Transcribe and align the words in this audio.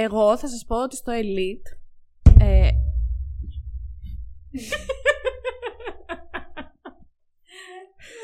Εγώ 0.00 0.36
θα 0.38 0.48
σας 0.48 0.64
πω 0.66 0.82
ότι 0.82 0.96
στο 0.96 1.12
Elite... 1.12 1.68
Ε, 2.40 2.70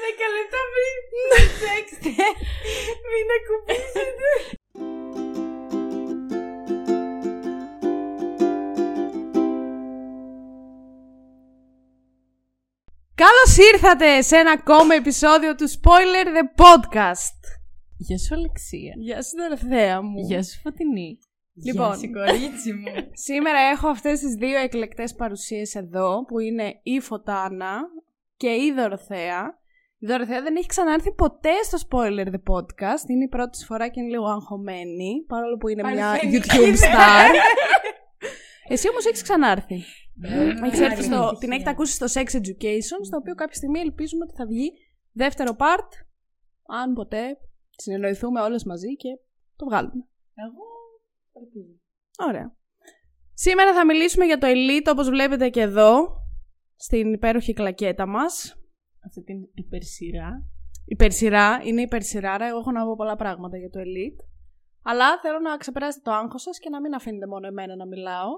Δέκα 0.02 0.26
λεπτά 0.34 0.60
πριν 0.72 0.96
προσέξτε. 1.28 2.22
Μην 3.10 3.26
ακουμπήσετε. 3.36 4.28
Καλώς 13.14 13.56
ήρθατε 13.72 14.22
σε 14.22 14.36
ένα 14.36 14.50
ακόμα 14.50 14.94
επεισόδιο 14.94 15.54
του 15.54 15.70
Spoiler 15.70 16.26
The 16.26 16.62
Podcast. 16.62 17.40
Γεια 17.96 18.18
σου 18.18 18.34
Αλεξία. 18.34 18.92
Γεια 18.96 19.22
σου 19.22 19.36
Δωρθέα 19.36 20.02
μου. 20.02 20.18
Γεια 20.26 20.42
σου 20.42 20.60
Φωτεινή. 20.60 21.18
Λοιπόν. 21.54 21.86
Γεια 21.86 21.96
σου 21.96 22.10
κορίτσι 22.12 22.72
μου. 22.72 22.92
Σήμερα 23.28 23.58
έχω 23.58 23.88
αυτές 23.88 24.20
τις 24.20 24.34
δύο 24.34 24.58
εκλεκτές 24.58 25.14
παρουσίες 25.14 25.74
εδώ, 25.74 26.24
που 26.24 26.38
είναι 26.38 26.80
η 26.82 27.00
Φωτάνα 27.00 27.80
και 28.36 28.48
η 28.48 28.72
Δωρθέα. 28.76 29.62
Η 29.98 30.06
Δωρθέα 30.06 30.42
δεν 30.42 30.56
έχει 30.56 30.66
ξανάρθει 30.66 31.14
ποτέ 31.14 31.52
στο 31.62 31.78
Spoiler 31.88 32.26
The 32.26 32.42
Podcast. 32.52 33.08
Είναι 33.08 33.24
η 33.24 33.28
πρώτη 33.28 33.50
της 33.50 33.64
φορά 33.66 33.88
και 33.88 34.00
είναι 34.00 34.08
λίγο 34.10 34.26
αγχωμένη, 34.26 35.24
παρόλο 35.26 35.56
που 35.56 35.68
είναι 35.68 35.90
μια 35.90 36.10
Αρσενική 36.10 36.48
YouTube 36.52 36.66
είναι. 36.66 36.76
star. 36.76 37.34
Εσύ 38.68 38.88
όμως 38.88 39.06
έχεις 39.06 39.22
ξανάρθει. 39.22 39.82
Ναι, 40.14 40.66
Έχεις 40.66 40.80
έρθει 40.80 41.02
στο, 41.02 41.36
την 41.38 41.50
έχετε 41.50 41.70
ακούσει 41.70 41.92
στο 41.92 42.06
Sex 42.06 42.26
Education, 42.26 42.98
στο 43.02 43.16
οποίο 43.16 43.34
κάποια 43.34 43.54
στιγμή 43.54 43.80
ελπίζουμε 43.80 44.24
ότι 44.24 44.34
θα 44.36 44.46
βγει 44.46 44.72
δεύτερο 45.12 45.56
part, 45.58 45.88
αν 46.80 46.94
ποτέ 46.94 47.36
συνεννοηθούμε 47.76 48.40
όλες 48.40 48.64
μαζί 48.64 48.96
και 48.96 49.08
το 49.56 49.64
βγάλουμε. 49.64 50.06
Εγώ 50.34 50.73
ελπίζω. 51.40 51.72
Ωραία. 52.28 52.56
Σήμερα 53.34 53.74
θα 53.74 53.84
μιλήσουμε 53.84 54.24
για 54.24 54.38
το 54.38 54.46
Elite, 54.50 54.88
όπως 54.90 55.08
βλέπετε 55.08 55.48
και 55.48 55.60
εδώ, 55.60 56.08
στην 56.76 57.12
υπέροχη 57.12 57.52
κλακέτα 57.52 58.06
μας. 58.06 58.56
Αυτή 59.06 59.22
την 59.22 59.36
υπερσυρά. 59.54 60.30
Υπερσυρά, 60.86 61.60
είναι 61.64 61.80
υπερσυράρα. 61.82 62.46
Εγώ 62.46 62.58
έχω 62.58 62.70
να 62.70 62.84
πω 62.84 62.94
πολλά 62.96 63.16
πράγματα 63.16 63.56
για 63.56 63.70
το 63.70 63.80
Elite. 63.80 64.20
Αλλά 64.82 65.18
θέλω 65.22 65.38
να 65.38 65.56
ξεπεράσετε 65.56 66.02
το 66.04 66.10
άγχος 66.16 66.42
σας 66.42 66.58
και 66.58 66.68
να 66.70 66.80
μην 66.80 66.94
αφήνετε 66.94 67.26
μόνο 67.26 67.46
εμένα 67.46 67.76
να 67.76 67.86
μιλάω. 67.86 68.30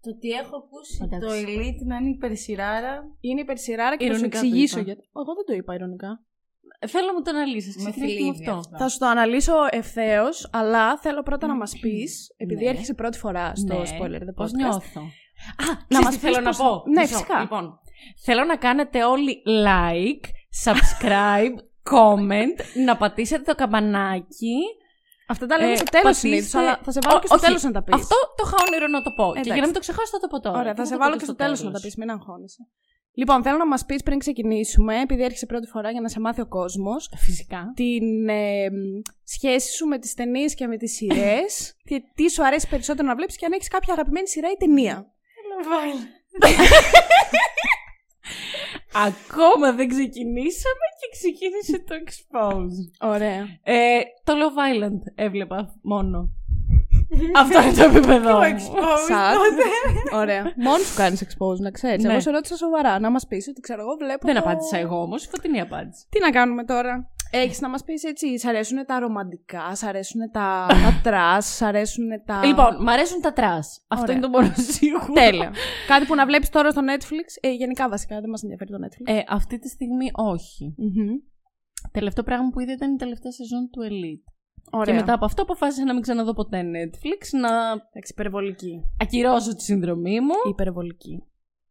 Το 0.00 0.10
ότι 0.10 0.28
έχω 0.30 0.56
ακούσει 0.56 1.00
Εντάξει. 1.04 1.26
το 1.26 1.32
Elite 1.34 1.86
να 1.86 1.96
είναι 1.96 2.08
υπερσυράρα. 2.08 3.16
Είναι 3.20 3.40
υπερσυράρα 3.40 3.96
και 3.96 4.06
θα 4.06 4.12
σου 4.12 4.16
Ειρωνικά 4.18 4.38
το 4.40 4.46
εξηγήσω 4.46 4.78
είπα. 4.78 4.86
γιατί. 4.86 5.08
Εγώ 5.16 5.34
δεν 5.34 5.44
το 5.46 5.52
είπα 5.52 5.74
ειρωνικά. 5.74 6.24
Θέλω 6.86 7.06
να 7.06 7.12
μου 7.12 7.22
το 7.22 7.30
αναλύσεις. 7.30 7.76
Με 7.76 7.90
Ξεκινήσουμε 7.90 8.32
θλίβει 8.34 8.48
αυτό. 8.48 8.58
αυτό. 8.58 8.76
Θα 8.78 8.88
σου 8.88 8.98
το 8.98 9.06
αναλύσω 9.06 9.54
ευθέως, 9.70 10.48
αλλά 10.52 10.98
θέλω 10.98 11.22
πρώτα 11.22 11.46
να 11.46 11.54
μας 11.56 11.72
πεις, 11.80 12.34
επειδή 12.36 12.64
Ναι. 12.64 12.70
έρχεσαι 12.70 12.94
πρώτη 12.94 13.18
φορά 13.18 13.52
στο 13.54 13.78
Ναι. 13.78 13.82
spoiler 13.90 14.20
the 14.28 14.34
Πώς 14.34 14.50
podcast. 14.50 14.54
νιώθω. 14.54 15.00
Α, 15.00 15.64
να 15.66 15.74
να 15.88 15.96
μας 15.98 16.04
μας 16.04 16.14
πεις 16.14 16.22
θέλω 16.22 16.40
να 16.40 16.50
πώς- 16.50 16.56
πω; 16.58 16.82
Ναι, 16.86 17.00
Μισό. 17.00 17.12
φυσικά. 17.16 17.40
Λοιπόν, 17.40 17.78
θέλω 18.24 18.44
να 18.44 18.56
κάνετε 18.56 19.04
όλοι 19.04 19.42
like, 19.66 20.24
subscribe, 20.64 21.54
comment, 21.92 22.56
να 22.86 22.96
πατήσετε 22.96 23.42
το 23.42 23.54
καμπανάκι. 23.54 24.56
Αυτά 25.28 25.46
τα 25.46 25.58
λέμε 25.58 25.72
Ε, 25.72 25.76
στο 25.76 25.84
τέλος 25.84 26.04
πατήστε- 26.06 26.30
συνήθως, 26.30 26.54
αλλά 26.54 26.78
θα 26.82 26.90
σε 26.92 26.98
βάλω 27.04 27.16
Ω- 27.16 27.20
και 27.20 27.26
στο 27.26 27.34
όχι. 27.36 27.44
τέλος 27.44 27.62
να 27.62 27.70
τα 27.72 27.82
πεις. 27.82 27.94
Αυτό 27.94 28.16
το 28.36 28.42
είχα 28.46 28.56
όνειρο 28.66 28.86
να 28.96 29.02
το 29.02 29.10
πω. 29.18 29.24
Και 29.24 29.30
Εντάξει. 29.30 29.50
για 29.52 29.60
να 29.60 29.66
μην 29.68 29.74
το 29.74 29.80
ξεχάσω 29.80 30.10
θα 30.16 30.18
το 30.18 30.26
πω 30.32 30.40
τώρα. 30.40 30.58
Ωραία, 30.58 30.72
Και 30.72 30.78
θα 30.80 30.86
σε 30.86 30.92
το 30.92 30.98
βάλω 30.98 31.12
πω 31.12 31.18
και 31.18 31.24
στο 31.24 31.34
τέλος 31.34 31.62
να 31.62 31.70
τα 31.70 31.80
πεις, 31.80 31.94
μην 31.96 32.10
αγχώνεσαι. 32.10 32.62
Λοιπόν, 33.14 33.42
θέλω 33.42 33.56
να 33.56 33.66
μας 33.66 33.84
πεις 33.84 34.02
πριν 34.02 34.18
ξεκινήσουμε, 34.18 35.00
επειδή 35.00 35.22
έρχεσαι 35.22 35.46
πρώτη 35.46 35.66
φορά 35.66 35.90
για 35.90 36.00
να 36.00 36.08
σε 36.08 36.20
μάθει 36.20 36.40
ο 36.40 36.46
κόσμος, 36.46 37.10
Φυσικά. 37.16 37.72
την 37.76 38.28
ε, 38.28 38.70
μ, 38.70 39.00
σχέση 39.24 39.72
σου 39.72 39.86
με 39.86 39.98
τις 39.98 40.14
ταινίες 40.14 40.54
και 40.54 40.66
με 40.66 40.76
τις 40.76 40.92
σειρές 40.92 41.72
και 41.88 42.02
τι 42.14 42.30
σου 42.30 42.44
αρέσει 42.44 42.68
περισσότερο 42.68 43.08
να 43.08 43.14
βλέπεις 43.14 43.36
και 43.36 43.46
αν 43.46 43.52
έχεις 43.52 43.68
κάποια 43.68 43.92
αγαπημένη 43.92 44.28
σειρά 44.28 44.50
ή 44.50 44.56
ταινία. 44.56 45.12
Ακόμα 49.06 49.72
δεν 49.72 49.88
ξεκινήσαμε 49.88 50.86
και 51.00 51.08
ξεκίνησε 51.12 51.78
το 51.78 51.94
expose. 52.04 53.08
Ωραία. 53.08 53.46
Ε, 53.62 54.00
το 54.24 54.32
Love 54.32 54.74
Island 54.74 55.00
έβλεπα 55.14 55.78
μόνο. 55.82 56.28
Αυτό 57.36 57.62
είναι 57.62 57.72
το 57.72 57.82
επίπεδο 57.82 58.38
μου. 58.38 58.58
Σαν. 59.08 59.36
Ωραία. 60.20 60.52
Μόνος 60.56 60.86
σου 60.86 60.96
κάνεις 60.96 61.24
expose, 61.24 61.58
να 61.60 61.70
ξέρεις. 61.70 62.04
Ναι. 62.04 62.10
Εγώ 62.12 62.20
σε 62.20 62.30
ρώτησα 62.30 62.56
σοβαρά 62.56 62.98
να 63.00 63.10
μας 63.10 63.26
πεις 63.26 63.48
ότι 63.48 63.60
ξέρω 63.60 63.80
εγώ 63.80 63.94
βλέπω. 63.98 64.26
Δεν 64.26 64.34
το- 64.34 64.40
απάντησα 64.40 64.76
εγώ 64.78 65.00
όμως, 65.02 65.24
η 65.24 65.28
φωτεινή 65.28 65.60
απάντηση. 65.60 66.06
Τι 66.10 66.20
να 66.20 66.30
κάνουμε 66.30 66.64
τώρα; 66.64 67.06
Έχεις 67.34 67.60
να 67.60 67.68
μας 67.68 67.84
πεις 67.84 68.04
έτσι, 68.04 68.38
σ' 68.38 68.44
αρέσουν 68.44 68.84
τα 68.86 68.98
ρομαντικά, 68.98 69.74
σ' 69.74 69.82
αρέσουν 69.82 70.20
τα, 70.32 70.66
τα 70.68 71.00
trash, 71.10 71.46
σ' 71.56 71.62
αρέσουν 71.62 72.04
τα. 72.26 72.44
Λοιπόν, 72.46 72.82
μ' 72.82 72.88
αρέσουν 72.88 73.20
τα 73.20 73.32
trash. 73.32 73.84
Αυτό 73.88 74.02
Ωραία. 74.04 74.16
είναι 74.16 74.24
το 74.26 74.30
μόνο 74.30 74.52
σίγουρο. 74.76 75.12
Τέλεια. 75.12 75.52
Κάτι 75.86 76.06
που 76.06 76.14
να 76.14 76.26
βλέπεις 76.26 76.48
τώρα 76.50 76.70
στο 76.70 76.80
Netflix. 76.90 77.26
Ε, 77.40 77.50
γενικά 77.52 77.88
βασικά 77.88 78.20
δεν 78.20 78.30
μας 78.30 78.42
ενδιαφέρει 78.42 78.70
το 78.70 78.78
Netflix. 78.84 79.14
Ε, 79.14 79.20
αυτή 79.28 79.58
τη 79.58 79.68
στιγμή 79.68 80.10
όχι. 80.12 80.74
Μμμ. 80.76 81.08
Τελευταίο 81.92 82.24
πράγμα 82.24 82.48
που 82.52 82.60
είδα 82.60 82.72
ήταν 82.72 82.92
η 82.92 82.96
τελευταία 82.96 83.32
σεζόν 83.32 83.70
του 83.70 83.80
Elite. 83.90 84.31
Ωραία. 84.70 84.94
Και 84.94 85.00
μετά 85.00 85.12
από 85.12 85.24
αυτό 85.24 85.42
αποφάσισα 85.42 85.84
να 85.84 85.92
μην 85.92 86.02
ξαναδώ 86.02 86.32
ποτέ 86.32 86.60
Netflix, 86.62 87.38
να 87.40 87.70
Εντάξει, 87.72 88.12
υπερβολική. 88.12 88.82
ακυρώσω 89.00 89.54
τη 89.56 89.62
συνδρομή 89.62 90.20
μου. 90.20 90.34
Υπερβολική. 90.48 91.22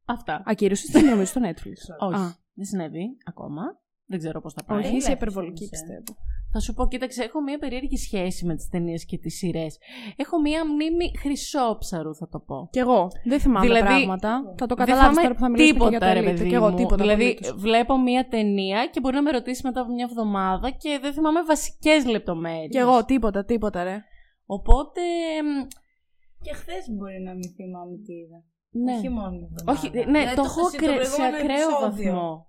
Αυτά. 0.05 0.43
Ακύρωση 0.45 0.85
τη 0.85 0.99
συνδρομή 0.99 1.25
στο 1.25 1.41
Netflix. 1.43 2.07
Όχι. 2.07 2.21
Α, 2.21 2.35
Δεν 2.53 2.65
συνέβη 2.65 3.17
ακόμα. 3.25 3.61
Δεν 4.11 4.19
ξέρω 4.19 4.41
πώς 4.41 4.53
θα 4.53 4.63
πάει. 4.63 4.77
όχι, 4.79 4.87
είσαι 4.87 4.95
βλέπεις 5.05 5.13
υπερβολική 5.21 5.63
όμως, 5.63 5.67
ε. 5.67 5.69
πιστεύω. 5.69 6.19
Θα 6.53 6.59
σου 6.59 6.73
πω, 6.73 6.87
κοίταξε, 6.87 7.23
έχω 7.23 7.41
μία 7.41 7.57
περίεργη 7.57 7.97
σχέση 7.97 8.45
με 8.45 8.55
τις 8.55 8.67
ταινίες 8.69 9.05
και 9.05 9.17
τις 9.17 9.35
σειρές. 9.37 9.77
Έχω 10.15 10.41
μία 10.41 10.65
μνήμη 10.65 11.17
χρυσόψαρου, 11.17 12.15
θα 12.15 12.27
το 12.27 12.39
πω. 12.39 12.67
Κι 12.71 12.79
εγώ. 12.79 13.07
Δεν 13.23 13.39
θυμάμαι 13.39 13.65
Δηλαδή, 13.65 13.85
πράγματα. 13.87 14.29
Θα 14.57 14.65
το 14.65 14.75
Δεν 14.75 14.85
καταλάβεις 14.85 15.07
θυμάμαι 15.17 15.21
τώρα 15.21 15.33
που 15.33 15.39
θα 15.39 15.49
μιλήσουμε 15.49 15.79
και 15.79 15.89
για 15.89 15.99
τίποτα, 15.99 16.13
το 16.13 16.19
ρε 16.19 16.19
Elite. 16.19 16.35
παιδί 16.37 16.49
Κι 16.49 16.55
εγώ 16.55 16.69
μου. 16.69 16.75
τίποτα. 16.75 16.95
Δηλαδή, 17.03 17.23
απολύτως. 17.29 17.61
βλέπω 17.61 17.99
μία 17.99 18.27
ταινία 18.27 18.87
και 18.91 18.99
μπορεί 18.99 19.15
να 19.15 19.21
με 19.21 19.31
ρωτήσει 19.31 19.61
μετά 19.65 19.81
από 19.81 19.91
μια 19.93 20.07
εβδομάδα 20.09 20.69
και 20.69 20.99
δεν 21.01 21.13
θυμάμαι 21.13 21.43
βασικές 21.43 22.05
λεπτομέρειες. 22.05 22.69
Κι 22.69 22.77
εγώ 22.77 23.05
τίποτα, 23.05 23.45
τίποτα, 23.45 23.83
ρε. 23.83 24.03
Οπότε. 24.45 25.01
μ, 25.43 25.67
Και 26.45 26.53
χθες 26.53 26.83
μπορεί 26.95 27.19
να 27.27 27.33
μην 27.33 27.49
θυμάμαι 27.55 27.95
τι 28.05 28.13
είδα. 28.13 28.39
Ναι. 28.83 28.93
Όχι 28.97 29.09
μόνο 29.09 29.29
μια 29.29 29.47
εβδομάδα. 29.51 29.71
Όχι, 29.71 29.89
ναι, 29.95 30.03
Δηλαδή, 30.19 30.35
το 30.35 30.41
έχω 30.45 30.61
χθες- 30.63 30.81
ακρε- 30.89 31.05
σε 31.05 31.15
προηγούμενο 31.15 31.35
ακραίο 31.37 31.69
επεισόδιο. 31.69 32.13
βαθμό. 32.13 32.47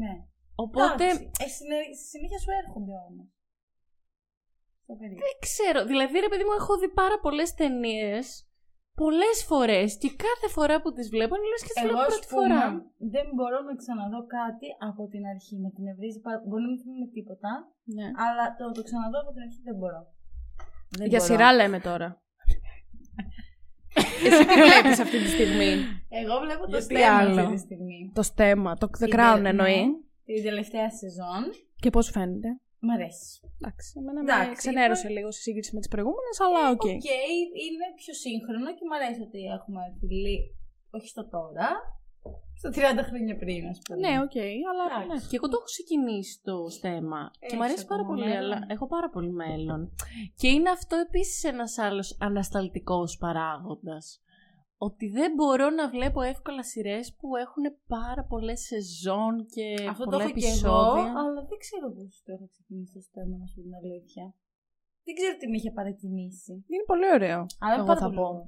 Ναι. 0.00 0.12
Οπότε. 0.64 1.04
Εντάξει, 1.04 1.30
ε, 1.44 1.48
συνε- 1.56 1.94
συνέχεια 2.10 2.38
σου 2.44 2.50
έρχονται 2.62 2.94
όμως. 3.08 3.28
Στο 4.84 4.94
παιδί. 4.98 5.14
Δεν 5.24 5.34
ξέρω. 5.46 5.80
Δηλαδή, 5.90 6.16
ρε 6.24 6.28
παιδί 6.30 6.44
μου, 6.48 6.54
έχω 6.60 6.72
δει 6.80 6.88
πάρα 7.02 7.16
πολλές 7.24 7.50
ταινίες 7.60 8.26
πολλές 9.04 9.38
φορές 9.50 9.88
και 10.02 10.10
κάθε 10.26 10.48
φορά 10.56 10.76
που 10.82 10.90
τις 10.96 11.06
βλέπω 11.14 11.32
είναι 11.36 11.48
λες 11.52 11.62
και 11.66 11.72
τι 11.74 11.80
Εγώ, 11.80 11.88
βλέπω 11.88 12.02
ας 12.06 12.08
πρώτη 12.12 12.26
πούμε, 12.32 12.40
φορά. 12.42 12.62
δεν 13.14 13.26
μπορώ 13.36 13.58
να 13.68 13.72
ξαναδώ 13.82 14.20
κάτι 14.38 14.68
από 14.90 15.02
την 15.12 15.22
αρχή. 15.32 15.54
Με 15.64 15.70
την 15.76 15.84
ευρύζει 15.92 16.20
πάρα 16.26 16.38
Μπορεί 16.46 16.62
να 16.66 16.68
μην 16.72 16.78
θυμάμαι 16.82 17.06
τίποτα, 17.16 17.50
Ναι. 17.96 18.06
αλλά 18.24 18.44
το, 18.58 18.64
το 18.76 18.82
ξαναδώ 18.88 19.16
από 19.24 19.30
την 19.34 19.42
αρχή 19.46 19.60
δεν 19.68 19.76
μπορώ. 19.80 20.00
Δεν 20.98 21.06
Για 21.12 21.20
μπορώ. 21.20 21.30
σειρά 21.30 21.48
λέμε 21.58 21.78
τώρα. 21.88 22.08
Εσύ 24.26 24.42
τι 24.50 24.54
βλέπεις 24.66 24.98
αυτή 25.04 25.18
τη 25.24 25.28
στιγμή; 25.36 25.70
Εγώ 26.20 26.34
βλέπω 26.44 26.62
το 26.70 26.74
Γιατί 26.76 26.84
στέμμα 26.94 27.16
άλλο; 27.18 27.40
αυτή 27.40 27.54
τη 27.54 27.60
στιγμή. 27.68 28.00
Το 28.18 28.22
στέμμα, 28.22 28.70
το 28.80 28.86
The 28.94 28.98
Την 29.04 29.12
Crown 29.16 29.36
τε- 29.42 29.46
εννοεί. 29.52 29.80
ναι, 29.86 29.96
Την 30.28 30.42
τελευταία 30.48 30.88
σεζόν. 31.00 31.42
Και 31.82 31.90
πώς 31.94 32.06
φαίνεται; 32.14 32.48
Μ' 32.86 32.90
αρέσει. 32.96 33.30
Εντάξει, 33.58 33.88
εμένα 34.00 34.20
Εντάξει, 34.20 34.48
με 34.48 34.54
ξενέρωσε 34.62 35.04
είπα- 35.06 35.14
λίγο 35.16 35.30
σε 35.36 35.40
σύγκριση 35.46 35.70
με 35.74 35.80
τις 35.82 35.90
προηγούμενες, 35.94 36.36
αλλά 36.44 36.60
OK. 36.74 36.84
OK, 36.96 37.08
είναι 37.66 37.86
πιο 38.02 38.14
σύγχρονο 38.24 38.68
και 38.76 38.84
μου 38.88 38.94
αρέσει 38.98 39.20
ότι 39.28 39.40
έχουμε 39.56 39.80
φιλί. 40.00 40.36
Όχι 40.96 41.08
στο 41.14 41.22
τώρα. 41.36 41.68
Στο 42.60 42.68
30 42.70 43.02
χρόνια 43.08 43.36
πριν, 43.42 43.62
ας 43.72 43.78
πούμε. 43.84 43.98
Ναι, 44.04 44.14
οκ, 44.26 44.36
αλλά 44.70 44.84
Εντάξει. 44.88 45.08
ναι. 45.24 45.28
Και 45.30 45.36
εγώ 45.38 45.46
το 45.48 45.56
έχω 45.58 45.68
ξεκινήσει 45.74 46.34
το 46.48 46.54
στέμμα. 46.78 47.20
και 47.32 47.38
Έχεις 47.46 47.56
μου 47.58 47.64
αρέσει 47.64 47.86
πάρα 47.86 48.02
ακόμα 48.02 48.14
πολύ, 48.16 48.28
μέλλον. 48.28 48.52
αλλά 48.52 48.66
έχω 48.74 48.86
πάρα 48.86 49.08
πολύ 49.14 49.32
μέλλον. 49.42 49.80
Και 50.40 50.48
είναι 50.48 50.70
αυτό 50.70 50.96
επίσης 51.06 51.44
ένας 51.44 51.78
άλλος 51.78 52.16
ανασταλτικός 52.20 53.16
παράγοντας. 53.22 54.22
Ότι 54.80 55.06
δεν 55.08 55.32
μπορώ 55.36 55.70
να 55.70 55.88
βλέπω 55.94 56.20
εύκολα 56.20 56.62
σειρές 56.62 57.14
που 57.18 57.36
έχουν 57.44 57.64
πάρα 57.96 58.22
πολλές 58.24 58.60
σεζόν 58.70 59.46
και 59.54 59.66
Αυτό 59.92 60.04
το 60.04 60.10
πολλά 60.10 60.22
έχω 60.24 60.32
και 60.32 60.46
εγώ, 60.46 60.48
επεισόδια. 60.50 61.12
αλλά 61.22 61.40
δεν 61.50 61.58
ξέρω 61.64 61.86
πώς 61.96 62.22
το 62.24 62.32
έχω 62.36 62.46
ξεκινήσει 62.54 62.92
το 62.94 63.00
στέμμα, 63.08 63.36
να 63.40 63.46
σου 63.46 63.54
πω 63.56 63.62
την 63.66 63.74
αλήθεια. 63.82 64.24
Δεν 65.04 65.14
ξέρω 65.18 65.32
τι 65.38 65.46
με 65.48 65.56
είχε 65.56 65.70
παρακινήσει. 65.78 66.52
Είναι 66.72 66.84
πολύ 66.92 67.06
ωραίο. 67.16 67.40
Αλλά 67.64 67.74
εγώ 67.78 67.86
πάρα 67.90 68.00
θα 68.00 68.06
πολύ 68.06 68.16
πω. 68.20 68.26
ωραίο. 68.28 68.46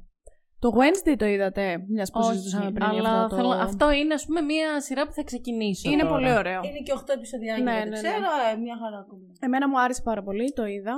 Το 0.65 0.69
Wednesday 0.79 1.15
το 1.23 1.27
είδατε, 1.35 1.65
μιας 1.95 2.11
που 2.11 2.19
Όχι, 2.23 2.29
συζητούσαμε 2.31 2.71
πριν. 2.77 2.91
για 2.91 2.99
αλλά 3.01 3.13
αυτό, 3.23 3.29
το... 3.29 3.37
θέλω- 3.37 3.63
αυτό 3.69 3.91
είναι 3.91 4.15
ας 4.15 4.25
πούμε 4.27 4.41
μια 4.41 4.81
σειρά 4.81 5.03
που 5.07 5.13
θα 5.19 5.23
ξεκινήσω 5.31 5.91
Είναι 5.91 6.03
τώρα. 6.03 6.15
πολύ 6.15 6.33
ωραίο. 6.41 6.61
Είναι 6.69 6.81
και 6.87 6.93
8 7.01 7.09
επεισοδιάκια, 7.17 7.65
Ναι, 7.65 7.73
δεν 7.79 7.89
ναι, 7.89 8.01
ναι. 8.01 8.09
ξέρω, 8.09 8.29
ε, 8.53 8.57
μια 8.65 8.77
χαρά 8.83 8.99
ακόμα. 9.05 9.29
Εμένα 9.47 9.69
μου 9.69 9.81
άρεσε 9.81 10.03
πάρα 10.03 10.23
πολύ, 10.23 10.53
το 10.53 10.65
είδα. 10.65 10.95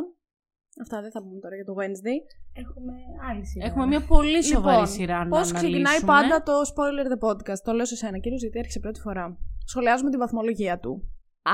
Αυτά 0.80 1.00
δεν 1.00 1.10
θα 1.10 1.22
πούμε 1.22 1.38
τώρα 1.40 1.54
για 1.54 1.64
το 1.64 1.74
Wednesday. 1.80 2.18
Έχουμε 2.52 2.92
άλλη 3.30 3.46
σειρά. 3.46 3.66
Έχουμε 3.66 3.86
μια 3.86 4.00
πολύ 4.06 4.42
σοβαρή 4.44 4.74
Λοιπόν, 4.76 4.86
σειρά 4.86 5.18
να 5.24 5.28
Πώς 5.36 5.52
ξεκινάει 5.52 5.80
αναλύσουμε. 5.80 6.12
πάντα 6.12 6.42
το 6.42 6.52
spoiler 6.72 7.06
the 7.12 7.28
podcast; 7.28 7.58
Το 7.64 7.72
λέω 7.72 7.84
σε 7.84 7.96
σένα, 7.96 8.18
κύριος, 8.18 8.40
γιατί 8.40 8.58
έρχεσαι 8.58 8.80
πρώτη 8.80 9.00
φορά. 9.00 9.38
Σχολιάζουμε 9.64 10.10
τη 10.10 10.16
βαθμολογία 10.16 10.78
του. 10.78 10.92
Α, 11.42 11.52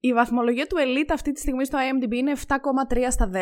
Η 0.00 0.12
βαθμολογία 0.12 0.66
του 0.66 0.76
Elite 0.76 1.10
αυτή 1.12 1.32
τη 1.32 1.40
στιγμή 1.40 1.64
στο 1.64 1.78
IMDb 1.78 2.12
είναι 2.12 2.32
7,3 2.48 3.06
στα 3.10 3.30
10. 3.32 3.34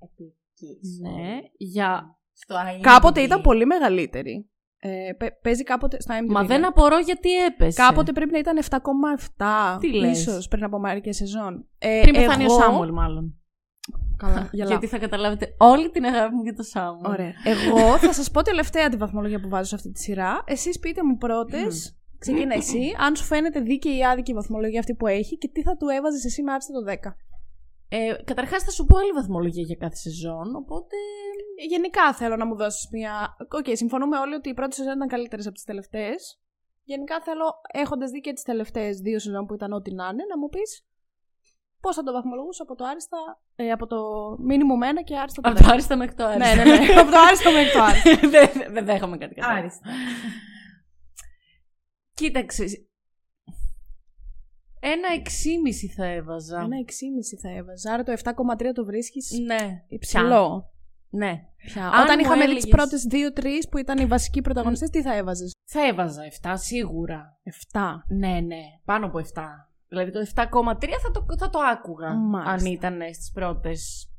βασικής. 0.00 0.98
Ναι, 1.02 1.38
για... 1.56 2.18
Στο 2.32 2.54
IMDb. 2.56 2.80
Κάποτε 2.80 3.20
ήταν 3.20 3.40
πολύ 3.40 3.66
μεγαλύτερη. 3.66 4.46
Ε, 4.84 5.12
παι- 5.18 5.40
παίζει 5.42 5.62
κάποτε 5.62 6.00
στα 6.00 6.18
IMDb. 6.20 6.26
Μα 6.32 6.40
ναι. 6.40 6.46
δεν 6.46 6.66
απορώ 6.66 6.98
γιατί 6.98 7.44
έπεσε. 7.44 7.82
Κάποτε 7.82 8.12
πρέπει 8.12 8.30
να 8.32 8.38
ήταν 8.38 8.58
7,7. 8.70 9.76
Τι 9.80 9.92
λες; 9.94 10.20
Ίσως 10.20 10.48
πριν 10.48 10.64
από 10.64 10.78
μερικές 10.78 11.16
σεζόν. 11.16 11.68
Ε, 11.78 12.00
Πριν 12.02 12.14
πεθάνει 12.14 12.44
εγώ- 12.44 12.54
ο 12.54 12.58
Σάμουελ, 12.60 12.90
μάλλον. 12.92 13.36
Καλά, 14.16 14.48
γελάω. 14.52 14.70
Γιατί 14.70 14.86
θα 14.86 14.98
καταλάβετε 14.98 15.54
όλη 15.58 15.90
την 15.90 16.04
αγάπη 16.04 16.34
μου 16.34 16.42
για 16.42 16.54
το 16.54 16.62
Σάμουελ. 16.62 17.12
Ωραία. 17.12 17.32
Εγώ 17.44 17.98
θα 17.98 18.12
σας 18.12 18.30
πω 18.30 18.42
τελευταία 18.42 18.88
τη 18.88 18.96
βαθμολογία 18.96 19.40
που 19.40 19.48
βάζω 19.48 19.64
σε 19.64 19.74
αυτή 19.74 19.92
τη 19.92 20.00
σειρά. 20.00 20.42
Εσείς 20.46 20.78
πείτε 20.78 21.04
μου 21.04 21.16
πρώτες. 21.16 21.96
Ξεκίνα 22.18 22.54
εσύ, 22.54 22.94
αν 22.98 23.16
σου 23.16 23.24
φαίνεται 23.24 23.60
δίκαιη 23.60 23.96
ή 23.96 24.04
άδικη 24.04 24.30
η 24.30 24.34
βαθμολογία 24.34 24.78
αυτή 24.80 24.94
που 24.94 25.06
έχει 25.06 25.38
και 25.38 25.48
τι 25.48 25.62
θα 25.62 25.76
του 25.76 25.88
έβαζες 25.88 26.24
εσύ 26.24 26.42
με 26.42 26.52
άριστα 26.52 26.72
το 26.72 27.10
10. 27.10 27.14
Ε, 27.88 28.14
Καταρχάς 28.24 28.62
θα 28.62 28.70
σου 28.70 28.84
πω 28.84 28.98
άλλη 28.98 29.10
βαθμολογία 29.10 29.62
για 29.62 29.76
κάθε 29.76 29.96
σεζόν, 29.96 30.56
οπότε. 30.56 30.96
Γενικά 31.68 32.12
θέλω 32.14 32.36
να 32.36 32.46
μου 32.46 32.56
δώσεις 32.56 32.88
μια. 32.92 33.36
Οκ, 33.58 33.76
συμφωνούμε 33.76 34.18
όλοι 34.18 34.34
ότι 34.34 34.48
οι 34.48 34.54
πρώτες 34.54 34.74
σεζόν 34.74 34.94
ήταν 34.94 35.08
καλύτερες 35.08 35.46
από 35.46 35.54
τις 35.54 35.64
τελευταίες. 35.64 36.40
Γενικά 36.84 37.20
θέλω, 37.20 37.44
έχοντας 37.72 38.10
δει 38.10 38.20
και 38.20 38.32
τις 38.32 38.42
τελευταίες 38.42 38.98
δύο 38.98 39.18
σεζόν 39.18 39.46
που 39.46 39.54
ήταν 39.54 39.72
ό,τι 39.72 39.94
να 39.94 40.04
είναι, 40.04 40.24
να 40.28 40.38
μου 40.38 40.48
πεις 40.48 40.84
πώς 41.84 41.94
θα 41.96 42.02
το 42.02 42.12
βαθμολογούσα 42.12 42.62
από 42.62 42.74
το 42.74 42.84
άριστα. 42.84 43.18
Ε, 43.56 43.70
από 43.70 43.86
το 43.86 43.96
minimum 44.48 45.00
1 45.00 45.04
και 45.04 45.16
άριστα 45.18 45.40
το 45.42 45.48
10. 45.50 45.52
Από 45.52 45.62
το 45.64 45.70
άριστα 45.72 45.96
μέχρι 45.96 46.14
το 46.14 46.24
άριστα. 46.26 46.54
ναι, 46.54 46.64
ναι, 46.64 46.78
ναι. 46.78 47.00
από 47.00 47.10
το 47.10 47.18
άριστο 47.26 47.50
μέχρι 47.52 47.72
το 47.72 47.82
άριστο. 47.82 48.28
Δεν 48.34 48.72
δεν 48.74 48.84
δέχομαι 48.84 49.16
κάτι 49.16 49.34
κατά. 49.34 49.52
Άριστα. 49.52 49.88
Κοίταξε. 52.14 52.64
Ένα 54.84 55.08
6,5 55.24 55.92
θα 55.96 56.04
έβαζα. 56.06 56.56
Ένα 56.60 56.76
6,5 56.86 57.38
θα 57.42 57.50
έβαζα. 57.56 57.92
Άρα 57.92 58.02
το 58.02 58.12
7,3 58.12 58.72
το 58.74 58.84
βρίσκεις 58.84 59.30
Ναι. 59.46 59.84
υψηλό. 59.88 60.70
Ναι. 61.10 61.32
Πια. 61.56 61.88
Αν 61.88 62.02
Όταν 62.02 62.14
μου 62.18 62.20
είχαμε 62.24 62.46
δει 62.46 62.54
τις 62.54 62.64
έλεγες- 62.64 62.68
πρώτες 62.76 63.06
2-3 63.10 63.68
που 63.70 63.78
ήταν 63.78 63.98
οι 63.98 64.06
βασικοί 64.06 64.40
πρωταγωνιστές, 64.40 64.90
τι 64.90 65.02
θα 65.02 65.14
έβαζες; 65.16 65.52
Θα 65.64 65.86
έβαζα 65.86 66.22
7 66.24 66.52
σίγουρα. 66.56 67.38
7. 67.42 68.04
Ναι, 68.08 68.40
ναι. 68.40 68.60
Πάνω 68.84 69.06
από 69.06 69.18
7. 69.18 69.71
Δηλαδή 69.92 70.10
το 70.10 70.20
7,3 70.34 70.44
θα 71.02 71.10
το, 71.12 71.26
θα 71.38 71.48
το 71.50 71.58
άκουγα. 71.72 72.14
Μάλιστα. 72.14 72.50
Αν 72.52 72.64
ήταν 72.72 73.00
στις 73.14 73.30
πρώτες. 73.32 74.10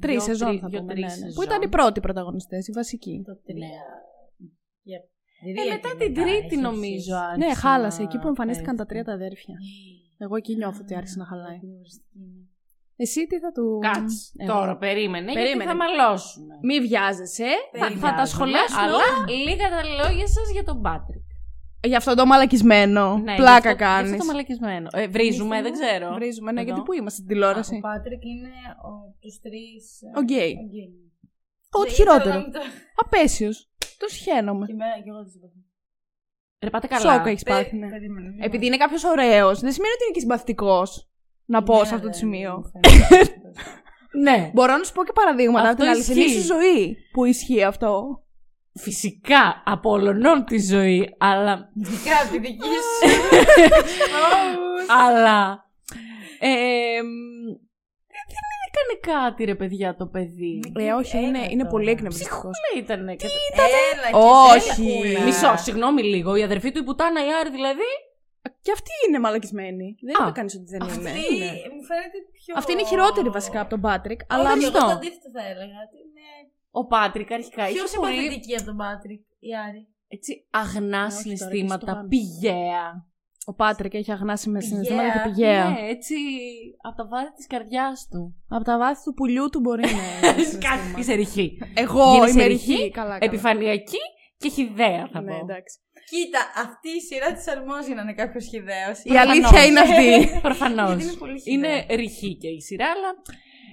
Τρεις 0.00 0.22
σεζόν 0.22 0.58
θα 0.58 0.66
πούμε. 0.66 0.94
Ναι, 0.94 1.00
ναι. 1.06 1.32
Που 1.34 1.42
ήταν 1.42 1.62
οι 1.62 1.68
πρώτοι 1.68 2.00
πρωταγωνιστές, 2.00 2.66
οι 2.68 2.72
βασικοί. 2.72 3.22
Το 3.26 3.40
τρία. 3.46 3.68
Για 4.82 4.98
Ε, 5.46 5.52
τρία 5.54 5.72
μετά 5.74 5.88
και 5.90 6.04
την 6.04 6.14
τρίτη 6.14 6.46
έχει 6.46 6.56
νομίζω 6.56 7.14
αρχίσει. 7.16 7.30
άρχισε 7.30 7.48
Ναι, 7.48 7.54
χάλασε. 7.54 8.02
να 8.02 8.08
Εκεί 8.08 8.18
που 8.18 8.28
εμφανίστηκαν 8.28 8.76
τα 8.76 8.86
πέφτει. 8.86 8.92
τρία 8.92 9.04
τα 9.04 9.12
αδέρφια. 9.12 9.54
Εγώ 10.16 10.36
εκεί 10.36 10.54
νιώθω 10.56 10.78
ότι 10.82 10.94
άρχισε 10.96 11.18
να 11.18 11.26
χαλάει. 11.26 11.58
Είναι 11.62 11.76
οριστική, 11.78 12.18
ναι. 12.18 12.42
Εσύ 12.96 13.26
τι 13.26 13.38
θα 13.38 13.50
του. 13.52 13.78
Κάτσε. 13.88 14.32
Ε, 14.36 14.46
Τώρα 14.46 14.76
περίμενε, 14.76 15.32
γιατί 15.32 15.40
Περίμενε. 15.46 15.70
θα 15.70 15.76
μαλώσουμε. 15.76 16.54
Μη 16.62 16.80
βιάζεσαι. 16.80 17.50
Θα, 17.72 17.78
Περίμενε. 17.78 18.00
θα 18.08 18.14
τα 18.14 18.26
σχολιάσουμε. 18.26 18.82
Αλλά 18.82 18.94
όλα. 18.94 19.32
λίγα 19.46 19.66
τα 19.74 19.82
λόγια 20.00 20.26
σας 20.36 20.46
για 20.52 20.64
τον 20.64 20.80
Πάτρικ. 20.82 21.26
Για 21.84 21.96
αυτό 21.96 22.14
το 22.14 22.26
μαλακισμένο. 22.26 23.18
Ναι, 23.18 23.34
Πλάκα 23.34 23.50
γι' 23.52 23.56
αυτό- 23.56 23.68
γι' 23.70 23.76
κάνει. 23.76 24.04
αυτό 24.10 24.16
το 24.18 24.24
μαλακισμένο. 24.24 24.88
Ε, 24.92 25.06
βρίζουμε, 25.08 25.62
δεν 25.62 25.72
ξέρω. 25.72 26.14
Βρίζουμε, 26.14 26.52
ναι, 26.52 26.60
Εδώ. 26.60 26.68
γιατί 26.70 26.82
πού 26.86 26.92
είμαστε 26.92 27.20
στην 27.22 27.30
Ο 27.30 27.32
τηλεόραση. 27.34 27.78
Πάτρικ 27.80 28.24
είναι 28.24 28.48
ο, 28.88 28.90
τους 29.20 29.40
τρεις... 29.40 30.02
ε, 30.02 30.18
Ο 30.18 30.22
γκέι. 30.22 30.54
ο 30.62 30.66
γκέι. 30.70 30.90
Ό,τι 31.70 31.86
Δεν 31.86 31.94
χειρότερο. 31.96 32.28
ήθελα 32.28 32.46
να 32.46 32.50
το- 32.52 32.60
Απέσιος. 32.96 33.70
Τους 33.98 34.14
χαίνομαι. 34.16 34.66
Και 34.66 34.72
εμένα 34.72 34.94
και 35.04 35.08
εγώ 35.12 35.18
δεν 35.22 35.30
συμπαθώ. 35.30 35.54
Ρε, 36.64 36.70
πάτε 36.70 36.86
καλά. 36.86 37.12
Σόκο 37.14 37.28
έχεις 37.28 37.42
πάθει, 37.42 37.76
ναι. 37.76 37.88
Περίμενε, 37.88 38.28
μην 38.28 38.42
Επειδή 38.42 38.66
είναι 38.66 38.76
κάποιος 38.76 39.04
ωραίος, 39.04 39.60
δεν 39.60 39.72
σημαίνει 39.72 39.92
ότι 39.96 40.04
είναι 40.04 40.12
και 40.14 40.20
συμπαθητικός. 40.20 41.08
Να 41.44 41.62
πω 41.62 41.72
Εμένα 41.72 41.88
σε 41.88 41.94
αυτό 41.94 42.06
το 42.06 42.12
δεν 42.12 42.20
σημείο. 42.22 42.52
μου 42.56 42.70
φαίνεται. 42.70 43.32
Ναι. 44.22 44.50
Μπορώ 44.54 44.76
να 44.76 44.84
σου 44.84 44.92
πω 44.92 45.04
και 45.04 45.12
παραδείγματα 45.14 45.60
από 45.60 45.68
Αυτό 45.68 45.82
την 45.82 45.92
αληθινή 45.92 46.20
ισχύει. 46.24 46.40
σου 46.40 46.46
ζωή 46.46 46.96
που 47.12 47.24
ισχύει 47.24 47.62
αυτό. 47.62 48.23
Φυσικά 48.80 49.62
απολωνών 49.66 50.44
τη 50.44 50.58
ζωή, 50.58 51.14
αλλά. 51.18 51.70
Ειδικά 51.74 52.12
από 52.22 52.30
τη 52.32 52.38
δική 52.38 52.66
σου. 52.66 53.10
αλλά. 55.04 55.64
Ε, 56.40 57.02
μ, 57.02 57.46
δεν 58.34 58.46
έκανε 58.68 59.18
κάτι, 59.20 59.44
ρε 59.44 59.54
παιδιά, 59.54 59.96
το 59.96 60.06
παιδί. 60.06 60.60
Ε, 60.78 60.92
όχι, 60.92 61.16
είναι, 61.18 61.38
Έλα 61.38 61.50
είναι 61.50 61.62
τώρα. 61.62 61.70
πολύ 61.70 61.90
εκνευριστικός. 61.90 62.50
Ψυχούλα 62.62 62.82
ήταν. 62.84 63.08
Έλα, 63.08 63.14
και 63.14 63.26
Όχι. 64.56 64.68
εσύ, 64.70 64.82
Λακούλα. 64.82 65.24
Μισό, 65.24 65.54
συγγνώμη 65.56 66.02
λίγο. 66.02 66.36
Η 66.36 66.42
αδερφή 66.42 66.72
του 66.72 66.78
η 66.78 66.84
πουτάνα 66.84 67.20
η 67.26 67.28
Άρη 67.40 67.50
δηλαδή. 67.50 67.90
Και 68.64 68.72
αυτή 68.72 68.90
είναι 69.08 69.18
μαλακισμένη. 69.18 69.86
Δεν 70.06 70.14
Α, 70.16 70.22
είπε 70.22 70.32
κανείς 70.38 70.54
ότι 70.54 70.64
δεν 70.74 70.80
είναι. 70.88 71.10
Αυτή 71.10 71.70
μου 71.74 71.82
φαίνεται 71.90 72.18
πιο... 72.38 72.52
Αυτή 72.60 72.72
είναι 72.72 72.80
η 72.80 72.90
χειρότερη 72.92 73.28
βασικά 73.28 73.60
από 73.60 73.70
τον 73.70 73.80
Πάτρικ. 73.80 74.20
Αλλά 74.34 74.50
Όχι, 74.52 74.64
εγώ 74.64 74.66
αυτό. 74.76 74.86
το 74.86 74.92
αντίθετο 74.98 75.28
θα 75.36 75.42
έλεγα. 75.50 75.76
ότι 75.86 75.96
Είναι 76.04 76.26
Ο 76.80 76.86
Πάτρικ 76.86 77.32
αρχικά 77.32 77.64
πιο 77.64 77.84
είχε 77.84 77.96
πολύ 77.96 78.12
συμπαθητική 78.16 78.54
από 78.56 78.64
τον 78.64 78.76
Πάτρικ, 78.76 79.20
η 79.48 79.50
Άρη. 79.68 79.82
έτσι, 80.08 80.46
αγνά 80.50 81.00
Ναι, 81.00 81.04
όχι 81.06 81.22
τώρα, 81.22 81.30
και 81.30 81.36
στο 81.36 81.48
συναισθήματα, 81.48 81.86
πάμε. 81.94 82.08
πηγαία. 82.08 82.84
ο 83.46 83.52
Πάτρικ 83.54 83.94
έχει 83.94 84.12
αγνάσει 84.12 84.50
με 84.50 84.58
Πηγαία. 84.58 84.70
συναισθήματα 84.84 85.18
και 85.22 85.28
πηγαία. 85.30 85.64
Ναι, 85.70 85.88
έτσι 85.88 86.14
από 86.88 86.96
τα 86.96 87.06
βάθη 87.12 87.32
της 87.38 87.46
καρδιάς 87.46 87.98
του. 88.10 88.20
Από 88.48 88.64
τα 88.64 88.78
βάθη 88.78 89.02
του 89.04 89.14
πουλιού 89.14 89.48
του 89.52 89.60
μπορεί 89.60 89.82
να 89.82 89.88
είναι. 89.90 90.20
Κάτι 90.32 90.42
συναισθήματα. 90.50 90.98
είσαι 91.00 91.14
ρηχή. 91.14 91.58
Εγώ 91.74 92.12
Γίνεσαι 92.14 92.32
είμαι 92.32 92.44
ρηχή, 92.46 92.72
ρηχή. 92.72 92.90
Καλά, 92.90 93.08
καλά. 93.18 93.24
Επιφανειακή 93.30 94.02
και 94.36 94.48
χιδέα 94.48 95.08
θα 95.12 95.20
Ναι, 95.20 95.30
πω. 95.30 95.36
εντάξει. 95.46 95.78
Κοίτα, 96.10 96.40
αυτή 96.66 96.88
η 96.88 97.00
σειρά 97.00 97.32
της 97.32 97.48
αρμόζει 97.48 97.92
να 97.94 98.02
είναι 98.02 98.14
κάποιος 98.14 98.44
χιδαίος. 98.52 98.96
Η 99.04 99.16
αλήθεια 99.16 99.64
είναι 99.66 99.80
αυτή. 99.80 100.08
Προφανώς. 100.48 100.88
Γιατί 100.88 101.02
είναι 101.04 101.12
πολύ 101.24 101.40
χιδαία. 101.40 101.54
Είναι 101.76 101.94
ρηχή 101.94 102.36
και 102.36 102.48
η 102.48 102.60
σειρά, 102.60 102.86
αλλά. 102.94 103.10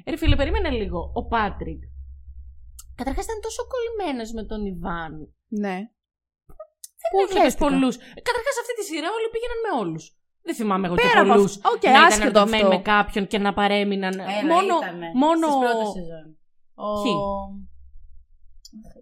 Ρε 0.09 0.17
φίλε, 0.17 0.35
περίμενε 0.35 0.69
λίγο. 0.69 0.99
Ο 1.19 1.25
Πάτρικ. 1.27 1.81
Καταρχάς 3.01 3.25
ήταν 3.27 3.39
τόσο 3.47 3.61
κολλημένος 3.73 4.29
με 4.37 4.43
τον 4.49 4.61
Ιβάν. 4.71 5.13
Ναι. 5.63 5.77
Πού 7.11 7.17
έβλεπε 7.23 7.51
πολλούς. 7.65 7.95
Καταρχάς 8.27 8.55
αυτή 8.61 8.73
τη 8.79 8.83
σειρά 8.89 9.09
όλοι 9.17 9.27
πήγαιναν 9.33 9.59
με 9.65 9.71
όλους. 9.81 10.03
Δεν 10.47 10.55
θυμάμαι 10.59 10.85
εγώ 10.87 10.95
Πέρα 10.95 11.09
και 11.11 11.17
από 11.19 11.27
πολλούς. 11.33 11.53
αυτό. 11.55 11.69
Οκ, 11.73 11.83
να 11.83 11.89
ήταν 11.91 12.03
άσχετο 12.05 12.25
ερωτευμένοι 12.25 12.63
αυτό. 12.63 12.75
με 12.75 12.81
κάποιον 12.93 13.23
και 13.31 13.39
να 13.45 13.51
παρέμειναν. 13.59 14.15
Έλα, 14.19 14.49
μόνο. 14.53 14.73
ήτανε. 14.81 15.07
μόνο... 15.23 15.45
Στις 15.47 15.59
πρώτες 15.63 15.87
σεζόν. 15.97 16.25
Ο... 16.85 16.87
Ποιοι; 17.03 17.15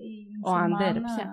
Η 0.07 0.11
Ο 0.47 0.51
Άντερ, 0.63 0.69
μουσουλμάνα- 0.69 1.15
ποια; 1.15 1.27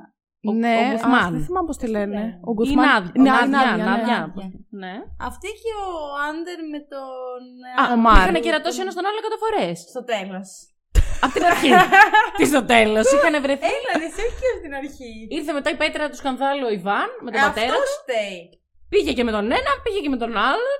Ο- 0.50 0.52
ναι, 0.62 0.76
ο 0.86 0.90
Γκουθμάν. 0.92 1.24
αχ, 1.24 1.30
δεν 1.34 1.42
θυμάμαι 1.46 1.66
πώς 1.70 1.76
τη 1.82 1.86
λένε. 1.94 2.14
λένε. 2.20 2.40
Ο 2.48 2.50
Η 2.50 2.54
Γκουθμάν. 2.56 2.86
Νάδια. 2.88 3.12
Ναι, 3.24 3.30
ο 3.30 3.34
η 3.44 3.48
Ναδιά, 3.48 3.56
Νάδια, 3.56 3.76
ναι. 3.84 3.90
Ναδιά. 3.90 4.18
Ναδιά. 4.20 4.46
Ναι. 4.82 4.94
Αυτή 5.28 5.48
και 5.62 5.72
ο 5.84 5.88
Άντερ 6.28 6.60
με 6.72 6.80
τον. 6.92 7.40
Α, 7.80 7.82
ο 7.96 7.96
Μάρ. 8.04 8.16
είχαν 8.28 8.36
κερατώσει 8.46 8.80
ένας 8.84 8.94
τον 8.98 9.06
άλλο 9.08 9.18
εκατό 9.22 9.36
φορές. 9.44 9.67
Στο 9.92 10.02
τέλος. 10.12 10.48
Από 11.24 11.32
την 11.36 11.44
αρχή. 11.50 11.70
Τι 12.36 12.44
στο 12.52 12.62
τέλος. 12.72 13.04
Είχαν 13.12 13.34
βρεθεί. 13.46 13.66
Έλα, 13.76 13.92
ρε, 14.00 14.06
εσύ 14.11 14.20
όχι 14.26 14.37
και 14.40 14.49
από 14.54 14.62
την 14.66 14.75
αρχή. 14.80 15.12
Ήρθε 15.37 15.52
μετά 15.58 15.68
η 15.70 15.76
πέτρα 15.82 16.04
του 16.11 16.16
σκανδάλου 16.23 16.64
ο 16.70 16.73
Ιβάν 16.78 17.08
με 17.25 17.30
τον 17.30 17.40
πατέρα. 17.46 17.66
Αυτό 17.66 17.78
του. 17.87 17.96
φταίει. 18.02 18.40
Πήγε 18.92 19.12
και 19.16 19.25
με 19.28 19.32
τον 19.37 19.44
ένα, 19.58 19.73
πήγε 19.82 20.00
και 20.04 20.12
με 20.14 20.18
τον 20.25 20.32
άλλο. 20.50 20.73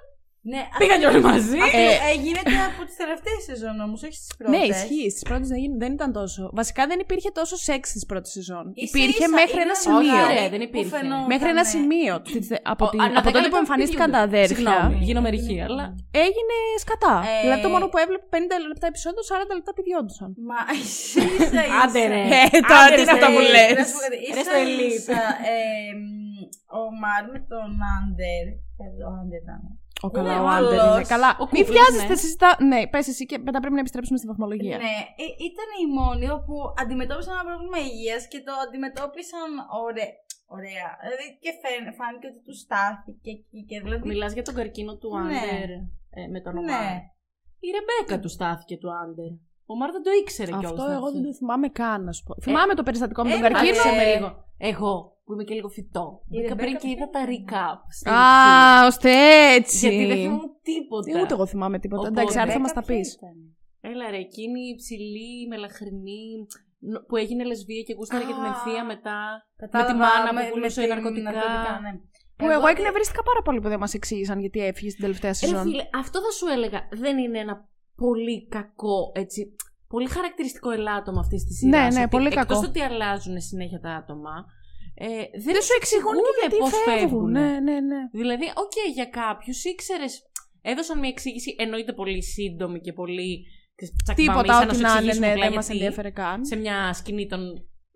Ναι, 0.53 0.62
Πήγαν 0.81 0.99
και 1.00 1.07
όλοι 1.12 1.23
μαζί. 1.33 1.59
Αυτό 1.67 1.79
Ε, 1.79 1.85
ε, 2.11 2.15
γίνεται 2.25 2.55
από 2.71 2.81
τις 2.88 2.97
τελευταίες 3.03 3.41
σεζόν 3.49 3.76
όμως, 3.87 3.99
όχι 4.07 4.17
στις 4.23 4.33
πρώτες. 4.38 4.53
Ναι, 4.59 4.62
ισχύει. 4.75 5.09
Στις 5.15 5.25
πρώτες 5.29 5.49
δεν, 5.53 5.61
δεν 5.83 5.91
ήταν 5.99 6.11
τόσο. 6.21 6.43
Βασικά 6.61 6.83
δεν 6.91 6.99
υπήρχε 7.07 7.31
τόσο 7.41 7.57
σεξ 7.69 7.83
στις 7.93 8.05
πρώτες 8.11 8.31
σεζόν. 8.37 8.65
Ίσα 8.75 8.85
Υπήρχε 8.99 9.25
ίσα 9.25 9.29
μέχρι 9.41 9.59
ένα 9.67 9.75
ήταν 9.75 9.83
σημείο. 9.85 9.99
Όχι, 9.99 10.17
ωραία. 10.26 10.35
ρε, 10.41 10.45
δεν 10.55 10.61
Που 10.62 10.69
υπήρχε. 10.71 10.91
φαινόταν, 10.97 11.26
Μέχρι 11.33 11.49
ένα 11.55 11.65
ναι. 11.67 11.73
σημείο. 11.75 12.15
Της- 12.35 12.53
Από, 12.75 12.85
Ο- 12.87 12.91
την- 12.93 13.00
α, 13.03 13.07
να 13.07 13.19
από 13.21 13.26
τα 13.29 13.33
τότε 13.35 13.37
κάνω 13.38 13.49
που 13.53 13.57
τα 13.59 13.62
εμφανίστηκαν 13.65 14.09
τα 14.11 14.19
πηγούνται. 14.19 14.37
αδέρφια. 14.37 14.57
Συγγνώμη, 14.57 14.97
γίνομαι 15.09 15.29
ρηχή, 15.35 15.57
αλλά. 15.69 15.85
Έγινε 16.26 16.55
σκατά. 16.85 17.15
Ε, 17.31 17.35
Δηλαδή 17.45 17.61
το 17.67 17.71
μόνο 17.75 17.85
που 17.91 17.99
έβλεπε 18.05 18.25
50 18.35 18.67
λεπτά 18.73 18.87
επεισόδιο, 18.93 19.23
40 19.31 19.53
λεπτά 19.59 19.71
πηδιόντουσαν. 19.76 20.31
Μα 20.49 20.59
ίσα 20.83 21.23
ίσα. 21.38 21.62
Άντε, 21.83 22.03
ρε. 22.15 22.23
Ε, 22.57 22.59
τώρα 22.71 22.85
Άντε, 22.87 22.95
τι 22.97 23.00
είναι 23.03 23.11
ρε, 23.11 23.17
αυτά 23.17 23.29
που 23.35 23.41
ρε. 23.45 23.50
λες. 23.55 23.71
Να 23.81 23.85
σου 23.88 23.95
πω 23.97 24.00
κάτι, 24.07 24.17
Ρε 24.21 24.26
ίσα 24.31 24.43
στο 24.49 24.57
Elite. 24.65 24.95
ίσα, 24.99 25.21
ε, 25.55 25.59
μ, 26.00 26.05
Ο 26.79 26.83
Μαρ 27.03 27.23
με 27.33 27.41
τον 27.53 27.71
Άντερ. 27.97 28.45
ε, 28.83 28.87
Ο 29.09 29.11
Άντερ 29.21 29.41
ήταν. 29.47 29.62
Ο 30.03 30.11
καλά, 30.17 30.33
Είναι 30.33 30.41
ο 30.43 30.49
Άντερ 30.57 30.76
καλός. 30.79 30.95
είναι. 30.97 31.07
Καλά. 31.15 31.31
Ο 31.43 31.45
Μην 31.53 31.65
Κούκλος, 31.65 31.75
βιάζεστε, 31.76 32.12
ναι. 32.15 32.21
συζητά. 32.25 32.50
Ναι, 32.71 32.81
πες 32.93 33.07
εσύ 33.12 33.25
και 33.31 33.37
μετά 33.47 33.59
πρέπει 33.62 33.75
να 33.79 33.83
επιστρέψουμε 33.85 34.19
στη 34.21 34.26
βαθμολογία. 34.33 34.76
Ναι, 34.85 34.97
ε, 35.25 35.26
ήταν 35.50 35.69
η 35.85 35.87
μόνη 35.99 36.26
όπου 36.38 36.55
αντιμετώπισαν 36.83 37.33
ένα 37.37 37.45
πρόβλημα 37.50 37.79
υγείας 37.88 38.23
και 38.33 38.41
το 38.47 38.53
αντιμετώπισαν 38.67 39.49
ωραία. 39.87 40.12
Ωραία. 40.57 40.88
Δηλαδή 41.05 41.26
και 41.43 41.50
φαίν- 41.62 41.95
φάνηκε 41.99 42.26
ότι 42.33 42.41
τους 42.47 42.59
στάθηκε 42.65 43.31
εκεί 43.37 43.59
και 43.69 43.76
δηλαδή. 43.85 44.05
Μιλάς 44.12 44.33
για 44.37 44.45
τον 44.49 44.55
καρκίνο 44.59 44.93
του 45.00 45.09
Ναι. 45.19 45.23
Άντερ 45.38 45.71
ε, 46.19 46.23
με 46.35 46.41
τον 46.45 46.53
Ναι. 46.55 46.61
Ομάρ. 46.61 46.97
Η 47.67 47.69
Ρεμπέκα 47.76 48.17
του 48.23 48.29
στάθηκε 48.37 48.75
του 48.83 48.88
Άντερ. 49.03 49.31
Ο 49.71 49.75
Μάρ 49.76 49.91
δεν 49.91 50.03
το 50.03 50.11
ήξερε 50.21 50.50
κιόλας. 50.50 50.71
Αυτό 50.71 50.85
εγώ 50.99 51.09
δεν 51.12 51.23
το 51.23 51.33
θυμάμαι 51.35 51.69
καν, 51.69 52.05
να 52.05 52.12
σου 52.12 52.23
πω. 52.26 52.35
Θυμάμαι 52.43 52.75
το 52.75 52.83
περιστατικό 52.83 53.23
με 53.25 53.31
τον 53.31 53.38
ε, 53.38 53.49
καρκίνο. 53.49 53.71
Άκουσε 53.71 53.91
με 53.97 54.03
ε, 54.03 54.15
λίγο. 54.15 54.45
Εγώ 54.59 55.16
που 55.26 55.33
είμαι 55.33 55.45
και 55.45 55.54
λίγο 55.54 55.68
φυτό. 55.68 56.06
Η 56.25 56.37
Μπήκα 56.37 56.49
Ρεμπέκα 56.49 56.62
πριν 56.64 56.75
και 56.80 56.88
είδα 56.88 57.06
τα 57.11 57.21
ποια 57.25 57.33
είναι; 57.33 57.45
recap. 57.50 57.78
στην 57.99 58.12
Α, 58.12 58.16
αρχή. 58.18 58.87
ώστε 58.90 59.11
έτσι. 59.59 59.88
Γιατί 59.88 60.04
δεν 60.06 60.16
θυμάμαι 60.23 60.49
τίποτα. 60.71 61.18
Ε, 61.18 61.23
Ούτε 61.23 61.35
εγώ 61.37 61.47
θυμάμαι 61.52 61.78
τίποτα. 61.78 62.00
Οπότε, 62.02 62.21
Εντάξει, 62.21 62.38
άρθρα 62.42 62.61
μας 62.64 62.73
τα 62.73 62.83
Ποια 62.85 62.97
πεις. 62.97 63.09
ήταν; 63.14 63.35
Έλα 63.90 64.11
ρε, 64.11 64.21
εκείνη 64.28 64.61
η 64.73 64.75
ψηλή, 64.80 65.30
μελαχρινή, 65.52 66.23
νο- 66.90 67.02
που 67.09 67.16
έγινε 67.23 67.42
λεσβία 67.50 67.83
και 67.87 67.95
γούσταρε 67.99 68.25
και 68.28 68.35
την 68.38 68.47
Α, 68.49 68.52
ευθεία 68.54 68.83
μετά. 68.92 69.18
Κατάλαβα, 69.62 69.90
τη 69.92 69.97
μάνα 70.02 70.28
που 70.28 70.35
με- 70.35 70.49
πουλούσε 70.52 70.80
με 70.80 70.87
την 70.87 70.95
ναρκωτικά. 70.95 71.30
ναι. 71.85 71.92
Που 72.38 72.47
εγώ 72.56 72.61
δεν- 72.66 72.75
εκνευρίστηκα 72.76 73.23
πάρα 73.30 73.42
πολύ 73.47 73.61
που 73.62 73.68
δεν 73.73 73.78
μας 73.78 73.95
εξήγησαν 73.95 74.38
γιατί 74.45 74.59
έφυγε 74.71 74.90
στην 74.90 75.02
τελευταία 75.06 75.30
Ρε 75.30 75.37
σεζόν. 75.37 75.62
φίλε, 75.62 75.85
αυτό 76.02 76.16
θα 76.26 76.30
σου 76.38 76.47
έλεγα. 76.56 76.80
Δεν 77.02 77.14
είναι 77.18 77.38
ένα 77.38 77.54
πολύ 78.04 78.37
κακό, 78.56 78.99
έτσι, 79.14 79.40
πολύ 79.88 80.09
χαρακτηριστικό 80.09 80.71
ελάττωμα 80.71 81.21
αυτής 81.21 81.45
της 81.45 81.56
σειράς. 81.59 81.75
Ναι, 81.83 81.85
ναι, 81.97 82.00
ότι 82.00 82.11
πολύ 82.16 82.26
εκτός 82.26 82.45
κακό. 82.47 82.59
ότι 82.68 82.80
αλλάζουν 82.80 83.40
συνέχεια 83.40 83.80
τα 83.80 83.90
άτομα, 83.90 84.35
ε, 84.99 85.07
δεν, 85.45 85.53
Δεν 85.55 85.62
σου 85.62 85.75
εξηγούν 85.81 86.15
και 86.15 86.33
γιατί 86.41 86.57
πώς 86.57 86.71
φεύγουν. 86.71 86.99
φεύγουν. 86.99 87.31
Ναι, 87.31 87.50
ναι, 87.67 87.81
ναι. 87.91 88.00
Δηλαδή, 88.12 88.47
οκ, 88.65 88.76
για 88.95 89.05
κάποιους 89.21 89.65
ήξερες. 89.65 90.23
Έδωσαν 90.62 90.99
μια 90.99 91.09
εξήγηση, 91.09 91.55
εννοείται 91.59 91.93
πολύ 91.93 92.23
σύντομη 92.23 92.81
και 92.81 92.93
πολύ. 92.93 93.45
Τίποτα, 94.15 94.43
τσακμαμίσα, 94.43 94.62
ό,τι 94.62 94.75
σου 94.76 94.83
να 94.83 94.88
είναι, 94.88 94.99
εξηγήσουμε 94.99 95.26
ναι, 95.26 95.33
απλά 95.33 95.45
δεν 95.47 95.55
μας 95.55 95.67
γιατί 95.67 95.79
ενδιέφερε 95.85 96.11
καν. 96.11 96.45
Σε 96.45 96.57
μια 96.57 96.93
σκηνή 96.93 97.26
των 97.26 97.41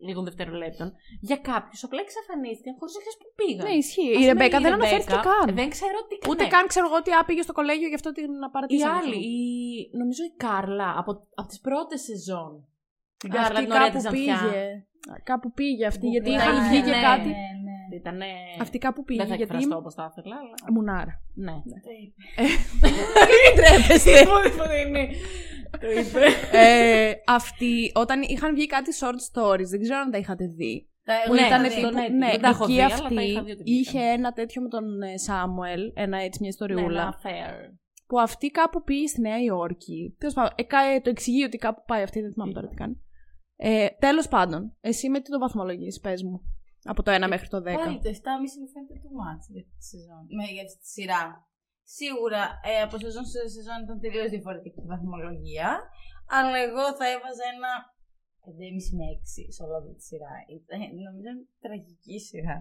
λίγων 0.07 0.25
δευτερολέπτων. 0.25 0.93
Για 1.29 1.37
κάποιους 1.51 1.81
απλά 1.87 2.01
εξαφανίστηκαν 2.07 2.75
χωρίς 2.79 2.95
να 2.97 3.01
ξέρεις 3.05 3.19
που 3.23 3.29
πήγαν. 3.39 3.65
Ναι, 3.67 3.75
ισχύει. 3.83 4.11
Ας 4.11 4.15
Η 4.15 4.19
πούμε, 4.19 4.27
Ρεμπέκα 4.33 4.59
δεν 4.61 4.71
Ρεμπέκα 4.71 4.89
αναφέρθηκε 4.89 5.19
καν. 5.29 5.47
Δεν 5.61 5.69
ξέρω 5.77 5.99
τι 6.09 6.15
Ούτε 6.31 6.43
ναι. 6.43 6.53
καν 6.55 6.65
ξέρω 6.73 6.87
εγώ 6.89 6.97
ότι 7.03 7.11
άπηγε 7.21 7.43
στο 7.47 7.55
κολέγιο 7.59 7.89
γι' 7.93 7.99
αυτό 8.01 8.11
την 8.19 8.31
Η 8.49 8.51
παρατήσαμε. 8.55 8.95
άλλη, 8.99 9.17
η, 9.35 9.39
νομίζω 10.01 10.23
η 10.31 10.33
Κάρλα 10.45 10.91
από, 11.01 11.11
από 11.41 11.49
τις 11.51 11.61
πρώτες 11.67 12.01
σεζόν. 12.09 12.53
Την 13.23 13.31
Κάρλα 13.31 13.47
Αυτή 13.49 13.63
την 13.63 13.71
ωραία 13.73 13.83
κάπου 13.87 13.93
της 13.95 14.03
Ζανθιά. 14.03 14.39
πήγε. 14.43 14.85
Κάπου 15.23 15.53
πήγε 15.53 15.87
αυτή, 15.87 16.01
Που 16.07 16.11
γιατί 16.15 16.25
πήγε. 16.31 16.37
είχαν 16.37 16.55
Ναι, 16.63 16.69
βγει 16.69 16.81
και 16.83 16.91
ναι, 16.97 17.01
κάτι. 17.03 17.29
ναι, 17.29 17.49
ναι. 17.67 17.97
Ήτανε... 17.97 18.27
Αυτή 18.61 18.79
κάπου 18.79 19.05
πήγε. 19.05 19.19
Δεν 19.21 19.29
θα 19.29 19.35
γιατί... 19.35 19.53
εκφραστώ 19.55 19.77
όπως 19.77 19.95
θα 19.95 20.13
ήθελα, 20.17 20.37
αλλά. 20.37 20.55
Μουνάρα. 20.75 21.15
Ναι. 21.35 21.53
Το 21.87 21.91
είπε. 22.03 22.43
Μην 23.41 23.51
τρέπεστε. 23.59 24.11
είναι. 24.87 25.09
Το 25.81 25.91
είπε. 25.91 26.21
ε, 26.53 27.13
αυτή, 27.27 27.93
όταν 27.95 28.23
είχαν 28.23 28.55
βγει 28.55 28.67
κάτι 28.67 28.91
short 29.01 29.21
stories, 29.33 29.67
δεν 29.71 29.81
ξέρω 29.81 29.99
αν 29.99 30.11
τα 30.11 30.19
είχατε 30.19 30.47
δει. 30.47 30.89
Τα 31.05 31.15
Που 31.27 31.35
εγώ 31.35 31.47
ήταν 31.47 31.65
είχα 31.65 31.75
δει. 31.75 31.81
τύπου, 31.81 31.95
ναι, 31.95 32.09
ναι, 32.09 32.31
δεν 32.31 32.41
τα 32.41 32.49
έχω 32.49 32.65
εκεί 32.65 32.73
δει, 32.73 32.81
αλλά 32.81 32.95
αυτή 32.95 33.15
τα 33.15 33.23
είχα 33.23 33.43
δει 33.43 33.51
ότι 33.51 33.63
είχε 33.67 33.99
βγήκαν. 33.99 34.13
ένα 34.19 34.33
τέτοιο 34.33 34.63
με 34.63 34.69
τον 34.69 35.03
ε, 35.03 35.19
Σάμουελ, 35.19 35.81
ένα 35.95 36.17
έτσι 36.19 36.39
μια 36.41 36.41
Ναι, 36.41 36.49
ιστοριούλα. 36.49 37.01
ένα 37.03 37.21
fair. 37.25 37.73
που 38.07 38.21
αυτή 38.21 38.51
κάπου 38.51 38.83
πήγε 38.83 39.07
στη 39.07 39.21
Νέα 39.21 39.39
Υόρκη. 39.43 40.15
Τέλος 40.19 40.35
πάντων, 40.35 40.51
ε, 40.57 40.63
κα- 40.63 40.85
ε, 40.95 41.01
το 41.01 41.11
εξηγεί 41.11 41.45
ότι 41.45 41.57
κάπου 41.59 41.83
πάει 41.87 42.03
αυτή, 42.03 42.21
δεν 42.21 42.33
θυμάμαι 42.33 42.53
τώρα 42.53 42.67
τι 42.69 42.75
κάνει. 42.75 43.01
Ε, 43.63 43.89
Τέλος 44.07 44.29
πάντων, 44.35 44.61
εσύ 44.81 45.05
με 45.13 45.19
τι 45.21 45.31
το 45.31 45.39
βαθμολογείς, 45.45 46.01
πες 46.05 46.23
μου. 46.23 46.37
Από 46.93 47.01
το 47.03 47.11
1 47.19 47.27
μέχρι 47.35 47.49
το 47.55 47.59
10. 47.59 47.63
Πάλι 47.63 47.99
το 48.05 48.11
7,5 48.19 48.61
μου 48.61 48.69
φαίνεται 48.73 48.97
too 49.03 49.13
much 49.21 49.45
για 49.53 49.61
αυτή 49.65 49.75
τη 49.81 49.85
σεζόν. 49.93 50.23
Με, 50.37 50.45
για 50.55 50.63
αυτή 50.67 50.79
τη 50.85 50.89
σειρά. 50.97 51.25
Σίγουρα 51.99 52.43
ε, 52.71 52.75
από 52.87 52.95
σεζόν 53.05 53.25
σε 53.33 53.41
σεζόν 53.57 53.79
ήταν 53.85 53.97
τελείως 54.05 54.29
διαφορετική 54.35 54.81
η 54.85 54.89
βαθμολογία. 54.93 55.69
Αλλά 56.37 56.57
εγώ 56.67 56.85
θα 56.99 57.07
έβαζα 57.15 57.45
ένα 57.55 57.73
5,5 58.45 58.99
με 58.99 59.07
6 59.15 59.55
σε 59.55 59.61
όλη 59.65 59.75
αυτή 59.81 59.93
τη 59.99 60.05
σειρά. 60.09 60.35
Ήταν, 60.57 60.79
νομίζω 61.07 61.29
είναι 61.33 61.47
τραγική 61.65 62.17
σειρά. 62.29 62.57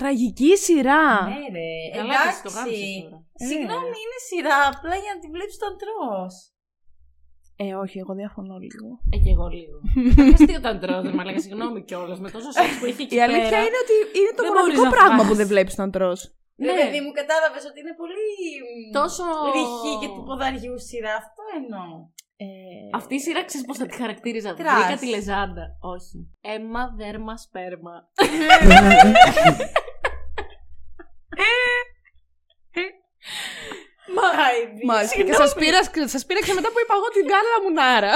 Τραγική 0.00 0.52
σειρά. 0.64 1.04
Ναι, 1.32 1.46
ρε. 1.56 1.70
Καλά, 1.98 2.18
και 2.24 2.42
το 2.46 2.52
Εντάξει. 2.52 2.54
γράψεις 2.54 3.02
τώρα. 3.04 3.18
Ε. 3.42 3.44
Συγγνώμη, 3.50 3.96
είναι 4.02 4.18
σειρά 4.28 4.58
απλά 4.72 4.94
για 5.02 5.12
να 5.14 5.20
τη 5.22 5.28
βλέπεις 5.34 5.56
τον 5.62 5.74
τρως. 5.82 6.34
Ε, 7.56 7.74
όχι, 7.84 7.96
εγώ 7.98 8.12
διαφωνώ 8.20 8.56
λίγο. 8.66 8.88
Ε, 9.14 9.16
και 9.24 9.30
εγώ 9.36 9.46
λίγο. 9.56 9.76
Αστείο 10.34 10.56
όταν 10.62 10.74
τρώω, 10.82 11.00
δεν 11.04 11.12
μου 11.14 11.20
έλεγα 11.24 11.40
συγγνώμη 11.44 11.78
κιόλας 11.88 12.18
με 12.24 12.28
τόσο 12.36 12.50
σεξ 12.56 12.70
που 12.78 12.86
είχε 12.90 13.02
εκεί 13.02 13.14
Η 13.18 13.22
αλήθεια 13.26 13.48
πέρα. 13.54 13.62
είναι 13.66 13.78
ότι 13.84 13.94
είναι 14.18 14.32
το 14.36 14.42
Δεν 14.44 14.52
μοναδικό 14.52 14.76
μπορείς 14.76 14.90
να 14.90 14.96
πράγμα 14.98 15.18
φας. 15.22 15.28
που 15.28 15.34
δεν 15.40 15.46
βλέπεις 15.52 15.72
όταν 15.78 15.90
τρως. 15.96 16.20
Ναι, 16.62 16.72
Ναι. 16.72 16.78
παιδί 16.80 17.00
μου, 17.04 17.10
κατάλαβες 17.20 17.64
ότι 17.70 17.78
είναι 17.82 17.94
πολύ. 18.02 18.24
μ, 18.64 18.92
Τόσο. 18.98 19.24
Ρηχή 19.56 19.92
και 20.02 20.08
του 20.14 20.22
ποδαριού 20.28 20.74
σειρά. 20.88 21.14
Αυτό 21.22 21.42
εννοώ. 21.58 21.88
Ε, 22.44 22.46
Αυτή 23.00 23.14
η 23.14 23.22
σειρά 23.24 23.40
ξέρεις 23.48 23.66
πώς 23.66 23.76
θα 23.80 23.86
τη 23.86 23.94
χαρακτήριζα. 24.02 24.50
Τρας. 24.54 24.74
Βρήκα 24.78 24.96
τη 25.02 25.06
λεζάντα. 25.14 25.64
Όχι. 25.94 26.16
Έμα, 26.54 26.82
δέρμα, 27.00 27.34
σπέρμα. 27.44 27.94
Μα, 34.86 34.94
Μάλιστα. 34.94 35.22
Και 35.22 35.32
σας, 35.42 35.52
πήρα, 35.60 35.80
σας 36.14 36.22
πήραξε 36.28 36.52
μετά 36.58 36.68
που 36.72 36.78
είπα 36.82 36.94
εγώ 36.98 37.08
την 37.16 37.24
Κάρλα 37.32 37.56
Μουνάρα. 37.64 38.14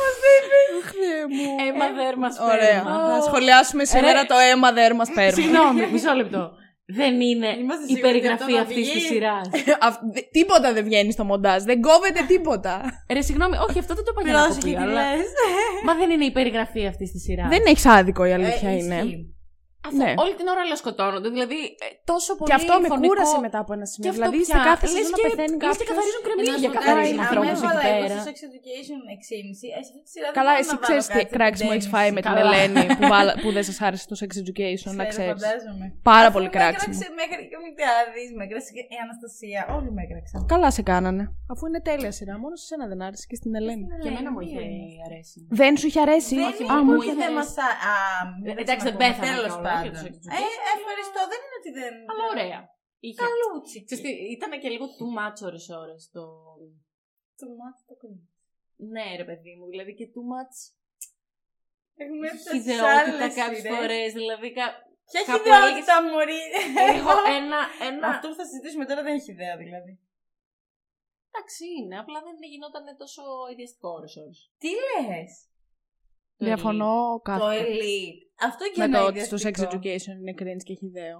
Μας 0.00 0.14
δεν 0.24 0.42
Αχ, 0.78 0.88
Θεέ 0.92 1.22
μου. 1.36 1.48
Έμα, 1.68 1.86
δέρμα, 2.02 2.28
σπέρμα. 2.30 2.52
Ωραία. 2.54 2.80
Θα 3.16 3.22
σχολιάσουμε 3.28 3.84
σήμερα 3.84 4.20
Ρε. 4.20 4.26
το 4.32 4.36
αίμα 4.46 4.72
δέρμα 4.72 5.04
σπέρμα. 5.04 5.38
Συγγνώμη, 5.40 5.86
μισό 5.92 6.12
λεπτό. 6.20 6.42
Δεν 7.00 7.20
είναι 7.20 7.48
Είμαστε 7.62 7.84
η 7.84 7.86
σίγουροι 7.86 8.02
ότι 8.08 8.12
περιγραφή 8.12 8.42
αυτό 8.42 8.54
θα 8.56 8.60
αυτής 8.62 8.76
της 8.92 8.92
βγει. 8.92 9.06
σειράς. 9.06 9.46
Αυ- 9.88 10.02
δε- 10.14 10.20
Τίποτα 10.36 10.72
δεν 10.72 10.84
βγαίνει 10.84 11.12
στο 11.12 11.24
μοντάζ. 11.24 11.62
Δεν 11.62 11.80
κόβεται 11.80 12.22
τίποτα. 12.26 12.74
Ρε, 13.12 13.20
συγγνώμη, 13.20 13.56
όχι, 13.68 13.78
αυτό 13.78 13.94
δεν 13.94 14.04
το 14.04 14.10
είπα 14.14 14.22
για 14.28 14.32
να 14.32 14.42
Πρόσεχε 14.44 14.60
κοπεί, 14.60 14.70
τι 14.76 14.82
αλλά... 14.82 14.92
λες. 15.16 15.26
Μα 15.84 15.94
δεν 15.94 16.10
είναι 16.10 16.24
η 16.24 16.32
περιγραφή 16.32 16.86
αυτής 16.86 17.10
της 17.12 17.22
σειράς. 17.22 17.48
Δεν 17.48 17.62
έχεις 17.66 17.86
άδικο 17.86 18.24
η 18.24 18.32
αλήθεια 18.32 18.68
Ε, 18.70 18.72
είναι. 18.74 19.02
Ισχύει. 19.82 19.88
Αφού 19.88 19.96
Ναι. 20.02 20.10
όλη 20.22 20.34
την 20.40 20.46
ώρα 20.52 20.62
σκοτώνονται. 20.82 21.28
Δηλαδή, 21.36 21.58
ε, 21.84 21.88
τόσο 22.12 22.30
πολύ 22.38 22.48
Και 22.50 22.56
αυτό 22.60 22.72
με 22.82 22.88
φωνικό... 22.92 23.08
κούρασε 23.12 23.38
μετά 23.46 23.58
από 23.64 23.70
ένα 23.76 23.86
σημείο. 23.92 24.04
Και 24.06 24.12
αυτό 24.14 24.20
Δηλαδή, 24.20 24.38
πια, 24.46 24.56
σε 24.56 24.58
κάθε 24.70 24.86
λες 24.86 24.94
σεζόν 24.96 25.10
να 25.14 25.18
και- 25.18 25.26
πεθαίνει 25.28 25.56
λες 25.56 25.60
και 25.60 25.66
κάποιος. 25.68 25.88
καθαρίζουν 25.90 26.22
κρεμμύδια, 26.26 26.52
Να 26.54 26.58
σου 26.62 26.66
πω 26.68 26.76
καθαρίζουν 26.78 27.18
κάτι, 27.20 27.26
ανθρώπους 27.26 27.48
άμα 27.50 27.58
εκεί 27.60 27.66
έβαλα 27.66 27.82
εγώ 27.90 28.02
πέρα. 28.04 28.16
στο 28.20 28.24
Sex 28.30 28.38
Education 28.50 29.00
6,5, 29.16 29.66
ε, 29.78 29.80
σε 29.82 29.88
αυτή 29.92 29.98
τη 30.04 30.08
σειρά 30.14 30.26
δεν 30.30 30.36
Καλά, 30.38 30.52
μπορώ 30.52 30.62
εσύ 30.62 30.72
να 30.74 30.78
βάλω 30.82 30.86
ξέρει 30.86 31.00
τι 31.10 31.12
κάτι 31.18 31.30
κράξιμο 31.36 31.70
έχει 31.76 31.88
φάει 31.94 32.10
με 32.16 32.20
την 32.24 32.30
Καλά. 32.30 32.42
Ελένη 32.42 32.82
που, 32.98 33.04
βάλα- 33.14 33.36
που 33.42 33.48
δεν 33.56 33.64
σας 33.68 33.76
άρεσε 33.86 34.04
το 34.12 34.16
sex 34.22 34.30
education, 34.42 34.90
να 35.00 35.04
Ξέρω, 35.10 35.12
ξέρει. 35.14 35.32
φαντάζομαι. 35.36 35.86
Πάρα 36.12 36.26
Αφού 36.28 36.34
πολύ 36.36 36.48
με 36.50 36.54
κράξιμο. 36.56 36.92
έκραξε 36.94 37.06
μέχρι 37.20 37.42
και 37.50 37.56
ο 37.60 37.62
Μητεάδης, 37.66 38.28
με 38.38 38.42
έκραξε 38.46 38.70
και 38.76 38.82
η 38.96 38.98
Αναστασία. 39.06 39.60
Όλοι 39.76 39.90
με 39.96 40.00
έκραξαν. 40.06 40.38
Καλά 40.54 40.68
σε 40.76 40.82
κάνανε. 40.90 41.22
Αφού 41.52 41.62
είναι 41.68 41.80
τέλεια 41.90 42.12
σειρά. 42.18 42.34
Μόνο 42.44 42.54
σε 42.60 42.64
σένα 42.70 42.84
δεν 42.92 42.98
άρεσε 43.06 43.24
και 43.30 43.36
στην 43.40 43.50
Ελένη. 43.58 43.84
Και 44.02 44.08
εμένα 44.12 44.28
μου 44.32 44.38
Ναι, 44.40 44.44
είχε 44.46 44.60
ναι. 44.60 44.76
αρέσει. 45.08 45.38
Δεν 45.60 45.72
σου 45.80 45.86
είχε 45.90 46.00
αρέσει; 46.06 46.34
Δεν 46.40 46.46
Α, 46.46 46.52
είναι 46.60 46.82
μου 46.86 46.92
που 46.96 47.02
είχε 47.02 47.14
δεν 47.22 47.30
αρέσει. 47.30 47.38
μας... 47.40 47.50
α- 47.68 47.78
α, 47.92 47.94
Ε, 48.40 48.48
δεν 48.48 48.56
εντάξει, 48.64 48.84
δεν 48.86 48.96
ξανακούμε. 48.96 49.04
πέθανε 49.06 49.38
Τέλος 49.70 49.82
κιόλας 49.82 50.00
πάντων. 50.00 50.12
για 50.12 50.20
το 50.20 50.26
Sex 50.26 50.34
Ε, 50.34 50.40
Education. 50.40 50.76
ευχαριστώ. 50.78 51.20
Δεν 51.32 51.40
είναι 51.44 51.56
ότι 51.62 51.70
δεν... 51.78 51.92
Αλλά 52.10 52.24
ωραία. 52.34 52.60
Είχε. 53.06 53.18
Καλούτσι. 53.24 53.76
Ξέρεις 53.86 54.02
τι, 54.04 54.10
ήταν 54.36 54.50
και 54.62 54.70
λίγο 54.74 54.86
too 54.98 55.10
much 55.18 55.38
ώρες 55.48 55.64
ώρες 55.82 56.02
το... 56.14 56.22
Το 57.40 57.46
μάτι 57.60 57.82
το 57.88 57.94
κρίνει. 58.00 58.24
Ναι 58.92 59.06
ρε 59.20 59.26
παιδί 59.28 59.52
μου, 59.58 59.64
δηλαδή 59.72 59.92
και 59.98 60.06
too 60.14 60.24
much 60.32 60.56
Έχουμε 62.02 62.24
έρθει 62.30 62.38
στις 62.42 62.52
χιδεότητα 62.58 62.98
άλλες 62.98 63.34
κάποιες 63.40 63.60
σειρές. 63.62 63.76
φορές, 63.76 64.08
δηλαδή 64.20 64.48
κα- 64.58 64.76
Ποια 65.10 65.22
κάπου 65.28 65.38
χιδεότητα, 65.42 65.94
μωρή. 66.10 66.42
λίγο 66.94 67.12
ένα, 67.38 67.60
ένα... 67.88 68.06
Αυτό 68.14 68.24
που 68.28 68.34
θα 68.40 68.44
συζητήσουμε 68.50 68.84
τώρα 68.90 69.02
δεν 69.06 69.14
έχει 69.18 69.30
ιδέα 69.36 69.54
δηλαδή. 69.64 69.92
Εντάξει 71.28 71.64
είναι, 71.78 71.96
απλά 72.02 72.18
δεν 72.26 72.34
γινόταν 72.52 72.84
τόσο 73.02 73.22
ιδιαστικό 73.52 73.88
ώρες 73.98 74.16
ώρες. 74.22 74.38
Τι 74.62 74.68
λες; 74.84 75.30
Το 76.36 76.44
Διαφωνώ 76.46 76.94
Το 77.14 77.20
κάθε. 77.28 77.56
Elite. 77.64 78.20
Αυτό 78.48 78.64
και 78.64 78.78
Με 78.78 78.84
ένα 78.84 78.98
το 78.98 79.06
ότι 79.06 79.20
στο 79.24 79.36
sex 79.36 79.40
ιδιαστικό. 79.40 79.70
education 79.82 80.14
είναι 80.20 80.34
cringe 80.40 80.62
και 80.64 80.74
χιδαίο. 80.74 81.18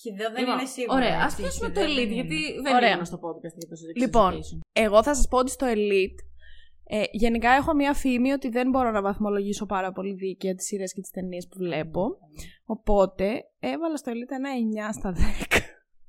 Χιδαίο 0.00 0.30
δεν 0.30 0.40
Λοιπόν, 0.40 0.58
είναι 0.58 0.66
σίγουρο. 0.66 0.94
Ωραία, 0.96 1.16
ας 1.18 1.24
έτσι, 1.24 1.36
πιάσουμε 1.42 1.68
το 1.68 1.80
χιδαίο 1.80 1.94
δεν 1.94 2.04
Elite, 2.04 2.10
είναι. 2.12 2.14
γιατί 2.14 2.60
δεν 2.64 2.74
Ωραία. 2.74 2.90
ήμουν 2.92 3.04
στο 3.04 3.16
podcast 3.24 3.54
για 3.60 3.68
το 3.70 3.76
Sex 3.82 3.96
Λοιπόν, 4.02 4.32
Education. 4.34 4.58
Εγώ 4.72 5.02
θα 5.02 5.14
σας 5.14 5.26
πω 5.28 5.38
ότι 5.38 5.50
στο 5.50 5.66
Elite 5.70 6.18
ε, 6.84 7.02
γενικά 7.12 7.50
έχω 7.50 7.74
μία 7.74 7.94
φήμη 7.94 8.32
ότι 8.32 8.48
δεν 8.48 8.68
μπορώ 8.70 8.90
να 8.90 9.02
βαθμολογήσω 9.02 9.66
πάρα 9.66 9.92
πολύ 9.92 10.14
δίκαια 10.14 10.54
τις 10.54 10.66
σειρές 10.66 10.92
και 10.92 11.00
τις 11.00 11.10
ταινίες 11.10 11.46
που 11.48 11.56
βλέπω. 11.58 12.04
Οπότε 12.64 13.42
έβαλα 13.58 13.96
στο 13.96 14.12
Elite 14.12 14.34
ένα 14.38 14.50
9 14.90 14.94
στα 14.98 15.12
10. 15.12 15.18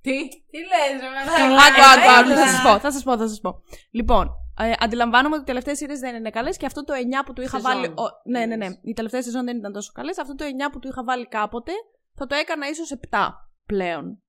Τι; 0.01 0.17
Τι 0.51 0.57
λες, 0.71 1.01
ρε 1.01 1.09
μαλάκα; 1.09 1.85
Άκου, 1.85 2.01
άκου, 2.01 2.19
άκου, 2.19 2.27
θα 2.29 2.41
Έλα. 2.41 2.47
σας 2.51 2.61
πω, 2.63 2.79
θα 2.79 2.91
σας 2.91 3.03
πω, 3.03 3.17
θα 3.17 3.27
σας 3.27 3.39
πω. 3.39 3.61
Λοιπόν, 3.91 4.29
ε, 4.59 4.71
αντιλαμβάνομαι 4.79 5.33
ότι 5.35 5.43
οι 5.43 5.47
τελευταίες 5.47 5.77
σειρές 5.77 5.99
δεν 5.99 6.15
είναι 6.15 6.29
καλές 6.29 6.57
και 6.57 6.65
αυτό 6.65 6.83
το 6.83 6.93
9 6.93 6.97
που 7.25 7.33
του 7.33 7.41
είχα 7.41 7.59
Σεζόν, 7.59 7.71
βάλει... 7.71 7.87
ο- 7.87 8.21
ναι, 8.23 8.39
ναι, 8.39 8.45
ναι. 8.45 8.53
εννοείς. 8.65 8.79
Οι 8.83 8.93
τελευταίες 8.93 9.23
σεζόν 9.23 9.45
δεν 9.45 9.57
ήταν 9.57 9.73
τόσο 9.73 9.91
καλές. 9.93 10.17
Αυτό 10.17 10.35
το 10.35 10.45
9 10.45 10.71
που 10.71 10.79
του 10.79 10.87
είχα 10.87 11.03
βάλει 11.03 11.27
κάποτε 11.27 11.71
θα 12.13 12.25
το 12.27 12.35
έκανα 12.35 12.67
ίσως 12.69 12.93
7 13.09 13.29
πλέον. 13.65 14.21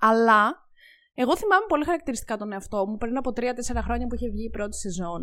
Αλλά 0.00 0.68
εγώ 1.14 1.36
θυμάμαι 1.36 1.64
πολύ 1.68 1.84
χαρακτηριστικά 1.84 2.36
τον 2.36 2.52
εαυτό 2.52 2.86
μου 2.86 2.96
πριν 2.96 3.16
από 3.16 3.30
3-4 3.36 3.42
χρόνια 3.82 4.06
που 4.06 4.14
είχε 4.14 4.28
βγει 4.28 4.44
η 4.44 4.50
πρώτη 4.50 4.76
σεζόν. 4.76 5.20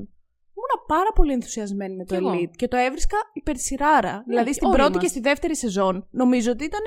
Ήμουν 0.58 0.86
πάρα 0.88 1.12
πολύ 1.15 1.34
ενθουσιασμένη 1.34 1.96
με 1.96 2.06
το 2.06 2.15
Κι 2.18 2.24
εγώ. 2.24 2.32
Elite 2.34 2.56
και 2.56 2.68
το 2.68 2.77
έβρισκα 2.77 3.18
υπερσυράρα. 3.34 4.24
δηλαδή 4.27 4.53
στην 4.53 4.68
όλοι 4.68 4.75
πρώτη 4.75 4.91
μας. 4.94 5.01
και 5.03 5.08
στη 5.10 5.20
δεύτερη 5.20 5.56
σεζόν 5.56 6.08
νομίζω 6.12 6.51
ότι 6.51 6.63
ήταν 6.63 6.80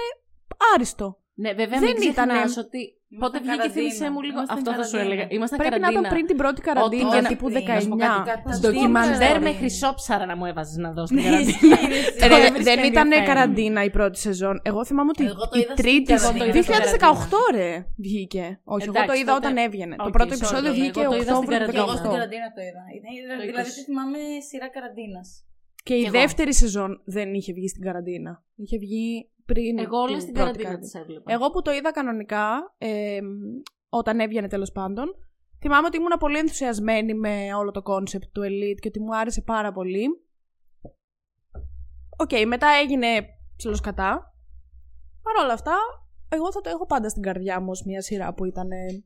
άριστο. 0.75 1.19
Ναι, 1.35 1.53
βέβαια 1.53 1.79
Δεν 1.81 1.89
μην 1.89 1.95
ξεχνάς 1.97 2.15
ήτανε- 2.27 2.59
ότι 2.59 2.79
Ήμασταν 2.79 3.04
πότε 3.23 3.37
βγήκε 3.39 3.57
καραντίνα. 3.57 3.75
θύμισέ 3.77 4.07
μου 4.13 4.21
λίγο; 4.27 4.37
Ήμασταν 4.39 4.57
Αυτό 4.59 4.71
θα 4.79 4.83
σου 4.89 4.93
καραντίνα. 4.97 5.13
έλεγα. 5.15 5.25
Ήμασταν 5.37 5.59
Πρέπει 5.63 5.75
να 5.75 5.81
καραντίνα. 5.81 6.01
ήταν 6.07 6.13
πριν 6.15 6.25
την 6.31 6.37
πρώτη 6.43 6.61
καραντίνα, 6.69 7.09
Ό,τι 7.19 7.27
τύπου 7.33 7.47
πριν, 7.51 7.65
να 7.69 7.81
σου 7.85 7.89
πω 7.93 7.97
19. 7.97 8.23
κάτι, 8.31 8.43
κάτι. 8.49 8.59
Ντοκιμαντέρ 8.63 9.15
Στην 9.15 9.27
με 9.27 9.33
καραντίνα. 9.33 9.55
χρυσόψαρα 9.61 10.25
να 10.31 10.35
μου 10.39 10.45
έβαζες 10.51 10.77
να 10.85 10.91
δω 10.97 11.03
στην 11.09 11.17
Ναι, 11.19 11.23
καραντίνα. 11.27 11.49
ισχύει, 11.51 11.69
ρε, 11.69 12.25
Ε, 12.25 12.29
ρε, 12.29 12.35
εσύ. 12.39 12.47
έβρισκα 12.49 12.75
δεν 12.75 12.85
ήταν 12.93 13.07
ενδιαφέρον. 13.13 13.29
καραντίνα 13.31 13.81
η 13.89 13.91
πρώτη 13.97 14.19
σεζόν. 14.27 14.57
Εγώ 14.71 14.81
θυμάμαι 14.89 15.11
ότι 15.15 15.25
Εγώ 15.33 15.45
το 15.53 15.57
η 15.59 15.61
είδα 15.63 15.73
στην 15.77 15.85
τρίτη. 15.85 16.13
καραντίνα. 16.13 16.45
Εγώ 16.45 16.53
το 16.53 16.59
είδα 16.59 16.63
στην 16.63 17.01
2018 17.01 17.39
ρε 17.59 17.71
βγήκε. 18.07 18.45
Όχι, 18.75 18.85
εγώ 18.89 18.93
το 18.93 19.01
Εντάξει, 19.03 19.21
είδα 19.21 19.33
τότε- 19.35 19.47
όταν 19.51 19.55
έβγαινε. 19.67 19.95
Το 19.97 20.05
Οκ, 20.09 20.13
πρώτο 20.17 20.33
sorry, 20.33 20.39
επεισόδιο 20.41 20.71
εγώ 20.73 20.79
βγήκε 20.81 21.01
το 21.01 21.15
είδα 21.15 21.23
στην 21.23 21.35
Οκτώβριο 21.35 21.59
του 21.59 21.73
καραντίνα. 21.73 21.73
Και 21.73 21.83
εγώ 21.87 21.93
στην 21.99 22.11
2018. 22.11 22.17
καραντίνα 22.19 22.49
το 22.57 22.61
είδα. 22.69 22.83
Ήταν- 22.99 23.13
Το 23.15 23.45
Δηλαδή 23.47 23.69
20. 23.71 23.79
το 23.79 23.83
θυμάμαι 23.89 24.21
σειρά 24.49 24.69
καραντίνας. 24.77 25.29
Και 25.89 25.95
η 25.95 26.01
Κι 26.01 26.09
εγώ. 26.11 26.19
δεύτερη 26.21 26.53
σεζόν 26.63 26.91
δεν 27.17 27.29
είχε 27.39 27.53
βγει 27.59 27.69
στην 27.69 27.83
καραντίνα. 27.87 28.33
Είχε 28.63 28.77
βγει 28.85 29.29
πριν. 29.47 29.79
Εγώ 29.79 29.99
όλα 29.99 30.11
την 30.11 30.21
στην 30.21 30.33
πρώτη 30.33 30.59
καραντίνα 30.59 30.91
τι 30.91 30.99
έβλεπα. 30.99 31.33
Εγώ 31.33 31.51
που 31.51 31.63
το 31.63 31.73
είδα 31.73 31.91
κανονικά, 31.93 32.75
ε, 32.79 33.21
όταν 33.89 34.21
έβγαινε 34.21 34.49
τέλος 34.49 34.73
πάντων, 34.73 35.07
θυμάμαι 35.61 35.87
ότι 35.87 35.97
ήμουν 35.97 36.19
πολύ 36.19 36.39
ενθουσιασμένη 36.39 37.15
με 37.15 37.55
όλο 37.55 37.71
το 37.71 37.83
κόνσεπτ 37.83 38.25
του 38.33 38.43
Elite 38.43 38.79
και 38.81 38.89
ότι 38.89 39.01
μου 39.01 39.17
άρεσε 39.17 39.43
πάρα 39.43 39.73
πολύ. 39.73 40.07
Οκ, 42.17 42.47
μετά 42.47 42.69
έγινε 42.83 43.27
ψιλοσκατά. 43.57 44.35
Παρ' 45.23 45.45
όλα 45.45 45.53
αυτά, 45.53 45.77
εγώ 46.29 46.53
θα 46.53 46.61
το 46.61 46.71
έχω 46.71 46.87
πάντα 46.87 47.09
στην 47.09 47.23
καρδιά 47.23 47.61
μου 47.61 47.71
ως 47.71 47.83
μια 47.85 48.03
σειρά 48.03 48.35
που 48.35 48.45
ήταν 48.45 48.71
ε, 48.71 49.05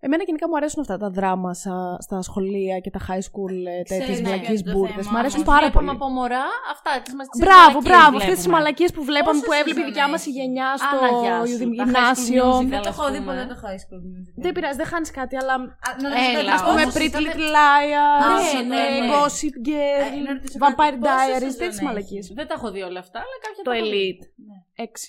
Εμένα 0.00 0.22
γενικά 0.22 0.48
μου 0.48 0.56
αρέσουν 0.56 0.80
αυτά 0.80 0.96
τα 0.96 1.10
δράμα 1.10 1.54
σα- 1.54 1.96
στα 2.06 2.22
σχολεία 2.22 2.78
και 2.84 2.90
τα 2.90 3.00
high 3.08 3.24
school 3.28 3.52
ε, 3.78 3.82
Ξέρεις 3.82 4.04
τέτοιες 4.06 4.20
ποιο 4.20 4.26
βλακίες 4.28 4.60
είναι 4.60 4.70
το 4.72 4.76
μπουρδες. 4.78 5.04
θέμα. 5.04 5.10
Μ' 5.16 5.20
αρέσουν 5.22 5.40
Τις 5.42 5.48
πάρα 5.52 5.66
βλέπαμε 5.66 5.86
πολύ. 5.92 5.98
από 6.00 6.06
μωρά, 6.16 6.44
αυτά 6.74 6.90
τις 7.04 7.14
μας 7.18 7.26
τις 7.32 7.40
Μπράβο, 7.44 7.60
μαλακίες 7.78 7.86
μπράβο. 7.88 8.16
Αυτές 8.20 8.34
τις 8.38 8.44
βλέπουμε. 8.44 8.56
μαλακίες 8.56 8.90
που 8.96 9.02
βλέπαμε 9.10 9.38
Πόσα 9.40 9.46
που 9.46 9.52
έβλεπε 9.60 9.80
η 9.80 9.82
σεζόν 9.82 9.88
δικιά 9.90 10.06
μας 10.12 10.20
η 10.26 10.28
έχει; 10.28 10.38
γενιά 10.38 10.68
στο 10.82 10.96
Άνα, 11.06 11.08
γεια 11.22 11.36
σου. 11.46 11.56
γυμ- 11.60 11.74
Τα 11.80 11.84
High 11.84 11.86
School 11.86 11.86
γυμνάσιο. 11.86 12.46
Musical. 12.58 12.72
Δεν 12.74 12.82
το 12.86 12.90
έχω 12.94 13.04
ας 13.08 13.12
δει 13.14 13.20
πούμε. 13.22 13.30
ποτέ 13.32 13.44
το 13.52 13.56
high 13.64 13.80
school 13.84 14.00
musical. 14.14 14.38
Δεν 14.44 14.52
πειράζει, 14.56 14.76
δεν 14.82 14.88
χάνεις 14.92 15.10
κάτι, 15.18 15.34
αλλά. 15.42 15.54
Α, 15.86 15.88
να 16.02 16.06
ρωτήσω 16.10 16.38
Έλα, 16.40 16.50
κάτι, 16.50 16.62
Α 16.62 16.64
πούμε, 16.66 16.80
όμως 16.82 16.94
Pretty 16.96 17.08
ήταν- 17.10 17.24
Little 17.26 17.48
Liars, 17.56 18.50
ναι, 18.52 18.58
ε, 18.58 18.62
ναι, 18.72 18.82
ναι. 19.00 19.08
Gossip 19.14 19.54
Ε, 19.58 19.64
Girl, 19.68 20.16
να 20.26 20.30
ρωτήσω 20.36 20.56
Vampire 20.64 20.94
κάτι, 20.94 20.98
πόσες 21.04 21.16
Diaries, 21.30 21.44
σεζόν 21.46 21.58
τέτοιες 21.60 21.76
έχει; 21.78 21.84
μαλακίες. 21.88 22.24
Δεν 22.38 22.46
τα 22.48 22.54
έχω 22.58 22.68
δει 22.74 22.82
όλα 22.90 23.00
αυτά, 23.04 23.18
αλλά 23.24 23.36
κάποια 23.44 23.62
Το 23.66 23.70
τα 23.70 23.76
έχω 23.76 23.86
δει. 23.90 23.94
Elite. 23.96 24.24
Ναι. 24.48 24.56
Έξι. 24.86 25.08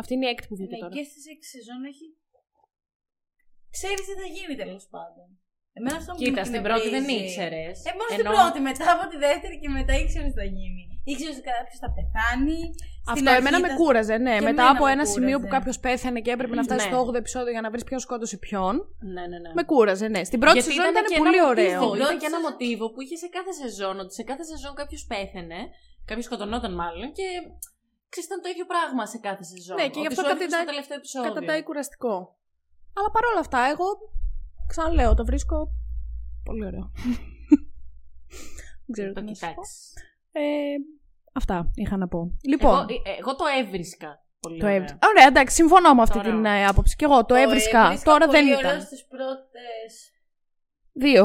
Αυτή 0.00 0.10
είναι 0.14 0.26
η 0.26 0.30
έκτη 0.34 0.46
που 0.48 0.56
βγήκε 0.60 0.74
Ναι, 0.74 0.80
τώρα. 0.82 0.92
και 0.96 1.02
στις 1.10 1.24
έξι 1.34 1.48
σεζόν 1.56 1.80
έχει. 1.92 2.06
Ξέρεις 3.76 4.02
τι 4.08 4.14
θα 4.20 4.26
γίνει 4.36 4.54
τέλος 4.62 4.84
πάντων. 4.94 5.26
Εμένα 5.78 5.96
αυτό 6.00 6.10
που 6.12 6.20
Κοίτα, 6.22 6.40
με 6.42 6.48
στην 6.50 6.62
πρώτη 6.66 6.88
δεν 6.94 7.02
εκνευρίζει- 7.02 7.24
ήξερες. 7.24 7.74
Ε, 7.88 7.92
μόνο 7.98 8.08
στην 8.16 8.26
πρώτη, 8.32 8.58
μετά 8.70 8.86
από 8.94 9.04
τη 9.10 9.16
δεύτερη 9.26 9.54
και 9.62 9.68
μετά 9.78 9.92
ήξερες 10.02 10.28
τι 10.32 10.36
θα 10.42 10.46
γίνει. 10.58 10.82
Ήξερες 11.12 11.34
ότι 11.40 11.46
κάποιος 11.52 11.78
θα 11.84 11.90
πεθάνει. 11.96 12.60
Στην 13.12 13.26
Αυτό 13.26 13.30
αρχή 13.30 13.40
εμένα 13.42 13.58
με 13.64 13.68
θα- 13.72 13.78
κούραζε, 13.80 14.16
ναι. 14.26 14.34
Και 14.38 14.46
Μετά 14.48 14.62
εμένα 14.64 14.70
από 14.76 14.84
με 14.88 14.92
ένα 14.96 15.04
σημείο 15.14 15.36
που 15.40 15.44
κούραζε. 15.46 15.56
κάποιος 15.56 15.76
πέθανε 15.84 16.18
και 16.24 16.32
έπρεπε 16.36 16.54
να 16.58 16.64
φτάσει 16.68 16.82
Ναι. 16.84 16.90
στο 16.92 16.96
8ο 17.04 17.18
επεισόδιο 17.22 17.52
για 17.56 17.62
να 17.64 17.70
βρεις 17.72 17.84
ποιον 17.88 18.00
σκότωσε 18.06 18.36
ποιον. 18.44 18.74
Ναι, 19.14 19.24
ναι, 19.30 19.38
ναι. 19.44 19.50
Με 19.58 19.62
κούραζε, 19.70 20.06
ναι. 20.14 20.22
Στην 20.30 20.38
πρώτη 20.42 20.56
Γιατί 20.58 20.70
σεζόν 20.72 20.88
ήταν 20.94 21.04
και 21.12 21.18
πολύ 21.22 21.36
ένα 21.42 21.48
ωραίο. 21.52 21.64
Μοτίβο, 21.80 21.94
ήταν 21.94 21.98
Πρώτη 22.06 22.16
και 22.22 22.28
ένα 22.32 22.38
σεζόν- 22.38 22.50
μοτίβο 22.58 22.84
που 22.92 23.00
είχε 23.04 23.16
σε 23.22 23.28
κάθε 23.36 23.52
σεζόν, 23.62 23.94
ότι 24.02 24.12
σε 24.18 24.22
κάθε 24.30 24.44
σεζόν 24.50 24.72
κάποιος 24.80 25.02
πέθαινε, 25.12 25.58
κάποιος 26.08 26.26
σκοτωνόταν 26.28 26.72
μάλλον 26.82 27.06
και 27.18 27.26
ξέρεις, 28.12 28.26
ήταν 28.30 28.40
το 28.44 28.48
ίδιο 28.52 28.66
πράγμα 28.72 29.02
σε 29.12 29.18
κάθε 29.28 29.44
σεζόν. 29.52 29.76
Ναι, 29.80 29.86
και 29.92 29.98
γι' 30.02 30.06
Ότι 30.08 30.14
αυτό 30.14 30.20
σου 30.22 30.26
έφτασε 30.32 30.38
καταντάει- 30.44 30.62
στο 30.64 30.70
τελευταίο 30.72 30.96
επεισόδιο. 31.02 31.28
Καταντάει 31.32 31.60
κουραστικό. 31.68 32.16
Αλλά 32.98 33.10
παρόλα 33.10 33.40
αυτά, 33.40 33.58
εγώ 33.72 33.84
ξαναλέω, 34.66 35.14
το 35.14 35.24
βρίσκω 35.24 35.68
πολύ 36.44 36.64
ωραίο. 36.66 36.90
Δεν 38.86 38.92
ξέρω 38.92 39.12
Το 39.12 39.20
τι 39.20 39.26
να 39.26 39.34
σου 39.34 39.40
πω. 39.40 39.48
κοιτάξεις. 39.48 39.92
Ε, 40.32 40.42
αυτά 41.32 41.70
είχα 41.74 41.96
να 41.96 42.08
πω. 42.08 42.36
Λοιπόν, 42.48 42.70
Εγώ, 42.74 42.80
ε, 43.04 43.18
εγώ 43.18 43.36
το 43.36 43.44
έβρισκα 43.60 44.24
πολύ 44.40 44.58
το 44.58 44.64
ωραία. 44.66 44.76
έβρισκα. 44.76 44.98
Ωραία, 45.08 45.26
εντάξει, 45.26 45.54
συμφωνώ 45.54 45.94
με 45.94 46.02
αυτή 46.02 46.16
Τώρα. 46.18 46.30
την 46.30 46.44
ε, 46.44 46.66
άποψη. 46.66 46.96
Και 46.96 47.04
εγώ 47.04 47.24
το, 47.24 47.34
έβρισκα. 47.34 48.00
Τώρα 48.04 48.26
δεν 48.28 48.46
ήταν. 48.46 48.80
Στις 48.80 49.06
πρώτες. 49.06 49.90
Δύο. 50.92 51.24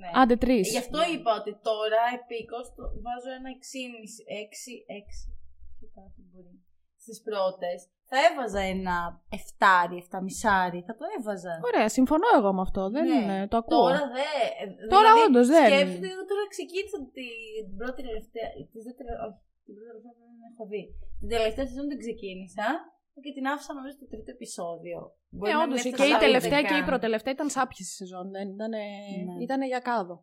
Ναι. 0.00 0.10
Άντε 0.20 0.36
τρεις. 0.36 0.70
Γι' 0.70 0.78
αυτό 0.84 0.98
είπα 1.14 1.30
ότι 1.40 1.52
τώρα 1.68 2.02
επίκως 2.18 2.66
το 2.76 2.82
βάζω 3.04 3.30
ένα 3.38 3.50
6,5. 3.60 4.14
6, 4.42 4.74
6. 4.98 5.32
Πιο 5.78 5.88
κάτω 5.96 6.20
μπορεί. 6.30 6.54
Στις 7.04 7.18
πρώτες 7.28 7.78
θα 8.10 8.18
έβαζα 8.28 8.60
ένα 8.74 8.96
7, 9.28 9.36
7 10.18 10.18
μισάρι. 10.26 10.78
Θα 10.88 10.94
το 10.98 11.04
έβαζα. 11.16 11.52
Ωραία, 11.68 11.86
συμφωνώ 11.96 12.28
εγώ 12.38 12.50
με 12.56 12.62
αυτό. 12.66 12.82
Δεν 12.94 13.04
Ναι. 13.08 13.14
είναι, 13.16 13.36
το 13.50 13.56
ακούω. 13.62 13.78
Τώρα 13.86 14.02
δεν. 14.16 14.66
Τώρα 14.94 15.10
όντως 15.24 15.46
δεν. 15.54 15.66
Σκέφτεται, 15.70 16.08
εγώ 16.14 16.22
τώρα 16.30 16.44
ξεκίνησα 16.54 16.98
την 17.16 17.66
πρώτη 17.80 17.98
τελευταία. 18.08 18.48
Τις 18.72 18.82
δύο 18.84 18.94
τελε- 18.98 19.20
όχι, 19.26 19.38
την 19.66 19.72
πρώτη 19.76 19.88
τελευταία 19.90 20.14
δεν 20.20 20.28
την 20.34 20.42
έχω 20.50 20.62
δει. 20.72 20.82
Την 21.22 21.28
τελευταία 21.34 21.64
σεζόν 21.70 21.86
την 21.90 21.98
ξεκίνησα 22.04 22.66
και 23.24 23.32
την 23.36 23.44
άφησα 23.52 23.72
νομίζω 23.78 23.94
το 24.02 24.06
τρίτο 24.12 24.30
επεισόδιο. 24.36 24.98
Μπορεί 25.36 25.50
Ναι, 25.52 25.56
να 25.58 25.62
όντως. 25.64 25.78
μην 25.84 25.84
Και 25.84 25.90
έφτασα 25.90 26.10
η 26.10 26.14
ούτε 26.16 26.26
τελευταία 26.28 26.60
και 26.68 26.74
η 26.80 26.82
καν. 26.82 26.88
προτελευταία 26.90 27.32
ήταν 27.36 27.48
σάπιες 27.56 27.86
η 27.92 27.94
σεζόν. 28.00 28.26
Δεν 28.36 28.46
ήταν. 28.54 28.70
Ναι. 28.76 29.42
Ήτανε 29.46 29.66
για 29.72 29.80
κάδο. 29.90 30.16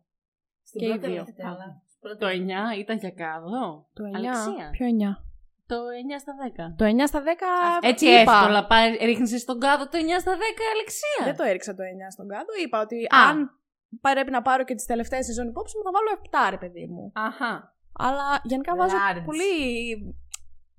Στην 0.68 0.78
και 0.80 0.86
οι 0.86 0.88
πρώτη 0.92 1.06
δύο. 1.06 1.16
τελευταία, 1.24 1.48
αλλά 1.54 1.68
στην 1.90 2.00
πρώτη- 2.04 2.20
Το 2.24 2.28
9 2.38 2.62
ήταν 2.82 2.96
για 3.04 3.14
κάδο. 3.22 3.50
Το 3.96 4.02
9. 4.04 4.16
Αλεξία. 4.18 4.66
Ποιο 4.76 4.86
9. 4.94 5.10
Το 5.72 5.78
9 6.16 6.20
στα 6.24 6.32
10. 6.72 6.74
Το 6.80 6.84
9 6.84 7.06
στα 7.12 7.20
10. 7.22 7.88
Έτσι 7.90 8.04
είπα. 8.06 8.36
εύκολα 8.38 8.66
ρίχνεις 9.08 9.40
στον 9.46 9.58
κάδο 9.64 9.84
το 9.92 9.96
9 9.98 10.20
στα 10.24 10.32
10, 10.32 10.62
Αλεξία. 10.74 11.20
Δεν 11.28 11.36
το 11.36 11.44
έριξα 11.50 11.72
το 11.78 11.82
9 11.82 11.86
στον 12.16 12.26
κάδο. 12.32 12.52
Είπα 12.64 12.76
ότι 12.86 12.96
Α. 13.04 13.18
αν 13.28 13.36
πρέπει 14.00 14.30
να 14.36 14.42
πάρω 14.42 14.62
και 14.64 14.74
τις 14.74 14.86
τελευταίες 14.92 15.24
σεζόν 15.26 15.46
υπόψη 15.48 15.74
μου, 15.76 15.82
θα 15.86 15.92
βάλω 15.96 16.08
7 16.48 16.50
ρε 16.54 16.58
παιδί 16.62 16.86
μου. 16.92 17.04
Αχα. 17.14 17.52
Αλλά 17.92 18.26
γενικά 18.50 18.76
βάζω 18.76 18.96
Large. 18.96 19.22
πολύ 19.24 19.52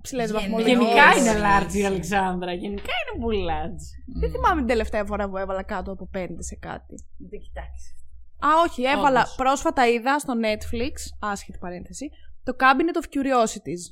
ψηλές 0.02 0.26
Γενικά. 0.30 0.40
βαθμολογίες. 0.40 0.78
Γενικά 0.78 1.06
Όχι. 1.10 1.20
είναι 1.20 1.34
large 1.46 1.74
η 1.74 1.86
Αλεξάνδρα. 1.86 2.52
Γενικά 2.54 2.94
είναι 3.02 3.22
πολύ 3.26 3.42
large. 3.52 3.84
Δεν 4.22 4.30
θυμάμαι 4.32 4.60
την 4.64 4.68
τελευταία 4.74 5.06
φορά 5.06 5.30
που 5.30 5.38
έβαλα 5.38 5.64
κάτω 5.64 5.92
από 5.92 6.10
5 6.18 6.28
σε 6.50 6.56
κάτι. 6.56 6.96
Δεν 7.18 7.30
το 7.30 7.38
κοιτάξεις. 7.46 7.90
Α, 8.46 8.50
όχι, 8.66 8.82
έβαλα. 8.84 9.20
Όντως. 9.20 9.36
Πρόσφατα 9.36 9.88
είδα 9.88 10.20
στο 10.20 10.34
Netflix, 10.46 10.94
άσχετη 11.32 11.58
παρένθεση, 11.58 12.10
το 12.44 12.56
Cabinet 12.60 12.96
of 13.02 13.06
Curiosities 13.16 13.84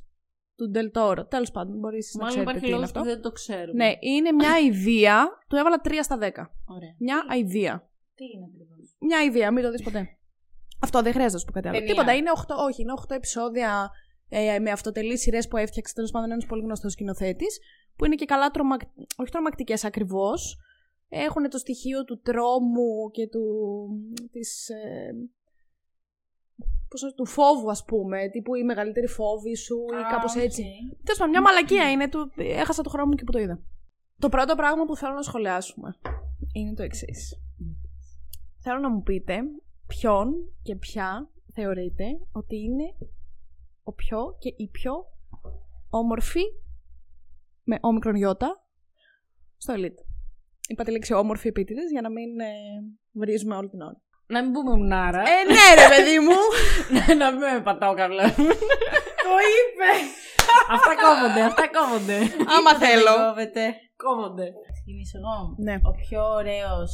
του 0.58 0.72
Del 0.76 0.90
Toro. 0.98 1.24
Τέλος 1.30 1.52
πάντων, 1.52 1.80
μπορείς 1.80 2.14
να 2.14 2.24
Μάλλον 2.24 2.36
ξέρετε 2.36 2.42
υπάρχει 2.42 2.60
τι 2.60 2.68
είναι 2.68 2.76
λόγος 2.76 2.90
αυτό. 2.90 3.00
που 3.00 3.06
δεν 3.06 3.22
το 3.22 3.32
ξέρουμε. 3.32 3.84
Ναι, 3.86 3.92
είναι 4.00 4.32
μια 4.32 4.56
ιδέα. 4.70 5.18
Του 5.48 5.56
έβαλα 5.56 5.82
3 5.84 5.90
στα 6.02 6.18
10. 6.18 6.22
Ωραία. 6.76 6.94
Μια 6.98 7.20
ιδέα. 7.38 7.90
Τι 8.16 8.24
είναι 8.34 8.46
ακριβώς; 8.52 8.96
Μια 9.00 9.24
ιδέα, 9.24 9.52
μην 9.52 9.64
το 9.64 9.72
δεις 9.72 9.84
ποτέ. 9.84 10.08
Αυτό 10.82 11.02
δεν 11.02 11.12
χρειάζεται 11.12 11.34
να 11.34 11.40
σου 11.40 11.46
πω 11.46 11.52
κάτι 11.52 11.68
άλλο. 11.68 11.78
Ταινία. 11.78 11.94
Τίποτα. 11.94 12.16
Είναι 12.16 12.30
8, 12.48 12.56
όχι, 12.68 12.82
είναι 12.82 12.94
8 13.08 13.16
επεισόδια 13.16 13.92
ε, 14.30 14.60
με 14.60 14.72
αυτοτελείς 14.72 15.22
σειρές 15.22 15.48
που 15.48 15.58
έφτιαξε 15.58 15.94
τέλος 15.94 16.12
πάντων 16.12 16.32
ένας 16.32 16.46
πολύ 16.46 16.62
γνωστός 16.62 16.92
σκηνοθέτης. 16.92 17.60
Που 17.96 18.06
είναι 18.06 18.16
και 18.16 18.26
καλά 18.26 18.50
τρομακ... 18.50 18.82
όχι 19.18 19.32
τρομακτικές 19.32 19.84
ακριβώς. 19.86 20.58
Έχουν 21.10 21.50
το 21.50 21.58
στοιχείο 21.58 22.04
του 22.04 22.22
τρόμου 22.22 23.10
και 23.12 23.28
του. 23.28 23.44
της. 24.32 24.70
Ε, 24.70 25.12
πώς, 26.90 27.02
το- 27.02 27.14
του 27.14 27.26
φόβου, 27.26 27.70
ας 27.70 27.84
πούμε. 27.86 28.30
Τύπου 28.30 28.56
η 28.56 28.64
μεγαλύτερη 28.64 29.08
φόβη 29.08 29.56
σου 29.56 29.76
ή 29.76 30.12
κάπως 30.12 30.36
έτσι. 30.36 30.64
Τέλος 31.04 31.18
πάντων, 31.18 31.30
μια 31.30 31.42
μαλακία 31.42 31.92
είναι. 31.92 32.10
Του... 32.10 32.32
Έχασα 32.36 32.84
το 32.84 32.90
χρόνο 32.90 33.08
μου 33.08 33.16
και 33.16 33.24
που 33.24 33.32
το 33.32 33.40
είδα. 33.40 33.60
Το 34.20 34.30
πρώτο 34.30 34.56
πράγμα 34.56 34.86
που 34.86 34.96
θέλω 34.96 35.14
να 35.14 35.22
σχολιάσουμε 35.22 35.96
είναι 36.54 36.74
το 36.74 36.84
εξής. 36.84 37.40
Θέλω 38.60 38.80
να 38.80 38.90
μου 38.90 39.02
πείτε 39.02 39.38
ποιον 39.88 40.34
και 40.62 40.76
ποια 40.76 41.30
θεωρείτε 41.54 42.04
ότι 42.32 42.56
είναι 42.56 42.96
ο 43.84 43.94
πιο 43.94 44.36
και 44.40 44.54
η 44.58 44.68
πιο 44.68 44.94
όμορφη 45.90 46.42
με 47.64 47.78
όμικρον 47.82 48.16
γιώτα 48.16 48.68
στο 49.58 49.74
Elite. 49.78 50.06
Είπα 50.68 50.84
τη 50.84 50.92
λέξη 50.92 51.14
όμορφη 51.14 51.48
επίτηδες 51.48 51.92
για 51.92 52.02
να 52.02 52.10
μην 52.10 52.40
ε, 52.40 52.54
βρίζουμε 53.12 53.56
όλη 53.56 53.70
την 53.70 53.82
ώρα. 53.82 54.02
Να 54.34 54.44
μην 54.44 54.52
πούμε 54.52 54.72
μουνάρα. 54.76 55.20
Ε, 55.34 55.38
ναι, 55.54 55.66
ρε 55.82 55.88
παιδί 55.96 56.18
μου! 56.26 56.38
να 57.22 57.32
μην 57.32 57.40
με 57.56 57.62
πατάω 57.68 57.94
καλά. 57.94 58.24
Το 59.26 59.34
είπε! 59.54 59.90
αυτά 60.76 60.94
κόβονται, 61.04 61.42
αυτά 61.50 61.66
κόβονται. 61.78 62.18
Άμα 62.56 62.72
θέλω. 62.84 63.14
κόβονται. 64.04 64.46
Ξεκινήσω 64.74 65.18
εγώ. 65.22 65.38
Ναι. 65.66 65.74
Ο 65.90 65.92
πιο 66.02 66.22
ωραίος 66.40 66.92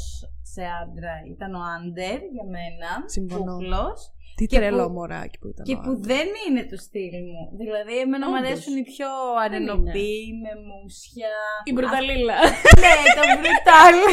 σε 0.54 0.64
άντρα 0.82 1.14
ήταν 1.34 1.52
ο 1.60 1.62
Άντερ 1.76 2.20
για 2.36 2.46
μένα. 2.56 2.90
Συμφωνώ. 3.16 3.44
Κούκλος. 3.58 4.00
Τι 4.36 4.46
Και 4.46 4.58
τρελό 4.58 4.86
που- 4.88 4.94
μωράκι 4.98 5.38
που 5.42 5.48
ήταν. 5.48 5.64
Και 5.68 5.74
ο 5.74 5.80
που 5.84 5.92
Άντερ. 5.92 6.06
δεν 6.12 6.28
είναι 6.44 6.64
του 6.70 6.78
στυλ 6.86 7.16
μου. 7.32 7.44
Δηλαδή, 7.62 7.94
εμένα 8.06 8.26
μου 8.30 8.36
Όντως. 8.38 8.48
αρέσουν 8.50 8.74
οι 8.78 8.84
πιο 8.92 9.10
αρενοποί, 9.44 10.12
με 10.44 10.52
μουσια. 10.70 11.34
Η 11.70 11.72
μπρουταλίλα. 11.76 12.38
Ναι, 12.84 12.94
το 13.18 13.24
μπρουτάλ. 13.40 13.96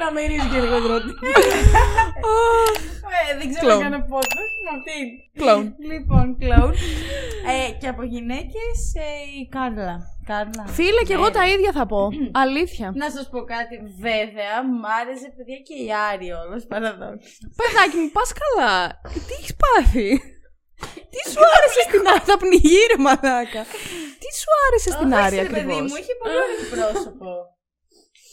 Να 0.00 0.06
μυρίζει 0.14 0.48
και 0.52 0.60
λίγο 0.64 0.78
τρώτη. 0.86 1.10
Ε, 3.30 3.36
δεν 3.38 3.46
ξέρω 3.52 3.66
Κλόουν. 3.66 3.82
να 3.82 3.88
κάνω 3.88 4.04
πότε. 4.12 4.40
Να 4.66 4.74
τι. 4.86 4.96
Κλόουν. 5.40 5.66
Λοιπόν, 5.92 6.24
κλόουν. 6.40 6.72
Ε, 7.54 7.70
και 7.80 7.88
από 7.92 8.02
γυναίκες 8.12 8.76
η 9.40 9.42
Κάρλα. 9.56 9.94
Κάρλα. 10.30 10.64
Φίλε, 10.76 11.02
και 11.08 11.16
εγώ 11.18 11.28
Ναι. 11.28 11.36
τα 11.38 11.44
ίδια 11.54 11.72
θα 11.78 11.84
πω. 11.92 12.00
Αλήθεια. 12.44 12.86
Να 13.02 13.08
σας 13.16 13.24
πω 13.32 13.40
κάτι, 13.54 13.74
βέβαια, 14.06 14.52
μ' 14.80 14.86
άρεσε 15.00 15.28
παιδιά 15.36 15.58
και 15.66 15.76
η 15.86 15.88
Άρη 16.10 16.28
όλος 16.42 16.62
παραδόξως. 16.72 17.34
Παιδάκι 17.60 17.96
μου, 18.02 18.10
πας 18.16 18.30
καλά. 18.42 18.74
Τι 19.26 19.32
έχεις 19.38 19.54
πάθει; 19.62 20.08
Τι 21.12 21.20
σου 21.30 21.40
άρεσε 21.56 21.80
στην 21.88 22.02
Άρη, 22.12 22.24
θα 22.30 22.36
πνιγεί 22.42 22.80
ρε 22.90 22.98
μαλάκα. 23.06 23.62
Τι 24.22 24.28
σου 24.40 24.48
άρεσε 24.66 24.90
στην 24.96 25.10
Άρη 25.24 25.36
παιδί 25.36 25.46
ακριβώς; 25.48 25.86
μου, 25.90 25.96
είχε 26.00 26.14
πολύ 26.20 26.36
ωραίο 26.44 26.62
πρόσωπο. 26.74 27.28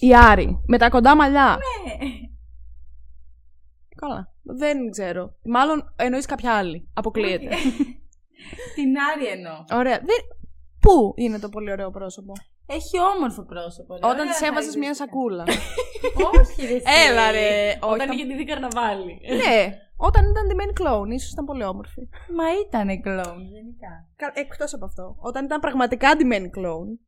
Η 0.07 0.15
Άρη, 0.15 0.61
με 0.67 0.77
τα 0.77 0.89
κοντά 0.89 1.15
μαλλιά. 1.15 1.57
Ναι. 1.85 2.07
Καλά. 3.95 4.33
Δεν 4.43 4.89
ξέρω. 4.91 5.35
Μάλλον 5.45 5.93
εννοείς 5.95 6.25
κάποια 6.25 6.53
άλλη. 6.57 6.89
Αποκλείεται. 6.93 7.49
Την 8.75 8.93
Άρη 9.13 9.25
εννοώ. 9.27 9.53
Ωραία. 9.73 9.97
Δεν... 9.99 10.17
Πού 10.79 11.13
είναι 11.15 11.39
το 11.39 11.49
πολύ 11.49 11.71
ωραίο 11.71 11.89
πρόσωπο; 11.91 12.33
Έχει 12.65 12.97
όμορφο 13.15 13.45
πρόσωπο. 13.45 13.93
ρε. 13.93 13.99
Όταν 14.03 14.19
Ωραία 14.19 14.31
της 14.31 14.41
έβαζες 14.41 14.75
μια 14.75 14.93
χαρακτηριστικά. 14.93 15.05
σακούλα. 15.05 15.43
Όχι, 16.39 16.61
ρε. 16.67 16.75
εσύ. 16.75 16.85
Έλα 17.07 17.31
ρε. 17.31 17.77
Όταν 17.81 17.93
Όταν... 17.93 18.11
είχε 18.11 18.25
ντυθεί 18.25 18.43
καρναβάλι. 18.43 19.19
Ναι, 19.43 19.77
όταν 19.97 20.23
ήταν 20.29 20.47
ντυμένη 20.47 20.73
κλόουν, 20.73 21.11
ίσως 21.11 21.31
ήταν 21.31 21.45
πολύ 21.45 21.63
όμορφη. 21.63 22.01
Μα 22.37 22.45
ήταν 22.65 23.01
κλόουν, 23.01 23.41
γενικά. 23.55 23.91
Εκτός 24.33 24.73
από 24.73 24.85
αυτό. 24.85 25.15
Όταν 25.19 25.45
ήταν 25.45 25.59
πραγματικά 25.59 26.15
ντυμένη 26.15 26.49
κλόουν, 26.49 26.99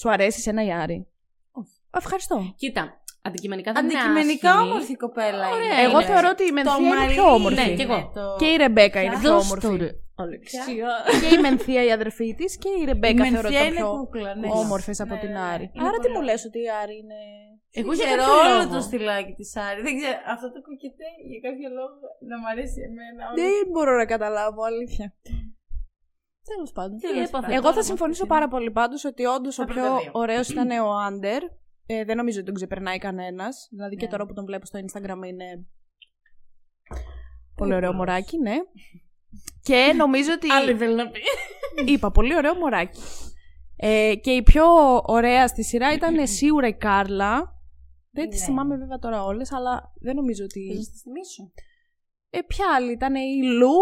σου 0.00 0.10
αρέσει 0.10 0.50
ένα 0.50 0.64
η 0.64 0.72
Άρη; 0.72 0.94
Όχι. 0.94 1.06
Ευχαριστώ. 1.98 2.54
Κοίτα, 2.56 3.00
αντικειμενικά 3.22 3.72
δεν 3.72 3.84
είναι 3.84 3.98
Αντικειμενικά 3.98 4.50
άσχημη. 4.50 4.68
όμορφη 4.70 4.92
η 4.92 4.96
κοπέλα 4.96 5.48
Ωραία, 5.48 5.64
είναι. 5.72 5.82
Εγώ 5.88 5.98
είναι. 6.00 6.08
θεωρώ 6.10 6.28
ότι 6.34 6.44
η 6.44 6.52
Μενθία 6.52 6.76
είναι 6.86 6.94
μαλλί 6.96 7.12
πιο 7.12 7.24
όμορφη. 7.38 7.60
Ναι, 7.68 7.74
κι 7.74 7.82
εγώ. 7.82 8.10
το- 8.14 8.36
Και 8.38 8.46
η 8.52 8.56
Ρεμπέκα 8.56 9.02
είναι 9.02 9.18
πιο 9.18 9.30
Δώσ' 9.32 9.44
όμορφη. 9.44 9.66
το 9.68 9.76
ρε. 9.84 9.90
Αλεξία. 10.24 10.64
και 11.22 11.34
η 11.36 11.38
Μενθία 11.46 11.82
η 11.84 11.90
αδερφή 11.92 12.34
της 12.38 12.50
και 12.62 12.68
η 12.80 12.84
Ρεμπέκα 12.90 13.24
Η 13.26 13.30
θεωρώ 13.30 13.48
ότι 13.48 13.56
Μενθία 13.56 13.60
ήταν 13.60 13.72
είναι 13.72 13.76
πιο 13.86 13.90
κούκλα, 13.98 14.30
ναι. 14.34 14.48
όμορφες 14.62 14.98
από 15.04 15.14
Ναι, 15.14 15.20
την 15.22 15.30
ναι, 15.32 15.40
ναι. 15.40 15.50
Άρη. 15.52 15.66
Είναι 15.74 15.86
Άρα 15.88 15.96
τι 15.96 16.06
πολύ 16.06 16.12
μου 16.14 16.20
ωραία. 16.22 16.32
λες 16.32 16.44
ότι 16.48 16.58
η 16.66 16.68
Άρη 16.82 16.96
είναι 17.02 17.20
Εγώ 17.80 17.90
Δεν 17.90 17.96
για 17.98 18.06
ξέρω 18.06 18.22
κάποιο 18.22 18.38
όλο 18.40 18.54
λόγο. 18.62 18.74
το 18.74 18.80
στυλάκι 18.88 19.32
της 19.40 19.50
Άρη. 19.66 19.80
Δεν 19.86 19.94
ξέρω. 19.98 20.18
Αυτό 20.34 20.46
το 20.54 20.60
κοκκετέ 20.68 21.08
για 21.30 21.40
κάποιο 21.46 21.68
λόγο 21.78 21.94
να 22.30 22.36
μ' 22.42 22.46
αρέσει 22.52 22.78
εμένα. 22.88 23.22
Δεν 23.40 23.54
μπορώ 23.72 23.92
να 24.00 24.06
καταλάβω, 24.14 24.60
αλήθεια. 24.70 25.06
Τέλος 26.50 26.70
πάντων. 26.76 26.96
Τέλος 27.06 27.16
έπαθε 27.28 27.32
πάντων. 27.36 27.50
Εγώ 27.58 27.66
τώρα 27.66 27.76
θα 27.78 27.82
με 27.84 27.90
συμφωνήσω 27.90 28.22
αυτή 28.24 28.34
πάρα 28.34 28.48
πολύ 28.54 28.70
πάντως 28.78 29.00
ότι 29.10 29.22
όντως 29.36 29.54
ο 29.58 29.64
Τα 29.64 29.72
πιο 29.72 29.82
πρώτα 29.82 29.96
δύο. 30.00 30.10
ωραίος 30.22 30.46
ήταν 30.54 30.68
ο 30.88 30.90
Άντερ. 31.08 31.42
Ε, 31.86 32.04
δεν 32.04 32.16
νομίζω 32.16 32.36
ότι 32.36 32.46
τον 32.46 32.54
ξεπερνάει 32.54 32.98
κανένας. 32.98 33.68
Δηλαδή 33.70 33.96
και 33.96 34.04
Ναι. 34.04 34.10
τώρα 34.10 34.26
που 34.26 34.32
τον 34.32 34.44
βλέπω 34.44 34.66
στο 34.66 34.78
Instagram 34.78 35.26
είναι. 35.26 35.66
Πολύ 37.54 37.74
ωραίο 37.74 37.92
μωράκι, 37.92 38.38
ναι. 38.38 38.54
Και 39.62 39.92
νομίζω 39.96 40.32
ότι. 40.32 40.50
Άλλη 40.50 40.74
θέλει 40.76 40.94
να 40.94 41.10
πει. 41.10 41.20
Είπα, 41.86 42.10
πολύ 42.10 42.36
ωραίο 42.36 42.54
μωράκι. 42.54 43.00
Ε, 43.76 44.14
και 44.22 44.30
η 44.30 44.42
πιο 44.42 44.64
ωραία 45.06 45.46
στη 45.48 45.64
σειρά 45.64 45.92
ήταν 45.92 46.26
σίγουρα 46.38 46.66
η 46.66 46.74
Κάρλα. 46.74 47.54
Δεν 48.10 48.28
τις 48.28 48.40
Ναι. 48.40 48.46
θυμάμαι 48.46 48.76
βέβαια 48.76 48.98
τώρα 48.98 49.24
όλες, 49.24 49.52
αλλά 49.52 49.92
δεν 50.00 50.14
νομίζω 50.14 50.44
ότι... 50.44 50.66
Θες 50.68 50.76
να 50.76 50.82
στη 50.82 50.98
θυμίσω. 50.98 51.52
Ε, 52.38 52.42
ποια 52.46 52.66
άλλη, 52.76 52.92
ήταν 52.92 53.14
η 53.14 53.42
Λου, 53.58 53.76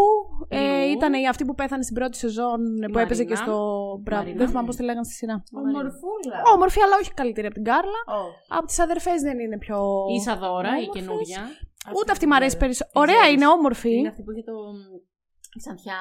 ε, 0.48 0.58
Λου. 0.86 0.92
ήταν 0.96 1.12
η 1.14 1.28
αυτή 1.28 1.44
που 1.44 1.54
πέθανε 1.54 1.82
στην 1.82 1.94
πρώτη 1.94 2.16
σεζόν 2.16 2.60
ε, 2.60 2.66
που 2.66 2.80
Μαρίνα. 2.80 3.00
έπαιζε 3.00 3.24
και 3.24 3.34
στο... 3.34 3.54
Μπράβο, 4.02 4.20
Μαρίνα. 4.22 4.38
δεν 4.38 4.48
θυμάμαι 4.48 4.66
πώς 4.66 4.76
τη 4.76 4.82
λέγανε 4.82 5.04
στη 5.04 5.14
σειρά. 5.14 5.36
Ομορφούλα. 5.52 6.36
Όμορφη, 6.54 6.80
αλλά 6.80 6.94
όχι 7.00 7.12
καλύτερη 7.20 7.46
από 7.46 7.54
την 7.54 7.64
Κάρλα. 7.64 8.00
Oh. 8.16 8.30
Από 8.56 8.66
τις 8.66 8.78
αδερφές 8.78 9.20
δεν 9.22 9.38
είναι 9.38 9.58
πιο... 9.58 9.76
Η 10.12 10.14
Ισαδόρα, 10.14 10.68
η 10.68 10.72
όμορφες. 10.82 10.94
καινούρια. 11.02 11.42
Ούτε 11.98 12.10
αυτή 12.12 12.26
μου 12.26 12.34
αρέσει 12.34 12.56
περισσότερο. 12.56 12.90
Την 12.92 13.00
Ωραία, 13.02 13.20
ξέρεις. 13.20 13.34
είναι 13.36 13.46
όμορφη. 13.56 13.94
Είναι 13.98 14.08
αυτή 14.08 14.22
που 14.22 14.30
είχε 14.32 14.42
το. 14.50 14.54
η 15.56 15.58
Ξανθιά. 15.62 15.98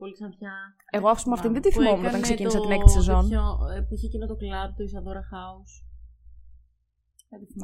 Πολύ 0.00 0.12
ξανθιά. 0.18 0.52
Εγώ, 0.90 1.08
ας 1.08 1.22
πούμε, 1.22 1.34
αυτήν 1.38 1.52
δεν 1.52 1.62
τη 1.62 1.68
Που 1.68 1.74
θυμόμουν 1.74 1.98
όταν 1.98 2.08
έκανε 2.10 2.22
ξεκίνησα 2.28 2.58
το 2.58 2.62
την 2.62 2.72
έκτη 2.76 2.90
σεζόν. 2.90 3.22
τέτοιο, 3.22 3.44
ε, 3.76 3.80
Που 3.86 3.92
είχε 3.94 4.06
εκείνο 4.10 4.26
το 4.26 4.36
κλαμπ, 4.42 4.70
το 4.76 4.82
Ισαδόρα 4.88 5.22
House. 5.34 5.72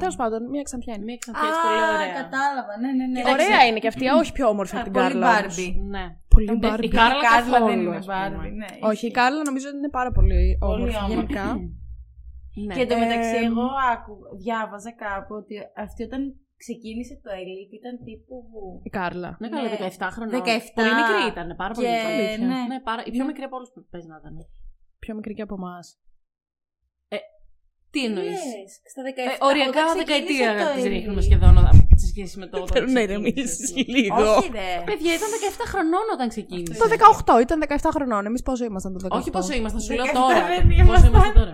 Τέλος 0.03 0.15
πάντων, 0.21 0.39
μία 0.53 0.63
ξανθιά 0.69 0.93
είναι. 0.95 1.03
Μία 1.09 1.17
ξανθιά 1.23 1.45
έτσι 1.49 1.61
πολύ 1.67 1.81
Α, 1.83 1.87
ωραία. 1.95 2.13
κατάλαβα. 2.21 2.73
Ναι, 2.83 2.89
ναι, 2.99 3.05
ναι. 3.13 3.21
Ωραία 3.35 3.61
είναι 3.67 3.79
και 3.83 3.89
αυτή, 3.93 4.03
όχι 4.21 4.31
πιο 4.37 4.45
όμορφη 4.53 4.73
από 4.75 4.83
την 4.87 4.93
Πολύ 4.93 5.05
Κάρλα. 5.05 5.27
όμως. 5.39 5.55
Barbie. 5.57 5.71
Ναι. 5.95 6.05
Πολύ 6.33 6.47
Ε, 6.53 6.55
Barbie. 6.65 6.83
Η 6.89 6.91
Κάρλα, 6.99 7.21
Η 7.21 7.25
Κάρλα 7.29 7.51
καθόλου, 7.51 7.65
δεν 7.71 7.79
είναι 7.81 7.95
ας 8.01 8.05
πούμε. 8.05 8.17
Barbie. 8.27 8.53
Ναι, 8.61 8.69
Όχι, 8.89 8.89
η 8.89 9.07
ισχύει. 9.07 9.11
Κάρλα 9.19 9.41
νομίζω 9.49 9.65
ότι 9.71 9.77
είναι 9.81 9.93
πάρα 9.99 10.11
πολύ 10.17 10.41
όμορφη 10.69 10.95
όμορφη. 10.97 11.11
γενικά. 11.13 11.45
Ναι. 12.67 12.73
Και 12.75 12.81
εντωμεταξύ, 12.85 13.35
Ε, 13.41 13.45
εγώ 13.49 13.65
άκου, 13.93 14.13
διάβαζα 14.43 14.91
κάπου 15.05 15.33
ότι 15.41 15.53
αυτή 15.85 16.01
όταν 16.09 16.21
ξεκίνησε 16.63 17.13
το 17.23 17.29
Elite 17.41 17.73
ήταν 17.79 17.93
τύπου. 18.07 18.35
Η 18.83 18.89
Κάρλα. 18.97 19.29
Ναι, 19.41 19.49
καλά, 19.49 19.69
Ναι. 19.69 19.77
17 19.99 20.07
χρόνια. 20.15 20.33
17. 20.37 20.73
Πολύ 20.79 20.93
μικρή 21.01 21.21
ήταν, 21.33 21.47
πάρα 21.61 21.73
πολύ 21.75 21.87
Και, 21.87 21.93
μικρή. 21.93 22.13
Αλήθεια. 22.13 22.47
ναι. 22.47 22.59
Ναι, 22.71 22.77
πάρα... 22.89 23.01
Η 23.07 23.11
πιο 23.15 23.23
Ναι. 23.23 23.29
μικρή 23.31 23.43
από 23.47 23.55
όλους 23.59 23.69
που 23.73 23.79
παίζει 23.91 24.07
να 24.13 24.17
ήταν. 24.21 24.35
Πιο 25.03 25.13
μικρή 25.15 25.33
και 25.37 25.41
από 25.47 25.55
εμάς. 25.61 25.85
Τι 27.91 27.99
εννοείς; 28.07 28.29
Λες, 28.53 28.71
στα 28.91 29.01
17. 29.03 29.31
Ε, 29.31 29.45
οριακά 29.49 29.81
όταν 29.85 29.97
δεκαετία 30.01 30.49
ξεκίνησε 30.53 30.63
το 30.65 30.73
τη 30.75 30.81
Elite. 30.81 30.93
ρίχνουμε 30.95 31.21
σχεδόν 31.27 31.53
όταν- 31.61 31.77
σε 32.01 32.07
σχέση 32.11 32.35
με 32.41 32.45
το. 32.51 32.55
όταν 32.57 32.69
Πρέπει 32.75 32.91
να 32.91 33.01
ξεκίνησες, 33.05 33.33
ηρεμήσεις 33.33 33.63
ας 33.63 33.71
πούμε. 33.71 33.97
λίγο. 33.97 34.21
Όχι, 34.37 34.49
ρε. 34.59 34.69
Παιδιά, 34.89 35.11
ήταν 35.19 35.29
17 35.37 35.65
χρονών 35.71 36.05
όταν 36.15 36.27
ξεκίνησε. 36.33 36.79
Το 36.81 36.87
18, 36.87 37.39
ήταν 37.45 37.57
17 37.59 37.89
χρονών. 37.95 38.21
Εμείς 38.29 38.41
πόσο 38.47 38.63
ήμασταν 38.69 38.91
το 38.93 38.99
18. 39.03 39.17
Όχι 39.19 39.29
πόσο 39.37 39.51
ήμασταν, 39.59 39.81
σου 39.85 39.93
λέω 39.97 40.05
17 40.05 40.13
τώρα. 40.13 40.41
δεν 40.47 40.61
Πόσο 40.67 40.81
ήμασταν. 40.83 41.09
είμαστε 41.13 41.39
τώρα. 41.39 41.53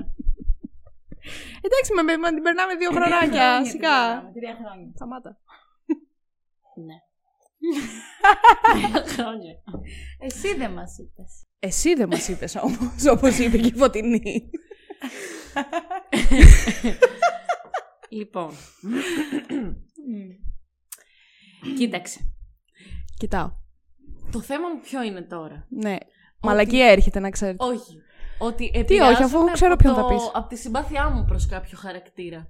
Εντάξει, 1.65 1.89
με, 1.97 2.01
με, 2.23 2.29
την 2.35 2.43
περνάμε 2.47 2.73
δύο 2.81 2.89
Τρία 2.89 2.99
χρονάκια. 2.99 3.27
χρόνια 3.29 3.65
Σιγά. 3.65 3.71
την 3.71 3.79
κάναμε, 3.79 4.31
Τρία 4.37 4.53
χρόνια. 4.61 4.87
Σταμάτα. 4.99 5.31
Ναι. 6.85 6.97
Χρόνια. 9.15 9.53
Εσύ 10.27 10.49
δεν 10.61 10.71
μας 10.71 10.91
είπες. 10.97 11.31
Εσύ 11.59 11.93
δεν 11.93 12.07
μας 12.07 12.27
είπες 12.27 12.55
όμως, 12.55 13.05
όπως 13.15 13.37
είπε 13.37 13.57
και 13.57 13.67
η 13.67 13.77
Φωτεινή. 13.77 14.49
Λοιπόν. 18.09 18.51
Κοίταξε. 21.77 22.33
Κοιτάω. 23.17 23.51
Το 24.31 24.41
θέμα 24.41 24.67
μου 24.67 24.79
ποιο 24.81 25.03
είναι 25.03 25.21
τώρα; 25.21 25.65
Ναι. 25.69 25.95
Μαλακία 26.41 26.85
έρχεται 26.85 27.19
να 27.19 27.29
ξέρετε. 27.29 27.63
Όχι. 27.65 28.01
Ότι 28.39 28.63
όχι, 28.63 28.71
επηρεάζομαι 28.77 29.23
αφού 29.25 29.51
ξέρω 29.51 29.73
από 29.73 29.83
ποιον 29.83 29.95
το- 29.95 30.01
θα 30.01 30.07
πεις. 30.07 30.31
Από 30.33 30.47
τη 30.47 30.55
συμπάθειά 30.57 31.09
μου 31.09 31.25
προς 31.25 31.45
κάποιο 31.45 31.77
χαρακτήρα. 31.77 32.49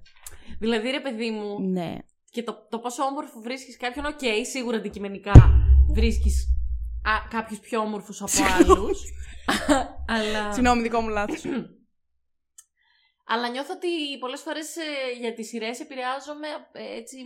Δηλαδή, 0.58 0.90
ρε 0.90 1.00
παιδί 1.00 1.30
μου, 1.30 1.60
Ναι. 1.70 1.96
και 2.30 2.42
το, 2.42 2.66
το 2.70 2.78
πόσο 2.78 3.02
όμορφο 3.04 3.40
βρίσκεις 3.40 3.76
κάποιον, 3.76 4.04
οκ, 4.04 4.18
σίγουρα 4.46 4.76
αντικειμενικά 4.76 5.32
βρίσκεις 5.92 6.48
α, 7.02 7.28
κάποιους 7.30 7.58
πιο 7.58 7.80
όμορφους 7.80 8.22
από 8.22 8.32
άλλους. 8.58 9.00
αλλά... 10.06 10.52
Συγγνώμη, 10.52 10.82
δικό 10.82 11.00
μου 11.00 11.08
λάθος. 11.08 11.42
Αλλά 13.28 13.48
νιώθω 13.48 13.72
ότι 13.74 14.18
πολλές 14.18 14.40
φορές 14.40 14.76
ε, 14.76 14.82
για 15.20 15.34
τις 15.34 15.48
σειρές 15.48 15.80
επηρεάζομαι 15.80 16.48
ε, 16.72 16.96
έτσι 16.98 17.16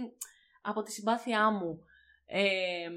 από 0.62 0.82
τη 0.82 0.92
συμπάθειά 0.92 1.50
μου. 1.50 1.78
Ε, 2.26 2.88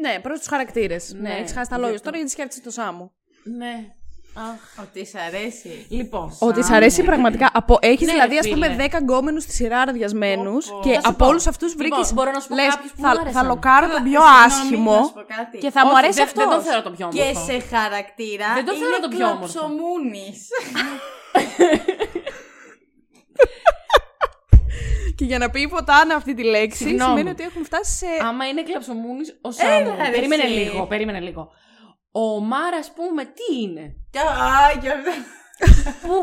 ναι, 0.00 0.20
προ 0.20 0.34
τους 0.38 0.46
χαρακτήρες. 0.46 1.12
Ναι, 1.12 1.20
Ναι, 1.20 1.34
έχεις 1.38 1.52
χάσει 1.52 1.68
τα 1.70 1.74
γι' 1.74 1.80
λόγια. 1.80 1.94
αυτό. 1.96 2.04
Τώρα 2.06 2.16
γιατί 2.16 2.32
σκέφτεσαι 2.32 2.60
το 2.62 2.70
Σάμου. 2.70 3.12
ναι. 3.44 3.94
Αχ. 4.36 4.84
Ότι 4.84 5.06
σ' 5.06 5.14
αρέσει. 5.14 5.86
Λοιπόν. 5.88 6.36
Ότι 6.38 6.60
σ' 6.62 6.64
Σάμου. 6.64 6.76
αρέσει 6.76 7.02
πραγματικά. 7.02 7.50
Από... 7.54 7.78
Έχεις 7.80 8.06
Ναι, 8.06 8.12
δηλαδή, 8.12 8.34
ρε 8.34 8.48
α 8.50 8.52
πούμε, 8.52 8.68
φίλε. 8.70 8.86
10 8.90 8.98
γκόμενους 9.00 9.42
στη 9.42 9.52
σειρά 9.52 9.80
αρδιασμένου 9.80 10.52
Πω, 10.52 10.74
πω. 10.76 10.80
και 10.82 10.92
Θα 10.94 11.00
σου 11.00 11.08
από 11.08 11.16
πω. 11.16 11.26
όλους 11.26 11.46
αυτούς 11.46 11.74
βρήκες. 11.74 11.98
Λοιπόν, 11.98 12.14
μπορώ 12.14 12.30
να 12.30 12.40
σου 12.40 12.48
πω 12.48 12.54
λες, 12.54 12.66
κάποιους 12.74 12.92
που 12.92 13.00
μου 13.02 13.06
θα, 13.08 13.14
θα 13.14 13.20
άρεσαν. 13.20 13.46
λοκάρω 13.46 13.86
τον 13.88 14.02
πιο 14.02 14.20
Συγγνώμη, 14.20 14.44
άσχημο 14.46 14.96
να 14.98 15.02
σου 15.04 15.12
πω 15.12 15.24
κάτι. 15.36 15.58
και 15.58 15.70
θα 15.70 15.80
μου 15.84 15.90
Όχι, 15.92 15.98
αρέσει 16.02 16.14
δεν, 16.18 16.24
αυτός. 16.26 16.44
Δεν 16.44 16.54
τον 16.54 16.62
θεωρώ 16.66 16.82
το 16.82 16.90
πιο 16.96 17.06
όμορφο. 17.06 17.30
Και 17.46 17.52
σε 17.52 17.76
χαρακτήρα. 17.76 18.48
Δεν 18.58 18.64
το 18.68 18.72
θεωρώ 18.80 18.94
είναι 18.96 19.06
το 19.06 19.10
πιο 19.16 19.26
όμορφο. 19.26 19.52
κλαψομούνης. 19.52 20.38
Και 25.16 25.24
για 25.24 25.38
να 25.38 25.50
πει 25.50 25.60
η 25.60 25.68
Φωτάνα 25.68 26.14
αυτή 26.14 26.34
τη 26.34 26.42
λέξη, 26.44 26.76
Συγγνώμη. 26.84 27.08
σημαίνει 27.10 27.30
ότι 27.30 27.42
έχουν 27.42 27.64
φτάσει 27.64 27.96
σε. 27.96 28.06
Άμα 28.26 28.48
είναι 28.48 28.62
κλαψομούνης, 28.62 29.38
ο 29.40 29.50
Σάμου. 29.50 29.94
ρε, 30.04 30.10
Περίμενε 30.10 30.42
εσύ. 30.42 30.52
λίγο, 30.52 30.86
περίμενε 30.86 31.20
λίγο. 31.20 31.50
Ο 32.16 32.40
Μάρα, 32.40 32.76
ας 32.76 32.92
πούμε, 32.92 33.24
τι 33.24 33.46
είναι; 33.62 33.94
Και- 34.10 34.18
Α, 34.18 34.78
και 34.82 34.88
αυτό. 34.90 35.10
Που. 36.02 36.14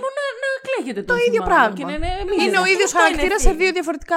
Μόνο 0.00 0.10
να, 0.18 0.24
να 0.42 0.50
κλαίγεται 0.66 1.02
το 1.02 1.12
Το 1.14 1.20
ίδιο 1.26 1.42
πράγμα. 1.42 1.76
Και 1.76 1.84
να 1.84 1.92
είναι, 1.92 2.08
Είναι 2.44 2.58
ο 2.58 2.64
ίδιος 2.64 2.84
Αυτό 2.94 2.98
χαρακτήρας 2.98 3.30
είναι 3.30 3.38
σε 3.38 3.48
θύμη. 3.48 3.56
δύο 3.62 3.72
διαφορετικά 3.72 4.16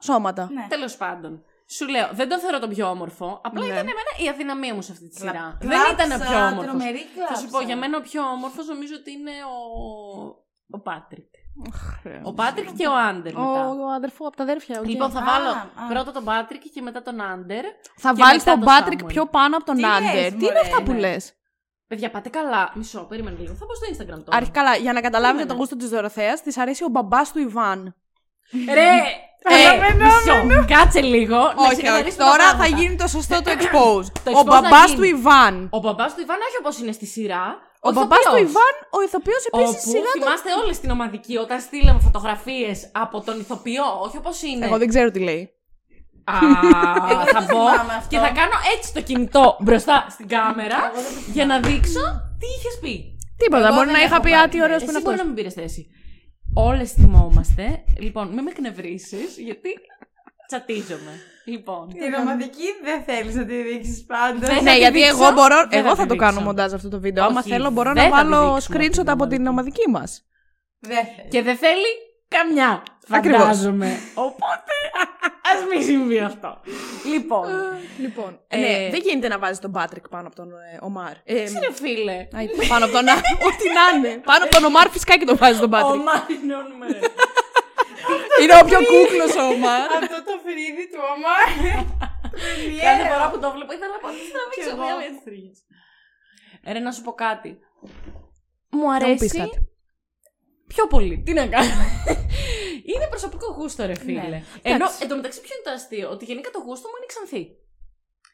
σώματα. 0.00 0.48
Ναι. 0.52 0.66
Τέλος 0.68 0.96
πάντων. 0.96 1.44
Σου 1.68 1.88
λέω, 1.88 2.08
δεν 2.12 2.28
τον 2.28 2.38
θεωρώ 2.38 2.58
τον 2.58 2.68
πιο 2.68 2.86
όμορφο. 2.90 3.40
Απλά 3.44 3.60
Ναι. 3.60 3.66
ήταν 3.66 3.78
εμένα 3.78 4.10
η 4.24 4.28
αδυναμία 4.28 4.74
μου 4.74 4.82
σε 4.82 4.92
αυτή 4.92 5.08
τη 5.08 5.16
σειρά. 5.16 5.56
Κλα- 5.60 5.70
δεν 5.70 5.80
ήταν 5.92 6.10
ο 6.10 6.14
κλάψα, 6.14 6.26
πιο 6.28 6.38
όμορφος. 6.46 6.64
τρομερή 6.64 7.02
Θα 7.28 7.34
σου 7.34 7.42
πω, 7.44 7.48
κλάψα. 7.50 7.66
για 7.66 7.76
μένα 7.76 7.96
ο 7.98 8.00
πιο 8.00 8.22
όμορφος 8.22 8.66
νομίζω 8.66 8.94
ότι 9.00 9.10
είναι 9.12 9.30
ο. 9.54 9.56
Ο 10.70 10.78
Πάτρικ. 10.80 11.32
Ο 12.22 12.32
Πάτρικ 12.32 12.72
και 12.72 12.86
ο 12.86 12.96
Άντερ 13.08 13.36
Ο, 13.36 13.40
μετά. 13.40 13.68
ο 13.68 13.92
αδερφός 13.96 14.26
από 14.26 14.36
τα 14.36 14.42
αδέρφια. 14.42 14.78
οκ. 14.80 14.86
Λοιπόν, 14.88 15.10
θα 15.10 15.18
Α, 15.20 15.24
βάλω 15.24 15.48
α. 15.50 15.86
πρώτα 15.88 16.12
τον 16.12 16.24
Πάτρικ 16.24 16.62
και 16.74 16.82
μετά 16.82 17.02
τον 17.02 17.20
Άντερ. 17.20 17.64
θα 17.96 18.12
και 18.12 18.22
βάλεις 18.22 18.44
μετά 18.44 18.50
τον 18.50 18.60
το 18.60 18.66
Πάτρικ 18.66 18.98
Σάμουελ. 18.98 19.14
πιο 19.14 19.26
πάνω 19.26 19.56
από 19.56 19.64
τον 19.64 19.74
Τι 19.74 19.80
λες, 19.80 19.90
Άντερ. 19.90 20.28
Τι 20.30 20.36
είναι 20.36 20.44
μωρέ, 20.44 20.58
αυτά 20.60 20.82
που 20.82 20.92
ναι. 20.92 20.98
λες; 20.98 21.32
Παιδιά, 21.88 22.10
πάτε 22.10 22.28
καλά. 22.28 22.70
Μισό, 22.74 23.00
περίμενε 23.08 23.36
λίγο. 23.40 23.54
Θα 23.54 23.66
πω 23.66 23.74
στο 23.74 23.86
Instagram 23.92 24.22
τώρα. 24.24 24.36
Αρχικά, 24.36 24.60
καλά, 24.60 24.76
για 24.76 24.92
να 24.92 25.00
καταλάβετε 25.00 25.22
Περίμενε. 25.22 25.46
τον 25.48 25.56
γούστο 25.56 25.76
της 25.76 25.88
Δωροθέας, 25.88 26.42
της 26.42 26.58
αρέσει 26.58 26.84
ο 26.84 26.88
μπαμπάς 26.88 27.32
του 27.32 27.38
Ιβάν. 27.38 27.94
Ρε! 28.74 28.90
Ε, 29.48 29.54
Φαινόμενο. 29.54 30.44
μισό, 30.44 30.64
κάτσε 30.74 31.00
λίγο. 31.00 31.36
να 31.36 31.44
Όχι, 31.46 31.58
όχι. 31.66 31.74
ξεκαθαρίσουμε 31.76 32.24
Τώρα 32.24 32.36
τα 32.36 32.50
θα 32.50 32.56
πράγματα. 32.56 32.80
γίνει 32.82 32.96
το 32.96 33.06
σωστό 33.06 33.42
το 33.42 33.50
expose. 33.56 34.06
Το 34.24 34.30
ο 34.30 34.40
expose 34.40 34.44
να 34.44 34.60
μπαμπάς 34.60 34.86
γίνει. 34.86 34.96
του 34.96 35.04
Ιβάν. 35.04 35.68
Ο 35.72 35.78
μπαμπάς 35.78 36.14
του 36.14 36.20
Ιβάν, 36.20 36.36
όχι 36.48 36.56
όπως 36.60 36.78
είναι 36.80 36.92
στη 36.92 37.06
σειρά. 37.06 37.44
Ο 37.88 37.92
μπαμπά 37.92 38.16
του 38.16 38.22
ηθοποιός. 38.22 38.50
Ιβάν, 38.50 38.74
ο 38.96 39.02
ηθοποιός 39.06 39.42
επίσης 39.48 39.68
Όπου 39.70 39.78
στη 39.80 39.88
σειρά. 39.90 40.10
του- 40.14 40.20
θυμάστε 40.22 40.50
όλε 40.62 40.72
στην 40.80 40.90
ομαδική 40.96 41.36
όταν 41.36 41.60
στείλαμε 41.60 42.00
φωτογραφίες 42.00 42.78
από 43.04 43.16
τον 43.26 43.40
ηθοποιό, 43.40 43.86
όχι 44.06 44.16
όπως 44.16 44.42
είναι. 44.42 44.64
Εγώ 44.66 44.78
δεν 44.78 44.88
ξέρω 44.88 45.10
τι 45.10 45.20
λέει. 45.28 45.50
Α, 46.24 46.36
Εγώ 47.10 47.16
δεν 47.24 47.26
θα 47.36 47.40
το 47.46 47.54
μπω 47.54 47.70
θυμάμαι 47.70 47.92
αυτό. 48.00 48.08
και 48.12 48.18
θα 48.24 48.30
κάνω 48.40 48.56
έτσι 48.76 48.88
το 48.94 49.00
κινητό 49.02 49.56
μπροστά 49.60 50.06
στην 50.10 50.28
κάμερα 50.28 50.78
για 51.32 51.46
να 51.46 51.60
δείξω 51.60 52.02
τι 52.40 52.46
είχες 52.58 52.78
πει. 52.80 52.94
Τίποτα. 53.36 53.66
Εγώ 53.66 53.74
Μπορεί 53.74 53.86
δεν 53.86 53.94
να 53.96 54.02
είχα 54.02 54.14
έχω 54.14 54.24
πει 54.24 54.30
πάρει 54.30 54.42
άτι 54.44 54.62
ωραίο 54.62 54.76
που 54.76 54.82
Εσύ 54.82 54.90
είναι 54.90 55.00
μπορεί 55.00 55.14
αυτό. 55.14 55.22
να 55.22 55.26
μην 55.28 55.34
πήρες 55.38 55.54
θέση. 55.54 55.86
Όλες 56.54 56.92
θυμόμαστε. 56.92 57.84
Λοιπόν, 57.98 58.26
μην 58.28 58.42
με 58.42 58.50
εκνευρίσει, 58.50 59.16
γιατί 59.48 59.68
τσατίζομαι. 60.46 61.12
Λοιπόν. 61.44 61.88
Την 61.88 62.14
ομαδική 62.14 62.64
δεν 62.84 63.02
θέλεις 63.06 63.34
να 63.34 63.44
τη 63.44 63.62
δείξεις 63.62 64.04
πάντα. 64.06 64.46
Δεν- 64.46 64.62
Ναι, 64.62 64.70
τη 64.72 64.78
γιατί 64.78 64.98
δείξω, 64.98 65.16
εγώ 65.24 65.32
μπορώ. 65.32 65.66
δεν 65.70 65.78
Εγώ 65.78 65.88
θα 65.88 65.94
θα 65.94 66.02
τη 66.02 66.08
το 66.08 66.16
κάνω 66.16 66.30
δείξω. 66.32 66.46
μοντάζ 66.46 66.72
αυτό 66.72 66.88
το 66.88 67.00
βίντεο. 67.00 67.24
Άμα 67.24 67.38
Όχι, 67.40 67.50
θέλω, 67.50 67.70
μπορώ 67.70 67.92
δεν 67.92 68.08
να 68.10 68.16
θα 68.16 68.22
τη 68.24 68.28
βάλω 68.30 68.54
δείξουμε 68.54 68.78
screenshot 68.78 68.90
την 68.90 69.10
από 69.10 69.26
την 69.26 69.46
ομαδική. 69.46 69.80
ομαδική 69.86 69.90
μας. 69.90 70.24
Δεν 70.78 70.96
θέλεις. 71.16 71.30
Και 71.30 71.42
δεν 71.42 71.56
θέλει 71.56 71.86
καμιά. 72.28 72.82
Ακριβώς. 73.10 73.40
Φαντάζομαι. 73.40 73.96
Οπότε, 74.14 74.72
ας 75.54 75.58
μην 75.70 75.82
συμβεί 75.84 76.18
αυτό. 76.18 76.60
λοιπόν. 77.12 77.46
Λοιπόν. 77.98 78.40
Ε, 78.48 78.56
ναι, 78.56 78.88
δεν 78.90 79.00
γίνεται 79.04 79.28
να 79.28 79.38
βάζεις 79.38 79.58
τον 79.58 79.72
Πάτρικ 79.72 80.08
πάνω 80.08 80.26
από 80.26 80.36
τον 80.36 80.48
ε, 80.52 80.78
Ομάρ. 80.80 81.12
Ε, 81.24 81.34
Ρε 81.34 81.72
φίλε. 81.72 82.28
αϊ, 82.32 82.48
πάνω 82.68 82.84
από 82.84 82.94
τον. 82.94 83.04
Ό,τι 83.48 83.66
να 83.78 83.84
είναι. 84.08 84.20
Πάνω 84.24 84.44
από 84.44 84.54
τον 84.54 84.64
Ομάρ 84.64 84.88
φυσικά 84.90 85.16
και 85.18 85.24
τον 85.24 85.36
βάζεις 85.36 85.58
τον 85.60 85.68
Ο 85.74 85.76
Πάτρικ. 85.76 86.02
Μάρινο 86.02 86.56
νούμερο. 86.70 86.98
Είναι 88.40 88.54
ο 88.60 88.64
πιο 88.68 88.78
κούκλος 88.90 89.32
ο 89.42 89.44
Ομάρ. 89.52 89.86
Αυτό 90.00 90.18
το 90.28 90.34
φρύδι 90.44 90.84
του 90.92 91.00
Ομάρ. 91.12 91.46
Κάθε 92.86 93.04
φορά 93.10 93.26
που 93.30 93.38
το 93.42 93.48
βλέπω 93.54 93.72
ήθελα 93.76 93.98
πολύ 94.04 94.20
να 94.26 94.30
τραβήξω 94.34 94.68
Κι 94.68 94.74
εγώ. 94.74 94.82
μια 94.84 94.96
μέτρη. 95.02 95.42
Ρε 96.72 96.80
να 96.86 96.92
σου 96.92 97.02
πω 97.02 97.12
κάτι. 97.26 97.50
Μου 98.70 98.86
Να 98.86 98.92
μου 98.92 98.98
πεις 98.98 99.04
αρέσει 99.04 99.38
κάτι. 99.42 99.58
Πιο 100.66 100.86
πολύ. 100.86 101.22
Τι 101.26 101.32
να 101.32 101.46
κάνω. 101.46 101.74
είναι 102.92 103.06
προσωπικό 103.08 103.46
γούστο, 103.56 103.86
ρε 103.86 103.94
φίλε. 103.94 104.20
Ναι. 104.20 104.42
Ενώ 104.62 104.74
Εντάξει. 104.74 104.98
εντωμεταξύ, 105.04 105.40
ποιο 105.40 105.52
είναι 105.56 105.64
το 105.64 105.70
αστείο, 105.70 106.10
ότι 106.10 106.24
γενικά 106.24 106.50
το 106.50 106.58
γούστο 106.58 106.88
μου 106.88 106.94
είναι 106.96 107.06
ξανθή. 107.06 107.42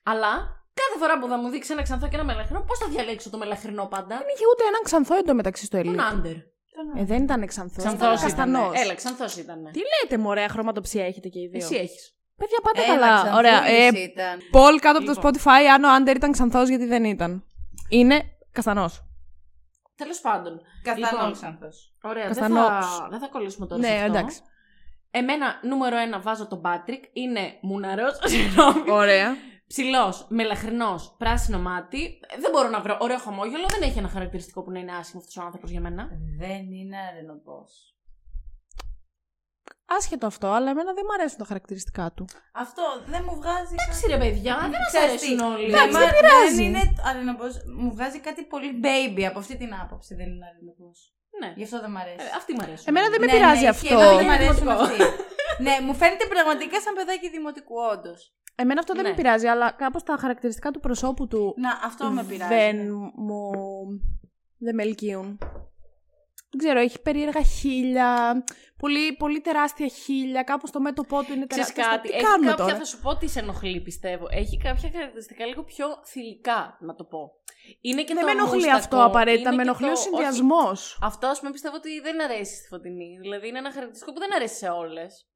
Αλλά 0.03 0.33
κάθε 0.81 0.97
φορά 0.99 1.19
που 1.19 1.27
θα 1.29 1.37
μου 1.37 1.49
δείξει 1.49 1.73
ένα 1.73 1.83
ξανθό 1.83 2.09
και 2.09 2.15
ένα 2.15 2.25
μελαχρινό, 2.25 2.61
πώς 2.69 2.79
θα 2.79 2.89
διαλέξω 2.89 3.31
το 3.31 3.39
μελαχρινό 3.39 3.87
πάντα; 3.87 4.17
Δεν 4.17 4.27
είχε 4.35 4.45
ούτε 4.53 4.65
έναν 4.71 4.81
ξανθό 4.83 5.15
εντωμεταξύ 5.17 5.65
στο 5.65 5.83
Τον 5.83 5.95
Elite. 5.95 6.43
Άντερ. 6.91 7.03
Ε, 7.03 7.07
δεν 7.07 7.23
ήταν 7.23 7.47
ξανθό. 7.47 7.77
Ξανθό 7.79 8.05
ήταν. 8.05 8.19
Καστανός. 8.21 8.81
Έλα, 8.81 8.95
ξανθό 8.95 9.25
ήταν. 9.39 9.69
Τι 9.73 9.79
λέτε, 9.79 10.19
μωρέ, 10.23 10.49
χρωματοψία 10.49 11.07
έχετε 11.07 11.29
και 11.29 11.39
οι 11.41 11.49
δύο; 11.49 11.59
Εσύ 11.65 11.75
έχεις. 11.75 12.15
Παιδιά, 12.37 12.59
πάτε 12.63 12.83
Ένα 12.83 12.95
καλά. 12.95 13.15
ξανθούλης 13.15 13.39
Ωραία. 13.39 13.67
Ε, 13.67 13.87
ήταν. 13.87 14.39
Πολ 14.51 14.79
κάτω 14.79 14.99
από 14.99 15.07
το 15.07 15.13
Λοιπόν. 15.13 15.33
Spotify, 15.35 15.67
αν 15.75 15.85
ο 15.85 15.93
Άντερ 15.93 16.17
ήταν 16.17 16.33
ξανθό, 16.33 16.63
γιατί 16.63 16.85
δεν 16.85 17.05
ήταν. 17.05 17.45
Είναι 17.89 18.23
καστανός. 18.53 19.03
Τέλος 19.97 20.21
πάντων. 20.21 20.61
Καθανός 20.83 21.11
Λοιπόν, 21.11 21.25
άνθρωπος. 21.51 21.95
Ωραία, 22.03 22.23
δεν 22.29 22.33
Καστανός. 22.33 22.87
θα, 22.87 23.07
δεν 23.11 23.19
θα 23.19 23.27
κολλήσουμε 23.29 23.67
τώρα 23.67 23.83
σε 23.83 23.89
Ναι, 23.89 23.95
αυτό. 23.95 24.07
εντάξει. 24.13 24.41
Εμένα, 25.11 25.61
νούμερο 25.63 25.97
ένα, 25.97 26.21
βάζω 26.21 26.47
τον 26.47 26.61
Πάτρικ. 26.61 27.05
Είναι 27.13 27.59
μουναρός. 27.61 28.19
Συγγνώμη. 28.31 28.91
Ωραία. 28.91 29.37
Ψηλός, 29.75 30.27
μελαχρινός, 30.29 31.15
πράσινο 31.19 31.59
μάτι. 31.59 32.03
Ε, 32.35 32.41
Δεν 32.41 32.51
μπορώ 32.51 32.69
να 32.69 32.81
βρω 32.81 32.97
ωραίο 33.01 33.19
χαμόγελο. 33.19 33.67
Δεν 33.69 33.83
έχει 33.83 33.99
ένα 33.99 34.09
χαρακτηριστικό 34.09 34.63
που 34.63 34.71
να 34.71 34.79
είναι 34.79 34.93
άσχημο 34.97 35.21
αυτός 35.21 35.37
ο 35.37 35.43
άνθρωπος 35.47 35.71
για 35.71 35.81
μένα. 35.81 36.09
Δεν 36.39 36.63
είναι 36.73 36.97
αρενοπός. 37.11 37.71
Άσχετο 39.99 40.27
αυτό, 40.27 40.47
αλλά 40.57 40.71
εμένα 40.71 40.93
δεν 40.97 41.05
μου 41.07 41.13
αρέσουν 41.19 41.39
τα 41.39 41.45
χαρακτηριστικά 41.45 42.13
του. 42.17 42.25
Αυτό 42.65 42.83
δεν 43.13 43.23
μου 43.27 43.35
βγάζει. 43.41 43.75
Εντάξει, 43.79 44.07
ρε 44.13 44.19
παιδιά, 44.19 44.55
δεν 44.61 44.71
μας 44.71 44.87
Ξέρεις 44.93 45.09
αρέσουν 45.09 45.37
τι, 45.37 45.43
όλοι. 45.53 45.71
Δεν, 45.71 45.91
δεν 45.91 46.03
μα- 46.07 46.13
πειράζει. 46.17 46.55
δεν 46.57 46.65
είναι 46.69 46.83
αρενοπός. 47.09 47.53
Μου 47.81 47.91
βγάζει 47.97 48.19
κάτι 48.29 48.43
πολύ 48.53 48.71
baby 48.87 49.23
από 49.31 49.39
αυτή 49.39 49.55
την 49.63 49.71
άποψη. 49.83 50.11
Δεν 50.21 50.29
είναι 50.33 50.47
αρενοπός. 50.51 50.97
Ναι. 51.41 51.49
Γι' 51.59 51.65
αυτό 51.69 51.77
δεν 51.85 51.91
μου 51.95 52.01
αρέσει. 52.05 52.25
Ε, 52.27 52.31
αυτοί 52.41 52.51
μου 52.55 52.63
αρέσουν. 52.67 52.87
Εμένα 52.91 53.07
δεν 53.13 53.21
με 53.21 53.27
Ναι, 53.27 53.33
πειράζει 53.35 53.63
ναι, 53.67 53.73
αυτό. 53.75 53.87
και 53.87 53.95
εμένα 53.95 54.15
δεν 54.21 54.27
μου 54.29 54.37
αρέσουν 54.39 54.57
Δημοτικό. 54.67 54.83
αυτοί. 54.87 55.03
ναι, 55.65 55.75
μου 55.87 55.95
φαίνεται 56.01 56.27
πραγματικά 56.35 56.77
σαν 56.85 56.93
παιδάκι 56.99 57.27
δημοτικού, 57.37 57.75
όντως. 57.95 58.21
Εμένα 58.63 58.81
αυτό 58.81 58.95
δεν 58.95 59.03
Ναι. 59.03 59.09
με 59.09 59.15
πειράζει, 59.15 59.47
αλλά 59.47 59.71
κάπως 59.71 60.03
τα 60.03 60.17
χαρακτηριστικά 60.21 60.71
του 60.71 60.81
προσώπου 60.81 61.27
του 61.27 61.55
Να, 61.57 61.71
αυτό 61.85 62.11
με 62.11 62.25
πειράζει. 62.25 62.55
δεν 62.55 62.77
μου. 63.17 63.51
δεν 64.59 64.75
με 64.75 64.83
ελκύουν. 64.83 65.39
Δεν 66.51 66.59
ξέρω, 66.61 66.79
έχει 66.81 67.01
περίεργα 67.03 67.43
χίλια, 67.43 68.43
πολύ, 68.79 69.17
πολύ 69.17 69.41
τεράστια 69.41 69.87
χίλια, 69.87 70.43
κάπως 70.43 70.71
το 70.71 70.81
μέτωπό 70.81 71.23
του 71.23 71.33
είναι 71.33 71.47
Ξέρεις 71.47 71.73
τεράστιο. 71.73 71.97
κάτι, 71.97 72.09
Τι 72.09 72.15
έχει 72.15 72.25
κάνουμε 72.25 72.51
κάποια, 72.51 72.65
τώρα; 72.65 72.77
θα 72.79 72.85
σου 72.85 73.01
πω 73.01 73.17
τι 73.17 73.29
σε 73.29 73.39
ενοχλεί 73.39 73.81
πιστεύω. 73.81 74.27
Έχει 74.31 74.57
κάποια 74.57 74.91
χαρακτηριστικά 74.93 75.47
λίγο 75.47 75.63
πιο 75.65 75.87
θηλυκά, 76.05 76.77
να 76.81 76.95
το 76.95 77.05
πω. 77.05 77.31
Είναι 77.81 78.03
και 78.05 78.15
Δεν 78.15 78.23
το 78.23 78.29
με 78.29 78.31
ενοχλεί 78.39 78.55
μουστακό, 78.55 78.77
αυτό 78.79 79.05
απαραίτητα, 79.05 79.49
είναι 79.49 79.57
με 79.57 79.63
και 79.63 79.69
ενοχλεί 79.69 79.87
το- 79.87 79.93
ο 79.93 79.97
όχι, 79.97 80.03
συνδυασμός. 80.09 80.99
Αυτό, 81.03 81.27
ας 81.27 81.39
πούμε, 81.39 81.51
πιστεύω 81.51 81.77
ότι 81.77 82.01
δεν 82.01 82.23
αρέσει 82.23 82.55
στη 82.57 82.67
φωτεινή. 82.69 83.19
Δηλαδή, 83.21 83.49
είναι 83.49 83.59
ένα 83.59 83.71
χαρακτηριστικό 83.73 84.13
που 84.13 84.19
δεν 84.19 84.35
αρέσει 84.35 84.57
σε 84.57 84.69
όλες. 84.69 85.27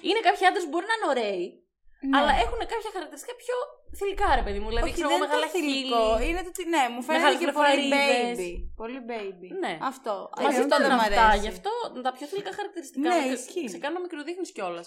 Είναι 0.00 0.20
κάποιοι 0.28 0.46
άντρες 0.46 0.62
που 0.64 0.68
μπορεί 0.70 0.86
να 0.90 0.94
είναι 0.96 1.08
ωραίοι, 1.14 1.63
Ναι. 2.08 2.16
αλλά 2.18 2.32
έχουν 2.44 2.60
κάποια 2.72 2.90
χαρακτηριστικά 2.96 3.34
πιο 3.44 3.56
θηλυκά, 3.98 4.28
ρε 4.40 4.44
παιδί 4.46 4.60
μου. 4.62 4.68
Δηλαδή, 4.72 4.86
Όχι, 4.86 4.96
ξέρω 4.98 5.08
δεν 5.10 5.16
εγώ, 5.16 5.24
είναι 5.24 5.32
μεγάλα 5.34 5.46
το 5.50 5.54
θηλυκό. 5.56 6.02
χείλη. 6.16 6.24
Είναι 6.28 6.40
το 6.46 6.50
ότι 6.54 6.64
ναι, 6.74 6.82
μου 6.94 7.00
φαίνεται 7.06 7.22
Μεγάλες 7.24 7.38
και 7.42 7.46
πολύ 7.58 7.76
λεφαρίδες. 7.92 8.36
baby. 8.38 8.52
Πολύ 8.82 8.98
baby. 9.12 9.48
Ναι. 9.64 9.72
Αυτό. 9.90 10.14
Μα 10.42 10.42
Ε, 10.42 10.46
αυτό 10.62 10.76
δεν 10.82 10.86
δεν 10.86 10.96
μ' 10.98 11.04
αυτά, 11.06 11.22
αρέσει. 11.28 11.42
γι' 11.44 11.52
αυτό 11.54 11.70
τα 12.06 12.10
πιο 12.16 12.24
θηλυκά 12.30 12.52
χαρακτηριστικά. 12.58 13.06
Ναι, 13.10 13.18
με- 13.26 13.34
ισχύει. 13.38 13.68
Σε 13.74 13.78
κάνω 13.84 13.98
μικροδείχνεις 14.06 14.50
κιόλας. 14.56 14.86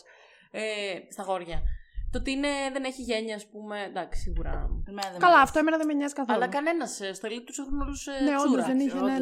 Ε, 0.61 0.63
στα 1.15 1.23
γόρια. 1.29 1.59
Το 2.11 2.17
ότι 2.21 2.29
είναι, 2.35 2.51
δεν 2.75 2.83
έχει 2.89 3.01
γένεια, 3.09 3.35
ας 3.41 3.45
πούμε. 3.51 3.77
Εντάξει, 3.89 4.17
σίγουρα. 4.25 4.51
Εμένα 4.91 5.07
δεν 5.13 5.19
μ' 5.19 5.23
Καλά, 5.25 5.37
αρέσει. 5.37 5.47
αυτό 5.47 5.57
εμένα 5.59 5.77
δεν 5.81 5.87
με 5.89 5.93
νοιάζει 5.99 6.13
καθόλου. 6.19 6.37
Αλλά 6.37 6.47
κανένας 6.57 6.91
στο 7.17 7.25
ελίτ 7.29 7.43
τους 7.45 7.57
έχουν 7.63 7.75
όλους 7.83 8.01
Ναι, 8.27 8.35
όντως, 8.43 8.65
δεν 8.65 8.79
είχε, 8.79 8.99
ναι, 8.99 9.15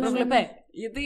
ναι, 0.76 0.88
ναι, 0.88 0.92
Προβλεπέ. 0.92 1.00
ναι. 1.00 1.06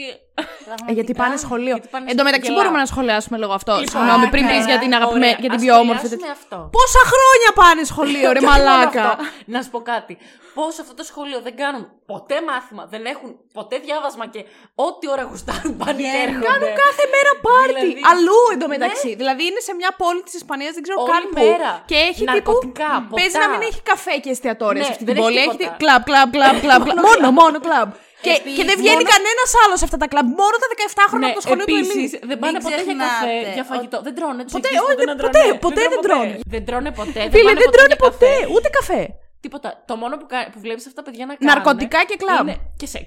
Ε, 0.88 0.92
γιατί 0.92 1.12
πάνε 1.20 1.36
σχολείο. 1.36 1.74
Γιατί 1.76 1.88
πάνε 1.94 2.10
Εν 2.10 2.16
τω 2.16 2.22
μεταξύ 2.28 2.46
γελάω. 2.46 2.56
μπορούμε 2.62 2.78
να 2.84 2.86
σχολιάσουμε 2.92 3.36
λίγο 3.42 3.52
αυτό. 3.60 3.72
Λοιπόν, 3.72 3.88
Συγγνώμη, 4.02 4.26
πριν 4.34 4.44
ωραία, 4.44 4.56
πεις 4.56 4.64
για 4.70 4.78
την 4.84 4.92
αγαπημένη, 4.98 5.24
Ωραία, 5.32 5.36
για 5.44 5.50
την 5.54 5.58
ας 5.58 5.62
πιο 5.64 5.74
όμορφη. 5.82 6.06
σχολιάσουμε 6.06 6.32
αυτό. 6.40 6.58
Πόσα 6.78 7.02
χρόνια 7.12 7.50
πάνε 7.60 7.82
σχολείο, 7.92 8.28
ρε 8.36 8.40
Και 8.42 8.46
όχι 8.46 8.58
μόνο 8.58 8.70
μαλάκα; 8.74 9.04
αυτό, 9.10 9.24
Να 9.54 9.58
σου 9.64 9.70
πω 9.74 9.80
κάτι. 9.92 10.14
Πώς 10.58 10.72
αυτό 10.82 10.94
το 11.00 11.04
σχολείο 11.10 11.38
δεν 11.46 11.54
κάνουν 11.62 11.82
ποτέ 12.12 12.36
μάθημα, 12.50 12.82
δεν 12.92 13.02
έχουν 13.12 13.28
ποτέ 13.58 13.76
διάβασμα 13.86 14.24
και 14.34 14.40
ό,τι 14.86 15.04
ώρα 15.14 15.22
γουστάρουν 15.30 15.72
πάνε 15.80 15.92
και 15.92 15.96
Βγαίνουν. 16.02 16.22
έρχονται. 16.26 16.46
Κάνουν 16.50 16.70
κάθε 16.84 17.04
μέρα 17.14 17.32
πάρτι. 17.46 17.86
Δηλαδή- 17.86 18.02
Αλλού 18.12 18.38
εντωμεταξύ. 18.54 19.10
Δηλαδή 19.20 19.42
είναι 19.48 19.60
σε 19.68 19.72
μια 19.80 19.90
πόλη 20.02 20.20
της 20.26 20.34
Ισπανίας, 20.40 20.72
δεν 20.76 20.82
ξέρω 20.86 20.96
Όλη 21.02 21.10
καν 21.12 21.22
πού. 21.34 21.42
μέρα. 21.50 21.72
Και 21.90 21.98
έχει 22.08 22.20
τύπου. 22.24 22.30
Ναρκωτικά, 22.32 22.90
Παίζει 23.16 23.36
ποτά. 23.36 23.42
να 23.44 23.48
μην 23.52 23.60
έχει 23.70 23.80
καφέ 23.92 24.14
και 24.24 24.30
εστιατόρια 24.34 24.80
Ναι, 24.82 24.86
σε 24.88 24.92
αυτή 24.94 25.04
δεν 25.08 25.14
την 25.14 25.22
έχει 25.22 25.32
πόλη. 25.32 25.40
Έχει 25.46 25.56
τίποτα. 25.56 25.70
τι- 25.76 25.82
κλαμπ, 25.82 26.02
κλαμπ, 26.08 26.28
κλαμπ, 26.36 26.56
κλαμπ. 26.64 26.82
κλαμπ. 26.86 26.98
Μόνο, 27.08 27.26
μόνο 27.40 27.56
κλαμπ. 27.66 27.90
Και, 28.24 28.32
Επίσης, 28.38 28.56
και 28.58 28.64
δεν 28.70 28.76
βγαίνει 28.82 29.02
μόνο- 29.04 29.12
κανένας 29.14 29.50
άλλος 29.62 29.78
σε 29.80 29.86
αυτά 29.88 29.98
τα 30.02 30.06
κλαμπ. 30.12 30.28
Μόνο 30.42 30.54
τα 30.62 30.66
17 30.74 31.04
χρόνια 31.10 31.28
Ναι, 31.28 31.32
από 31.34 31.40
το 31.40 31.44
σχολείο 31.46 31.66
του 31.70 31.76
επίσης, 31.76 32.10
Ελίτ. 32.12 32.28
δεν 32.30 32.36
πάνε 32.42 32.52
Μην 32.56 32.62
ποτέ 32.66 32.80
για 32.88 32.94
καφέ, 33.02 33.26
ξεχνάτε 33.26 33.52
για 33.58 33.64
φαγητό. 33.72 33.98
Δεν 34.06 34.14
τρώνε. 34.18 34.42
τους 34.46 34.54
Ποτέ, 34.56 34.68
εγγύς 34.68 34.80
όχι, 34.86 35.04
να 35.10 35.14
ποτέ, 35.16 35.38
τρώνε. 35.38 35.58
ποτέ 35.66 35.82
δεν 35.92 36.00
τρώνε. 36.06 36.34
Δεν 36.54 36.62
τρώνε 36.68 36.90
ποτέ. 37.00 37.20
Φίλε, 37.34 37.48
πάνε 37.48 37.60
δεν 37.62 37.70
τρώνε 37.74 37.92
για 37.94 38.00
καφέ. 38.04 38.10
ποτέ. 38.16 38.32
Ούτε 38.54 38.68
καφέ. 38.78 39.00
Τίποτα. 39.44 39.68
Το 39.88 39.94
μόνο 40.02 40.14
που, 40.20 40.26
κα- 40.32 40.48
που 40.52 40.58
βλέπεις 40.64 40.84
αυτά 40.88 40.98
τα 40.98 41.06
παιδιά 41.06 41.24
να 41.30 41.32
κάνουν. 41.34 41.48
Ναρκωτικά 41.54 42.00
και 42.08 42.16
κλαμπ. 42.22 42.46
Είναι 42.46 42.56
και 42.80 42.88
σεξ. 42.94 43.06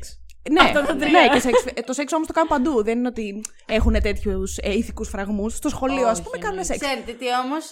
Ναι, 0.55 0.61
Αυτά 0.67 0.79
τα 0.89 0.93
τρία. 0.99 1.11
ναι, 1.15 1.23
και 1.33 1.39
σεξ. 1.45 1.55
Ε, 1.79 1.81
Το 1.89 1.93
σεξ 1.97 2.07
όμως 2.17 2.27
το 2.29 2.33
κάνουν 2.37 2.49
παντού. 2.55 2.73
Δεν 2.87 2.95
είναι 2.97 3.07
ότι 3.13 3.41
έχουν 3.77 3.93
τέτοιους 4.07 4.49
ηθικούς 4.57 5.09
φραγμούς. 5.13 5.51
Στο 5.61 5.69
σχολείο, 5.75 6.07
ας 6.07 6.17
Όχι, 6.17 6.23
πούμε, 6.25 6.37
ναι. 6.37 6.43
κάνουν 6.45 6.63
σεξ. 6.69 6.79
Ξέρετε 6.85 7.11
τι 7.19 7.25
όμως 7.45 7.63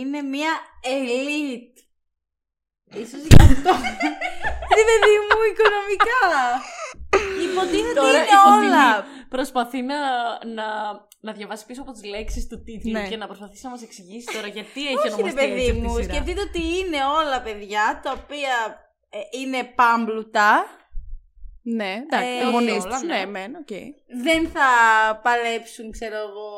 είναι 0.00 0.20
μια 0.34 0.52
elite. 0.82 1.72
Ίσως 3.02 3.20
γι' 3.28 3.36
αυτό. 3.40 3.70
Ρε 4.78 4.84
παιδί 4.88 5.14
μου, 5.26 5.38
οικονομικά. 5.50 6.22
Υποτίθεται 7.46 7.94
Τώρα 8.00 8.08
είναι 8.10 8.18
η 8.18 8.38
Φωτεινή 8.44 8.66
όλα. 8.66 9.04
Προσπαθεί 9.28 9.82
να, 9.82 9.98
να, 10.58 10.66
να 11.20 11.32
διαβάσει 11.32 11.66
πίσω 11.66 11.80
από 11.82 11.92
τις 11.92 12.04
λέξεις 12.04 12.46
του 12.48 12.62
τίτλου 12.62 12.92
Ναι. 12.92 13.08
και 13.08 13.16
να 13.16 13.26
προσπαθήσει 13.26 13.64
να 13.64 13.70
μας 13.70 13.82
εξηγήσει 13.82 14.26
τώρα 14.34 14.46
γιατί 14.46 14.80
έχει 14.86 14.94
Όχι 14.96 15.08
ρε 15.08 15.14
ονομαστεί 15.14 15.38
παιδί 15.40 15.52
έτσι 15.52 15.70
αυτή 15.70 15.78
η 15.78 15.82
μου, 15.82 15.94
σειρά. 15.94 16.12
σκεφτείτε 16.14 16.40
ότι 16.40 16.60
είναι 16.78 16.98
όλα 17.20 17.40
παιδιά 17.42 18.00
τα 18.02 18.10
οποία 18.22 18.54
ε, 19.10 19.18
είναι 19.40 19.64
πάμπλουτα. 19.64 20.64
Ναι, 21.66 21.92
εντάξει. 22.02 22.28
Ε, 22.28 22.46
οι 22.48 22.50
γονείς 22.50 22.70
όλα, 22.70 23.00
τους. 23.00 23.06
ναι. 23.06 23.16
Ναι, 23.18 23.26
μεν, 23.26 23.54
οκ. 23.54 23.68
Δεν 24.22 24.48
θα 24.48 24.68
παλέψουν, 25.22 25.90
ξέρω 25.90 26.16
εγώ, 26.16 26.50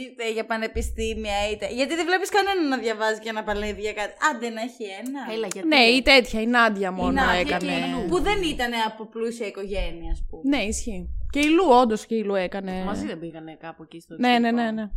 είτε 0.00 0.32
για 0.32 0.46
πανεπιστήμια 0.46 1.50
είτε. 1.50 1.66
Γιατί 1.72 1.94
δεν 1.94 2.06
βλέπεις 2.06 2.28
κανέναν 2.28 2.68
να 2.68 2.78
διαβάζει 2.78 3.20
και 3.20 3.32
να 3.32 3.44
παλεύει 3.44 3.80
για 3.80 3.92
κάτι. 3.92 4.12
Άντε 4.30 4.48
να 4.48 4.60
έχει 4.60 4.84
ένα. 4.84 5.32
Έλα, 5.32 5.46
γιατί. 5.52 5.68
Ναι, 5.68 5.76
η 5.84 6.02
τέτοια, 6.02 6.40
η 6.40 6.46
Νάντια 6.46 6.88
Η 6.88 6.92
μόνο 6.92 7.10
Νάντια 7.10 7.40
έκανε. 7.40 7.58
και 7.72 7.86
η 7.86 7.90
Λου, 7.92 8.08
Που 8.08 8.20
δεν 8.20 8.42
ήταν 8.42 8.72
από 8.86 9.06
πλούσια 9.06 9.46
οικογένεια, 9.46 10.10
ας 10.12 10.24
πούμε. 10.30 10.56
Ναι, 10.56 10.62
ισχύει. 10.62 11.08
Και 11.30 11.38
η 11.40 11.48
Λου, 11.48 11.64
όντως 11.68 12.06
και 12.06 12.14
η 12.14 12.22
Λου 12.24 12.34
έκανε. 12.34 12.82
Μαζί 12.84 13.06
δεν 13.06 13.18
πήγανε 13.18 13.56
κάπου 13.60 13.82
εκεί 13.82 14.00
στο 14.00 14.14
Ναι, 14.18 14.28
ναι, 14.28 14.34
εξωτερικό. 14.34 14.62
ναι, 14.62 14.70
ναι. 14.70 14.88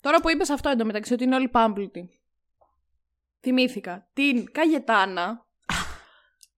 Τώρα 0.00 0.20
που 0.20 0.30
είπες 0.30 0.50
αυτό 0.50 0.68
εντωμεταξύ 0.68 1.12
ότι 1.12 1.24
είναι 1.24 1.34
όλοι 1.34 1.48
πάμπλουτοι. 1.48 2.10
Θυμήθηκα 3.40 4.08
την 4.12 4.52
Καγετάνα. 4.52 5.46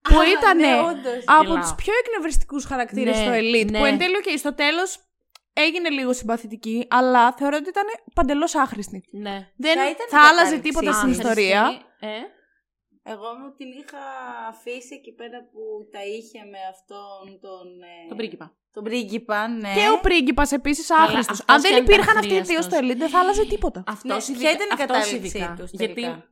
Που 0.03 0.19
Α, 0.19 0.29
ήταν 0.39 0.57
ναι, 0.57 0.81
όντως. 0.81 1.23
από 1.27 1.43
Γελάω. 1.43 1.61
τους 1.61 1.75
πιο 1.75 1.93
εκνευριστικούς 2.05 2.65
χαρακτήρες 2.65 3.17
Ναι, 3.19 3.23
στο 3.23 3.33
Elite. 3.33 3.71
ναι. 3.71 3.79
Που 3.79 3.85
εν 3.85 3.99
τέλει, 3.99 4.15
okay, 4.25 4.35
στο 4.39 4.55
τέλος 4.55 4.99
έγινε 5.53 5.89
λίγο 5.91 6.13
συμπαθητική, 6.13 6.87
αλλά 6.91 7.33
θεωρώ 7.33 7.57
ότι 7.61 7.69
ήταν 7.69 7.85
παντελώς 8.15 8.55
άχρηστη. 8.55 9.05
Ναι. 9.11 9.51
Δεν 9.57 9.73
Ποια 9.75 9.91
ήταν 9.91 10.07
η 10.09 10.11
θα 10.11 10.21
άλλαζε 10.21 10.35
κατάληξή 10.45 10.61
τίποτα 10.69 10.93
στην 10.93 11.09
της; 11.09 11.19
ιστορία. 11.19 11.81
Ε, 12.01 12.09
Εγώ 13.03 13.29
μου 13.39 13.49
την 13.57 13.67
είχα 13.81 13.99
αφήσει 14.49 14.95
εκεί 14.95 15.13
πέρα 15.13 15.39
που 15.53 15.61
τα 15.93 16.03
είχε 16.05 16.39
με 16.53 16.59
αυτόν 16.73 17.41
τον. 17.41 17.67
ε, 17.83 18.09
τον 18.09 18.17
πρίγκιπα. 18.17 18.57
Τον 18.73 18.85
πρίγκιπα, 18.85 19.49
ναι. 19.49 19.73
Και 19.75 19.89
ο 19.97 19.99
πρίγκιπας 20.01 20.53
επίσης 20.53 20.91
άχρηστος. 20.91 21.41
αυτός 21.41 21.57
Αν 21.57 21.63
και 21.63 21.69
δεν 21.69 21.77
αν 21.79 21.83
ήταν 21.85 21.95
υπήρχαν 21.95 22.17
αυτοί 22.17 22.29
οι 22.35 22.41
δύο 22.41 22.41
αχρίαστος. 22.41 22.65
στο 22.65 22.77
Elite, 22.87 22.97
δεν 22.97 23.09
θα 23.09 23.19
άλλαζε 23.21 23.45
τίποτα. 23.47 23.85
Αυτός 23.87 24.29
Ναι, 24.29 24.37
ποια 24.37 24.51
ήταν 24.51 24.67
η 24.73 24.75
κατάληξή 24.77 25.55
τους 25.59 25.71
Γιατί. 25.73 26.25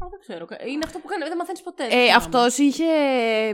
Τελικά; 0.00 0.04
Α, 0.04 0.08
δεν 0.10 0.20
ξέρω. 0.20 0.46
Είναι 0.72 0.84
αυτό 0.84 0.98
που 0.98 1.06
κάνει, 1.06 1.22
δεν 1.24 1.36
μαθαίνεις 1.36 1.62
ποτέ. 1.62 1.84
Ε, 1.84 1.88
συγγνώμη. 1.90 2.12
Αυτός 2.12 2.58
είχε 2.58 2.84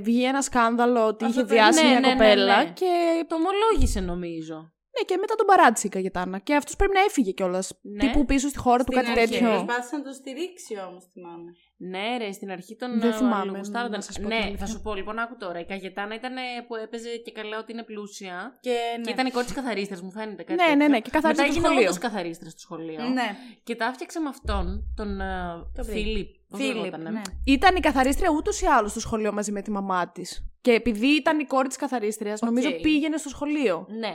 βγει 0.02 0.24
ένα 0.24 0.42
σκάνδαλο 0.42 1.06
ότι 1.06 1.24
Αυτό 1.24 1.40
είχε 1.40 1.48
το- 1.48 1.54
διάσει 1.54 1.82
ναι, 1.82 1.88
μια 1.90 2.00
ναι, 2.00 2.06
ναι, 2.06 2.12
κοπέλα 2.12 2.56
ναι. 2.62 2.70
και. 2.70 2.90
Το 3.28 3.34
ομολόγησε 3.34 4.00
νομίζω. 4.00 4.70
Ναι, 4.98 5.02
και 5.06 5.16
μετά 5.16 5.34
τον 5.34 5.46
παράτησε 5.46 5.86
η 5.86 5.90
Καγετάνα. 5.90 6.38
Και 6.38 6.54
αυτός 6.54 6.76
πρέπει 6.76 6.92
να 6.94 7.00
έφυγε 7.00 7.30
κιόλας. 7.30 7.78
Ναι. 7.82 7.98
Τύπου 7.98 8.24
πίσω 8.24 8.48
στη 8.48 8.58
χώρα 8.58 8.84
του 8.84 8.92
Στην 8.92 9.04
κάτι 9.04 9.20
αρχή 9.20 9.32
τέτοιο. 9.32 9.48
Προσπάθησε 9.50 9.96
να 9.96 10.02
το 10.02 10.12
στηρίξει 10.12 10.74
όμως, 10.88 11.04
θυμάμαι. 11.12 11.50
Ναι, 11.76 12.16
ρε, 12.18 12.32
στην 12.32 12.50
αρχή 12.50 12.76
των 12.76 13.00
Δεν 13.00 13.10
ε, 13.10 13.14
θυμάμαι, 13.16 13.58
γουστάρονταν. 13.58 13.96
να 13.98 14.04
σας 14.04 14.14
πω 14.16 14.20
την 14.20 14.28
Ναι, 14.28 14.34
αλήθεια. 14.44 14.58
θα 14.58 14.66
σου 14.66 14.80
πω 14.80 14.94
λοιπόν, 14.94 15.18
άκου 15.18 15.36
τώρα. 15.36 15.58
Η 15.60 15.64
Καγετάνα 15.64 16.14
ήταν 16.14 16.36
ε, 16.36 16.40
που 16.66 16.74
έπαιζε 16.74 17.16
και 17.24 17.32
καλά 17.32 17.58
ότι 17.58 17.72
είναι 17.72 17.82
πλούσια. 17.82 18.58
Και, 18.60 18.76
ναι. 18.96 19.02
Και 19.04 19.10
ήταν 19.10 19.26
η 19.26 19.30
κόρη 19.30 19.44
της 19.44 19.54
καθαρίστρια, 19.54 19.98
μου 20.02 20.10
φαίνεται 20.10 20.42
κάτι. 20.42 20.60
Ναι, 20.62 20.66
ναι, 20.68 20.72
τέτοιο. 20.76 20.88
ναι, 20.88 21.00
και 21.00 21.10
καθάρισε 21.10 21.42
Μετά 21.42 21.52
το 21.52 21.58
έγινε 21.58 21.66
σχολείο. 21.66 21.88
όντως 21.90 21.98
καθαρίστρια 21.98 22.50
στο 22.50 22.60
σχολείο. 22.60 23.02
Ναι. 23.08 23.36
Και 23.62 23.74
τα 23.76 23.84
έφτιαξε 23.86 24.20
με 24.20 24.28
αυτόν, 24.28 24.92
τον 24.96 25.20
ε, 25.20 25.26
Τον 25.74 25.84
Φίλιπ. 25.84 26.28
πώς 26.48 26.60
Φίλιπ, 26.60 26.74
λεγότανε. 26.76 27.10
ναι. 27.10 27.20
Ήταν 27.44 27.76
η 27.76 27.80
καθαρίστρια 27.80 28.30
ούτως 28.30 28.60
ή 28.60 28.66
άλλως 28.66 28.90
στο 28.90 29.00
σχολείο 29.00 29.32
μαζί 29.32 29.52
με 29.52 29.62
τη 29.62 29.70
μαμά 29.70 30.08
της. 30.08 30.50
Και 30.60 30.72
επειδή 30.72 31.06
ήταν 31.06 31.38
η 31.38 31.44
κόρη 31.44 31.68
της 31.68 31.76
καθαρίστριας, 31.76 32.40
νομίζω 32.40 32.68
Οκ. 32.68 32.80
πήγαινε 32.80 33.16
στο 33.16 33.28
σχολείο. 33.28 33.86
Ναι. 33.98 34.14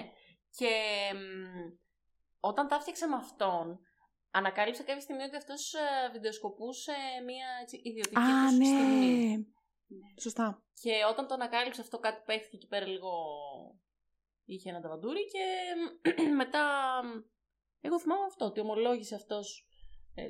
Και 0.56 0.70
μ, 1.14 1.72
όταν 2.40 2.68
τα 2.68 2.76
έφτιαξε 2.76 3.08
με 3.08 3.16
αυτόν, 3.16 3.80
ανακάλυψε 4.32 4.84
κάποια 4.84 5.02
στιγμή 5.02 5.24
ότι 5.24 5.36
αυτός 5.36 5.74
βιντεοσκοπούσε 6.12 6.94
μια 7.26 7.48
έτσι, 7.62 7.82
ιδιωτική 7.84 8.16
Α, 8.22 8.48
τους 8.48 8.58
ναι. 8.58 8.66
στιγμή. 8.66 9.48
Σωστά. 10.22 10.64
Και 10.82 10.92
όταν 11.10 11.28
το 11.28 11.34
ανακάλυψε 11.34 11.82
αυτό, 11.82 12.00
κάτι 12.00 12.22
παίχθηκε 12.26 12.56
εκεί 12.56 12.68
πέρα 12.68 12.86
λίγο 12.88 13.12
είχε 14.46 14.70
ένα 14.70 14.82
νταβαντούρι 14.82 15.26
και 15.28 15.46
μετά. 16.42 16.64
Εγώ 17.82 18.00
θυμάμαι 18.00 18.26
αυτό, 18.26 18.46
ότι 18.46 18.60
ομολόγησε 18.60 19.16
αυτός 19.16 19.66
ε, 20.16 20.28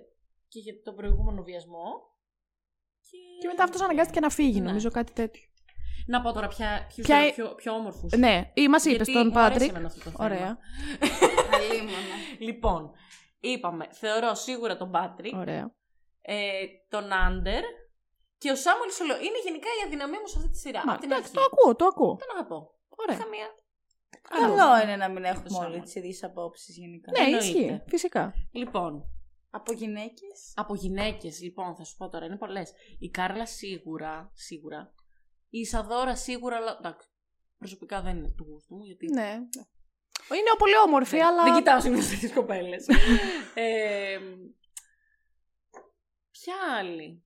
και 0.47 0.59
για 0.59 0.81
τον 0.81 0.95
προηγούμενο 0.95 1.43
βιασμό. 1.43 2.09
Και, 3.09 3.17
Και 3.39 3.47
μετά 3.47 3.63
αυτός 3.63 3.81
αναγκάστηκε 3.81 4.19
να 4.19 4.29
φύγει, 4.29 4.59
Ναι. 4.59 4.67
νομίζω 4.67 4.91
κάτι 4.91 5.13
τέτοιο. 5.13 5.43
Να 6.11 6.21
πω 6.21 6.31
τώρα 6.31 6.47
πια 6.47 6.85
ποιους 6.95 7.05
Ποια- 7.07 7.17
θεωρώ 7.17 7.33
πιο, 7.35 7.55
πιο 7.55 7.73
όμορφους. 7.73 8.11
Ναι, 8.17 8.51
ή 8.53 8.67
μας 8.67 8.85
είπες 8.85 8.95
Γιατί 8.95 9.13
τον 9.13 9.27
μου 9.33 9.39
αρέσει 9.39 9.51
Πάτρικ. 9.53 9.69
εμένα 9.69 9.87
αυτό 9.87 10.03
το 10.03 10.09
θέμα. 10.09 10.25
Ωραία. 10.25 10.57
Αλίμονα. 11.55 12.15
Λοιπόν, 12.47 12.91
είπαμε, 13.39 13.87
θεωρώ 13.91 14.33
σίγουρα 14.35 14.77
τον 14.77 14.91
Πάτρικ, 14.91 15.35
Ωραία. 15.37 15.73
ε, 16.21 16.35
τον 16.89 17.13
Άντερ 17.13 17.63
και 18.37 18.51
ο 18.51 18.55
Σάμουελ 18.55 18.91
Σολό. 18.91 19.15
Είναι 19.15 19.39
γενικά 19.45 19.67
η 19.79 19.85
αδυναμία 19.85 20.19
μου 20.19 20.27
σε 20.27 20.37
αυτή 20.37 20.49
τη 20.49 20.57
σειρά. 20.57 20.85
Μα, 20.85 20.93
Απ' 20.93 20.99
την 20.99 21.11
εντάξει, 21.11 21.31
αρχή. 21.35 21.35
το 21.37 21.41
ακούω, 21.51 21.75
το 21.75 21.85
ακούω. 21.85 22.15
Τον 22.15 22.29
αγαπώ. 22.35 22.59
Ωραία. 23.01 23.15
Είχα 23.17 23.27
μία. 23.27 23.47
Καλό 24.39 24.81
είναι 24.83 24.95
να 24.95 25.07
μην 25.09 25.23
έχουμε 25.23 25.49
Το 25.49 25.57
όλοι 25.57 25.71
σώμα. 25.71 25.83
τις 25.83 25.95
ίδιε 25.95 26.13
απόψεις 26.21 26.77
γενικά. 26.77 27.11
Ναι, 27.11 27.23
εννοείται. 27.25 27.45
ισχύει. 27.45 27.81
Φυσικά. 27.87 28.33
Λοιπόν, 28.51 29.03
Από 29.49 29.73
γυναίκες. 29.73 30.37
από 30.55 30.75
γυναίκες, 30.75 31.41
λοιπόν, 31.41 31.75
θα 31.75 31.83
σου 31.83 31.97
πω 31.97 32.09
τώρα, 32.09 32.25
είναι 32.25 32.37
πολλές. 32.37 32.71
Η 32.99 33.09
Κάρλα 33.09 33.45
σίγουρα, 33.45 34.31
σίγουρα. 34.33 34.93
Η 35.53 35.59
Ισαδόρα 35.59 36.15
σίγουρα, 36.15 36.55
αλλά 36.55 36.75
εντάξει. 36.79 37.07
Προσωπικά 37.57 38.01
δεν 38.01 38.17
είναι 38.17 38.33
του 38.37 38.45
γούστου 38.49 38.75
μου, 38.75 38.83
γιατί. 38.83 39.05
Ναι. 39.13 39.31
Είναι 40.37 40.51
πολύ 40.57 40.77
όμορφη, 40.85 41.15
Ναι, 41.17 41.23
αλλά. 41.23 41.43
Δεν 41.43 41.53
κοιτάω 41.53 41.79
συνήθω 41.81 42.09
τέτοιες 42.09 42.33
κοπέλες. 42.33 42.85
ε, 43.53 44.17
ποια 46.31 46.55
άλλη; 46.77 47.23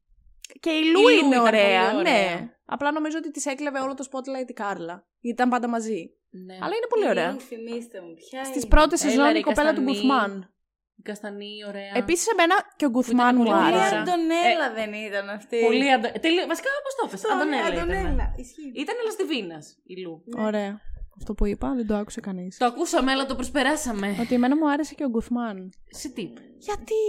Και 0.60 0.70
η 0.70 0.82
Η 0.84 0.90
Λου 0.90 1.02
Λου 1.02 1.08
είναι 1.10 1.28
ήταν 1.28 1.40
ωραία, 1.40 1.92
πολύ 1.92 2.04
ναι. 2.04 2.10
ωραία. 2.10 2.60
Απλά 2.66 2.92
νομίζω 2.92 3.18
ότι 3.18 3.32
της 3.32 3.46
έκλεβε 3.46 3.80
όλο 3.80 3.94
το 3.94 4.08
spotlight 4.12 4.50
η 4.50 4.54
Κάρλα. 4.54 5.08
Γιατί 5.20 5.42
ήταν 5.42 5.50
πάντα 5.50 5.68
μαζί. 5.68 6.14
Ναι. 6.30 6.54
Αλλά 6.54 6.76
είναι 6.76 6.88
πολύ 6.90 7.08
ωραία. 7.08 7.38
Θυμήστε 7.40 8.02
μου, 8.02 8.14
ποια 8.14 8.44
Στις 8.46 8.62
είναι. 8.62 8.68
πρώτες 8.68 9.04
Έλα, 9.04 9.12
σεζόν 9.12 9.32
ρε, 9.32 9.38
η 9.38 9.42
κοπέλα 9.42 9.74
του 9.74 9.84
Καστανή. 9.84 9.98
Γκουθμάν. 10.00 10.55
Η 11.00 11.02
Καστανή, 11.02 11.52
ωραία. 11.68 11.92
Επίσης, 11.96 12.28
εμένα 12.28 12.56
και 12.76 12.86
ο 12.86 12.90
Γκουθμάν 12.90 13.36
ήταν 13.36 13.36
μου 13.38 13.44
πολύ 13.44 13.56
Η 13.62 13.68
άρεσε. 13.68 13.86
ωραία. 13.88 14.02
Αντωνέλα 14.02 14.68
δεν 14.80 14.94
ήταν 14.94 15.30
αυτή. 15.30 15.58
Πολύ 15.62 15.92
αντα... 15.92 16.12
Τελείω... 16.12 16.44
Βασικά, 16.48 16.70
πώ 16.86 16.90
το 16.98 17.04
έφεσαι. 17.08 17.28
Αυτό, 17.32 17.46
ναι, 17.46 17.58
Αντωνέλα. 17.58 17.84
ήταν. 17.84 17.98
Αντωνέλα. 17.98 18.26
Ισχύει. 18.44 18.72
Ήταν 18.84 18.96
Ελαστιβίνα 19.02 19.58
η 19.86 19.96
Λου. 20.04 20.24
Ωραία. 20.48 20.74
Αυτό 21.18 21.34
που 21.34 21.46
είπα 21.46 21.74
δεν 21.76 21.88
το 21.88 21.96
άκουσε 21.96 22.20
κανείς. 22.20 22.58
Το 22.58 22.66
ακούσαμε, 22.66 23.12
αλλά 23.12 23.26
το 23.26 23.36
προσπεράσαμε. 23.36 24.16
Ότι 24.22 24.34
εμένα 24.36 24.56
μου 24.58 24.70
άρεσε 24.70 24.94
και 24.96 25.04
ο 25.04 25.10
Γκουθμάν. 25.10 25.70
Σε 25.90 26.10
τι; 26.10 26.26
Γιατί; 26.58 27.02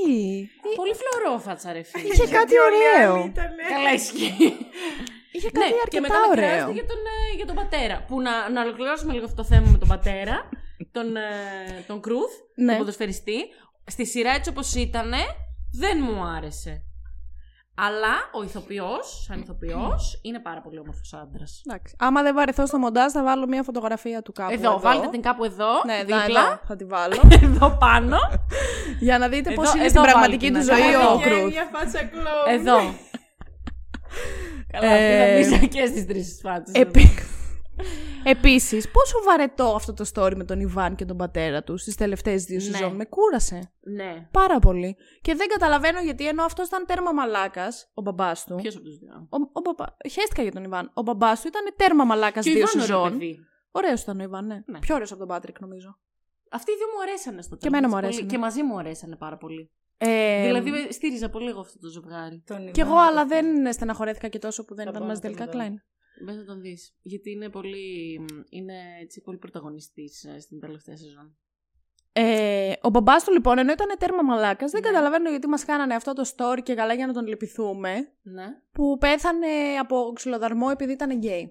Πολύ 0.77 0.95
φλωρόφατσα, 1.01 1.73
ρε 1.73 1.83
φίλε. 1.83 2.13
Είχε 2.13 2.27
κάτι 2.39 2.55
ωραίο. 2.69 3.33
Καλά 3.75 3.93
ισχύει. 3.95 4.57
Είχε 5.33 5.51
ναι, 5.53 5.61
κάτι 5.61 5.73
και 5.73 5.81
αρκετά 5.83 6.01
μετά 6.01 6.15
με 6.19 6.27
ωραίο. 6.31 6.49
κράζετε 6.49 6.73
για 6.73 6.87
τον, 6.87 6.97
ε, 6.97 7.37
για 7.37 7.47
τον 7.47 7.55
πατέρα. 7.55 8.05
Που 8.09 8.21
να, 8.21 8.49
να 8.51 8.63
ολοκληρώσουμε 8.63 9.13
λίγο 9.13 9.25
αυτό 9.25 9.37
το 9.43 9.49
θέμα 9.49 9.67
με 9.71 9.79
τον 9.79 9.89
πατέρα, 9.89 10.49
τον, 10.93 11.17
ε, 11.17 11.21
τον 11.87 12.01
Κρούθ, 12.01 12.33
Ναι. 12.55 12.67
τον 12.71 12.79
ποδοσφαιριστή. 12.79 13.39
Στη 13.87 14.07
σειρά 14.07 14.31
έτσι 14.31 14.51
όπως 14.51 14.75
ήταν, 14.75 15.11
δεν 15.73 15.99
μου 16.03 16.23
άρεσε. 16.37 16.81
Αλλά 17.79 18.15
ο 18.39 18.43
ηθοποιός, 18.43 19.25
σαν 19.27 19.41
ηθοποιός, 19.41 20.21
είναι 20.23 20.41
πάρα 20.41 20.61
πολύ 20.61 20.79
όμορφος 20.79 21.13
άντρας. 21.15 21.63
Εντάξει. 21.67 21.95
Άμα 21.99 22.23
δεν 22.23 22.35
βαρεθώ 22.35 22.67
στο 22.67 22.79
μοντάζ, 22.79 23.13
θα 23.13 23.23
βάλω 23.23 23.47
μια 23.47 23.63
φωτογραφία 23.63 24.23
του 24.23 24.33
κάπου. 24.33 24.53
Εδώ, 24.53 24.81
βάλτε 24.81 25.09
την 25.09 25.23
κάπου 25.23 25.45
εδώ, 25.45 25.67
Ναι, 25.87 25.99
δίπλα, 25.99 26.21
δίπλα. 26.25 26.61
Θα 26.67 26.77
τη 26.77 26.85
βάλω. 26.85 27.21
εδώ 27.43 27.77
πάνω, 27.81 28.17
για 29.01 29.19
να 29.19 29.29
δείτε 29.29 29.53
Εδώ- 29.53 29.63
πώ 29.63 29.71
είναι 29.71 29.81
εδώ 29.85 29.89
στην 29.89 29.95
βάλτε 30.03 30.11
πραγματική 30.13 30.51
την 30.51 30.55
του 30.67 30.73
αγάπη. 30.73 30.83
ζωή 30.83 30.95
ο 30.95 31.01
Εδώ. 31.01 31.21
Κρούθ. 31.21 31.53
Μια 31.53 31.69
φάτσα 31.73 32.05
κλόουν. 32.05 32.59
εδώ. 32.61 32.77
Καλά, 34.73 34.93
Ε, 34.93 35.39
αυτή 35.41 35.53
θα 35.53 35.59
μπει 35.59 35.69
και 35.69 35.87
στις 35.87 36.07
τρεις 36.07 36.41
φάτσες. 36.43 36.75
Επί... 36.75 37.09
Επίσης, 38.25 38.91
πόσο 38.91 39.23
βαρετό 39.25 39.65
αυτό 39.75 39.93
το 39.93 40.05
story 40.15 40.33
με 40.37 40.45
τον 40.45 40.61
Ιβάν 40.61 40.95
και 40.95 41.05
τον 41.05 41.17
πατέρα 41.17 41.63
τους 41.63 41.81
στις 41.81 41.95
τελευταίες 41.95 42.45
δύο 42.45 42.57
Ναι. 42.57 42.63
σεζόν. 42.63 42.95
Με 42.95 43.05
κούρασε. 43.05 43.73
Ναι. 43.81 44.29
Πάρα 44.31 44.59
πολύ. 44.59 44.97
Και 45.21 45.35
δεν 45.35 45.49
καταλαβαίνω 45.49 46.01
γιατί 46.01 46.27
ενώ 46.29 46.45
αυτό 46.45 46.63
ήταν 46.63 46.87
τέρμα 46.87 47.13
μαλάκας, 47.13 47.91
ο 47.95 48.03
μπαμπάς 48.03 48.45
του. 48.45 48.55
Ποιος 48.55 48.75
από 48.77 48.85
τους 48.85 48.99
δύο; 48.99 49.27
Ο, 49.31 49.37
ο 49.53 49.61
μπαμπά... 49.65 49.85
Χαίστηκα 50.11 50.43
για 50.43 50.53
τον 50.53 50.65
Ιβάν. 50.65 50.91
Ο 50.95 51.03
μπαμπάς 51.03 51.41
του 51.41 51.49
ήταν 51.49 51.63
τέρμα 51.77 52.05
μαλάκας 52.05 52.45
Και 52.45 52.51
ο 52.51 52.53
δύο 52.55 52.63
Ιβάν 52.63 52.75
ωραίο 52.83 52.87
σεζόν. 52.87 53.11
παιδί. 53.19 53.39
Ωραίος 53.71 54.03
ήταν 54.03 54.21
ο 54.21 54.23
Ιβάν, 54.23 54.47
ναι. 54.47 54.63
Ναι. 54.67 54.79
Πιο 54.79 54.95
ωραίος 54.95 55.11
από 55.11 55.19
τον 55.19 55.29
Πάτρικ, 55.29 55.61
νομίζω. 55.61 55.99
Αυτοί 56.51 56.71
οι 56.73 56.75
δύο 56.77 56.87
μου 56.95 57.03
αρέσανε 57.03 57.43
στο 57.43 57.49
τέλος. 57.57 57.63
Και 57.63 57.69
εμένα 57.69 57.87
μου 57.89 57.93
πολύ. 57.95 58.05
αρέσανε. 58.07 58.27
Και 58.31 58.39
μαζί 58.39 58.63
μου 58.63 58.79
αρέσανε 58.79 59.17
πάρα 59.17 59.37
πολύ. 59.37 59.71
Ε, 59.99 60.43
δηλαδή 60.47 60.93
στήριζα 60.93 61.29
πολύ 61.31 61.49
εγώ 61.49 61.61
αυτό 61.61 61.79
το 61.79 61.89
ζευγάρι. 61.89 62.45
Κι 62.73 62.81
εγώ, 62.81 62.97
αλλά 62.97 63.27
δεν 63.27 63.73
στεναχωρέθηκα 63.73 64.29
και 64.29 64.39
τόσο 64.39 64.65
που 64.65 64.75
δεν 64.75 64.85
Θα 64.85 64.91
ήταν 64.91 65.03
πάω 65.03 65.11
μαζί 65.11 65.21
να 65.23 65.29
τον 65.29 65.37
τελικά 65.37 65.59
δω. 65.59 65.65
Κλάιν. 65.65 65.83
Μπες 66.25 66.37
να 66.37 66.45
τον 66.45 66.61
δεις. 66.61 66.95
Γιατί 67.03 67.31
είναι 67.31 67.49
πολύ, 67.49 68.21
είναι 68.49 68.75
έτσι, 69.03 69.21
πολύ 69.21 69.37
πρωταγωνιστής 69.39 70.25
ε, 70.25 70.41
στην 70.41 70.61
τελευταία 70.61 70.97
σεζόν. 70.97 71.37
Ε, 72.13 72.73
ο 72.83 72.89
μπαμπάς 72.89 73.25
του 73.25 73.33
λοιπόν, 73.33 73.59
ενώ 73.59 73.73
ήταν 73.73 73.89
τέρμα 73.99 74.23
μαλάκας, 74.23 74.71
δεν 74.71 74.81
Ναι. 74.81 74.89
καταλαβαίνω 74.89 75.31
γιατί 75.31 75.47
μας 75.49 75.65
κάνανε 75.65 75.95
αυτό 75.95 76.13
το 76.13 76.23
story 76.37 76.59
και 76.63 76.75
καλά 76.75 76.95
για 76.95 77.07
να 77.07 77.13
τον 77.13 77.27
λυπηθούμε. 77.27 78.09
Ναι. 78.23 78.45
Που 78.73 78.97
πέθανε 79.01 79.47
από 79.81 80.13
ξυλοδαρμό 80.15 80.67
επειδή 80.73 80.93
ήταν 80.93 81.11
γκέι. 81.17 81.51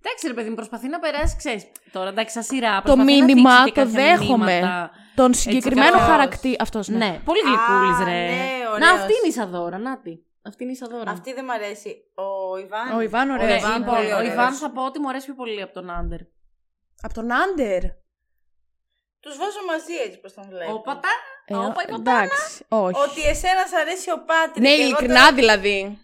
Εντάξει 0.00 0.26
ρε 0.26 0.34
παιδί 0.34 0.48
μου, 0.48 0.54
προσπαθεί 0.54 0.88
να 0.88 0.98
περάσει, 0.98 1.36
ξέρεις, 1.36 1.66
τώρα 1.92 2.08
εντάξει 2.08 2.34
σαν 2.34 2.42
σειρά, 2.42 2.76
Το 2.76 2.82
προσπαθεί 2.82 3.18
να 3.18 3.24
μήνυμα 3.24 3.56
θίξει 3.56 3.72
και 3.72 3.80
το 3.80 3.86
κάποια 3.86 4.16
δέχομαι. 4.16 4.52
μηνύματα. 4.52 4.90
Τον 5.14 5.34
συγκεκριμένο 5.34 5.90
καλώς. 5.90 6.06
χαρακτήρα. 6.06 6.56
Αυτός 6.58 6.88
ναι. 6.88 6.96
Ναι, 6.96 7.20
πολύ 7.24 7.38
γλυκούλης 7.40 7.98
Α, 8.00 8.04
ρε. 8.04 8.26
ναι, 8.28 8.62
να 8.64 8.70
ωραίος. 8.70 8.90
αυτή 8.90 9.12
είναι 9.12 9.24
η 9.24 9.28
Ισαδόρα, 9.28 9.78
να 9.78 9.98
τη. 10.00 10.18
Αυτή 10.48 10.62
είναι 10.62 10.72
η 10.72 10.74
Ισαδόρα. 10.74 11.10
Αυτή 11.10 11.32
δεν 11.32 11.44
μ' 11.44 11.50
αρέσει. 11.50 11.96
Ο 12.14 12.56
Ιβάν. 12.56 12.96
Ο 12.96 13.00
Ιβάν 13.00 13.26
Ναι, 13.26 13.32
ωραίος. 13.32 13.58
Ιβάν 13.58 13.78
λοιπόν, 13.78 13.94
πολύ 13.94 14.12
ο 14.12 14.16
ωραίος. 14.16 14.32
Ιβάν 14.32 14.52
θα 14.52 14.70
πω 14.70 14.84
ότι 14.84 14.98
μου 15.00 15.08
αρέσει 15.08 15.24
πιο 15.24 15.34
πολύ 15.34 15.62
από 15.62 15.72
τον 15.74 15.90
Άντερ. 15.90 16.20
Από 17.02 17.14
τον 17.14 17.32
Άντερ; 17.32 17.82
Τους 19.20 19.36
βάζω 19.36 19.58
μαζί 19.66 19.94
έτσι 20.06 20.20
πώ 20.20 20.32
τον 20.32 20.44
βλέπω. 20.48 20.72
Όπατα, 20.72 21.08
Ε, 21.46 21.54
όπα, 21.54 21.82
είπα 21.86 21.94
εντάξει, 21.94 22.64
όχι. 22.68 23.00
Ότι 23.08 23.20
εσένας 23.28 23.68
σ' 23.68 23.72
αρέσει 23.74 24.10
ο 24.10 24.24
Πάτρικ. 24.24 24.62
Ναι, 24.64 24.68
εγώ 24.70 24.82
ειλικρινά 24.82 25.14
τώρα- 25.20 25.32
δηλαδή. 25.34 25.98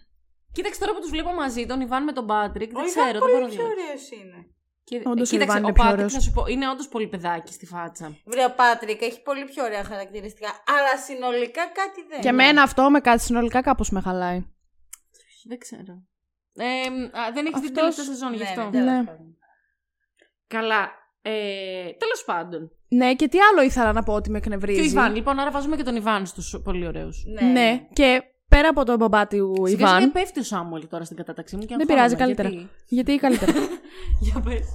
Κοίταξε 0.51 0.79
τώρα 0.79 0.93
που 0.93 0.99
τους 0.99 1.09
βλέπω 1.09 1.31
μαζί, 1.33 1.65
τον 1.65 1.81
Ιβάν 1.81 2.03
με 2.03 2.11
τον 2.11 2.25
Πάτρικ. 2.25 2.69
Ο 2.77 2.79
Δεν 2.79 2.87
Ιβάν 2.89 3.03
ξέρω, 3.05 3.19
δεν 3.19 3.29
μπορώ 3.29 3.31
πολύ 3.31 3.43
να 3.43 3.49
πιο 3.49 3.63
δω. 3.63 3.69
ωραίος 3.69 4.09
είναι. 4.11 4.39
Και... 4.87 5.01
Όντως, 5.05 5.29
ο 5.31 5.31
Κοίταξε, 5.31 5.57
Ιβάν 5.57 5.63
ο 5.63 5.67
είναι 5.67 5.73
πιο 5.73 5.83
Πάτρικ 5.83 5.97
ωραίος. 5.97 6.13
θα 6.13 6.19
σου 6.19 6.31
πω, 6.31 6.45
είναι 6.47 6.69
όντως 6.69 6.87
πολύ 6.87 7.07
παιδάκι 7.07 7.53
στη 7.53 7.65
φάτσα. 7.65 8.17
Βρε, 8.25 8.43
ο 8.45 8.53
Πάτρικ 8.55 9.01
έχει 9.01 9.21
πολύ 9.21 9.45
πιο 9.45 9.63
ωραία 9.63 9.83
χαρακτηριστικά. 9.83 10.49
Αλλά 10.77 10.97
συνολικά 11.05 11.63
κάτι 11.65 12.01
δεν. 12.09 12.21
Και 12.21 12.27
είναι. 12.27 12.43
εμένα 12.43 12.61
αυτό 12.61 12.89
με 12.89 12.99
κάτι 12.99 13.21
συνολικά 13.21 13.61
κάπως 13.61 13.89
με 13.89 14.01
χαλάει. 14.01 14.45
Δεν 15.47 15.57
ξέρω. 15.57 16.03
Ε, 16.57 16.65
α, 17.19 17.31
δεν 17.33 17.45
έχεις 17.45 17.59
την 17.61 17.69
Αυτός- 17.69 17.71
τελευταία 17.71 18.05
σεζόν 18.05 18.33
γι' 18.33 18.37
Ναι, 18.43 18.49
αυτό. 18.49 18.61
ναι, 18.63 18.69
τέλος 18.71 18.85
Ναι. 18.91 19.03
πάντων. 19.03 19.37
Καλά. 20.47 20.91
Ε, 21.21 21.91
Τέλος 21.97 22.23
πάντων. 22.25 22.71
Ναι, 22.87 23.15
και 23.15 23.27
τι 23.27 23.37
άλλο 23.39 23.61
ήθελα 23.61 23.93
να 23.93 24.03
πω 24.03 24.13
ότι 24.13 24.29
με 24.29 24.39
Και 24.39 24.49
ο 24.49 24.53
εκνευρίζει. 24.53 24.87
Ιβάν, 24.89 25.15
λοιπόν, 25.15 25.39
άρα 25.39 25.51
βάζουμε 25.51 25.75
και 25.75 25.83
τον 25.83 25.95
Ιβάν 25.95 26.25
στους 26.25 26.55
πολύ 26.63 26.87
ωραίους. 26.87 27.23
Ναι. 27.25 27.41
Ναι, 27.41 27.87
και 27.93 28.23
πέρα 28.55 28.69
από 28.69 28.83
τον 28.85 28.97
μπαμπά 28.97 29.27
του 29.27 29.53
Σιγά 29.65 29.87
σιγά 29.87 29.97
Ιβάν. 29.97 30.11
πέφτει 30.11 30.39
ο 30.39 30.43
Σάμουελ 30.43 30.87
τώρα 30.87 31.03
στην 31.03 31.17
κατάταξή 31.17 31.55
μου 31.55 31.65
και 31.65 31.75
Δεν 31.77 31.85
πειράζει, 31.85 32.13
αγχώνομαι. 32.13 32.35
καλύτερα. 32.35 32.49
Γιατί... 32.49 32.69
Γιατί 32.87 33.15
καλύτερα. 33.17 33.53
Για 34.25 34.41
πες. 34.45 34.67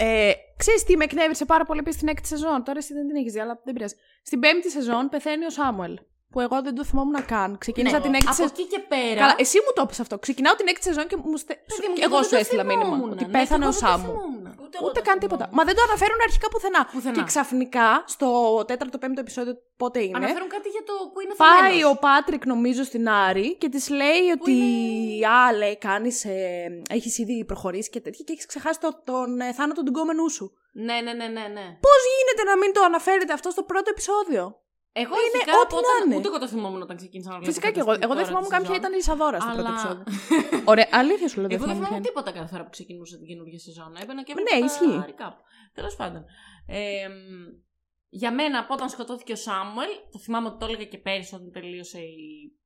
Ε, 0.00 0.32
ξέρεις 0.56 0.84
τι 0.84 0.96
με 0.96 1.04
εκνεύρισε 1.04 1.44
πάρα 1.44 1.64
πολύ 1.64 1.78
επίσης 1.78 1.96
στην 1.96 2.08
έκτη 2.08 2.28
σεζόν. 2.28 2.64
Τώρα 2.64 2.78
εσύ 2.78 2.92
δεν 2.94 3.06
την 3.06 3.16
έχεις 3.16 3.32
δει, 3.32 3.40
αλλά 3.40 3.60
δεν 3.64 3.74
πειράζει. 3.74 3.94
Στην 4.22 4.40
πέμπτη 4.40 4.70
σεζόν 4.70 5.08
πεθαίνει 5.08 5.44
ο 5.44 5.50
Σάμουελ. 5.50 5.98
Που 6.32 6.40
εγώ 6.40 6.62
δεν 6.62 6.74
το 6.74 6.84
θυμόμουν 6.84 7.24
καν. 7.26 7.58
Ξεκίνησα 7.58 7.96
Ναι, 7.96 8.02
την 8.02 8.14
έκτη 8.14 8.26
Από 8.26 8.34
σεζόν. 8.36 8.52
εκεί 8.58 8.64
και 8.72 8.78
πέρα. 8.92 9.20
Καλά, 9.20 9.34
εσύ 9.38 9.56
μου 9.64 9.72
το 9.74 9.82
είπες 9.84 10.00
αυτό. 10.00 10.18
Ξεκινάω 10.18 10.54
την 10.54 10.66
έκτη 10.68 10.82
σεζόν 10.82 11.06
και 11.06 11.16
μου 11.16 11.36
στε... 11.36 11.54
παιδί 11.66 11.86
μου, 11.88 11.94
και 11.94 12.00
και 12.00 12.04
εγώ 12.06 12.14
δεν 12.14 12.24
σου 12.24 12.30
το 12.30 12.36
έστειλα 12.36 12.64
μήνυμα. 12.64 12.84
θυμόμουν. 12.84 13.10
Ότι 13.12 13.24
Ναι, 13.24 13.30
πέθανε 13.30 13.64
και 13.64 13.70
ο 13.70 13.74
εγώ 13.74 13.78
δεν 13.78 13.80
το 13.80 13.86
Σάμου. 13.86 14.06
θυμόμουν. 14.12 14.44
Ούτε, 14.64 14.76
εγώ 14.78 14.86
Ούτε 14.88 14.98
το 15.00 15.04
καν 15.08 15.16
θυμόμαι. 15.18 15.20
τίποτα. 15.24 15.44
Μα 15.56 15.62
δεν 15.68 15.74
το 15.78 15.82
αναφέρουν 15.88 16.18
αρχικά 16.28 16.46
πουθενά. 16.52 16.80
Πουθενά. 16.92 17.14
Και 17.16 17.22
ξαφνικά 17.32 17.88
στο 18.14 18.28
τέταρτο 18.70 18.96
πέμπτο 19.02 19.20
επεισόδιο 19.20 19.54
πότε 19.80 19.98
είναι; 20.06 20.16
Αναφέρουν 20.20 20.48
κάτι 20.56 20.68
για 20.76 20.84
το 20.88 20.94
που 21.12 21.18
είναι 21.20 21.34
Πάει 21.44 21.50
θαμένος. 21.70 21.90
ο 21.92 21.96
Πάτρικ 22.04 22.42
νομίζω 22.54 22.82
στην 22.90 23.04
Άρη 23.26 23.48
και 23.60 23.68
της 23.74 23.84
λέει 24.00 24.24
ότι 24.36 24.52
είναι- 24.52 25.26
Α, 25.28 25.52
λέει, 25.60 25.76
κάνεις, 25.78 26.24
ε, 26.24 26.82
έχεις 26.98 27.18
ήδη 27.18 27.44
προχωρήσει 27.44 27.90
και 27.94 28.00
τέτοια 28.00 28.22
και 28.26 28.32
έχεις 28.32 28.46
ξεχάσει 28.46 28.78
το, 28.80 28.88
τον 29.10 29.40
ε, 29.40 29.52
θάνατο 29.52 29.80
του 29.82 29.90
γκόμενού 29.94 30.28
σου. 30.36 30.46
Ναι, 30.72 30.96
ναι, 31.04 31.12
ναι, 31.12 31.26
ναι. 31.36 31.44
ναι. 31.56 31.66
Πώς 31.86 32.00
γίνεται 32.14 32.42
να 32.50 32.56
μην 32.60 32.72
το 32.72 32.80
αναφέρετε 32.90 33.32
αυτό 33.32 33.50
στο 33.50 33.62
πρώτο 33.62 33.90
επεισόδιο; 33.90 34.42
Εγώ 35.02 35.14
Είναι 35.24 35.38
αρχικά 35.40 35.52
ό,τι 35.62 35.66
από 35.68 35.76
όταν- 35.82 35.96
να 35.98 36.04
είναι. 36.04 36.16
Ούτε 36.18 36.28
εγώ 36.30 36.38
το 36.44 36.48
θυμόμουν 36.54 36.80
όταν 36.86 36.96
ξεκίνησα 37.00 37.28
να 37.32 37.36
βλέπω. 37.38 37.50
Φυσικά 37.52 37.68
και 37.74 37.80
εγώ. 37.84 37.92
Εγώ 38.06 38.14
δεν 38.18 38.24
θυμόμουν 38.28 38.50
καν 38.54 38.62
ποια 38.66 38.76
ήταν 38.82 38.92
η 38.98 39.00
Ισαδόρα 39.04 39.38
στο 39.40 39.50
πρώτο 39.54 39.60
Αλλά- 39.62 39.72
επεισόδιο. 39.74 40.04
Ωραία, 40.72 40.88
αλήθεια 41.00 41.28
σου 41.32 41.38
λέω. 41.42 41.48
Εγώ 41.56 41.64
δεν 41.64 41.74
θυμάμαι 41.74 41.74
θυμάμαι 41.78 41.88
ποια 41.92 41.96
είναι. 41.98 42.06
τίποτα 42.08 42.30
κάθε 42.38 42.48
φορά 42.52 42.62
που 42.66 42.72
ξεκινούσα 42.76 43.14
την 43.20 43.26
καινούργια 43.30 43.58
σεζόν. 43.66 43.90
Έμπαινα 44.02 44.22
και 44.26 44.32
Ναι, 44.34 44.40
έβλεπα 44.42 44.64
ισχύει. 44.68 44.96
τα 45.00 45.06
recap. 45.10 45.34
Τέλος 45.78 45.94
πάντων. 46.00 46.22
Ε, 46.76 46.80
μ, 47.08 47.44
για 48.20 48.30
μένα, 48.38 48.56
από 48.62 48.72
όταν 48.76 48.88
σκοτώθηκε 48.94 49.32
ο 49.38 49.40
Σάμουελ, 49.46 49.92
το 50.12 50.18
θυμάμαι 50.24 50.46
ότι 50.50 50.58
το 50.60 50.66
έλεγα 50.68 50.84
και 50.92 50.98
πέρυσι 51.06 51.32
όταν 51.38 51.48
τελείωσε 51.58 51.98
η. 51.98 52.18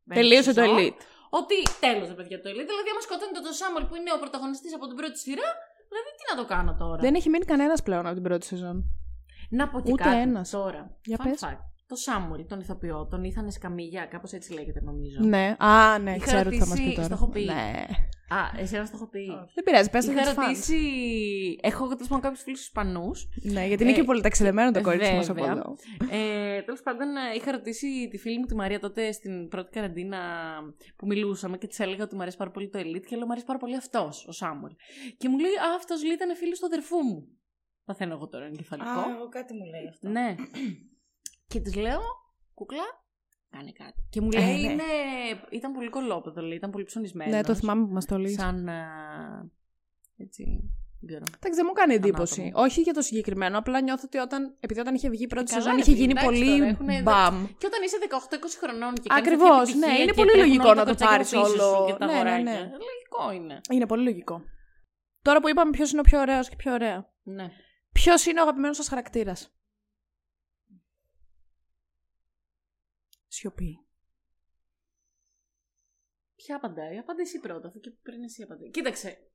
πέμπτη 0.08 0.20
Τελείωσε 0.20 0.52
το 0.54 0.60
σεζόν, 0.60 0.76
Elite. 0.78 1.00
Ότι 1.40 1.56
τέλο, 1.84 2.02
ρε 2.10 2.16
παιδιά, 2.18 2.36
το 2.42 2.48
Elite. 2.52 2.68
Δηλαδή, 2.72 2.88
άμα 2.92 3.02
σκοτώνεται 3.06 3.40
τον 3.48 3.54
Σάμουελ 3.60 3.84
που 3.88 3.94
είναι 3.98 4.10
ο 4.16 4.18
πρωταγωνιστής 4.24 4.72
από 4.78 4.84
την 4.90 4.96
πρώτη 5.00 5.18
σειρά, 5.24 5.48
δηλαδή 5.90 6.08
τι 6.18 6.22
να 6.30 6.34
το 6.40 6.44
κάνω 6.54 6.72
τώρα; 6.82 7.00
Δεν 7.06 7.14
έχει 7.18 7.28
μείνει 7.32 7.44
κανένας 7.52 7.80
πλέον 7.86 8.04
από 8.08 8.14
την 8.18 8.24
πρώτη 8.28 8.44
σεζόν. 8.52 8.76
Να 9.58 9.64
πω 9.70 9.76
και 9.80 9.92
Ούτε 9.92 10.02
κάτι 10.02 10.16
ένας. 10.26 10.50
τώρα. 10.50 10.82
Για 11.10 11.18
Fun 11.20 11.24
πες. 11.28 11.40
fact. 11.46 11.62
Το 11.92 11.98
Σάμουελ, 11.98 12.46
τον 12.46 12.60
ηθοποιό, 12.60 13.06
τον 13.10 13.24
Ήθανε 13.24 13.50
Σκαμίγια, 13.50 14.04
κάπως 14.04 14.32
έτσι 14.32 14.52
λέγεται 14.52 14.80
νομίζω. 14.80 15.20
Ναι. 15.24 15.56
Α, 15.58 15.98
ναι, 15.98 16.14
Είχα 16.14 16.24
ξέρω 16.26 16.50
τι 16.50 16.58
θα 16.58 16.66
μας 16.66 16.78
πει 16.78 16.84
ρωτήσει- 16.84 16.94
τώρα. 16.94 17.06
στο 17.06 17.14
έχω 17.14 17.28
πει. 17.28 17.44
Ναι. 17.44 17.84
Α, 18.38 18.60
εσένα 18.60 18.84
το 18.84 18.90
έχω 18.94 19.08
πει. 19.08 19.26
Δεν 19.54 19.64
πειράζει, 19.64 19.90
πες 19.90 20.04
το 20.04 20.12
Είχα 20.12 20.20
για 20.22 20.30
τους 20.34 20.42
fans. 20.42 20.46
ρωτήσει. 20.46 20.78
Έχω 21.62 21.82
τέλος 21.88 22.08
πάντων 22.08 22.20
κάποιους 22.20 22.42
φίλους 22.42 22.60
Ισπανούς. 22.60 23.28
Ναι, 23.42 23.66
γιατί 23.66 23.82
είναι 23.82 23.92
Ε, 23.92 23.94
και 23.94 24.02
πολύ 24.04 24.20
ταξιδεμένο 24.22 24.70
το 24.70 24.80
κορίτσι 24.80 25.12
μας 25.14 25.28
από 25.30 25.40
βέβαια. 25.44 25.56
εδώ. 25.56 25.76
Ε, 26.10 26.62
Τέλος 26.62 26.82
πάντων, 26.82 27.08
ε, 27.16 27.34
είχα 27.36 27.50
ρωτήσει 27.52 28.08
τη 28.10 28.18
φίλη 28.18 28.38
μου 28.38 28.46
τη 28.46 28.54
Μαρία 28.54 28.80
τότε 28.80 29.12
στην 29.12 29.48
πρώτη 29.48 29.70
καραντίνα 29.70 30.18
που 30.96 31.06
μιλούσαμε 31.06 31.58
και 31.58 31.66
της 31.66 31.78
έλεγα 31.80 32.04
ότι 32.04 32.14
μου 32.14 32.22
αρέσει 32.22 32.36
πάρα 32.36 32.50
πολύ 32.50 32.68
το 32.68 32.78
Elite 32.78 33.06
και 33.08 33.16
λέω: 33.16 33.26
Μου 33.26 33.32
αρέσει 33.32 33.46
πάρα 33.46 33.58
πολύ 33.58 33.76
αυτός, 33.76 34.26
ο 34.28 34.32
Σάμουελ. 34.32 34.72
Και 35.18 35.28
μου 35.28 35.38
λέει: 35.38 35.50
Α, 35.50 35.74
αυτός 35.76 36.04
λέει 36.04 36.14
ήταν 36.14 36.36
φίλος 36.36 36.58
του 36.58 36.66
αδερφού 36.66 36.96
μου. 36.96 37.26
Παθαίνω 37.84 38.14
εγώ 38.14 38.28
τώρα 38.28 38.44
εγκεφαλικό. 38.44 38.88
Α, 38.88 39.04
εγώ 39.16 39.28
κάτι 39.28 39.52
μου 39.54 39.64
λέει 39.64 39.86
αυτό. 39.88 40.08
Ναι. 40.08 40.34
Και 41.52 41.60
της 41.60 41.74
λέω: 41.74 42.00
Κούκλα, 42.54 42.84
κάνε 43.50 43.72
κάτι. 43.72 44.06
Και 44.10 44.20
μου 44.20 44.28
Ε, 44.32 44.38
λέει: 44.38 44.52
ναι. 44.62 44.72
είναι... 44.72 44.82
Ήταν 45.50 45.72
πολύ 45.72 45.88
κολόπεδο, 45.88 46.40
λέει, 46.42 46.56
ήταν 46.56 46.70
πολύ 46.70 46.84
ψωνισμένος. 46.84 47.34
Ναι, 47.34 47.42
το 47.42 47.54
θυμάμαι 47.54 47.86
που 47.86 47.92
μας 47.92 48.04
το 48.06 48.18
λέει. 48.18 48.32
Σαν. 48.32 48.68
α, 48.68 48.84
έτσι. 50.16 50.44
Δεν 51.04 51.10
ξέρω. 51.10 51.24
Εντάξει, 51.36 51.56
δεν 51.60 51.64
μου 51.68 51.72
κάνει 51.72 51.94
εντύπωση. 51.94 52.40
Ανάτομο. 52.40 52.64
Όχι 52.64 52.80
για 52.80 52.92
το 52.92 53.00
συγκεκριμένο, 53.00 53.58
απλά 53.58 53.80
νιώθω 53.80 54.02
ότι 54.06 54.18
όταν, 54.18 54.56
επειδή 54.60 54.80
όταν 54.80 54.94
είχε 54.94 55.08
βγει 55.10 55.22
η 55.22 55.26
πρώτη 55.26 55.50
Καλά, 55.50 55.62
σεζόν 55.62 55.76
ρε 55.76 55.82
είχε 55.82 55.90
φίλε, 55.92 56.00
γίνει 56.02 56.12
εντάξει 56.18 56.26
πολύ 56.40 56.58
τώρα, 56.58 56.70
έχουνε- 56.70 57.02
μπαμ. 57.02 57.46
Και 57.58 57.66
όταν 57.66 57.82
είσαι 57.82 57.96
18-20 58.00 58.56
χρονών 58.62 58.94
και 58.94 59.08
κάνεις 59.08 59.26
Ακριβώς, 59.26 59.48
τέτοια 59.48 59.62
επιτυχία 59.62 59.86
ναι, 59.92 59.96
είναι 59.98 60.10
και 60.10 60.12
πολύ 60.20 60.30
τρέχουν 60.30 60.46
λογικό 60.48 60.68
όλα 60.68 60.74
να 60.74 60.84
τα 60.84 60.84
το 60.84 60.90
κοτσάκια 60.90 61.12
πάρεις 61.16 61.30
πίσω 61.30 61.44
σου 61.44 61.52
όλο. 61.76 61.86
Και 61.86 61.92
τα 61.92 62.06
Ναι, 62.06 62.12
ναι, 62.12 62.18
αγοράκια. 62.18 62.42
ναι. 62.42 62.58
Λογικό 62.88 63.24
είναι. 63.36 63.60
Είναι 63.70 63.86
πολύ 63.86 64.02
λογικό. 64.04 64.42
Τώρα 65.22 65.40
που 65.40 65.48
είπαμε 65.48 65.70
ποιος 65.70 65.90
είναι 65.90 66.00
ο 66.00 66.08
πιο 66.10 66.18
ωραίος 66.20 66.48
και 66.48 66.56
πιο 66.56 66.72
ωραία. 66.72 66.98
Ναι. 67.22 67.46
Ποιος 67.92 68.26
είναι 68.26 68.40
ο 68.40 68.42
αγαπημένος 68.42 68.76
σας 68.76 68.88
χαρακτήρας; 68.88 69.38
Σιωπή. 73.32 73.86
Ποια 76.34 76.56
απαντάει, 76.56 76.98
απάντα 76.98 77.20
εσύ 77.20 77.40
πρώτα, 77.40 77.68
αφού 77.68 77.80
και 77.80 77.90
πριν 77.90 78.22
εσύ 78.22 78.42
απαντάει. 78.42 78.70
Κοίταξε. 78.70 79.30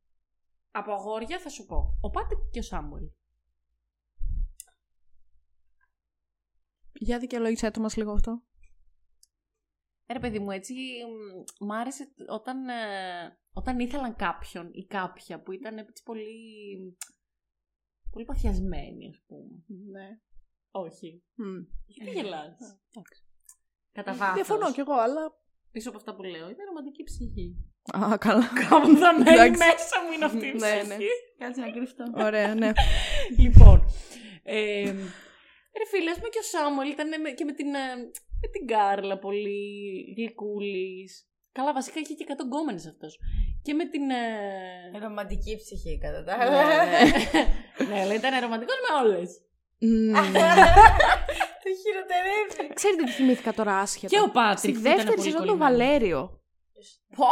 Από 0.72 0.93
αγόρια 0.93 1.39
θα 1.39 1.50
σου 1.50 1.66
πω. 1.66 1.98
Ο 2.02 2.10
Πάτρικ 2.10 2.39
και 2.52 2.60
ο 2.60 2.62
Σάμουελ. 2.62 3.12
Για 6.93 7.20
δικαιολόγησέ 7.20 7.72
το 7.72 7.80
μας 7.80 7.95
λίγο 7.95 8.12
αυτό. 8.12 8.43
Ε, 10.06 10.14
Ρε 10.14 10.20
παιδί 10.20 10.39
μου, 10.39 10.52
έτσι 10.52 10.74
μ, 11.60 11.66
μ' 11.66 11.72
άρεσε 11.72 12.14
όταν, 12.28 12.70
ε, 12.70 13.39
όταν 13.54 13.80
ήθελαν 13.80 14.16
κάποιον 14.16 14.70
ή 14.74 14.86
κάποια 14.86 15.41
που 15.41 15.52
ήταν 15.52 15.78
έτσι 15.78 16.04
πολύ, 16.04 16.98
πολύ 18.10 18.26
παθιασμένοι, 18.26 19.08
ας 19.08 19.24
πούμε. 19.28 19.64
Ναι. 19.91 20.20
Όχι. 20.72 21.24
Μμ. 21.36 21.64
Γιατί 21.86 22.12
γελάς; 22.12 22.58
Κατά 23.98 24.14
βάθος. 24.14 24.36
Διαφωνώ 24.36 24.68
κι 24.72 24.80
εγώ, 24.80 24.93
αλλά. 25.06 25.24
Πίσω 25.72 25.89
από 25.89 25.98
αυτά 25.98 26.12
που 26.16 26.24
λέω, 26.24 26.45
είναι 26.52 26.64
ρομαντική 26.70 27.04
ψυχή. 27.10 27.48
Α, 27.98 28.18
καλά. 28.18 28.48
Κάπου 28.70 28.89
θα 29.02 29.10
μένει 29.14 29.30
Εντάξει. 29.34 29.62
μέσα 29.68 29.95
μου 30.04 30.12
είναι 30.16 30.26
αυτή 30.26 30.45
η 30.48 30.52
Ναι, 30.64 30.72
ψυχή. 30.78 30.88
ναι. 30.88 30.98
Κάτσε 31.45 31.62
να 31.62 31.70
κρυφτώ. 31.72 32.04
Ωραία, 32.28 32.56
ναι. 32.56 32.72
λοιπόν. 33.43 33.78
Ε, 34.43 34.84
ρε 35.80 35.86
φίλε, 35.91 36.10
ας 36.10 36.18
πούμε 36.18 36.30
και 36.34 36.39
ο 36.43 36.48
Σάμουελ 36.52 36.89
ήταν 36.89 37.22
με- 37.22 37.32
και 37.38 37.45
με 37.45 37.52
την, 37.52 37.68
ε, 37.76 37.95
με 38.41 38.48
την 38.54 38.68
Κάρλα 38.68 39.18
πολύ 39.18 39.60
γλυκούλης. 40.18 41.12
Καλά, 41.52 41.74
βασικά 41.74 42.00
είχε 42.00 42.14
και 42.14 42.26
100 42.28 42.43
γκόμενες 42.45 42.86
αυτός. 42.88 43.20
Και 43.64 43.74
με 43.74 43.86
την... 43.86 44.10
Ε... 44.10 45.00
Ρομαντική 45.00 45.56
ψυχή 45.58 45.98
κατά 45.98 46.24
τα 46.24 46.38
ναι, 46.38 46.43
άλλα. 46.43 46.86
ναι. 46.86 47.00
ναι, 47.89 48.02
αλλά 48.02 48.14
ήταν 48.14 48.39
ρομαντικός 48.41 48.76
με 48.86 48.91
όλες. 49.08 49.30
Μμ. 51.88 51.94
Το 51.94 52.04
χειροτερεύει. 52.08 52.74
Ξέρετε 52.74 53.04
τι 53.04 53.12
θυμήθηκα 53.12 53.54
τώρα 53.54 53.74
άσχετα; 53.80 54.08
Και 54.16 54.22
ο 54.28 54.30
Πάτρικ. 54.30 54.58
Στη 54.58 54.72
που 54.72 54.80
ήταν 54.80 54.92
δεύτερη 54.96 55.16
πολύ 55.16 55.22
σεζόν 55.22 55.42
του 55.42 55.48
κολλημένος. 55.48 55.78
Βαλέριο. 55.78 56.22
Πω, 57.16 57.26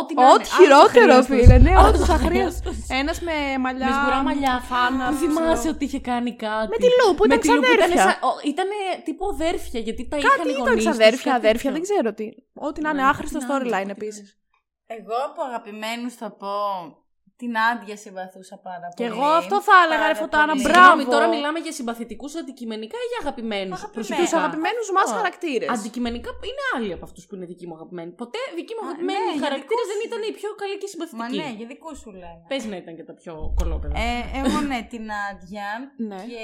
ό,τι 0.00 0.14
να 0.14 0.22
είναι. 0.22 0.32
Ό,τι 0.32 0.48
χειρότερο, 0.58 1.12
Άχαστος. 1.12 1.36
φίλε. 1.40 1.58
Ναι, 1.58 1.70
ό,τι 1.70 1.78
Άχαστος. 1.78 2.08
αχρίαστο. 2.08 2.70
Ένας 3.00 3.20
με 3.20 3.32
μαλλιά. 3.64 3.86
Με 3.86 3.92
σγουρά 3.98 4.22
μαλλιά. 4.22 4.54
φάνα. 4.70 5.04
Που 5.10 5.14
θυμάσαι 5.22 5.52
ξέρω. 5.62 5.74
ότι 5.74 5.84
είχε 5.84 6.00
κάνει 6.00 6.32
κάτι. 6.36 6.68
Με 6.68 6.76
τη 6.76 6.88
Λου 6.98 7.14
που 7.14 7.24
Με 7.28 7.34
ήταν 7.34 7.40
τη 7.40 7.48
Λου 7.48 7.54
που 7.54 7.64
ήταν 7.64 7.76
ξαδέρφια. 7.76 8.02
σαν- 8.02 8.20
ο- 8.30 8.40
Ήτανε 8.52 8.76
τύπου 9.04 9.26
αδέρφια 9.34 9.80
γιατί 9.86 10.02
τα 10.08 10.16
είχαν 10.16 10.30
Κάτι 10.36 10.48
οι 10.48 10.50
ήταν 10.50 10.62
γονείς 10.62 10.84
τους, 10.84 10.84
ξαδέρφια, 10.94 11.32
κάτι 11.32 11.46
αδέρφια, 11.46 11.70
τέτοιο. 11.70 11.72
δεν 11.72 11.82
ξέρω 11.88 12.08
τι. 12.18 12.26
Ό,τι 12.68 12.80
να 12.80 12.90
είναι 12.90 13.02
Ναι, 13.02 13.08
άχρηστο 13.08 13.38
ό,τι 13.38 13.46
να 13.46 13.54
είναι, 13.54 13.64
storyline 13.64 13.76
ό,τι 13.76 13.84
να 13.92 13.96
επίσης. 13.98 14.26
Εγώ 14.86 15.14
από 15.28 15.40
αγαπημένους 15.48 16.14
θα 16.14 16.28
πω 16.40 16.52
την 17.40 17.52
Άντια 17.68 17.96
συμπαθούσα 18.04 18.56
πάρα 18.68 18.86
πολύ. 18.92 18.98
Και 18.98 19.06
εγώ 19.12 19.26
αυτό 19.40 19.56
θα 19.68 19.74
έλεγα, 19.84 20.04
ρε 20.12 20.16
Πάρα 20.16 20.20
Φωτάνα, 20.22 20.52
πολύ. 20.54 20.62
μπράβο. 20.66 20.84
Συγγνώμη, 20.86 21.04
τώρα 21.14 21.26
μιλάμε 21.34 21.58
για 21.66 21.72
συμπαθητικούς 21.78 22.32
αντικειμενικά 22.40 22.96
ή 23.04 23.06
για 23.12 23.18
αγαπημένους; 23.24 23.76
Αγαπημένους. 23.80 24.08
Τους 24.22 24.32
αγαπημένους 24.40 24.86
μας 24.96 25.08
Ω. 25.10 25.14
χαρακτήρες. 25.18 25.68
Αντικειμενικά 25.76 26.30
είναι 26.50 26.64
άλλοι 26.74 26.90
από 26.96 27.04
αυτούς 27.08 27.22
που 27.26 27.32
είναι 27.36 27.46
δικοί 27.52 27.64
μου 27.68 27.74
αγαπημένοι. 27.78 28.10
Ποτέ 28.22 28.40
δικοί 28.58 28.72
μου 28.76 28.82
Α, 28.84 28.86
αγαπημένοι 28.88 29.24
ναι, 29.26 29.32
για 29.34 29.42
χαρακτήρες 29.46 29.68
δικούς 29.70 29.86
δεν 29.90 29.98
σου. 30.00 30.08
ήταν 30.08 30.20
οι 30.28 30.32
πιο 30.40 30.50
καλοί 30.60 30.76
και 30.82 30.88
Μα 30.88 30.92
συμπαθητικοί. 30.92 31.36
ναι, 31.40 31.48
για 31.60 31.66
δικούς 31.74 31.96
σου 32.02 32.10
λένε. 32.22 32.40
Πες 32.50 32.62
να 32.72 32.76
ήταν 32.82 32.92
και 32.98 33.04
τα 33.10 33.14
πιο 33.20 33.32
κολόπεδα. 33.58 33.94
Ε, 34.06 34.12
εγώ 34.40 34.56
ναι, 34.70 34.78
την 34.92 35.04
Άντια 35.28 35.68
Ναι. 36.10 36.20
και 36.32 36.42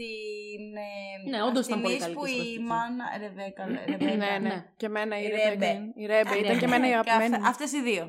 την. 0.00 0.64
Ε, 0.76 1.28
Ναι, 1.30 1.42
όντως 1.48 1.66
ήταν 1.66 1.80
πολύ 1.82 1.94
αυτήν 1.94 2.14
καλή 2.14 2.14
που 2.18 2.24
και 2.24 2.30
η 2.30 2.34
συμπαθητική. 2.34 2.62
μάνα. 2.72 3.04
Ρεβέκα. 3.22 3.62
Ρεβέκα. 3.90 4.16
Ναι, 4.16 4.38
ναι. 4.38 4.48
ναι. 4.48 4.56
Και 4.76 4.86
εμένα 4.86 5.14
η 5.20 5.24
Η 5.24 5.28
Ρέμπε. 5.28 5.48
Ρέμπε. 5.48 5.70
Η 6.02 6.06
Ρέμπε 6.06 6.34
ήταν 6.44 6.58
και 6.58 6.64
εμένα 6.64 6.86
η 6.88 6.92
αγαπημένη. 6.92 7.36
μου. 7.38 7.46
Αυτές 7.46 7.72
οι 7.72 7.80
δύο. 7.88 8.04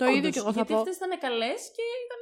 Το 0.00 0.04
ίδιο 0.16 0.30
και 0.30 0.38
εγώ 0.42 0.52
θα 0.52 0.60
γιατί 0.60 0.72
πω. 0.72 0.78
αυτές 0.78 0.96
ήταν 0.96 1.12
καλές 1.26 1.60
και 1.76 1.84
ήταν. 2.04 2.20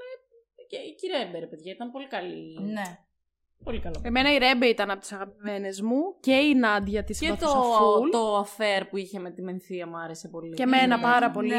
Και 0.71 0.77
η 0.91 0.95
κυρία 1.01 1.19
Έμπερ, 1.27 1.47
παιδιά, 1.51 1.73
ήταν 1.73 1.91
πολύ 1.95 2.07
καλή. 2.17 2.61
Ναι. 2.77 2.89
Πολύ 3.67 3.81
καλό. 3.81 4.01
Εμένα 4.03 4.35
η 4.35 4.39
Ρέμπε 4.39 4.67
ήταν 4.67 4.91
από 4.91 5.01
τις 5.01 5.13
αγαπημένες 5.13 5.81
μου 5.81 6.01
και 6.21 6.33
η 6.33 6.55
Νάντια 6.55 7.05
της 7.05 7.19
και 7.19 7.25
συμπαθούσα 7.25 7.53
το, 7.55 8.01
full. 8.03 8.11
το 8.11 8.41
affair 8.41 8.87
που 8.91 8.97
είχε 8.97 9.19
με 9.19 9.31
τη 9.31 9.43
Μενθία 9.43 9.87
μου 9.87 9.97
άρεσε 9.97 10.29
πολύ. 10.29 10.55
Και 10.55 10.63
εμένα 10.63 10.97
Ναι, 10.97 11.03
πάρα 11.03 11.27
ναι. 11.27 11.33
πολύ. 11.33 11.55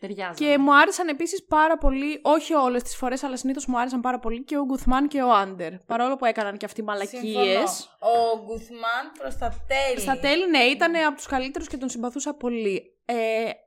Ταιριάζει. 0.00 0.44
Και 0.44 0.58
μου 0.58 0.76
άρεσαν 0.76 1.08
επίσης 1.08 1.44
πάρα 1.44 1.78
πολύ, 1.78 2.20
όχι 2.22 2.54
όλες 2.54 2.82
τις 2.82 2.96
φορές, 2.96 3.22
αλλά 3.22 3.36
συνήθως 3.36 3.66
μου 3.66 3.78
άρεσαν 3.78 4.00
πάρα 4.00 4.18
πολύ 4.18 4.44
και 4.44 4.56
ο 4.58 4.64
Γκουθμάν 4.64 5.08
και 5.08 5.22
ο 5.22 5.32
Άντερ. 5.32 5.72
Παρόλο 5.78 6.16
που 6.16 6.24
έκαναν 6.24 6.56
και 6.56 6.64
αυτοί 6.64 6.82
μαλακίες. 6.82 7.20
Συμφωνώ. 7.22 7.54
Ο 8.00 8.44
Γκουθμάν 8.44 9.12
προς 9.18 9.36
τα 9.36 9.64
τέλη. 9.66 10.00
Στα 10.00 10.18
τέλη, 10.18 10.50
ναι, 10.50 10.58
ήταν 10.58 10.94
από 11.06 11.16
τους 11.16 11.26
καλύτερους 11.26 11.68
και 11.68 11.76
τον 11.76 11.88
συμπαθούσα 11.88 12.34
πολύ. 12.34 12.82
Ε, 13.04 13.14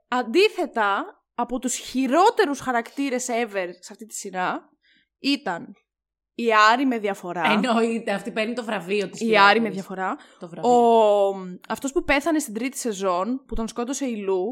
αντίθετα, 0.07 1.21
από 1.35 1.59
τους 1.59 1.75
χειρότερους 1.75 2.59
χαρακτήρες 2.59 3.27
ever 3.29 3.67
σε 3.79 3.89
αυτή 3.91 4.05
τη 4.05 4.13
σειρά 4.13 4.69
ήταν 5.19 5.75
η 6.41 6.47
Άρη 6.71 6.85
με 6.85 6.97
διαφορά. 6.97 7.43
Εννοείται, 7.51 8.11
αυτή 8.11 8.31
παίρνει 8.31 8.53
το 8.53 8.63
βραβείο 8.63 9.09
της. 9.09 9.21
η 9.21 9.37
Άρη 9.37 9.61
με 9.61 9.69
διαφορά. 9.69 10.17
Το 10.39 10.47
βραβείο. 10.49 10.71
Ο, 10.71 11.33
αυτός 11.69 11.91
που 11.91 12.03
πέθανε 12.03 12.39
στην 12.39 12.53
τρίτη 12.53 12.77
σεζόν, 12.77 13.43
που 13.47 13.55
τον 13.55 13.67
σκότωσε 13.67 14.05
η 14.05 14.15
Λου. 14.15 14.45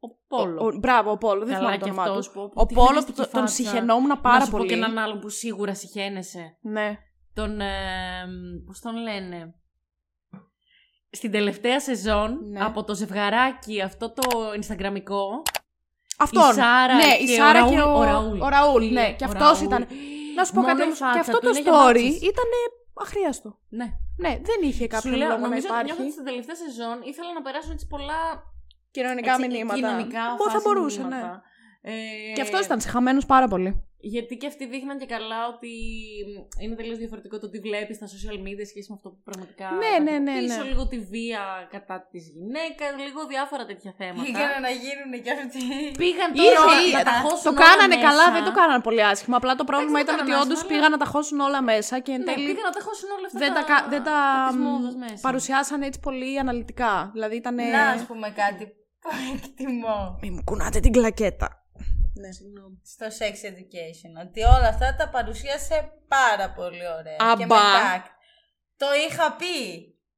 Ο 0.00 0.08
Πόλο. 0.36 0.64
Ο, 0.66 0.78
μπράβο, 0.78 1.10
ο 1.10 1.16
Πόλο, 1.16 1.44
δεν 1.44 1.54
Καλά 1.54 1.58
θυμάμαι 1.58 1.78
το 1.78 1.84
και 1.84 1.90
όνομά 1.90 2.04
του. 2.04 2.10
αυτός 2.10 2.30
που- 2.30 2.50
Ο 2.54 2.66
τι 2.66 2.74
Πόλο 2.74 2.86
χωρίστηκε 2.86 3.12
που 3.12 3.26
το- 3.26 3.30
τον 3.32 3.40
φάτσα. 3.40 3.54
συχαινόμουν 3.54 4.20
πάρα 4.20 4.38
να 4.38 4.44
σου 4.44 4.50
πολύ. 4.50 4.62
πω 4.62 4.68
και 4.68 4.74
έναν 4.74 4.98
άλλον 4.98 5.20
που 5.20 5.28
σίγουρα 5.28 5.74
συχαίνεσαι. 5.74 6.58
Ναι. 6.62 6.96
Τον. 7.34 7.60
Ε, 7.60 7.66
Πώς 8.66 8.80
τον 8.80 8.96
λένε; 8.96 9.54
Στην 11.10 11.30
τελευταία 11.30 11.80
σεζόν, 11.80 12.38
Ναι. 12.50 12.64
από 12.64 12.84
το 12.84 12.94
ζευγαράκι 12.94 13.80
αυτό 13.82 14.12
το 14.12 14.22
Instagramικό. 14.60 15.22
Αυτόν. 16.18 16.50
Η 16.50 16.54
Σάρα 16.54 16.94
ναι, 16.94 17.16
και 17.16 17.22
η 17.22 17.26
Σάρα 17.26 17.64
ο 17.64 17.70
και 17.70 17.80
ο, 17.80 17.84
Ραούλ. 17.84 18.00
Ο 18.00 18.04
Ραούλ. 18.04 18.40
ο 18.40 18.48
Ραούλ, 18.48 18.82
Φίλε, 18.82 19.00
ναι. 19.00 19.12
Και 19.14 19.24
ο 19.24 19.26
αυτός 19.26 19.58
Ραούλ. 19.58 19.64
ήταν. 19.64 19.86
Να 20.38 20.44
σου 20.44 20.52
πω 20.54 20.60
Μόνο 20.60 20.70
κάτι 20.70 20.80
η 20.82 20.84
όμως, 20.84 20.98
φάτσα 20.98 21.14
Και 21.16 21.22
αυτό 21.26 21.38
του 21.38 21.46
το 21.46 21.50
είναι 21.50 21.60
για 21.60 21.72
story 21.72 22.02
μπάτσες. 22.04 22.28
ήταν 22.30 22.48
αχρίαστο. 23.04 23.50
Ναι. 23.78 23.88
Ναι, 24.24 24.32
δεν 24.48 24.58
είχε 24.68 24.82
Σου 24.86 24.92
κάποιο 24.94 25.10
λέω, 25.10 25.28
λόγο 25.28 25.40
να 25.40 25.46
νομίζω, 25.48 25.66
υπάρχει. 25.66 25.84
νιώθω 25.84 26.02
ότι 26.02 26.12
στην 26.16 26.24
τελευταία 26.30 26.56
σεζόν 26.64 26.96
ήθελα 27.10 27.30
να 27.38 27.42
περάσουν 27.46 27.72
έτσι 27.76 27.86
πολλά 27.94 28.20
Κοινωνικά 28.96 29.32
έτσι, 29.32 29.46
μηνύματα. 29.48 29.74
κοινωνικά 29.80 30.24
Μπο, 30.38 30.44
θα 30.44 30.50
φάση 30.50 30.64
μπορούσε, 30.64 31.02
ναι. 31.02 31.22
Μηνύματα. 31.90 32.30
Ε, 32.30 32.32
Και 32.34 32.42
αυτός 32.46 32.64
ήταν 32.64 32.80
χαμένο 32.80 33.20
πάρα 33.26 33.48
πολύ. 33.48 33.70
Γιατί 34.16 34.34
και 34.40 34.46
αυτοί 34.52 34.64
δείχναν 34.72 34.96
και 35.02 35.08
καλά 35.16 35.40
ότι 35.52 35.72
είναι 36.62 36.74
τελείως 36.80 36.98
διαφορετικό 37.02 37.36
το 37.42 37.48
τι 37.52 37.58
βλέπεις 37.66 37.96
στα 37.98 38.06
social 38.14 38.38
media 38.46 38.64
σχέση 38.70 38.86
με 38.90 38.94
αυτό 38.98 39.08
που 39.12 39.20
πραγματικά. 39.28 39.66
Ναι, 39.82 39.92
υπάρχει 39.94 40.06
ναι, 40.08 40.16
ναι, 40.26 40.34
Πίσω, 40.40 40.62
ναι. 40.62 40.68
λίγο 40.70 40.82
τη 40.92 40.98
βία 41.12 41.42
κατά 41.74 41.96
της 42.12 42.22
γυναίκα, 42.34 42.84
λίγο 43.04 43.20
διάφορα 43.32 43.64
τέτοια 43.70 43.92
θέματα. 44.00 44.22
Πήγανε 44.26 44.58
να 44.68 44.72
γίνουν 44.84 45.12
και 45.24 45.30
αυτοί. 45.36 45.62
Πήγαν 46.02 46.28
Είχε, 46.34 46.54
τώρα 46.58 46.76
είχε, 46.86 46.96
να 46.98 47.04
τα 47.10 47.14
χώσουν 47.24 47.46
το 47.48 47.52
όλα 47.54 47.62
κάνανε 47.66 47.94
μέσα. 47.96 48.06
καλά, 48.08 48.26
δεν 48.36 48.44
το 48.48 48.52
κάνανε 48.58 48.82
πολύ 48.88 49.02
άσχημα. 49.12 49.36
Απλά 49.40 49.52
το 49.60 49.64
πρόβλημα 49.70 49.96
το 49.98 50.04
ήταν 50.04 50.14
ότι 50.20 50.24
κάνανε 50.28 50.42
όντως 50.44 50.58
άσχημα, 50.58 50.72
πήγαν 50.72 50.90
να 50.96 51.00
τα 51.02 51.08
χώσουν 51.14 51.38
όλα 51.48 51.60
μέσα 51.70 51.94
και 52.04 52.12
εν 52.16 52.20
Ναι, 52.22 52.28
τέλει 52.30 52.46
πήγαν 52.50 52.64
να 52.70 52.74
τα 52.78 52.82
χώσουν 52.86 53.08
όλα 53.16 53.26
αυτά 53.30 53.38
δεν 53.42 53.52
τα, 53.56 53.60
τα, 53.60 53.64
κα- 53.70 53.86
δεν 53.92 54.02
τα 54.08 54.16
της 54.48 54.56
μόδας 54.66 54.94
μ, 54.98 54.98
μέσα. 55.04 55.22
παρουσιάσανε 55.26 55.84
έτσι 55.88 56.00
πολύ 56.06 56.30
αναλυτικά. 56.42 56.92
Δηλαδή 57.16 57.36
ήταν. 57.42 57.54
Να 57.76 57.82
ας 57.96 58.02
πούμε 58.08 58.28
κάτι 58.42 58.64
που 59.02 59.08
εκτιμώ 59.38 59.98
Μη 60.22 60.30
μου 60.34 60.42
κουνάτε 60.48 60.78
την 60.84 60.92
κλακέτα. 60.96 61.48
Ναι. 62.20 62.32
Συγγνώμη. 62.32 62.80
στο 62.84 63.06
sex 63.06 63.34
education. 63.52 64.26
Ότι 64.26 64.40
όλα 64.42 64.68
αυτά 64.68 64.94
τα 64.98 65.08
παρουσίασε 65.08 65.92
πάρα 66.08 66.52
πολύ 66.52 66.86
ωραία. 66.98 67.16
Και 67.38 67.46
με 67.46 67.54
Αμπά. 67.54 67.56
τάκτ. 67.56 68.10
Το 68.76 68.86
είχα 69.08 69.32
πει. 69.32 69.54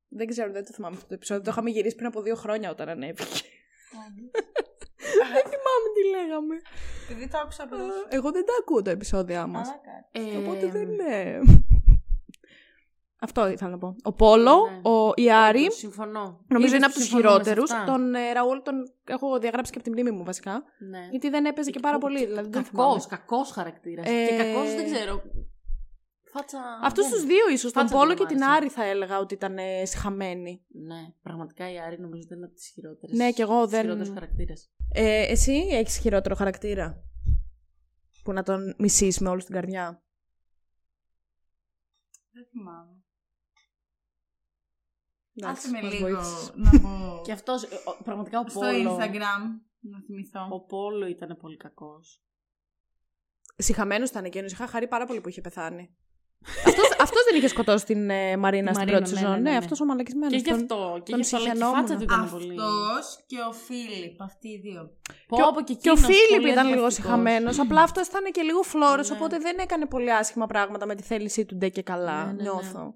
Δεν 0.09 0.27
ξέρω, 0.27 0.53
δεν 0.53 0.65
το 0.65 0.73
θυμάμαι 0.73 0.95
αυτό 0.97 1.09
το 1.09 1.15
επεισόδιο. 1.15 1.43
Το 1.43 1.51
είχαμε 1.51 1.71
γυρίσει 1.71 1.95
πριν 1.95 2.07
από 2.07 2.23
δύο 2.23 2.35
χρόνια 2.35 2.71
όταν 2.71 2.89
ανέβηκε. 2.89 3.41
δεν 5.35 5.45
θυμάμαι 5.53 5.89
τι 5.95 6.03
λέγαμε. 6.17 6.55
Επειδή 7.11 7.29
το 7.29 7.39
άκουσα 7.39 7.63
από 7.63 7.75
εδώ. 7.75 7.85
Εγώ 8.09 8.31
δεν 8.33 8.45
τα 8.45 8.53
ακούω 8.61 8.83
τα 8.83 8.91
επεισόδια 8.91 9.47
μας. 9.47 9.69
Μαλάκα. 9.69 10.09
Ε, 10.13 10.37
Οπότε 10.37 10.67
δεν 10.67 10.89
είναι. 10.89 11.41
Αυτό 13.21 13.49
ήθελα 13.49 13.71
να 13.71 13.79
πω. 13.79 13.97
Ο 14.03 14.13
Πόλο, 14.13 14.55
Ναι. 14.71 14.91
ο 14.91 15.13
η 15.15 15.33
Άρη, 15.33 15.61
Όντως, 15.61 15.75
Συμφωνώ. 15.75 16.45
νομίζω 16.49 16.75
Είδες 16.75 16.77
είναι 16.77 16.85
από 16.85 16.95
που 16.95 16.99
τους 17.01 17.09
συμφωνούμε 17.09 17.31
σε 17.33 17.39
χειρότερους. 17.43 17.71
αυτά; 17.71 17.93
Τον 17.93 18.15
ε, 18.15 18.33
Ραούλ 18.33 18.59
τον 18.63 18.75
έχω 19.05 19.39
διαγράψει 19.39 19.73
και 19.73 19.79
από 19.79 19.91
την 19.91 19.97
μνήμη 20.01 20.17
μου 20.17 20.25
βασικά. 20.25 20.63
Ναι. 20.91 21.09
Γιατί 21.11 21.29
δεν 21.29 21.45
έπαιζε 21.45 21.71
και 21.71 21.81
πάρα 21.81 21.99
πολύ. 21.99 22.27
Δηλαδή, 22.27 22.49
δεν 22.49 22.63
Κακός, 22.63 22.69
θυμάμαι. 22.69 23.01
κακός 23.09 23.51
χαρακτήρας. 23.51 24.07
Ε, 24.07 24.27
Και 24.29 24.37
κακός 24.37 24.75
δεν 24.75 24.85
ξέρω. 24.93 25.23
Φάτσα... 26.33 26.59
Αυτούς 26.83 27.05
δεν. 27.09 27.13
τους 27.13 27.25
δύο 27.25 27.49
ίσως. 27.53 27.73
Τον 27.73 27.83
Φάτσα 27.83 27.97
Πόλο 27.97 28.09
δεν 28.09 28.17
και 28.17 28.25
μ' 28.25 28.27
την 28.27 28.43
άρεσε. 28.43 28.57
Άρη 28.57 28.69
θα 28.69 28.85
έλεγα 28.85 29.19
ότι 29.19 29.35
ήταν 29.35 29.59
ε, 29.59 29.85
συχαμένοι. 29.85 30.65
Ναι, 30.69 31.13
πραγματικά 31.23 31.73
η 31.73 31.79
Άρη 31.81 32.01
νομίζω 32.01 32.23
ότι 32.25 32.35
είναι 32.35 32.45
από 32.45 32.55
τις 32.55 32.67
χειρότερες. 32.75 33.17
Ναι, 33.17 33.31
κι 33.33 33.41
εγώ 33.41 33.67
δεν- 33.67 33.81
Χειρότερες 33.81 34.09
χαρακτήρες. 34.15 34.71
Ε, 34.93 35.23
εσύ 35.33 35.67
έχεις 35.71 35.97
χειρότερο 35.99 36.35
χαρακτήρα. 36.35 37.03
Που 38.23 38.33
να 38.33 38.43
τον 38.43 38.75
μισείς 38.79 39.19
με 39.19 39.29
όλη 39.29 39.43
την 39.45 39.55
καρδιά; 39.55 40.03
Δεν 42.33 42.47
θυμάμαι. 42.51 43.03
Εντάξει, 45.43 45.67
Άσε 45.67 45.71
με 45.77 45.83
μας 45.83 45.93
λίγο 45.93 46.07
βοήθησες. 46.09 46.53
να 46.55 46.71
πω. 46.81 46.89
Και 47.27 47.33
αυτός, 47.33 47.63
ε, 47.63 47.75
ο- 47.85 48.03
πραγματικά 48.05 48.39
ο 48.41 48.45
στο 48.49 48.61
Πόλο... 48.61 48.97
Instagram 48.97 49.43
να 49.81 49.99
θυμηθώ. 50.07 50.47
Ο 50.51 50.61
Πόλο 50.61 51.07
ήταν 51.07 51.37
πολύ 51.41 51.57
κακός. 51.57 52.23
Συχαμένος 53.57 54.09
ήταν 54.09 54.25
εκείνος. 54.25 54.53
Είχα 54.53 54.67
χαρεί 54.67 54.89
πάρα 54.89 55.07
πολύ 55.07 55.21
που 55.21 55.29
είχε 55.29 55.41
πεθάνει. 55.41 55.97
αυτός, 56.67 56.85
αυτός 57.07 57.25
δεν 57.25 57.37
είχε 57.39 57.49
σκοτώσει 57.49 57.85
την 57.85 58.11
ε, 58.11 58.37
Μαρίνα 58.37 58.73
στην 58.73 58.79
Μαρίνα, 58.79 58.97
πρώτη 58.99 59.13
ναι, 59.13 59.19
σεζόν. 59.19 59.31
ναι, 59.35 59.37
Ναι, 59.37 59.43
ναι, 59.43 59.51
ναι. 59.51 59.57
αυτός 59.57 59.81
ο 59.81 59.85
μαλακισμένος. 59.85 60.43
Και 60.43 60.51
γι' 60.51 60.51
αυτό. 60.51 61.01
Και 61.05 61.11
τον 61.11 61.21
γι' 61.21 61.25
αυτό, 61.25 61.37
αλλά 61.37 61.45
και 61.45 61.51
η 61.51 61.53
συγχαινόμουν. 61.53 61.77
φάτσα 61.79 61.97
του 61.97 62.03
ήταν 62.03 62.31
πολύ... 62.31 62.55
Αυτός 62.61 63.25
και 63.27 63.37
ο 63.49 63.53
Φίλιπ, 63.53 64.23
αυτοί 64.23 64.49
οι 64.49 64.59
δύο. 64.59 64.83
Πω, 65.29 65.37
Και, 65.37 65.43
ο- 65.43 65.51
πω, 65.53 65.61
και 65.63 65.73
ο 65.73 65.75
εκείνος 65.79 66.01
Φίλιπ 66.01 66.41
πολύ 66.41 66.53
ήταν 66.53 66.67
λίγο 66.67 66.85
αντιπαθητικός. 66.85 66.95
συχαμένος. 66.95 67.59
Απλά 67.59 67.83
αυτός 67.83 68.07
ήταν 68.07 68.25
και 68.33 68.43
λίγο 68.43 68.63
φλόρος, 68.63 69.11
Ναι. 69.11 69.17
οπότε 69.17 69.39
δεν 69.39 69.59
έκανε 69.59 69.87
πολύ 69.87 70.13
άσχημα 70.13 70.47
πράγματα 70.47 70.87
με 70.87 70.95
τη 70.95 71.03
θέλησή 71.03 71.45
του 71.45 71.57
ντε 71.57 71.69
και 71.69 71.83
καλά. 71.83 72.19
Ναι, 72.25 72.31
ναι, 72.33 72.37
ναι. 72.37 72.43
νιώθω. 72.43 72.95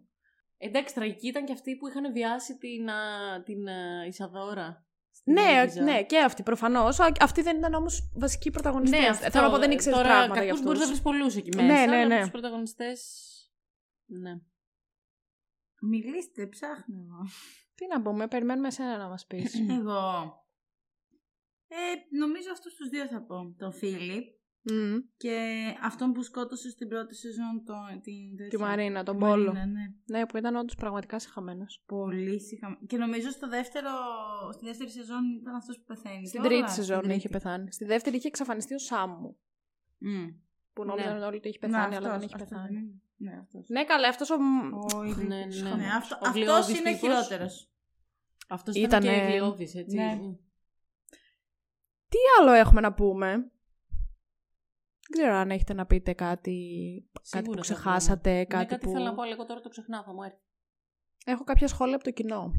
Εντάξει, 0.65 0.95
τραγική 0.95 1.27
ήταν 1.27 1.45
και 1.45 1.53
αυτοί 1.53 1.77
που 1.77 1.89
είχαν 1.89 2.13
βιάσει 2.13 2.59
την, 2.59 2.91
α, 2.91 3.43
την 3.43 3.69
α, 3.69 4.07
Ισαδόρα. 4.07 4.87
στην 5.11 5.33
Ναι, 5.33 5.43
Ελίζα. 5.61 5.83
ναι, 5.83 6.05
και 6.05 6.19
αυτοί 6.19 6.43
προφανώς. 6.43 6.99
Αυτοί 7.21 7.43
δεν 7.43 7.57
ήταν 7.57 7.75
όμως 7.75 8.11
βασικοί 8.15 8.51
πρωταγωνιστές. 8.51 9.01
Ναι, 9.01 9.07
αυτό. 9.09 9.31
Θέλω 9.31 9.45
να 9.47 9.51
πω 9.53 9.59
δεν 9.59 9.71
ήξερες 9.71 9.99
Τώρα, 9.99 10.09
πράγματα 10.09 10.43
για 10.43 10.53
κακούς 10.53 10.53
αυτούς. 10.61 10.65
μπορείς 10.67 10.81
να 10.81 10.87
βρεις 10.87 11.03
πολλούς 11.03 11.37
εκεί 11.37 11.57
Ναι, 11.57 11.63
μέσα, 11.63 11.87
ναι, 11.87 11.97
αλλά 11.97 12.07
ναι. 12.07 12.21
τους 12.21 12.31
πρωταγωνιστές... 12.31 13.01
Ναι. 14.07 14.33
Μιλήστε, 15.83 16.47
ψάχνω 16.47 16.97
εγώ. 17.09 17.23
Τι 17.75 17.87
να 17.87 18.03
πούμε, 18.03 18.29
περιμένουμε 18.29 18.69
εσένα 18.69 18.97
να 18.97 19.09
μας 19.09 19.27
πεις. 19.27 19.55
εγώ. 19.71 20.37
Ε, 21.69 22.17
νομίζω 22.19 22.51
αυτούς 22.53 22.75
τους 22.75 22.89
δύο 22.89 23.07
θα 23.07 23.23
πω. 23.23 23.55
Τον 23.59 23.73
Φίλιπ 23.73 24.25
και 25.17 25.65
αυτόν 25.83 26.13
που 26.13 26.23
σκότωσε 26.23 26.71
στην 26.71 26.89
πρώτη 26.89 27.15
σεζόν 27.15 27.63
το, 27.65 27.75
την 28.03 28.37
Τη 28.37 28.43
τέτοια. 28.43 28.59
Μαρίνα, 28.59 29.03
τον 29.03 29.15
Τη 29.19 29.21
Πόλο. 29.25 29.53
Μαρίνα, 29.53 29.67
ναι. 29.67 29.95
Ναι, 30.19 30.27
που 30.27 30.37
ήταν 30.37 30.57
όντως 30.57 30.75
πραγματικά 30.75 31.19
συχαμένος. 31.19 31.83
Πολύ 31.87 32.41
συχα... 32.41 32.79
Και 32.87 32.97
νομίζω 32.97 33.31
στο 33.31 33.49
δεύτερο, 33.49 33.89
στη 34.53 34.65
δεύτερη 34.65 34.91
σεζόν 34.91 35.23
ήταν 35.41 35.55
αυτός 35.55 35.77
που 35.79 35.85
πεθαίνει. 35.85 36.27
Στην 36.27 36.41
κιόλας, 36.41 36.59
τρίτη 36.59 36.73
σεζόν 36.73 36.99
στην 36.99 37.11
είχε 37.11 37.29
τρίτη. 37.29 37.33
πεθάνει. 37.45 37.73
Στη 37.73 37.85
δεύτερη 37.85 38.17
είχε 38.17 38.29
εξαφανιστεί 38.29 38.75
ο 38.75 38.79
Σάμου. 38.79 39.37
Μμ. 39.99 40.27
Που 40.73 40.85
Ναι. 40.85 40.89
νόμιζαν 40.91 41.23
όλοι 41.23 41.37
ότι 41.37 41.49
είχε 41.49 41.59
Ναι, 41.63 41.67
πεθάνει, 41.73 41.95
αλλά 41.97 42.01
δεν 42.07 42.11
αυτός, 42.11 42.25
είχε 42.25 42.35
αυτός 42.35 42.49
πεθάνει. 42.49 42.75
δεν 42.75 42.83
είναι. 42.83 43.01
Ναι, 43.17 43.39
αυτός. 43.41 43.69
Ναι, 43.69 43.85
καλά, 43.85 44.09
αυτός 44.09 44.31
ο. 44.31 44.35
Ο 44.35 45.03
Ναι, 45.03 45.09
Ιδιώτης. 45.11 45.63
ναι. 45.63 45.75
Ναι, 45.75 45.87
αυτό, 45.97 46.15
Ο 46.15 46.19
αυτός 46.23 46.43
Γλιώδης 46.43 46.79
είναι 46.79 46.93
τύπος. 46.93 46.99
χειρότερος. 46.99 47.71
Αυτός 48.49 48.75
Ήτανε- 48.77 49.05
ήταν 49.05 49.17
και 49.27 49.31
γλιώδης, 49.33 49.75
έτσι. 49.75 49.97
Ναι. 49.97 50.15
Μμ. 50.23 50.33
Τι 52.09 52.19
άλλο 52.41 52.53
έχουμε 52.53 52.81
να 52.81 52.93
πούμε; 52.93 53.52
Δεν 55.15 55.23
ξέρω 55.25 55.35
αν 55.41 55.51
έχετε 55.51 55.73
να 55.75 55.87
πείτε 55.87 56.13
κάτι, 56.13 56.57
κάτι 57.13 57.45
που 57.45 57.53
Σίγουρα 57.53 57.55
θα 57.55 57.61
ξεχάσατε, 57.61 58.31
πούμε. 58.31 58.45
κάτι, 58.45 58.57
Ναι, 58.57 58.65
κάτι 58.65 58.85
που... 58.87 58.93
θέλω 58.93 59.05
να 59.05 59.15
πω, 59.15 59.23
αλλά 59.23 59.33
εγώ 59.33 59.45
τώρα 59.47 59.61
το 59.61 59.69
ξεχνάω, 59.69 60.03
θα 60.03 60.13
μου 60.15 60.23
έρθει. 60.23 60.37
Έχω 61.25 61.45
κάποια 61.45 61.69
σχόλια 61.69 61.95
από 61.95 62.05
το 62.05 62.11
κοινό. 62.11 62.53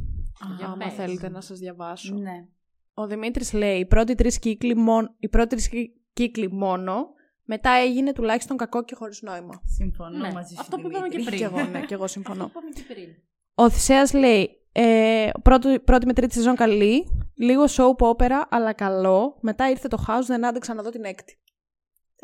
Για 0.57 0.65
άμα 0.65 0.77
πες. 0.85 0.93
θέλετε 0.93 1.29
να 1.29 1.41
σας 1.41 1.59
διαβάσω. 1.59 2.15
Ναι. 2.15 2.45
Ο 2.93 3.07
Δημήτρης 3.07 3.53
λέει, 3.53 3.79
οι 3.79 3.85
πρώτοι 3.85 4.15
τρεις 4.15 4.39
κύκλοι, 4.39 4.75
μον... 4.75 5.15
οι 5.19 5.29
πρώτοι 5.29 5.47
τρεις 5.49 5.69
κυ- 5.69 5.91
κύκλοι 6.13 6.51
μόνο, 6.51 7.07
μετά 7.43 7.69
έγινε 7.71 8.13
τουλάχιστον 8.13 8.57
κακό 8.57 8.83
και 8.83 8.95
χωρίς 8.95 9.21
νόημα. 9.21 9.61
Συμφωνώ 9.65 10.17
Ναι, 10.17 10.31
μαζί 10.31 10.53
σου. 10.53 10.61
αυτό 10.61 10.77
που 10.77 10.87
είπαμε 10.89 11.07
Δημήτρη. 11.09 11.23
και 11.37 11.37
πριν. 11.37 11.51
και 11.51 11.59
εγώ, 11.61 11.69
ναι, 11.69 11.81
και 11.87 11.93
εγώ 11.93 12.07
συμφωνώ. 12.07 12.43
Αυτό 12.43 12.59
είπαμε 12.59 12.73
και 12.75 12.93
πριν. 12.93 13.09
Ο 13.55 13.69
Θησέας 13.69 14.13
λέει, 14.13 14.49
ε, 14.71 15.29
πρώτο, 15.43 15.79
πρώτη 15.83 16.05
με 16.05 16.13
τρίτη 16.13 16.33
σεζόν 16.33 16.55
καλή, 16.55 17.07
λίγο 17.35 17.63
soap 17.67 18.07
opera, 18.15 18.41
αλλά 18.49 18.73
καλό. 18.73 19.37
Μετά 19.41 19.69
ήρθε 19.69 19.87
το 19.87 20.05
house, 20.07 20.23
δεν 20.25 20.45
άντεξα 20.45 20.73
να 20.73 20.83
δω 20.83 20.89
την 20.89 21.03
έκτη. 21.03 21.37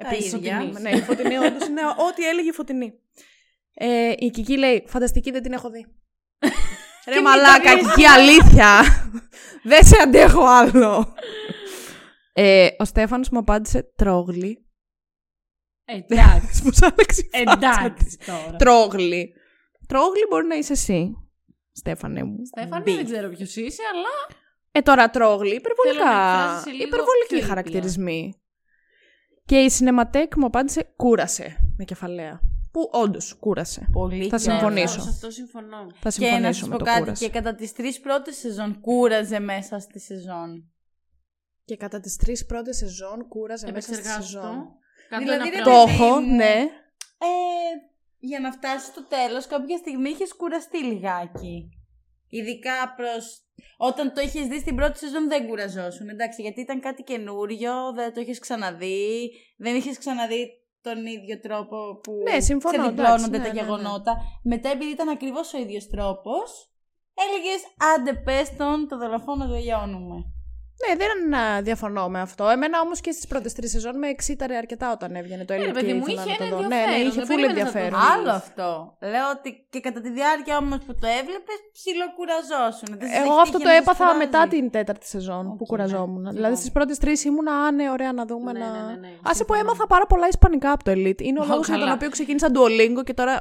Τα 0.02 0.10
Επίσης, 0.10 0.34
ίδια. 0.34 0.58
φωτεινή. 0.60 0.82
Ναι, 0.82 0.90
η 0.98 1.02
φωτεινή 1.02 1.38
όντως 1.38 1.68
είναι 1.68 1.82
ό,τι 2.10 2.28
έλεγε 2.28 2.50
η 2.50 2.52
φωτεινή. 2.52 2.94
Ε, 3.74 4.14
η 4.18 4.30
Κική 4.30 4.58
λέει, 4.58 4.84
φανταστική 4.88 5.32
δεν 5.32 5.42
την 5.44 5.54
έχω 5.54 5.70
δει. 5.70 5.86
Ρε 7.14 7.22
μαλάκα, 7.22 7.78
Κική 7.80 8.06
αλήθεια. 8.06 8.82
δεν 9.70 9.86
σε 9.86 9.98
αντέχω 10.02 10.44
άλλο. 10.46 11.14
ε, 12.34 12.68
ο 12.78 12.86
Στέφανος 12.86 13.30
μου 13.30 13.40
απάντησε 13.40 13.94
τρόγλι. 13.96 14.64
Εντάξει. 15.86 16.62
Μου 16.64 16.72
σ' 16.72 16.82
άλλαξε 16.84 17.22
η 17.32 17.44
φάτσα 17.46 17.94
της. 17.94 18.14
Εντάξει 18.16 18.18
τώρα. 18.26 18.56
Τρόγλι. 18.58 19.34
Τρόγλι 19.88 20.26
μπορεί 20.30 20.46
να 20.48 20.56
είσαι 20.56 20.74
εσύ, 20.74 21.14
Στέφανε 21.72 22.24
μου. 22.24 22.38
Στέφανε, 22.46 22.84
Μπι. 22.84 22.96
δεν 22.96 23.06
ξέρω 23.06 23.30
ποιος 23.30 23.56
είσαι, 23.56 23.82
αλλά. 23.94 24.38
Ε, 24.72 24.82
τώρα 24.82 25.10
τρόγλι, 25.10 25.50
Θέλω 25.50 25.62
να 25.64 25.70
υπερβολικά. 25.72 26.40
εκφράζεσαι 26.40 26.70
λίγο 26.70 26.84
Υπερβολικοί 26.88 27.28
πιο 27.28 27.38
ήπια. 27.38 27.48
χαρακτηρισμοί. 27.48 28.34
Και 29.50 29.58
η 29.58 29.72
Cinematek 29.80 30.36
μου 30.36 30.46
απάντησε 30.46 30.94
κούρασε 30.96 31.74
με 31.78 31.84
κεφαλαία. 31.84 32.40
Που 32.72 32.90
όντως 32.92 33.34
κούρασε. 33.40 33.88
Πολύ 33.92 34.16
Θα 34.30 34.38
κιόλας. 34.38 34.42
συμφωνήσω. 34.42 35.02
Σε 35.02 35.10
αυτό 35.10 35.30
συμφωνώ. 35.32 35.78
Θα 36.00 36.10
Και 36.10 36.10
συμφωνήσω 36.10 36.42
να 36.48 36.54
σας 36.54 36.66
με 36.68 36.72
πω 36.72 36.78
το 36.78 36.84
κάτι, 36.84 37.00
κούρασε. 37.00 37.26
και 37.26 37.32
κατά 37.32 37.56
τις 37.56 37.74
τρεις 37.74 38.00
πρώτες 38.00 38.36
σεζόν 38.38 38.80
κούραζε 38.80 39.40
μέσα 39.40 39.80
στη 39.80 40.00
σεζόν. 40.00 40.72
Και 41.66 41.78
κατά 41.78 42.00
τις 42.00 42.16
τρεις 42.16 42.46
πρώτες 42.46 42.78
σεζόν 42.78 43.28
κούραζε 43.28 43.72
μέσα 43.72 43.82
στη 43.82 43.92
Επεξεργάσου 43.94 44.32
σεζόν. 44.32 44.42
το. 44.42 44.78
Κάτω 45.10 45.24
Δηλαδή, 45.24 45.48
ένα 45.48 45.58
ρε 45.58 45.64
Το 45.64 45.70
πράγμα. 45.72 45.84
παιδί 45.86 46.04
έχω, 46.04 46.20
μου. 46.20 46.36
ναι. 46.36 46.54
Ε, 47.18 47.72
για 48.20 48.40
να 48.40 48.52
φτάσεις 48.52 48.88
στο 48.88 49.04
τέλος 49.08 49.48
κάποια 49.48 49.78
στιγμή 49.78 50.10
είχες 50.10 50.34
κουραστεί 50.36 50.84
λιγάκι. 50.84 51.70
Ειδικά 52.30 52.94
προς... 52.96 53.42
Όταν 53.82 54.14
το 54.14 54.22
είχες 54.22 54.48
δει 54.48 54.60
στην 54.60 54.76
πρώτη 54.76 54.98
σεζόν 54.98 55.28
δεν 55.28 55.48
κουραζόσουν, 55.48 56.10
εντάξει, 56.10 56.42
γιατί 56.42 56.62
ήταν 56.62 56.80
κάτι 56.80 57.04
καινούριο, 57.04 57.72
δεν 57.96 58.14
το 58.14 58.22
είχες 58.22 58.40
ξαναδεί, 58.40 59.32
δεν 59.58 59.76
είχες 59.76 59.98
ξαναδεί 59.98 60.48
τον 60.82 61.06
ίδιο 61.06 61.40
τρόπο 61.40 62.00
που 62.04 62.14
Ναι, 62.32 62.40
συμφωνώ, 62.40 62.78
ξεδιπλώνονται 62.78 63.16
εντάξει, 63.16 63.30
ναι, 63.30 63.38
τα 63.38 63.48
ναι, 63.48 63.54
ναι. 63.54 63.60
γεγονότα. 63.62 64.18
Μετά 64.44 64.70
επειδή 64.70 64.92
ήταν 64.92 65.10
ακριβώς 65.10 65.54
ο 65.54 65.58
ίδιος 65.58 65.88
τρόπος, 65.88 66.70
έλεγες 67.24 67.62
άντε 67.94 68.14
πες 68.14 68.56
τον, 68.56 68.88
το 68.88 68.98
δολοφόνο 68.98 69.48
τελειώνουμε. 69.48 70.18
Ναι, 70.88 70.96
δεν 70.96 71.34
α, 71.40 71.62
διαφωνώ 71.62 72.10
με 72.10 72.20
αυτό. 72.22 72.48
Εμένα 72.50 72.80
όμως 72.82 73.02
και 73.02 73.12
στις 73.12 73.28
πρώτες 73.28 73.54
τρεις 73.54 73.72
σεζόν 73.72 73.98
με 73.98 74.08
εξίταρε 74.08 74.56
αρκετά 74.58 74.92
όταν 74.92 75.16
έβγαινε 75.16 75.46
το 75.46 75.54
Ναι, 75.54 75.60
Elite 75.60 75.66
ρε 75.66 75.72
παιδί 75.72 75.86
και 75.88 75.94
μου, 75.94 76.04
ήθελα 76.08 76.22
είχε 76.24 76.32
να 76.32 76.38
το 76.38 76.44
ένα 76.44 76.56
δω. 76.56 76.62
Ναι, 76.62 76.68
ναι, 76.68 76.76
ενδιαφέρον, 76.82 77.08
είχε 77.08 77.22
δεν 77.22 77.26
full 77.26 77.40
περίμενες 77.42 77.64
να 77.64 77.72
το 77.72 77.78
ενδιαφέρον. 77.78 78.00
δεις. 78.00 78.10
Άλλο 78.14 78.32
αυτό. 78.32 78.98
Λέω 79.14 79.28
ότι 79.38 79.50
και 79.70 79.80
κατά 79.80 80.00
τη 80.02 80.10
διάρκεια 80.12 80.58
όμως 80.58 80.78
που 80.86 80.94
το 81.02 81.08
έβλεπες, 81.20 81.60
ψιλοκουραζόσουν. 81.78 82.90
Δεν 83.00 83.08
σας 83.10 83.18
Εγώ 83.22 83.32
έχεις 83.34 83.42
αυτό 83.46 83.58
τύχει 83.58 83.64
το 83.64 83.70
να 83.70 83.76
σας 83.76 83.82
έπαθα 83.84 84.04
κουράζει; 84.06 84.24
μετά 84.26 84.42
την 84.48 84.66
τέταρτη 84.76 85.06
σεζόν 85.08 85.46
που 85.48 85.64
Οκ, 85.66 85.68
κουραζόμουν. 85.72 86.22
ναι. 86.22 86.32
Δηλαδή 86.38 86.54
Ναι. 86.54 86.60
στις 86.64 86.72
πρώτες 86.72 86.98
τρεις 87.04 87.20
ήμουνα, 87.30 87.54
α, 87.66 87.72
ναι, 87.72 87.86
ωραία 87.96 88.12
να 88.20 88.24
δούμε. 88.26 88.52
Ναι, 88.52 88.60
να... 88.60 88.72
ναι, 88.72 88.82
ναι, 88.92 88.96
ναι, 89.04 89.12
Άσε 89.30 89.44
που 89.48 89.54
συμφωνώ. 89.54 89.60
έμαθα 89.60 89.86
πάρα 89.94 90.06
πολλά 90.12 90.28
Ισπανικά 90.28 90.70
από 90.76 90.84
το 90.88 90.92
Elite. 90.98 91.22
Είναι 91.28 91.40
ο 91.40 91.44
Ω, 91.44 91.50
λόγος 91.52 91.66
για 91.68 91.76
τον 91.76 91.84
καλά. 91.84 91.96
οποίο 91.98 92.10
ξεκίνησα 92.10 92.48
Duolingo 92.56 93.04
και 93.04 93.14
τώρα 93.14 93.36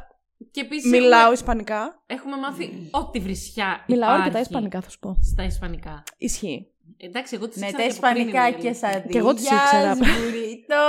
Και 0.54 0.60
επίσης 0.60 0.90
μιλάω 0.90 1.18
έχουμε, 1.20 1.32
Ισπανικά. 1.40 2.02
έχουμε 2.06 2.36
μάθει 2.36 2.88
ό,τι 2.90 3.18
βρισιά 3.20 3.84
Μιλάω 3.88 4.08
υπάρχει 4.08 4.22
αρκετά 4.26 4.40
Ισπανικά, 4.40 4.80
θα 4.80 4.90
σου 4.90 4.98
πω. 4.98 5.16
Στα 5.32 5.42
Ισπανικά. 5.44 6.02
Ισχύει. 6.18 6.72
Εντάξει, 7.00 7.34
εγώ 7.34 7.48
τις 7.48 7.56
Ναι, 7.60 7.66
ήξερα 7.66 7.82
τα 7.88 7.90
και 7.90 7.98
από 7.98 8.12
πριν, 8.12 8.26
ισπανικά 8.26 8.48
είναι 8.48 8.56
και 8.58 8.66
αλήθεια. 8.66 8.74
σαρδίνια. 8.74 9.10
Και 9.12 9.18
εγώ 9.18 9.34
τις 9.34 9.44
ήξερα. 9.50 9.94
Μπουρίτο. 9.94 10.80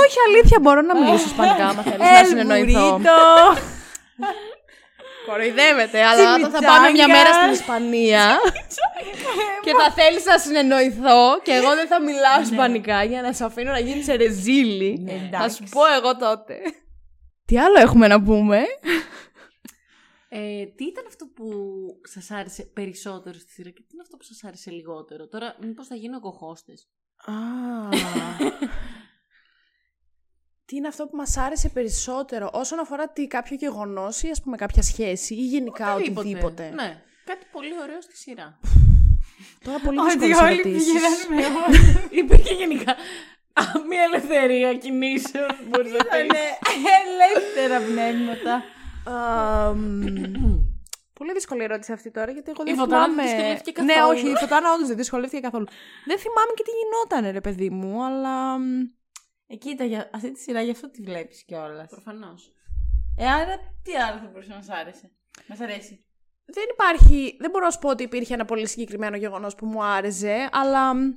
Όχι, 0.00 0.16
αλήθεια, 0.28 0.58
μπορώ 0.60 0.80
να 0.80 0.94
μιλήσω 1.00 1.24
Ισπανικά, 1.32 1.66
άμα 1.66 1.82
θέλεις 1.82 1.98
να 1.98 2.18
Ελ 2.18 2.26
συνεννοηθώ. 2.26 2.88
μπουρίτο. 2.90 3.16
Κοροϊδεύεται, 5.26 6.02
αλλά 6.04 6.34
όταν 6.34 6.50
θα 6.50 6.60
πάμε 6.70 6.90
μια 6.90 7.08
μέρα 7.08 7.32
στην 7.32 7.52
Ισπανία 7.52 8.24
και 9.64 9.72
θα 9.80 9.92
θέλεις 9.98 10.24
να 10.24 10.38
συνεννοηθώ 10.38 11.40
και 11.42 11.52
εγώ 11.52 11.74
δεν 11.74 11.86
θα 11.86 12.00
μιλάω 12.00 12.40
Ισπανικά 12.42 13.04
για 13.04 13.22
να 13.22 13.32
σε 13.32 13.44
αφήνω 13.44 13.70
να 13.70 13.78
γίνεις 13.78 14.06
ρεζίλη. 14.06 14.98
Ναι, 15.04 15.10
θα 15.12 15.36
εντάξει. 15.36 15.56
σου 15.56 15.64
πω 15.70 15.80
εγώ 15.98 16.16
τότε. 16.16 16.54
Τι 17.46 17.58
άλλο 17.58 17.80
έχουμε 17.80 18.06
να 18.06 18.22
πούμε; 18.22 18.58
Ε, 20.32 20.66
τι 20.66 20.84
ήταν 20.84 21.04
αυτό 21.06 21.26
που 21.26 21.46
σας 22.02 22.30
άρεσε 22.30 22.62
περισσότερο 22.62 23.38
στη 23.38 23.50
σειρά 23.50 23.70
και 23.70 23.80
τι 23.80 23.88
είναι 23.92 24.02
αυτό 24.02 24.16
που 24.16 24.22
σας 24.22 24.44
άρεσε 24.44 24.70
λιγότερο; 24.70 25.28
Τώρα, 25.28 25.56
μήπως 25.60 25.86
θα 25.86 25.94
γίνω 25.94 26.16
εγώ 26.16 26.38
hostess. 26.40 26.80
Α. 27.32 27.38
Τι 30.64 30.76
είναι 30.76 30.88
αυτό 30.88 31.06
που 31.06 31.16
μας 31.16 31.36
άρεσε 31.36 31.68
περισσότερο 31.68 32.50
όσον 32.52 32.78
αφορά 32.78 33.08
τι, 33.08 33.26
κάποιο 33.26 33.56
γεγονός 33.56 34.22
ή 34.22 34.30
ας 34.30 34.42
πούμε 34.42 34.56
κάποια 34.56 34.82
σχέση 34.82 35.34
ή 35.34 35.46
γενικά 35.46 35.94
οτιδήποτε. 35.94 36.70
Ναι, 36.70 37.02
κάτι 37.24 37.46
πολύ 37.52 37.72
ωραίο 37.82 38.00
στη 38.00 38.16
σειρά. 38.16 38.60
Τώρα 39.64 39.78
πολύ 39.78 39.98
Ότι 39.98 40.18
δύσκολες 40.18 40.40
όλοι 40.40 40.60
ερωτήσεις. 40.60 40.92
πηγαίνανε 40.92 41.52
με 41.70 41.78
Υπήρχε 42.20 42.54
γενικά 42.54 42.92
α, 43.52 43.62
μια 43.88 44.02
ελευθερία 44.02 44.74
κινήσεων. 44.74 45.48
Μπορείς 45.68 45.92
να 45.92 45.98
πεις. 45.98 46.06
Ήτανε 46.06 46.38
ελεύθερα 47.00 47.80
πνεύματα. 47.80 48.64
Αμ, 49.04 50.00
Πολύ 51.12 51.32
δύσκολη 51.32 51.62
ερώτηση 51.62 51.92
αυτή 51.92 52.10
τώρα, 52.10 52.32
γιατί 52.32 52.50
εγώ 52.50 52.64
δεν 52.64 52.74
Η 52.74 52.76
Φωτάνα 52.76 53.06
δεν 53.06 53.12
θυμάμαι. 53.14 53.32
δυσκολεύτηκε 53.32 53.82
Ναι, 53.82 53.94
καθόλου. 53.94 54.18
όχι, 54.18 54.30
η 54.30 54.34
Φωτάνα 54.36 54.72
όντως 54.72 54.88
δεν 54.88 54.96
δυσκολεύτηκε 54.96 55.42
καθόλου. 55.42 55.66
δεν 56.06 56.18
θυμάμαι 56.18 56.52
και 56.54 56.62
τι 56.62 56.70
γινόταν, 56.70 57.32
ρε 57.32 57.40
παιδί 57.40 57.70
μου, 57.70 58.04
αλλά. 58.04 58.58
μ, 58.58 58.80
Ε, 59.46 59.56
κοίτα, 59.56 59.84
για 59.84 60.10
αυτή 60.14 60.32
τη 60.32 60.40
σειρά 60.40 60.62
γι' 60.62 60.70
αυτό 60.70 60.90
τη 60.90 61.02
βλέπεις 61.02 61.44
κιόλας. 61.44 61.88
Προφανώς. 61.90 62.52
Ε, 63.16 63.26
άρα 63.30 63.56
τι 63.82 63.94
άλλο 63.96 64.18
θα 64.18 64.26
μπορούσε 64.32 64.52
να 64.52 64.62
σ' 64.62 64.70
άρεσε. 64.70 65.10
Μας 65.48 65.60
αρέσει. 65.60 66.04
Δεν 66.44 66.64
υπάρχει. 66.72 67.36
Δεν 67.40 67.50
μπορώ 67.50 67.64
να 67.64 67.70
σου 67.70 67.78
πω 67.78 67.88
ότι 67.88 68.02
υπήρχε 68.02 68.34
ένα 68.34 68.44
πολύ 68.44 68.66
συγκεκριμένο 68.68 69.16
γεγονός 69.16 69.54
που 69.54 69.66
μου 69.66 69.84
άρεσε, 69.84 70.48
αλλά 70.52 70.94
μ, 70.94 71.10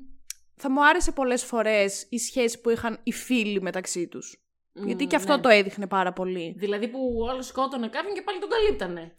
θα 0.56 0.72
μου 0.72 0.86
άρεσε 0.86 1.12
πολλές 1.12 1.44
φορές 1.44 2.06
η 2.10 2.18
σχέση 2.18 2.62
που 2.62 2.70
είχαν 2.70 3.00
οι 3.04 3.12
φίλοι 3.12 3.62
μεταξύ 3.62 4.08
τους. 4.08 4.43
Γιατί 4.74 5.06
και 5.06 5.16
αυτό 5.16 5.36
ναι. 5.36 5.42
το 5.42 5.50
έδειχνε 5.50 5.88
πάρα 5.88 6.14
πολύ. 6.14 6.56
Δηλαδή 6.58 6.88
που 6.88 7.00
ο 7.26 7.30
άλλος 7.30 7.46
σκότωνε 7.46 7.88
κάποιον 7.88 8.14
και 8.14 8.22
πάλι 8.22 8.40
τον 8.40 8.50
καλύπτανε. 8.50 9.14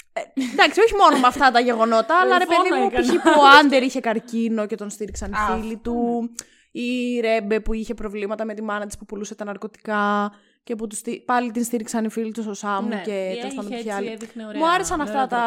Εντάξει, 0.53 0.81
όχι 0.81 0.95
μόνο 0.95 1.19
με 1.21 1.27
αυτά 1.27 1.51
τα 1.51 1.61
γεγονότα, 1.61 2.21
αλλά 2.21 2.39
ρε 2.39 2.45
παιδί 2.47 2.69
Φόνο 2.69 2.81
μου, 2.81 2.91
έκανα. 2.93 3.07
π.χ. 3.13 3.23
που 3.23 3.41
ο 3.41 3.47
Άντερ 3.61 3.83
είχε 3.83 4.01
καρκίνο 4.01 4.67
και 4.67 4.77
τον 4.77 4.91
στήριξαν 4.91 5.31
οι 5.31 5.35
Α, 5.35 5.57
φίλοι 5.57 5.75
αυτό. 5.75 5.91
του. 5.91 6.31
Η 6.71 7.21
Ρέμπε 7.21 7.61
που 7.61 7.73
είχε 7.73 7.95
προβλήματα 7.95 8.45
με 8.45 8.55
τη 8.55 8.63
μάνα 8.63 8.87
της 8.87 8.99
που 8.99 9.05
πουλούσε 9.05 9.35
τα 9.35 9.45
ναρκωτικά 9.45 10.33
και 10.65 10.77
που 10.77 10.87
τους 10.87 10.99
στή- 10.99 11.25
πάλι 11.25 11.51
την 11.51 11.65
στήριξαν 11.65 12.05
οι 12.05 12.09
φίλοι 12.11 12.33
τους 12.33 12.47
ο 12.47 12.55
Σάμου 12.55 12.89
ναι, 12.89 13.01
και 13.05 13.11
η 13.37 13.39
τέλος 13.41 13.55
πάντων 13.55 13.73
Έριχ 13.73 13.83
ποιοι 13.85 13.93
έτσι 13.95 14.03
άλλοι. 14.05 14.13
έδειχνε 14.13 14.47
ωραία, 14.47 14.59
Μου 14.61 14.69
άρεσαν 14.69 15.01
ωραία 15.01 15.13
αυτά 15.23 15.27
τα 15.37 15.43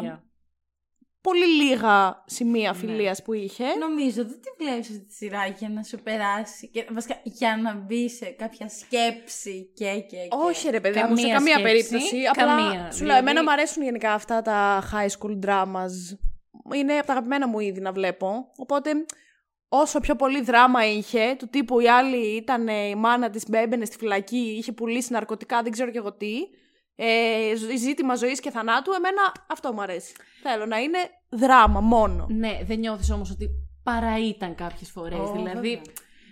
τροπική 0.00 0.22
πολύ 1.22 1.46
λίγα 1.46 2.22
σημεία 2.26 2.70
Ναι. 2.70 2.76
φιλίας 2.78 3.22
που 3.22 3.32
είχε. 3.32 3.64
Νομίζω 3.78 4.24
δεν 4.24 4.40
τη 4.40 4.64
βλέπεις 4.64 4.88
αυτή 4.88 5.04
τη 5.06 5.14
σειρά 5.14 5.46
για 5.46 5.68
να 5.68 5.82
σου 5.82 5.98
περάσει. 6.02 6.68
Και, 6.68 6.86
βασικά, 6.92 7.20
για 7.22 7.58
να 7.62 7.74
μπει 7.74 8.08
σε 8.10 8.24
κάποια 8.26 8.68
σκέψη 8.68 9.70
και. 9.74 9.84
και, 9.84 10.16
και. 10.16 10.16
Όχι 10.30 10.70
ρε 10.70 10.80
παιδί 10.80 10.98
μου, 11.02 11.16
σε 11.16 11.28
Καμία 11.28 11.34
καμία 11.34 11.58
σκέψη, 11.58 11.62
περίπτωση. 11.90 12.16
Απλά 12.30 12.44
καμία. 12.44 12.90
σου 12.92 13.04
λέω, 13.04 13.16
εμένα 13.16 13.28
Δηλαδή- 13.30 13.46
μου 13.46 13.52
αρέσουν 13.52 13.82
γενικά 13.82 14.12
αυτά 14.12 14.42
τα 14.42 14.82
high 14.92 15.08
school 15.18 15.38
dramas. 15.46 16.16
Είναι 16.74 16.96
από 16.96 17.06
τα 17.06 17.12
αγαπημένα 17.12 17.48
μου 17.48 17.60
είδη 17.60 17.80
να 17.80 17.92
βλέπω. 17.92 18.50
Οπότε 18.56 18.90
όσο 19.68 20.00
πιο 20.00 20.16
πολύ 20.16 20.40
δράμα 20.42 20.86
είχε, 20.86 21.34
του 21.38 21.48
τύπου 21.48 21.80
η 21.80 21.88
άλλη 21.88 22.36
ήταν 22.36 22.68
ε, 22.68 22.72
η 22.88 22.94
μάνα 22.94 23.30
της 23.30 23.44
μπέμπαινε 23.48 23.84
στη 23.84 23.96
φυλακή, 23.96 24.54
είχε 24.58 24.72
πουλήσει 24.72 25.12
ναρκωτικά, 25.12 25.62
δεν 25.62 25.72
ξέρω 25.72 25.90
και 25.90 25.98
εγώ 25.98 26.12
τι. 26.12 26.32
Ε, 26.96 27.54
ζ- 27.56 27.76
ζήτημα 27.78 28.14
ζωής 28.14 28.40
και 28.40 28.50
θανάτου, 28.50 28.92
εμένα 28.92 29.32
αυτό 29.46 29.72
μου 29.72 29.82
αρέσει. 29.82 30.12
Θέλω 30.42 30.66
να 30.66 30.78
είναι 30.78 30.98
δράμα 31.28 31.80
μόνο. 31.80 32.26
Ναι, 32.30 32.58
δεν 32.64 32.78
νιώθεις 32.78 33.10
όμως 33.10 33.30
ότι 33.30 33.48
παρά 33.82 34.18
ήταν 34.18 34.54
κάποιες 34.54 34.90
φορές. 34.90 35.18
Ω, 35.18 35.32
δηλαδή, 35.32 35.68
βέβαια. 35.68 35.82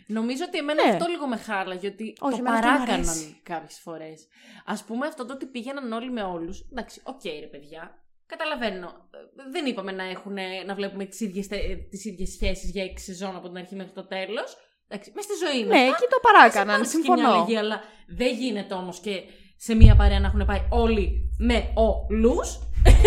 νομίζω 0.06 0.44
ότι 0.46 0.58
εμένα 0.58 0.84
Ναι. 0.86 0.90
αυτό 0.92 1.06
λίγο 1.08 1.26
με 1.26 1.36
χάλαγε 1.36 1.86
ότι 1.86 2.14
Όχι, 2.20 2.32
το 2.32 2.36
εμένα 2.38 2.54
αυτό 2.56 2.68
μου 2.68 2.74
παράκαναν 2.74 3.08
αρέσει. 3.08 3.40
κάποιες 3.42 3.78
φορές. 3.82 4.26
Ας 4.64 4.84
πούμε 4.86 5.06
αυτό 5.06 5.26
το 5.26 5.32
ότι 5.32 5.46
πήγαιναν 5.46 5.92
όλοι 5.92 6.10
με 6.10 6.22
όλους. 6.22 6.68
Εντάξει, 6.72 7.00
οκ, 7.04 7.24
ρε 7.40 7.46
παιδιά. 7.46 7.94
Καταλαβαίνω. 8.26 8.86
Ε, 8.86 9.50
Δεν 9.50 9.66
είπαμε 9.66 9.92
να, 9.92 10.04
έχουν, 10.04 10.36
να 10.66 10.74
βλέπουμε 10.74 11.04
τις 11.04 11.20
ίδιες 11.20 11.46
τις 11.90 12.04
ίδιες 12.04 12.30
σχέσεις 12.30 12.70
για 12.70 12.84
έξι 12.84 13.04
σεζόν 13.04 13.36
από 13.36 13.48
την 13.48 13.56
αρχή 13.56 13.74
μέχρι 13.74 13.92
το 13.92 14.06
τέλος. 14.06 14.56
Εντάξει, 14.88 15.12
μες 15.14 15.24
στη 15.24 15.34
ζωή 15.46 15.64
Ναι, 15.64 15.78
εκεί 15.80 16.06
το 16.10 16.18
παράκαναν, 16.22 16.86
συμφωνώ. 16.86 17.46
αλλά 17.58 17.82
δεν 18.08 18.34
γίνεται 18.34 18.74
όμως 18.74 19.00
και 19.00 19.22
σε 19.66 19.72
μία 19.80 19.94
παρέα 20.00 20.20
να 20.20 20.26
έχουν 20.26 20.42
πάει 20.50 20.62
όλοι 20.84 21.04
με 21.38 21.56
όλου. 21.74 22.36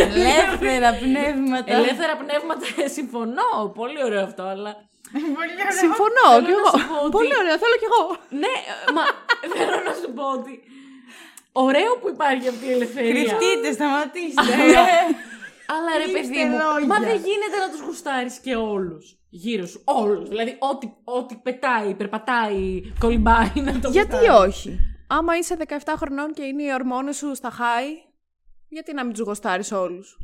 Ελεύθερα 0.05 0.89
πνεύματα. 1.03 1.73
Ελεύθερα 1.79 2.13
πνεύματα, 2.23 2.65
συμφωνώ. 2.97 3.51
Πολύ 3.75 3.99
ωραίο 4.07 4.23
αυτό, 4.23 4.43
αλλά. 4.53 4.71
Πολύ 5.39 5.53
ωραία. 5.63 5.71
Συμφωνώ 5.83 6.25
Θέλω 6.33 6.45
κι 6.45 6.51
να 6.51 6.57
εγώ. 6.57 6.69
σου 6.77 6.87
πω 6.89 6.95
ότι- 7.05 7.11
Πολύ 7.17 7.33
ωραίο, 7.41 7.55
θέλω 7.63 7.77
κι 7.81 7.87
εγώ. 7.91 8.03
Ναι, 8.43 8.55
μα 8.95 9.03
θέλω 9.55 9.77
να 9.89 9.93
σου 10.01 10.09
πω 10.17 10.23
ότι. 10.39 10.53
Ωραίο 11.65 11.91
που 12.01 12.07
υπάρχει 12.15 12.47
αυτή 12.53 12.65
η 12.71 12.71
ελευθερία. 12.77 13.11
Κρυφτείτε, 13.13 13.67
σταματήστε. 13.77 14.53
Αλλά 15.75 15.91
ρε 15.97 16.03
Κλείστε 16.03 16.19
παιδί 16.21 16.43
μου, 16.49 16.57
λόγια. 16.63 16.87
μα 16.91 16.97
δεν 17.09 17.17
γίνεται 17.27 17.57
να 17.63 17.67
τους 17.71 17.81
γουστάρεις 17.85 18.35
και 18.45 18.55
όλους 18.55 19.03
γύρω 19.29 19.65
σου. 19.71 19.81
Όλους. 19.85 20.29
Δηλαδή, 20.29 20.51
ό,τι, 20.71 20.85
ό,τι 21.03 21.35
πετάει, 21.35 21.93
περπατάει, 21.93 22.61
κολυμπάει 22.99 23.51
να 23.67 23.79
το 23.79 23.89
Γιατί 23.89 24.15
γουστάρεις. 24.15 24.55
όχι; 24.55 24.69
Άμα 25.17 25.37
είσαι 25.37 25.57
17 25.67 25.93
χρονών 25.97 26.33
και 26.33 26.43
είναι 26.43 26.63
οι 26.63 26.73
ορμόνες 26.73 27.15
σου 27.17 27.35
στα 27.35 27.51
high, 27.51 28.11
γιατί 28.69 28.93
να 28.93 29.03
μην 29.03 29.13
τους 29.13 29.21
γοστάρεις 29.25 29.71
όλους; 29.71 30.17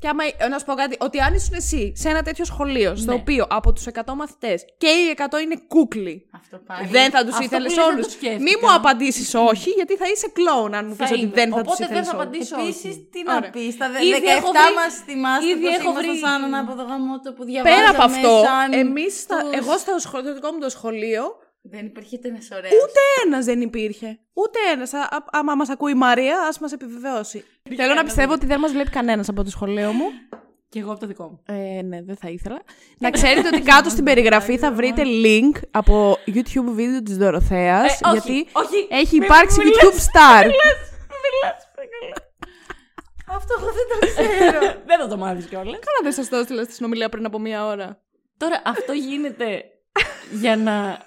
Και 0.00 0.08
άμα, 0.10 0.24
ε, 0.36 0.48
να 0.48 0.58
σου 0.58 0.64
πω 0.64 0.74
κάτι, 0.74 0.96
ότι 1.00 1.18
αν 1.20 1.34
ήσουν 1.34 1.54
εσύ 1.54 1.92
σε 1.96 2.08
ένα 2.08 2.22
τέτοιο 2.22 2.44
σχολείο, 2.44 2.96
στο 2.96 3.12
Ναι. 3.12 3.18
οποίο 3.20 3.46
από 3.50 3.72
τους 3.72 3.86
100 3.86 4.14
μαθητές 4.14 4.64
και 4.78 4.86
οι 4.86 5.08
100 5.10 5.38
είναι 5.40 5.56
κούκλοι, 5.68 6.28
Αυτό 6.40 6.56
πάλι. 6.66 6.86
δεν 6.86 7.10
θα 7.10 7.20
τους 7.24 7.32
αυτό 7.32 7.44
ήθελες 7.44 7.72
που 7.72 7.78
λες 7.78 7.84
δεν 7.86 7.94
όλους. 7.94 8.06
το 8.06 8.12
σκέφτηκα. 8.12 8.42
Μη 8.42 8.50
μου 8.62 8.72
απαντήσεις 8.74 9.34
όχι, 9.34 9.70
γιατί 9.70 9.96
θα 9.96 10.06
είσαι 10.14 10.28
κλόουν 10.36 10.74
αν 10.74 10.84
μου 10.86 10.94
Θα 10.94 11.02
πεις 11.04 11.12
ότι 11.12 11.20
είμαι. 11.20 11.30
δεν 11.34 11.48
θα 11.52 11.62
τους 11.62 11.72
Οπότε 11.72 11.84
δεν 11.84 11.86
ήθελες 11.90 12.08
θα 12.08 12.14
όλους. 12.16 12.24
απαντήσω 12.26 12.56
Επίσης, 12.60 12.84
όχι. 12.94 13.08
τι 13.12 13.22
να 13.22 13.36
Ωραία. 13.36 13.50
πεις. 13.50 13.74
Στα 13.74 13.86
δε- 13.90 14.04
Ήδη 14.06 14.20
17 14.20 14.28
έχω 14.40 14.50
βρει- 14.52 14.74
μας 14.80 14.94
θυμάστε 15.06 15.46
ήδη 15.50 15.64
πως 15.66 15.74
έχω 15.78 15.90
ήμασταν 15.90 16.04
βρει- 16.04 16.18
σαν 16.24 16.54
από 16.62 16.72
το 16.78 16.82
γαμότο 16.90 17.28
που 17.36 17.42
διαβάζαμε 17.44 17.76
Πέρα 17.80 17.88
από 17.94 18.02
αυτό, 18.10 18.32
σαν 18.48 18.68
εμείς, 18.84 19.12
στα- 19.24 19.40
τους- 19.42 19.56
εγώ 19.60 19.72
στο, 19.82 19.92
σχολείο, 20.06 20.24
στο 20.26 20.34
δικό 20.38 20.48
μου 20.54 20.60
το 20.66 20.70
σχολείο, 20.78 21.22
Δεν 21.66 21.86
υπήρχε 21.86 22.16
ούτε 22.16 22.28
ένας 22.28 22.48
ωραίος. 22.50 22.72
Ούτε 22.72 23.00
ένας 23.26 23.44
δεν 23.44 23.60
υπήρχε. 23.60 24.18
Ούτε 24.32 24.58
ένας. 24.72 24.90
Άμα 25.30 25.54
μας 25.54 25.68
ακούει 25.68 25.90
η 25.92 25.94
Μαρία, 25.94 26.38
ας 26.48 26.58
μας 26.58 26.72
επιβεβαιώσει. 26.72 27.44
Θέλω 27.76 27.94
να 27.94 28.04
πιστεύω 28.04 28.32
ότι 28.32 28.46
δεν 28.46 28.58
μας 28.60 28.72
βλέπει 28.72 28.90
κανένας 28.90 29.28
από 29.28 29.44
το 29.44 29.50
σχολείο 29.50 29.92
μου. 29.92 30.04
Και 30.68 30.78
εγώ 30.80 30.90
από 30.90 31.00
το 31.00 31.06
δικό 31.06 31.24
μου. 31.24 31.42
Ε, 31.56 31.82
ναι, 31.82 32.02
δεν 32.02 32.16
θα 32.16 32.28
ήθελα. 32.28 32.62
να 32.98 33.10
ξέρετε 33.10 33.48
ότι 33.48 33.60
κάτω 33.60 33.88
στην 33.88 34.04
περιγραφή 34.04 34.58
θα 34.58 34.72
βρείτε 34.72 35.02
link 35.24 35.60
από 35.70 36.18
YouTube 36.26 36.70
βίντεο 36.72 37.02
της 37.02 37.16
Δωροθέας, 37.16 38.00
Ε, 38.00 38.08
όχι, 38.08 38.18
γιατί 38.18 38.50
όχι. 38.52 38.86
έχει 38.90 39.18
Μη- 39.18 39.24
υπάρξει 39.24 39.58
μη 39.58 39.64
YouTube 39.70 39.94
star. 39.96 40.50
Αυτό 43.28 43.54
εγώ 43.60 43.70
δεν 43.72 43.86
το 44.00 44.06
ξέρω. 44.06 44.60
δεν 44.88 44.98
θα 44.98 45.08
το 45.08 45.16
μάθεις 45.16 45.46
κιόλας. 45.46 45.64
Καλά 45.66 45.98
δεν 46.02 46.12
σας 46.12 46.28
το 46.28 46.36
έστειλα 46.36 46.64
στη 46.64 46.72
συνομιλία 46.72 47.08
πριν 47.08 47.24
από 47.26 47.38
μία 47.38 47.66
ώρα. 47.66 48.00
Τώρα 48.36 48.62
αυτό 48.64 48.92
γίνεται 48.92 49.64
για 50.40 50.56
να 50.56 50.98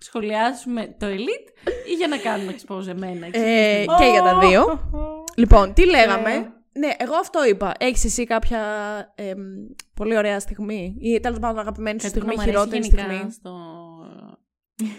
σχολιάσουμε 0.00 0.96
το 0.98 1.06
Elite 1.06 1.68
ή 1.88 1.92
για 1.92 2.08
να 2.08 2.18
κάνουμε 2.18 2.54
expose 2.58 2.86
εμένα. 2.86 3.26
Ε, 3.26 3.28
εξηγήστε 3.30 3.84
μου. 3.92 3.98
και 3.98 4.04
για 4.04 4.22
τα 4.22 4.38
δύο. 4.38 4.90
λοιπόν, 5.36 5.72
τι 5.72 5.86
λέγαμε; 5.86 6.30
Ε. 6.32 6.52
Ναι, 6.72 6.90
εγώ 6.96 7.14
αυτό 7.14 7.44
είπα. 7.44 7.74
Έχεις 7.78 8.04
εσύ 8.04 8.24
κάποια 8.24 8.62
εμ, 9.14 9.38
πολύ 9.94 10.16
ωραία 10.16 10.40
στιγμή 10.40 10.96
ή 11.00 11.20
τέλος 11.20 11.38
πάντων 11.38 11.58
αγαπημένη 11.58 12.00
σου 12.00 12.06
Κάτι 12.06 12.20
που 12.20 12.26
στιγμή, 12.26 12.46
να 12.46 12.52
μ' 12.52 12.56
αρέσει 12.56 12.58
χειρότερη 12.58 12.82
γενικά 12.82 13.02
στιγμή; 13.02 13.32
Στο... 13.32 13.52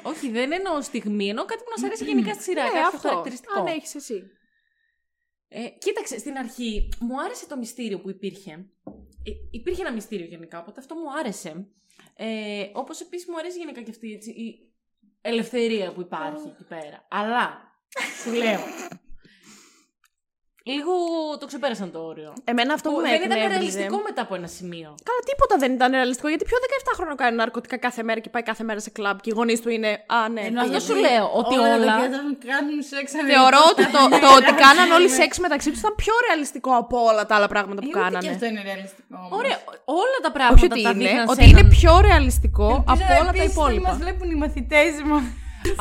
Όχι, 0.03 0.29
δεν 0.31 0.51
εννοώ 0.51 0.81
στιγμή, 0.81 1.27
εννοώ 1.27 1.45
κάτι 1.45 1.63
που 1.63 1.69
να 1.69 1.77
σου 1.77 1.85
αρέσει 1.85 2.03
γενικά 2.05 2.33
στη 2.33 2.43
σειρά. 2.43 2.63
Ναι, 2.63 2.69
κάποιο 2.69 2.87
αυτό. 2.87 3.07
χαρακτηριστικό. 3.07 3.59
Αν 3.59 3.65
έχεις 3.65 3.95
εσύ. 3.95 4.23
Ε, 5.47 5.67
κοίταξε, 5.77 6.17
στην 6.19 6.37
αρχή 6.37 6.89
μου 6.99 7.21
άρεσε 7.21 7.47
το 7.47 7.57
μυστήριο 7.57 7.99
που 7.99 8.09
υπήρχε. 8.09 8.51
Ε, 9.23 9.31
υπήρχε 9.51 9.81
ένα 9.81 9.93
μυστήριο 9.93 10.25
γενικά, 10.25 10.59
οπότε 10.59 10.79
αυτό 10.79 10.95
μου 10.95 11.17
άρεσε. 11.19 11.67
Ε, 12.15 12.69
όπως 12.73 13.01
επίσης 13.01 13.27
μου 13.27 13.37
αρέσει 13.37 13.57
γενικά 13.57 13.81
και 13.81 13.91
αυτή 13.91 14.13
έτσι, 14.13 14.29
η 14.29 14.70
ελευθερία 15.21 15.91
που 15.91 16.01
υπάρχει 16.01 16.47
εκεί 16.47 16.63
πέρα. 16.63 17.05
Αλλά, 17.07 17.73
σου 18.23 18.31
λέω, 18.31 18.59
λίγο 20.63 20.91
το 21.39 21.45
ξεπέρασαν 21.45 21.91
το 21.91 21.99
όριο. 21.99 22.33
Εμένα 22.43 22.73
αυτό 22.73 22.89
Που 22.89 22.95
που 22.95 23.01
με 23.01 23.07
δεν 23.09 23.17
ήταν 23.21 23.31
εκνεύριζε. 23.31 23.57
ρεαλιστικό 23.59 23.97
μετά 24.07 24.21
από 24.21 24.35
ένα 24.35 24.47
σημείο. 24.47 24.89
Καλά, 25.07 25.21
τίποτα 25.29 25.55
δεν 25.63 25.71
ήταν 25.73 25.91
ρεαλιστικό. 25.91 26.27
Γιατί 26.27 26.45
πιο 26.45 26.57
17χρονο 26.65 27.15
κάνει 27.15 27.35
ναρκωτικά 27.35 27.77
κάθε 27.77 28.03
μέρα 28.03 28.19
και 28.19 28.29
πάει 28.29 28.43
κάθε 28.43 28.63
μέρα 28.63 28.79
σε 28.79 28.89
κλαμπ 28.89 29.17
και 29.23 29.29
οι 29.29 29.33
γονείς 29.35 29.61
του 29.61 29.69
είναι. 29.69 29.91
Α, 30.07 30.29
ναι. 30.29 30.41
Ενώ 30.41 30.59
πήγαινε». 30.61 30.77
αυτό 30.77 30.79
σου 30.93 30.95
λέω, 31.05 31.25
ότι 31.33 31.55
όλα. 31.57 31.75
όλα- 31.75 31.85
τα 31.85 31.99
παιδιά 32.01 32.21
κάνουν 32.53 32.81
σεξ 32.91 33.11
Θεωρώ 33.33 33.59
ότι 33.71 33.83
το, 33.95 34.01
το 34.25 34.29
ότι 34.39 34.51
κάναν 34.65 34.91
όλοι 34.97 35.09
σεξ 35.09 35.19
σεξ 35.21 35.39
μεταξύ 35.39 35.69
τους 35.71 35.79
ήταν 35.79 35.93
πιο 35.95 36.13
ρεαλιστικό 36.27 36.71
από 36.83 36.97
όλα 37.09 37.25
τα 37.25 37.35
άλλα 37.35 37.47
πράγματα 37.53 37.81
που 37.81 37.87
Και 37.87 37.93
κάνανε. 37.99 38.29
αυτό 38.29 38.45
είναι 38.45 38.61
ρεαλιστικό. 38.69 39.15
όμως. 39.25 39.37
Ωραία, 39.39 39.57
όλα 40.01 40.17
τα 40.25 40.29
Όχι 40.29 40.37
πράγματα 40.39 40.65
ότι 40.75 40.81
τα 40.83 40.89
είναι, 40.89 41.03
δείχναν 41.03 41.25
σε 41.27 41.31
ότι 41.33 41.43
είναι 41.49 41.59
έναν- 41.59 41.71
πιο 41.77 41.93
ρεαλιστικό 42.07 42.67
Ελπίζω 42.69 42.83
από 42.93 43.03
όλα 43.21 43.31
τα 43.31 43.37
επίσης 43.37 43.55
να 43.55 43.61
υπόλοιπα. 43.61 43.87
μας 43.89 43.97
βλέπουν 44.03 44.27
οι 44.33 44.35
μαθητές 44.43 44.91
μας. 45.09 45.23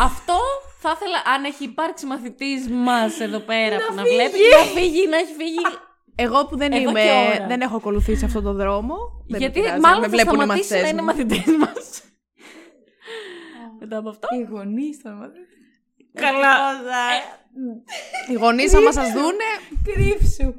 Αυτό 0.09 0.39
θα 0.83 0.91
ήθελα, 0.97 1.35
αν 1.35 1.45
έχει 1.45 1.65
υπάρξει 1.65 2.07
μαθητής 2.07 2.69
μας 2.69 3.21
εδώ 3.21 3.39
πέρα 3.39 3.77
που 3.77 3.95
να 3.95 4.03
φύγει. 4.03 4.15
βλέπει, 4.15 4.39
να 4.51 4.81
φύγει, 4.81 5.07
να 5.09 5.17
έχει 5.17 5.33
φύγει. 5.33 5.65
Εγώ 6.15 6.47
που 6.47 6.57
δεν 6.57 6.73
Εδώ 6.73 6.91
είμαι, 6.91 7.01
και 7.03 7.11
ώρα. 7.37 7.47
δεν 7.47 7.61
έχω 7.61 7.77
ακολουθήσει 7.77 8.25
αυτόν 8.25 8.43
τον 8.43 8.57
δρόμο. 8.57 8.95
δεν 8.95 9.25
με 9.29 9.39
Γιατί 9.39 9.61
πειράζει, 9.61 9.81
μάλλον 9.81 10.01
με 10.01 10.05
θα 10.07 10.11
βλέπουν 10.13 10.35
οι 10.35 10.37
σταματήσει 10.37 10.73
μαθητές 10.73 10.83
να 10.83 10.89
είναι 10.89 11.01
μου. 11.01 11.07
μαθητές 11.07 11.57
μας. 11.59 12.03
Μετά 13.81 13.97
από 13.97 14.09
αυτό. 14.09 14.29
Οι 14.41 14.43
γονείς 14.51 15.03
των 15.03 15.13
μαθητών. 15.13 15.45
Καλά. 16.15 16.55
Οι 18.31 18.35
γονείς, 18.35 18.75
άμα 18.75 18.93
σας 18.93 19.13
δούνε. 19.13 19.51
Κρύψου. 19.85 20.55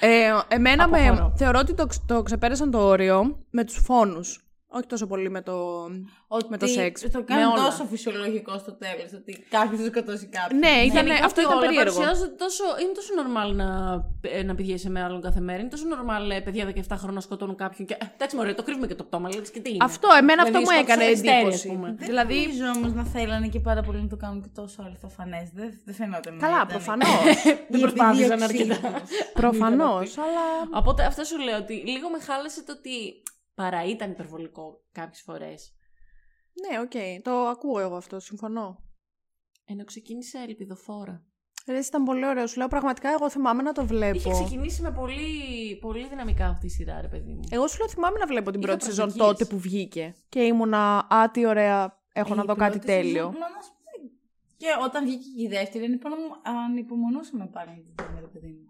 Ε, 0.00 0.32
εμένα 0.48 0.88
με, 0.88 1.06
Αποχωρώ. 1.08 1.32
θεωρώ 1.36 1.58
ότι 1.58 1.74
το, 1.74 1.86
ξ- 1.86 2.02
το 2.06 2.22
ξεπέρασαν 2.22 2.70
το 2.70 2.78
όριο 2.78 3.44
με 3.50 3.64
τους 3.64 3.76
φόνους. 3.84 4.44
Όχι 4.76 4.86
τόσο 4.86 5.06
πολύ 5.06 5.30
με 5.30 5.42
το, 5.42 5.54
Ότι 6.28 6.46
με 6.48 6.56
το 6.58 6.66
σεξ. 6.66 7.00
Το 7.00 7.08
με 7.18 7.24
κάνει 7.24 7.44
όλα. 7.44 7.64
τόσο 7.64 7.84
φυσιολογικό 7.84 8.58
στο 8.58 8.72
τέλος. 8.72 9.12
Ότι 9.14 9.46
κάποιος 9.50 9.80
θα 9.80 9.86
σκοτώσει 9.86 10.26
κάποιον. 10.26 10.58
Ναι, 10.58 10.68
ήταν, 10.90 11.06
Γενικά 11.06 11.24
αυτό 11.24 11.40
ότι 11.40 11.48
ήταν 11.50 11.56
όλα 11.56 11.66
περίεργο. 11.66 11.94
παρουσιάζονται 11.94 12.34
Τόσο, 12.44 12.64
είναι 12.82 12.92
τόσο 12.98 13.10
normal 13.20 13.48
να, 13.54 13.68
ε, 14.20 14.42
να 14.42 14.54
πηγαίνεις 14.54 14.88
με 14.88 15.02
άλλον 15.02 15.20
κάθε 15.20 15.40
μέρα. 15.40 15.60
Είναι 15.60 15.68
τόσο 15.68 15.84
normal 15.94 16.30
ε, 16.30 16.40
παιδιά 16.40 16.64
17 16.74 16.80
χρόνια 16.88 17.12
να 17.12 17.20
σκοτώνουν 17.20 17.56
κάποιον. 17.56 17.86
Και, 17.88 17.96
ε, 18.00 18.04
εντάξει, 18.14 18.36
μωρέ, 18.36 18.52
το 18.54 18.62
κρύβουμε 18.62 18.86
και 18.86 18.94
το 18.94 19.04
πτώμα, 19.04 19.28
αλλά 19.32 19.42
και 19.52 19.60
τι 19.60 19.70
είναι. 19.70 19.84
Αυτό, 19.84 20.08
εμένα 20.18 20.42
αυτό 20.42 20.58
Δηλαδή, 20.58 20.74
μου 20.74 20.82
έκανε 20.82 21.02
σκότωσε 21.04 21.20
αστέρι, 21.20 21.38
εντύπωση. 21.38 21.68
ας 21.68 21.74
πούμε. 21.74 21.88
Δεν 21.98 22.06
Δηλαδή, 22.08 22.34
νομίζω 22.34 22.64
όμως 22.78 22.92
να 22.92 23.04
θέλανε 23.04 23.46
και 23.48 23.60
πάρα 23.60 23.82
πολύ 23.82 24.00
να 24.00 24.08
το 24.08 24.16
κάνουν 24.16 24.42
και 24.42 24.48
τόσο 24.54 24.82
αληθοφανές. 24.86 25.46
Δεν, 25.54 25.80
δεν 25.84 25.94
φαινόταν. 25.94 26.34
να 26.34 26.40
καλά, 26.40 26.54
ήταν. 26.56 26.66
προφανώς. 26.66 27.08
Δεν 27.70 27.78
Η 27.78 27.82
προσπάθησαν 27.82 28.42
επιδίωξή 28.42 28.72
αρκετά. 28.72 29.00
τους. 29.00 29.32
Προφανώς, 29.32 30.18
αλλά. 30.18 30.44
Οπότε 30.80 31.04
αυτό 31.04 31.24
σου 31.24 31.38
λέω 31.38 31.56
ότι 31.56 31.74
λίγο 31.74 32.08
με 32.10 32.18
χάλασε 32.26 32.64
το 32.64 32.72
ότι 32.78 32.90
παρά 33.54 33.84
ήταν 33.84 34.10
υπερβολικό 34.10 34.82
κάποιες 34.92 35.20
φορές. 35.22 35.74
Ναι, 36.70 36.80
οκ, 36.80 37.22
το 37.22 37.30
ακούω 37.46 37.78
εγώ 37.80 37.96
αυτό, 37.96 38.20
συμφωνώ. 38.20 38.78
Ενώ 39.64 39.84
ξεκίνησε 39.84 40.38
ελπιδοφόρα. 40.38 41.24
Ρε, 41.66 41.78
ήταν 41.78 42.04
πολύ 42.04 42.26
ωραίο. 42.26 42.46
Σου 42.46 42.58
λέω 42.58 42.68
πραγματικά, 42.68 43.08
εγώ 43.10 43.30
θυμάμαι 43.30 43.62
να 43.62 43.72
το 43.72 43.86
βλέπω. 43.86 44.16
Είχε 44.16 44.30
ξεκινήσει 44.32 44.82
με 44.82 44.92
πολύ, 44.92 45.78
πολύ 45.80 46.08
δυναμικά 46.08 46.46
αυτή 46.46 46.66
η 46.66 46.68
σειρά, 46.68 47.00
ρε 47.00 47.08
παιδί 47.08 47.32
μου. 47.32 47.40
Εγώ 47.50 47.66
σου 47.66 47.78
λέω 47.78 47.88
θυμάμαι 47.88 48.18
να 48.18 48.26
βλέπω 48.26 48.50
την 48.50 48.60
Είχα 48.60 48.68
πρώτη 48.70 48.84
σεζόν 48.84 49.04
προσδοκίες. 49.06 49.38
τότε 49.38 49.44
που 49.54 49.58
βγήκε. 49.60 50.14
Και 50.28 50.40
ήμουνα, 50.42 50.98
α, 51.14 51.30
τι 51.30 51.46
ωραία, 51.46 52.02
έχω 52.12 52.34
Η 52.34 52.36
να 52.36 52.44
δω 52.44 52.54
κάτι 52.54 52.70
πρώτη 52.78 52.86
τέλειο. 52.86 53.12
σεζόν, 53.24 53.32
μα 53.40 53.48
να 53.56 53.62
σου 53.62 53.70
πω, 53.70 54.08
Και 54.56 54.66
όταν 54.84 55.04
βγήκε 55.04 55.24
και 55.36 55.42
η 55.42 55.48
δεύτερη, 55.48 55.84
ανυπομονώ- 55.84 56.40
ανυπομονούσαμε 56.68 57.46
πάλι 57.46 57.68
να 57.70 57.74
την 57.82 57.94
δούμε, 58.06 58.20
ρε 58.20 58.26
παιδί 58.26 58.48
μου. 58.48 58.68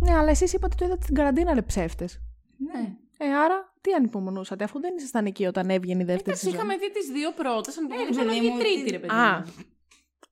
Ναι, 0.00 0.14
αλλά 0.18 0.30
εσείς 0.30 0.52
είπατε 0.52 0.74
το 0.78 0.84
είδατε 0.84 1.02
στην 1.02 1.14
καραντίνα, 1.14 1.54
ρε 1.54 1.62
ψεύτες. 1.62 2.20
Ναι. 2.56 2.96
Ε, 3.18 3.34
άρα 3.34 3.72
τι 3.80 3.92
ανυπομονούσατε, 3.92 4.64
αφού 4.64 4.80
δεν 4.80 4.96
ήσασταν 4.96 5.26
εκεί 5.26 5.46
όταν 5.46 5.70
έβγαινε 5.70 6.02
η 6.02 6.04
δεύτερη 6.04 6.22
Εντάξει, 6.30 6.44
σεζόν; 6.44 6.58
είχαμε 6.58 6.76
δει 6.76 6.90
τις 6.92 7.06
δύο 7.06 7.32
πρώτες, 7.32 7.78
αν 7.78 7.86
ρε 7.90 7.94
μπορούσαμε 7.96 8.24
να 8.24 8.28
παιδί 8.32 8.40
βγει 8.40 8.50
μου, 8.50 8.58
τρίτη, 8.58 8.84
τι- 8.84 8.90
ρε 8.90 8.98
παιδί 8.98 9.14
Α, 9.14 9.38
μου. 9.46 9.52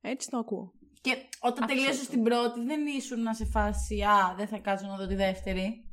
έτσι 0.00 0.30
το 0.30 0.38
ακούω. 0.38 0.72
Και 1.00 1.16
όταν 1.40 1.66
τελείωσες 1.66 2.04
στην 2.04 2.22
πρώτη, 2.22 2.60
δεν 2.64 2.86
ήσουν 2.86 3.22
να 3.22 3.34
σε 3.34 3.44
φάση 3.44 4.00
Α, 4.02 4.34
δεν 4.36 4.46
θα 4.48 4.58
κάτσω 4.58 4.86
να 4.86 4.96
δω 4.96 5.06
τη 5.06 5.14
δεύτερη. 5.14 5.84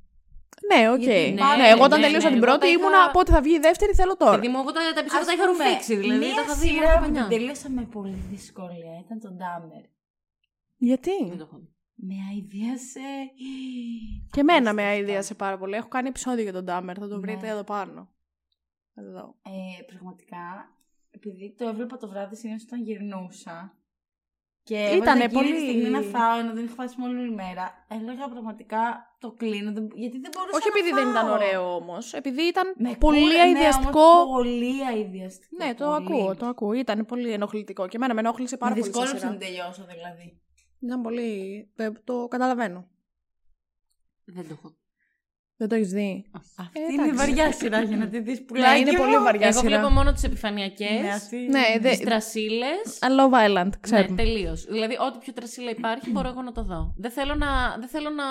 Ναι, 0.74 0.90
οκ. 0.90 1.00
Γιατί 1.02 1.32
Ναι, 1.32 1.40
πάλι- 1.40 1.64
εγώ 1.68 1.84
όταν 1.84 2.00
ναι, 2.00 2.06
τελείωσα 2.06 2.30
ναι, 2.30 2.34
την 2.36 2.44
εγώ 2.44 2.46
πρώτη 2.52 2.60
τα 2.60 2.68
είχα- 2.68 2.80
ήμουνα 2.80 3.12
πότε 3.12 3.32
θα 3.32 3.42
βγει 3.42 3.54
η 3.56 3.60
δεύτερη, 3.60 3.94
θέλω 3.94 4.18
τώρα. 4.18 4.36
Παιδί 4.36 4.48
μου, 4.48 4.60
εγώ 4.60 4.72
τα, 4.72 4.80
τα 4.94 5.00
επεισόδια 5.00 5.26
τα 5.26 5.32
Ας 5.32 5.38
είχα 5.38 5.52
πούμε, 5.52 5.64
ρουφήξει, 5.64 5.96
δηλαδή 5.96 6.26
Μία 6.26 6.36
τα 6.36 6.42
είχα 6.42 6.54
δει 6.56 6.68
σειρά 6.68 6.86
μόνο 6.88 6.98
που 7.00 7.04
την 7.06 7.14
πανιά. 7.14 7.28
τελείωσα 7.38 7.70
με 7.70 7.82
πολύ 7.92 8.18
δυσκολία 8.32 8.94
ήταν 9.06 9.20
το 9.20 9.30
Ντάμερ. 9.32 9.84
Γιατί; 10.78 11.12
Δεν 11.28 11.38
το 11.38 11.44
έχω 11.48 11.58
δει. 11.64 11.70
Με 12.04 12.16
αηδίασε. 12.32 13.00
Και 14.32 14.40
εμένα 14.40 14.74
με 14.74 14.84
αηδίασε 14.84 15.34
πάρα 15.34 15.58
πολύ. 15.58 15.76
Έχω 15.76 15.88
κάνει 15.88 16.08
επεισόδιο 16.08 16.44
για 16.44 16.54
τον 16.54 16.64
Ντάμερ, 16.64 16.96
θα 17.00 17.08
το 17.08 17.14
Ναι. 17.16 17.20
βρείτε 17.22 17.48
εδώ 17.48 17.64
πάνω. 17.64 18.10
Εδώ. 18.96 19.36
Ε, 19.42 19.84
πραγματικά, 19.94 20.76
επειδή 21.12 21.56
το 21.58 21.68
έβλεπα 21.68 21.98
το 21.98 22.08
βράδυ 22.10 22.36
συνήθως 22.36 22.64
όταν 22.64 22.82
γυρνούσα. 22.84 23.76
Και 24.64 24.76
Ήτανε 24.78 24.96
έβαζα 24.96 25.12
εκείνη 25.24 25.34
πολύ- 25.34 25.54
τη 25.54 25.60
στιγμή 25.60 25.90
να 25.90 26.02
φάω, 26.02 26.40
ενώ 26.40 26.54
δεν 26.54 26.64
είχα 26.66 26.74
φάσει 26.74 26.96
όλη 27.02 27.28
η 27.32 27.34
μέρα. 27.34 27.86
Έλεγα 27.90 28.30
πραγματικά 28.30 28.82
το 29.20 29.32
κλείνω, 29.32 29.72
δεν- 29.74 29.90
γιατί 29.96 30.18
δεν 30.20 30.32
μπορούσα 30.36 30.58
Όχι 30.58 30.70
να 30.70 30.78
επειδή 30.80 30.92
δεν 31.00 31.10
ήταν 31.10 31.26
φάω. 31.26 31.34
ωραίο 31.34 31.76
όμως, 31.76 32.14
επειδή 32.14 32.42
ήταν 32.42 32.74
Με 32.78 32.96
πολύ 33.00 33.22
κούρα- 33.22 33.42
αειδιαστικό. 33.42 33.90
Ναι, 34.00 34.20
όμως 34.20 34.32
πολύ 34.36 34.86
αειδιαστικό. 34.86 35.66
Ναι, 35.66 35.74
το 35.74 35.86
πολύ. 35.86 36.06
ακούω, 36.22 36.36
το 36.36 36.46
ακούω. 36.46 36.74
Ήταν 36.74 37.06
πολύ 37.06 37.32
ενοχλητικό 37.32 37.88
και 37.88 37.96
εμένα 37.98 38.14
με 38.14 38.20
ενόχλησε 38.20 38.58
πάρα 38.58 38.76
Με 38.76 38.80
πολύ. 38.80 38.94
σαν 38.94 39.02
δυσκόλεψε 39.04 39.28
σειρά. 39.28 39.40
να 39.40 39.46
τελειώσω 39.46 39.86
δηλαδή. 39.94 40.42
Ήταν 40.82 41.02
πολύ. 41.02 41.70
ε, 41.76 41.92
Το 41.92 42.28
καταλαβαίνω. 42.28 42.90
Δεν 44.26 44.48
το 44.48 44.54
έχω 44.54 44.70
δει. 44.70 44.81
Δεν 45.62 45.70
το 45.70 45.76
έχεις 45.76 45.92
δει; 45.92 46.26
Αυτή 46.60 46.80
Ε, 46.80 46.94
είναι 46.94 47.02
εντάξει. 47.08 47.18
βαριά 47.26 47.52
σειρά 47.52 47.82
για 47.82 47.98
να 47.98 48.08
τη 48.08 48.20
δεις 48.20 48.40
Ναι, 48.40 48.46
πουλάκι. 48.46 48.80
είναι 48.80 48.92
μου. 48.92 48.98
πολύ 48.98 49.18
βαριά 49.18 49.48
Εγώ 49.48 49.60
σειρά. 49.60 49.70
βλέπω 49.78 49.90
μόνο 49.94 50.14
τις 50.14 50.24
επιφανειακές, 50.24 51.02
Ναι, 51.02 51.10
αυτή 51.10 51.36
Ναι, 51.38 51.44
είναι. 51.44 51.80
δε- 51.82 51.90
τι 51.96 52.04
τρασίλες. 52.06 52.86
I 53.00 53.10
Love 53.20 53.36
Island, 53.48 53.64
Ναι, 53.66 53.70
ξέρουμε. 53.82 54.16
τελείως. 54.16 54.66
Δηλαδή, 54.70 54.96
ό,τι 55.08 55.18
πιο 55.18 55.34
τρασίλα 55.34 55.70
υπάρχει, 55.70 56.10
μπορώ 56.12 56.28
εγώ 56.30 56.42
να 56.42 56.52
το 56.52 56.64
δω. 56.64 56.94
Δεν 56.98 57.12
θέλω 57.12 57.36
να, 57.36 57.48
δεν 57.80 57.88
θέλω 57.88 58.10
να 58.10 58.26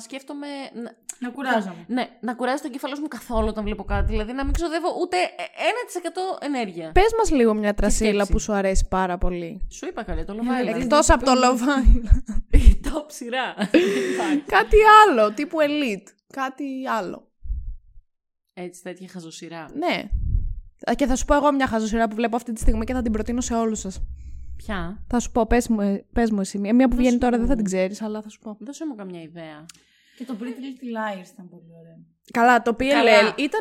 σκέφτομαι. 0.00 0.46
Να, 0.82 0.90
Να 1.18 1.28
κουράζομαι. 1.30 1.84
ναι, 1.86 2.04
να 2.20 2.34
κουράζει 2.34 2.62
τον 2.62 2.70
κεφαλό 2.70 2.96
μου 3.00 3.08
καθόλου 3.08 3.46
όταν 3.48 3.64
βλέπω 3.64 3.84
κάτι. 3.84 4.06
Δηλαδή, 4.12 4.32
να 4.32 4.44
μην 4.44 4.52
ξοδεύω 4.52 4.88
ούτε 5.02 5.16
1% 5.56 6.44
ενέργεια. 6.44 6.90
Πες 6.92 7.10
μας 7.18 7.30
λίγο 7.30 7.54
μια 7.54 7.74
τρασίλα 7.74 8.10
σκέψη. 8.12 8.32
που 8.32 8.38
σου 8.38 8.52
αρέσει 8.52 8.86
πάρα 8.90 9.18
πολύ. 9.18 9.66
Σου 9.70 9.86
είπα 9.86 10.02
καλέ, 10.02 10.24
το 10.24 10.32
Ναι, 10.34 10.40
Love 10.42 10.76
Island. 10.76 10.80
Εκτός 10.80 11.10
από 11.10 11.24
το 11.24 11.32
Love 11.32 11.60
Island. 11.78 12.36
Η 12.68 12.80
top 12.84 13.04
σειρά. 13.08 13.54
Κάτι 14.46 14.76
άλλο, 15.06 15.32
τύπου 15.32 15.58
Elite. 15.60 16.06
Κάτι 16.32 16.86
άλλο. 16.88 17.30
Έτσι, 18.54 18.82
τέτοια 18.82 19.08
χαζοσυρά. 19.08 19.66
Ναι. 19.74 20.08
Α, 20.90 20.94
Και 20.94 21.06
θα 21.06 21.16
σου 21.16 21.24
πω 21.24 21.34
εγώ 21.34 21.52
μια 21.52 21.66
χαζοσυρά 21.66 22.08
που 22.08 22.14
βλέπω 22.14 22.36
αυτή 22.36 22.52
τη 22.52 22.60
στιγμή 22.60 22.84
και 22.84 22.92
θα 22.92 23.02
την 23.02 23.12
προτείνω 23.12 23.40
σε 23.40 23.54
όλους 23.54 23.78
σας. 23.78 24.00
Ποια; 24.56 25.04
Θα 25.08 25.20
σου 25.20 25.30
πω, 25.30 25.46
πες 25.46 25.68
μου, 25.68 26.00
πες 26.12 26.30
μου 26.30 26.40
εσύ. 26.40 26.58
Μια 26.58 26.74
μια 26.74 26.88
που 26.88 26.96
βγαίνει 26.96 27.18
τώρα 27.18 27.38
δεν 27.38 27.46
θα 27.46 27.54
την 27.54 27.64
ξέρεις, 27.64 28.02
αλλά 28.02 28.22
θα 28.22 28.28
σου 28.28 28.38
πω. 28.38 28.56
Δώσε 28.60 28.86
μου 28.86 28.94
καμιά 28.94 29.22
ιδέα. 29.22 29.64
Και 30.16 30.24
το 30.24 30.36
Pretty 30.40 30.44
Little 30.44 30.90
Liars 31.22 31.28
ήταν 31.32 31.48
πολύ 31.48 31.70
ωραίο. 31.80 31.96
Καλά, 32.32 32.62
το 32.62 32.76
PLL 32.78 32.88
Καλά. 32.88 33.34
ήταν. 33.36 33.60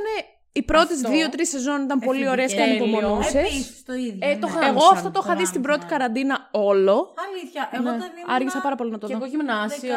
Οι 0.53 0.63
πρώτες 0.63 0.95
Αυτό. 0.95 1.09
δύο-τρει 1.11 1.45
σεζόν 1.47 1.81
ήταν 1.83 1.99
πολύ 1.99 2.27
ωραίες 2.29 2.51
και 2.51 2.57
Τέλειο. 2.57 2.83
ανυπομονούσε. 2.83 3.39
Επίσης 3.39 3.83
το 3.83 3.93
ίδιο. 3.93 4.29
Ε, 4.29 4.37
το 4.37 4.47
ναι. 4.47 4.51
χάμισαν, 4.53 4.75
Εγώ 4.75 4.85
αυτό 4.93 5.11
το 5.11 5.21
είχα 5.23 5.35
δει 5.35 5.45
στην 5.45 5.61
πρώτη 5.61 5.79
χάμισαν. 5.79 5.99
καραντίνα 5.99 6.49
όλο. 6.51 7.13
Αλήθεια, 7.27 7.69
εγώ 7.71 7.83
Ναι, 7.83 7.89
όταν 7.89 8.09
ήμουν. 8.17 8.29
Άργησα 8.35 8.61
πάρα 8.61 8.75
πολύ 8.75 8.91
να 8.91 8.97
το 8.97 9.07
Και 9.07 9.13
δω. 9.13 9.19
εγώ 9.19 9.27
γυμνάσιο. 9.35 9.93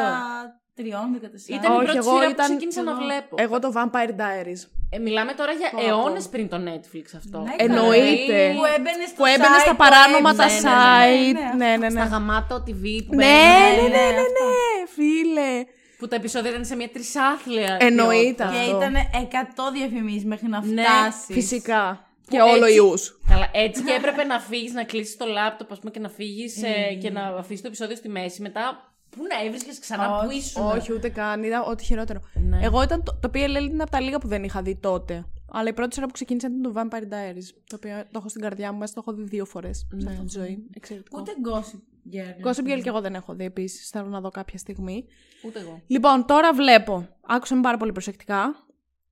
13, 0.77 0.81
14. 0.81 1.55
Ήταν 1.57 1.71
η 1.71 1.75
Όχι, 1.75 1.83
πρώτη 1.83 1.97
εγώ 1.97 2.11
σειρά 2.13 2.25
που 2.25 2.31
ήταν- 2.31 2.47
ξεκίνησα 2.49 2.81
να 2.83 2.91
εγώ- 2.91 3.01
βλέπω. 3.03 3.35
Εγώ 3.39 3.59
το 3.59 3.69
Vampire 3.77 4.13
Diaries. 4.21 4.61
Ε, 4.89 4.97
μιλάμε 4.99 5.33
τώρα 5.33 5.51
για 5.51 5.69
Πω, 5.71 5.77
πω. 5.81 5.87
αιώνε 5.87 6.21
πριν 6.31 6.45
το 6.49 6.57
Netflix 6.69 7.05
αυτό. 7.21 7.37
Ναι, 7.39 7.53
Εννοείται. 7.57 8.37
Που 8.57 8.63
έμπαινε 8.75 9.03
στο 9.07 9.15
Που 9.21 9.25
έμπαινε 9.25 9.55
site, 9.57 9.61
στα 9.65 9.69
το 9.69 9.75
παράνομα 9.83 10.35
τα 10.35 10.43
έμπαινε, 10.43 10.59
site. 10.69 11.55
ναι, 11.57 11.65
Ναι, 11.67 11.77
ναι, 11.77 11.89
Στα 11.89 12.03
ναι. 12.03 12.09
γαμάτο 12.09 12.55
TV 12.67 12.83
που 13.07 13.15
Ναι, 13.15 13.25
μπαίνουν, 13.25 13.89
ναι, 13.91 13.97
ναι, 13.97 14.11
ναι, 14.17 14.23
αυτά. 14.25 14.45
ναι, 14.47 14.87
φίλε. 14.95 15.51
Που 15.97 16.07
τα 16.07 16.15
επεισόδια 16.15 16.49
ήταν 16.49 16.65
σε 16.65 16.75
μια 16.75 16.89
τρισάθλια. 16.89 17.77
Εννοείται. 17.79 18.43
ποιότητα. 18.43 18.49
Και 18.51 18.57
Αυτό. 18.71 18.77
ήταν 18.77 18.95
100 19.11 19.71
διαφημίσεις 19.73 20.25
μέχρι 20.25 20.47
να 20.47 20.65
Ναι, 20.65 20.81
φτάσεις. 20.83 21.25
Φυσικά. 21.37 22.07
Και 22.29 22.37
Που 22.37 22.45
όλο 22.53 22.65
έτσι- 22.65 22.77
ιούς. 22.77 23.19
Καλά, 23.29 23.47
έτσι 23.53 23.83
και 23.83 23.93
έπρεπε 23.93 24.23
να 24.23 24.39
φύγεις, 24.39 24.73
να 24.73 24.83
κλείσεις 24.83 25.17
το 25.17 25.25
λάπτοπ 25.25 25.71
ας 25.71 25.79
πούμε, 25.79 25.91
και 25.91 25.99
να 25.99 26.09
φύγεις 26.09 26.57
Ναι. 26.57 26.93
και 27.01 27.09
να 27.09 27.21
αφήσεις 27.21 27.61
το 27.61 27.67
επεισόδιο 27.67 27.95
στη 27.95 28.09
μέση. 28.09 28.41
Μετά, 28.41 28.93
πού 29.17 29.23
να 29.29 29.45
έβρισκες 29.45 29.79
ξανά, 29.79 30.07
πού 30.19 30.25
Όχι, 30.27 30.37
ήσουν. 30.37 30.65
Όχι, 30.65 30.93
ούτε 30.93 31.09
καν. 31.09 31.43
Είδα 31.43 31.63
ό,τι 31.63 31.83
χειρότερο. 31.83 32.19
Ναι. 32.33 32.59
Εγώ 32.61 32.83
ήταν. 32.83 33.03
Το, 33.03 33.17
το 33.21 33.29
PLL 33.33 33.63
ήταν 33.65 33.81
από 33.81 33.91
τα 33.91 33.99
λίγα 33.99 34.17
που 34.19 34.27
δεν 34.27 34.43
είχα 34.43 34.61
δει 34.61 34.75
τότε. 34.75 35.25
Αλλά 35.51 35.69
η 35.69 35.73
πρώτη 35.73 35.93
σειρά 35.93 36.05
που 36.05 36.11
ξεκίνησε 36.13 36.47
ήταν 36.47 36.61
το 36.61 36.73
Vampire 36.75 37.03
Diaries. 37.03 37.47
Το 37.69 37.75
οποίο 37.75 38.03
το 38.03 38.09
έχω 38.15 38.29
στην 38.29 38.41
καρδιά 38.41 38.71
μου, 38.71 38.77
μέσα 38.77 38.93
το 38.93 39.03
έχω 39.07 39.17
δει 39.17 39.23
δύο 39.23 39.45
φορές 39.45 39.77
σε 39.77 39.87
Ναι. 39.95 40.11
αυτή 40.11 40.25
τη 40.25 40.31
ζωή. 40.39 40.67
Εξαιρετικό. 40.73 41.19
Ούτε 41.19 41.31
Gossip 41.51 41.79
Girl. 42.15 42.47
Gossip 42.49 42.59
Girl 42.73 42.81
και 42.83 42.89
εγώ 42.89 43.01
δεν 43.01 43.15
έχω 43.15 43.33
δει 43.33 43.45
επίσης. 43.45 43.89
Θέλω 43.89 44.07
να 44.07 44.19
δω 44.21 44.29
κάποια 44.29 44.57
στιγμή. 44.57 45.05
Ούτε 45.45 45.59
εγώ. 45.59 45.81
Λοιπόν, 45.87 46.25
τώρα 46.25 46.53
βλέπω. 46.53 47.07
Άκουσα 47.21 47.55
με 47.55 47.61
πάρα 47.61 47.77
πολύ 47.77 47.91
προσεκτικά. 47.91 48.65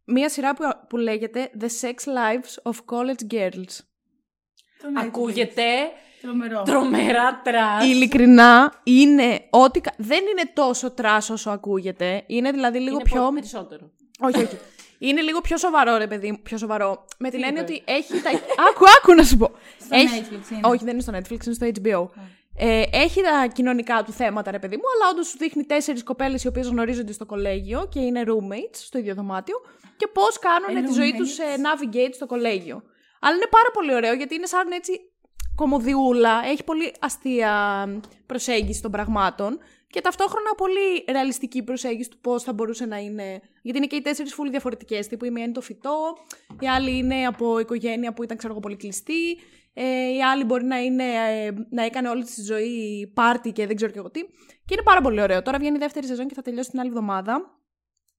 Μία 0.06 0.30
σειρά 0.30 0.54
που, 0.56 0.64
που 0.90 0.98
λέγεται 0.98 1.50
The 1.60 1.64
Sex 1.82 1.94
Lives 1.94 2.72
of 2.72 2.76
College 2.86 3.34
Girls. 3.34 3.78
Το 4.82 4.88
Netflix. 5.02 5.06
Ακούγεται 5.06 5.64
Τρομερό. 6.28 6.62
τρομερά 6.64 7.42
trash. 7.44 7.86
Ειλικρινά 7.86 8.74
είναι 8.84 9.48
ό,τι. 9.50 9.80
κα- 9.82 9.94
Δεν 9.98 10.20
είναι 10.32 10.52
τόσο 10.54 10.92
trash 10.92 11.30
όσο 11.30 11.50
ακούγεται. 11.50 12.24
Είναι 12.28 12.52
δηλαδή 12.52 12.80
λίγο 12.80 12.94
Είναι 12.96 13.04
πιο. 13.04 13.22
πολύ 13.22 13.34
περισσότερο. 13.34 13.90
Όχι, 14.20 14.38
όχι. 14.44 14.58
Είναι 14.98 15.22
λίγο 15.22 15.42
πιο 15.42 15.58
σοβαρό, 15.58 15.98
ρε 15.98 16.08
παιδί 16.08 16.32
μου. 16.32 16.40
Πιο 16.44 16.58
σοβαρό. 16.58 17.06
Με 17.18 17.30
την 17.30 17.40
Τι 17.42 17.46
έννοια 17.48 17.62
είπε; 17.62 17.72
ότι 17.72 17.84
έχει 17.86 18.22
τα. 18.22 18.30
άκου, 18.70 18.86
άκου 18.98 19.14
να 19.14 19.24
σου 19.24 19.38
πω. 19.38 19.52
Στο 19.80 19.96
έχει... 19.96 20.08
Netflix 20.30 20.52
είναι. 20.52 20.60
Όχι, 20.64 20.84
δεν 20.84 20.94
είναι 20.94 21.02
στο 21.02 21.14
Netflix, 21.16 21.46
είναι 21.46 21.54
στο 21.56 21.68
HBO. 21.84 22.08
Ε, 22.58 22.84
έχει 22.92 23.22
τα 23.22 23.48
κοινωνικά 23.54 24.04
του 24.04 24.12
θέματα, 24.12 24.52
ρε 24.52 24.60
παιδί 24.60 24.76
μου, 24.76 24.84
αλλά 24.96 25.12
όντως 25.12 25.28
σου 25.28 25.38
δείχνει 25.38 25.64
τέσσερις 25.66 26.04
κοπέλες 26.04 26.44
οι 26.44 26.48
οποίες 26.48 26.68
γνωρίζονται 26.68 27.12
στο 27.14 27.26
κολέγιο 27.26 27.88
και 27.92 28.00
είναι 28.00 28.24
roommates 28.28 28.76
στο 28.88 28.98
ίδιο 28.98 29.14
δωμάτιο 29.14 29.56
και 29.98 30.08
πώς 30.08 30.40
κάνουν 30.40 30.78
Ε, 30.84 30.88
τη 30.88 30.94
ζωή 30.94 31.14
τους 31.18 31.38
roommates. 31.38 31.44
navigate 31.66 32.14
στο 32.14 32.26
κολέγιο. 32.26 32.84
Αλλά 33.20 33.36
είναι 33.36 33.48
πάρα 33.50 33.70
πολύ 33.74 33.94
ωραίο 33.94 34.14
γιατί 34.14 34.36
είναι 34.36 34.46
σαν 34.46 34.72
έτσι 34.72 34.92
κομμωδιούλα, 35.56 36.42
έχει 36.46 36.64
πολύ 36.64 36.94
αστεία 37.00 37.86
προσέγγιση 38.26 38.82
των 38.82 38.92
πραγμάτων 38.92 39.60
και 39.88 40.02
ταυτόχρονα 40.02 40.56
πολύ 40.58 41.06
ρεαλιστική 41.12 41.64
προσέγγιση 41.64 42.10
του 42.10 42.18
πώς 42.22 42.44
θα 42.44 42.54
μπορούσε 42.54 42.86
να 42.86 42.98
είναι. 42.98 43.42
Γιατί 43.62 43.78
είναι 43.78 43.88
και 43.88 43.96
οι 43.96 44.02
τέσσερις 44.02 44.34
φούλοι 44.34 44.50
διαφορετικές. 44.50 45.08
Τύπου 45.08 45.26
η 45.26 45.32
μία 45.32 45.44
είναι 45.44 45.54
το 45.54 45.62
φυτό, 45.62 46.18
η 46.60 46.68
άλλη 46.68 46.98
είναι 46.98 47.26
από 47.26 47.60
οικογένεια 47.60 48.14
που 48.14 48.24
ήταν 48.24 48.38
ξέρω 48.38 48.54
εγώ 48.54 48.62
πολύ 48.62 48.76
κλειστή, 48.76 49.38
ε, 49.74 50.14
η 50.14 50.24
άλλη 50.24 50.44
μπορεί 50.44 50.64
να, 50.64 50.78
είναι, 50.78 51.04
ε, 51.04 51.52
να 51.70 51.84
έκανε 51.84 52.10
όλη 52.10 52.24
τη 52.24 52.42
ζωή 52.42 53.12
πάρτι 53.14 53.52
και 53.52 53.68
δεν 53.68 53.76
ξέρω 53.76 53.92
και 53.92 54.00
εγώ 54.00 54.10
τι. 54.10 54.22
Και 54.66 54.74
είναι 54.74 54.84
πάρα 54.84 55.02
πολύ 55.02 55.22
ωραίο. 55.22 55.42
Τώρα 55.42 55.58
βγαίνει 55.58 55.76
η 55.76 55.80
δεύτερη 55.80 56.06
σεζόν 56.06 56.28
και 56.28 56.34
θα 56.34 56.42
τελειώσει 56.42 56.70
την 56.70 56.80
άλλη 56.80 56.90
εβδομάδα. 56.90 57.58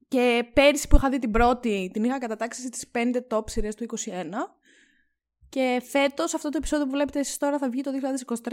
Και 0.09 0.51
πέρυσι 0.53 0.89
που 0.89 0.97
είχα 0.97 1.09
δει 1.09 1.19
την 1.19 1.31
πρώτη, 1.31 1.91
την 1.93 2.05
είχα 2.05 2.19
κατατάξει 2.19 2.61
στις 2.67 2.91
5 2.93 3.27
top 3.29 3.51
σειρές 3.51 3.75
του 3.75 3.87
2021. 3.87 4.57
Και 5.55 5.83
φέτος, 5.85 6.35
αυτό 6.35 6.49
το 6.49 6.57
επεισόδιο 6.57 6.85
που 6.87 6.93
βλέπετε 6.93 7.19
εσείς 7.19 7.37
τώρα 7.37 7.59
θα 7.59 7.69
βγει 7.69 7.83
το 7.83 7.91
2023. 8.43 8.53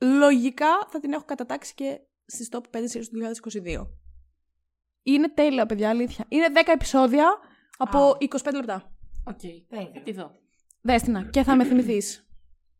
Λογικά 0.00 0.86
θα 0.88 1.00
την 1.00 1.12
έχω 1.12 1.24
κατατάξει 1.24 1.74
και 1.74 2.00
στις 2.26 2.48
top 2.52 2.60
5 2.70 2.82
σειρές 2.84 3.08
του 3.08 3.18
2022. 3.18 3.86
Είναι 5.02 5.28
τέλεια, 5.28 5.66
παιδιά, 5.66 5.88
αλήθεια. 5.88 6.24
Είναι 6.28 6.46
10 6.54 6.72
επεισόδια 6.72 7.38
από 7.78 7.98
Α. 7.98 8.16
25 8.18 8.54
λεπτά. 8.54 8.92
Οκ. 9.24 9.40
Θα 9.68 10.00
τη 10.04 10.12
δω. 10.12 10.30
Δέστηνα, 10.80 11.24
και 11.30 11.42
θα 11.42 11.56
με 11.56 11.64
θυμηθείς. 11.64 12.28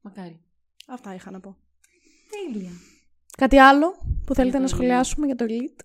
Μακάρι. 0.00 0.42
Αυτά 0.86 1.14
είχα 1.14 1.30
να 1.30 1.40
πω. 1.40 1.56
Τέλεια. 2.30 2.70
Κάτι 3.36 3.58
άλλο 3.58 3.96
που 4.26 4.34
θέλετε 4.34 4.56
το 4.56 4.62
να 4.62 4.68
Elite. 4.68 4.72
σχολιάσουμε 4.72 5.26
για 5.26 5.34
το 5.34 5.44
Elite; 5.48 5.80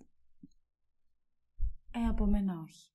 Ε, 1.91 2.07
από 2.09 2.25
μένα 2.25 2.53
όχι. 2.63 2.88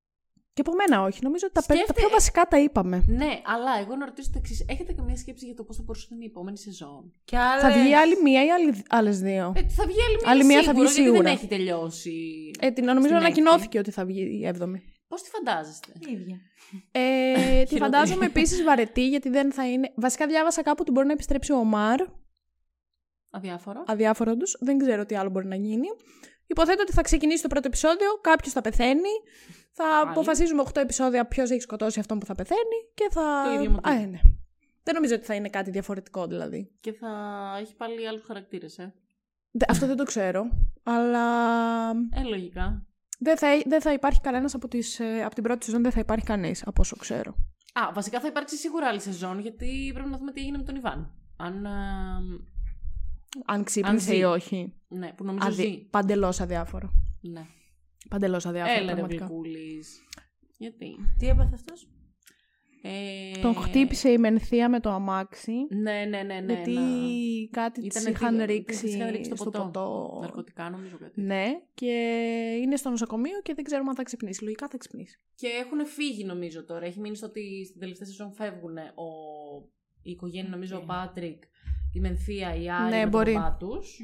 Και 0.55 0.61
από 0.67 0.73
μένα 0.75 1.03
όχι. 1.03 1.19
Νομίζω 1.23 1.47
ότι 1.47 1.55
τα, 1.55 1.61
πέ- 1.67 1.69
τα 1.69 1.75
Σκέφτε- 1.85 1.99
πιο 1.99 2.09
βασικά 2.09 2.43
τα 2.45 2.59
είπαμε. 2.59 3.05
Ναι, 3.07 3.41
αλλά 3.45 3.71
εγώ 3.81 3.97
να 3.97 4.05
ρωτήσω 4.05 4.31
το 4.33 4.39
εξής. 4.39 4.65
Έχετε 4.69 4.93
καμία 4.93 5.17
σκέψη 5.17 5.45
για 5.45 5.55
το 5.55 5.65
πώς 5.65 5.77
θα 5.77 5.83
μπορούσε 5.83 6.07
να 6.11 6.17
είναι 6.17 6.25
η 6.25 6.29
επόμενη 6.29 6.59
σεζόν; 6.59 7.13
Και 7.25 7.39
άλλες... 7.39 7.63
Θα 7.63 7.71
βγει 7.71 7.95
άλλη 7.95 8.15
μία 8.23 8.45
ή 8.45 8.49
άλλες 8.89 9.21
δύο; 9.21 9.53
Ε, 9.57 9.61
θα 9.69 9.87
βγει 9.87 9.99
άλλη 10.09 10.17
μία, 10.23 10.31
Άλλη 10.31 10.45
μία 10.45 10.63
θα 10.63 10.63
σίγουρα, 10.63 10.83
βγει 10.85 10.93
γιατί 10.93 11.03
σίγουρα. 11.03 11.23
δεν 11.23 11.33
έχει 11.33 11.47
τελειώσει. 11.47 12.51
Ε, 12.61 12.71
την, 12.71 12.85
νομίζω 12.85 13.05
Στην 13.07 13.17
ανακοινώθηκε 13.17 13.79
ότι 13.79 13.91
θα 13.91 14.05
βγει 14.05 14.39
η 14.41 14.47
έβδομη. 14.47 14.83
Πώς 15.09 15.23
τη 15.23 15.31
φαντάζεστε; 15.31 15.93
ίδια. 16.09 16.41
Ε, 16.93 17.01
τη 17.35 17.41
Χειρότερη. 17.43 17.79
φαντάζομαι 17.79 18.27
επίσης 18.27 18.63
βαρετή 18.63 19.09
γιατί 19.09 19.29
δεν 19.29 19.53
θα 19.53 19.69
είναι. 19.71 19.93
Βασικά 19.97 20.27
διάβασα 20.27 20.63
κάπου 20.63 20.79
ότι 20.81 20.91
μπορεί 20.91 21.07
να 21.07 21.13
επιστρέψει 21.13 21.53
ο 21.53 21.57
Ομάρ. 21.57 22.01
Αδιάφορος. 23.31 23.85
Αδιάφορο 23.87 24.37
τους. 24.37 24.57
Δεν 24.61 24.79
ξέρω 24.79 25.07
τι 25.07 25.15
άλλο 25.15 25.31
μπορεί 25.31 25.47
να 25.47 25.55
γίνει. 25.57 25.87
Υποθέτω 26.47 26.83
ότι 26.83 26.93
θα 26.93 27.03
ξεκινήσει 27.03 27.43
το 27.43 27.49
πρώτο 27.49 27.67
επεισόδιο, 27.67 28.09
κάποιος 28.21 28.53
θα 28.53 28.61
πεθαίνει. 28.61 29.11
Θα 29.73 29.85
Πάλι. 29.85 30.11
αποφασίζουμε 30.11 30.63
8 30.67 30.77
επεισόδια 30.81 31.27
ποιος 31.27 31.51
έχει 31.51 31.61
σκοτώσει 31.61 32.01
αυτόν 32.01 32.19
που 32.19 32.27
θα 32.27 32.35
πεθαίνει 32.35 32.79
και 32.95 33.09
θα. 33.11 33.43
Το 33.45 33.53
ίδιο 33.53 33.71
μοτίβο. 33.71 33.95
Α, 33.95 34.01
ε, 34.01 34.05
ναι. 34.07 34.21
Δεν 34.83 34.95
νομίζω 34.95 35.15
ότι 35.15 35.25
θα 35.25 35.35
είναι 35.35 35.49
κάτι 35.49 35.71
διαφορετικό 35.71 36.27
δηλαδή. 36.27 36.71
Και 36.81 36.93
θα 36.93 37.09
έχει 37.61 37.75
πάλι 37.77 38.09
άλλους 38.09 38.23
χαρακτήρες, 38.27 38.79
ε. 38.79 38.95
Δε- 39.51 39.65
Αυτό 39.69 39.87
δεν 39.87 39.97
το 39.97 40.05
ξέρω. 40.05 40.45
Αλλά 40.83 41.27
Ε, 41.91 42.23
λογικά. 42.29 42.87
δεν 43.19 43.37
θα, 43.39 43.49
δεν 43.67 43.81
θα 43.81 43.93
υπάρχει 43.93 44.21
κανένας 44.21 44.55
από, 44.55 44.69
τις, 44.69 45.01
ε, 45.01 45.23
από 45.25 45.35
την 45.35 45.43
πρώτη 45.43 45.65
σεζόν, 45.65 45.83
δεν 45.83 45.93
θα 45.93 46.01
υπάρχει 46.01 46.25
κανείς 46.25 46.63
από 46.67 46.81
όσο 46.81 46.97
ξέρω. 46.97 47.35
Α, 47.73 47.93
βασικά 47.93 48.21
θα 48.21 48.27
υπάρξει 48.27 48.57
σίγουρα 48.57 48.87
άλλη 48.89 49.01
σεζόν, 49.01 49.39
γιατί 49.41 49.91
πρέπει 49.95 50.09
να 50.11 50.19
δούμε 50.19 50.33
τι 50.33 50.41
έγινε 50.41 50.57
με 50.57 50.63
τον 50.65 50.77
Ιβάν. 50.77 51.15
Αν. 51.37 51.67
Α, 53.39 53.43
Αν 53.55 53.65
ξύπνησε 53.65 54.13
ζει. 54.13 54.19
ή 54.19 54.25
όχι. 54.25 54.73
ναι, 54.89 55.13
που 55.17 55.25
νομίζω 55.25 55.47
Αδι... 55.49 55.63
ζει. 55.63 55.79
Παντελώς 55.91 56.41
αδιάφορο. 56.41 56.91
Ναι. 57.21 57.47
Παντελώς 58.09 58.47
αδιάφορο. 58.47 58.77
Έλα, 58.77 58.87
ρε 58.87 58.93
πραγματικά. 58.93 59.25
Γλυκούλης. 59.27 60.01
Γιατί; 60.59 60.97
Τι 61.19 61.29
έπαθε 61.29 61.55
αυτός; 61.55 61.89
Ε... 62.83 63.41
Τον 63.41 63.55
χτύπησε 63.55 64.11
η 64.11 64.19
Μενθία 64.19 64.69
με 64.69 64.81
το 64.81 64.91
αμάξι. 64.91 65.53
Ναι, 65.71 66.05
ναι, 66.09 66.23
ναι, 66.23 66.41
ναι. 66.41 66.53
γιατί 66.53 66.71
να- 66.73 67.61
κάτι 67.63 67.81
της 67.81 68.01
Ήτανε 68.01 68.11
είχαν 68.17 68.39
τι- 68.39 68.45
ρίξει, 68.45 68.81
της 68.85 68.95
είχαν 68.95 69.11
ρίξει 69.11 69.31
το 69.31 69.37
στο 69.37 69.45
ποτό. 69.45 69.65
ποτό. 69.65 70.19
Ναρκωτικά, 70.21 70.71
νομίζω 70.71 70.97
κάτι. 70.99 71.21
Ναι, 71.21 71.45
και 71.75 71.91
είναι 72.63 72.77
στο 72.77 72.91
νοσοκομείο 72.91 73.41
και 73.43 73.55
δεν 73.55 73.65
ξέρουμε 73.65 73.89
αν 73.89 73.95
θα 73.97 74.03
ξυπνήσει. 74.03 74.43
Λογικά 74.45 74.69
θα 74.69 74.77
ξυπνήσει. 74.77 75.19
Και 75.35 75.47
έχουν 75.47 75.87
φύγει, 75.87 76.25
νομίζω 76.25 76.65
τώρα. 76.65 76.85
Έχει 76.87 77.01
μείνει 77.01 77.17
στο 77.17 77.27
ότι 77.27 77.65
στην 77.67 77.81
τελευταία 77.81 78.07
σεζόν 78.07 78.33
φεύγουν 78.33 78.77
ο... 78.79 79.09
η 80.05 80.11
οικογένεια, 80.11 80.51
νομίζω, 80.51 80.77
ο 80.77 80.81
Πάτρικ, 80.85 81.43
η 81.93 82.01
Μενθία, 82.01 82.55
η 82.55 82.71
Άρη 82.71 82.91
Ναι, 82.95 82.99
με 83.05 83.07
μπορεί. 83.07 83.33
τον 83.33 83.43
παπά 83.43 83.57
τους, 83.57 83.99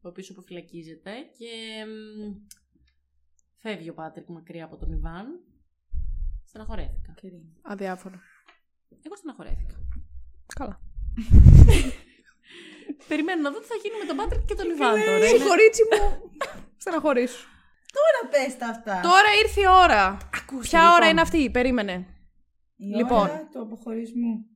ο 0.00 0.08
οποίος 0.08 0.30
αποφυλακίζεται 0.30 1.10
και 1.38 1.50
μ, 1.86 2.32
φεύγει 3.56 3.88
ο 3.90 3.94
Πάτρικ 3.94 4.28
μακριά 4.28 4.64
από 4.64 4.76
τον 4.76 4.92
Ιβάν. 4.92 5.26
Στεναχωρέθηκα. 6.44 7.14
Αδιάφορο. 7.62 8.14
Εγώ 9.02 9.16
στεναχωρέθηκα. 9.16 9.74
Καλά. 10.54 10.80
Περιμένω 13.08 13.42
να 13.42 13.50
δω 13.50 13.58
τι 13.60 13.66
θα 13.66 13.74
γίνει 13.82 13.96
με 13.98 14.04
τον 14.06 14.16
Πάτρικ 14.16 14.44
και 14.44 14.54
τον 14.54 14.70
Ιβάν 14.70 14.90
τώρα. 15.04 15.18
Ρε, 15.18 15.28
Είναι- 15.28 15.44
κορίτσι 15.44 15.82
μου. 15.90 16.30
Στεναχωρήσου. 16.76 17.46
Τώρα 17.98 18.20
πες 18.32 18.56
τα 18.56 18.66
αυτά. 18.68 19.00
Τώρα 19.00 19.28
ήρθε 19.42 19.60
η 19.60 19.64
ώρα. 19.84 20.16
Ακούστε, 20.34 20.68
Ποια 20.68 20.80
λοιπόν. 20.80 20.94
ώρα 20.96 21.08
είναι 21.08 21.20
αυτή, 21.20 21.50
περίμενε. 21.50 22.06
Η 22.76 22.84
Λοιπόν. 22.96 23.20
ώρα 23.20 23.48
του 23.52 23.60
αποχωρισμού. 23.60 24.46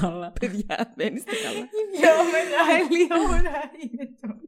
Καλά. 0.00 0.30
Παιδιά, 0.40 0.92
δεν 0.96 1.14
είστε 1.14 1.30
καλά. 1.42 1.58
Η 1.58 1.98
πιο 1.98 2.10
μεγάλη 2.34 3.28
ώρα 3.28 3.60
είναι 3.82 4.08
τώρα. 4.20 4.40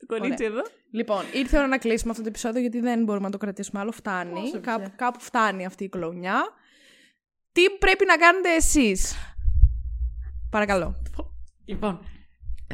Το 0.00 0.06
κορίτσι 0.06 0.44
εδώ. 0.44 0.62
Λοιπόν, 0.90 1.24
ήρθε 1.34 1.56
η 1.56 1.58
ώρα 1.58 1.68
να 1.68 1.78
κλείσουμε 1.78 2.10
αυτό 2.10 2.22
το 2.22 2.28
επεισόδιο 2.28 2.60
γιατί 2.60 2.80
δεν 2.80 3.04
μπορούμε 3.04 3.24
να 3.24 3.30
το 3.30 3.38
κρατήσουμε 3.38 3.80
άλλο. 3.80 3.92
Φτάνει. 3.92 4.40
Πόσο 4.40 4.60
Κάπου, 4.60 4.82
πια; 4.84 4.92
κάπου 4.96 5.20
φτάνει 5.20 5.64
αυτή 5.66 5.84
η 5.84 5.88
κλονιά. 5.88 6.42
Τι 7.52 7.70
πρέπει 7.78 8.04
να 8.06 8.16
κάνετε 8.16 8.54
εσείς; 8.54 9.14
Παρακαλώ. 10.50 11.02
Λοιπόν, 11.64 12.00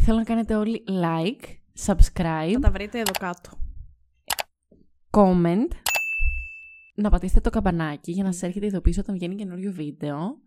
θέλω 0.01 0.17
να 0.17 0.25
κάνετε 0.25 0.55
όλοι 0.55 0.85
like, 0.89 1.45
subscribe, 1.87 2.51
Θα 2.53 2.59
τα 2.61 2.71
βρείτε 2.71 2.99
εδώ 2.99 3.13
κάτω. 3.19 3.51
comment, 5.11 5.69
να 6.95 7.11
πατήσετε 7.11 7.41
το 7.41 7.51
καμπανάκι 7.51 8.13
για 8.13 8.25
να 8.25 8.33
σας 8.33 8.43
έρχεται 8.43 8.67
ειδοποίηση 8.67 9.01
όταν 9.01 9.15
βγαίνει 9.15 9.35
καινούριο 9.35 9.73
βίντεο 9.73 10.39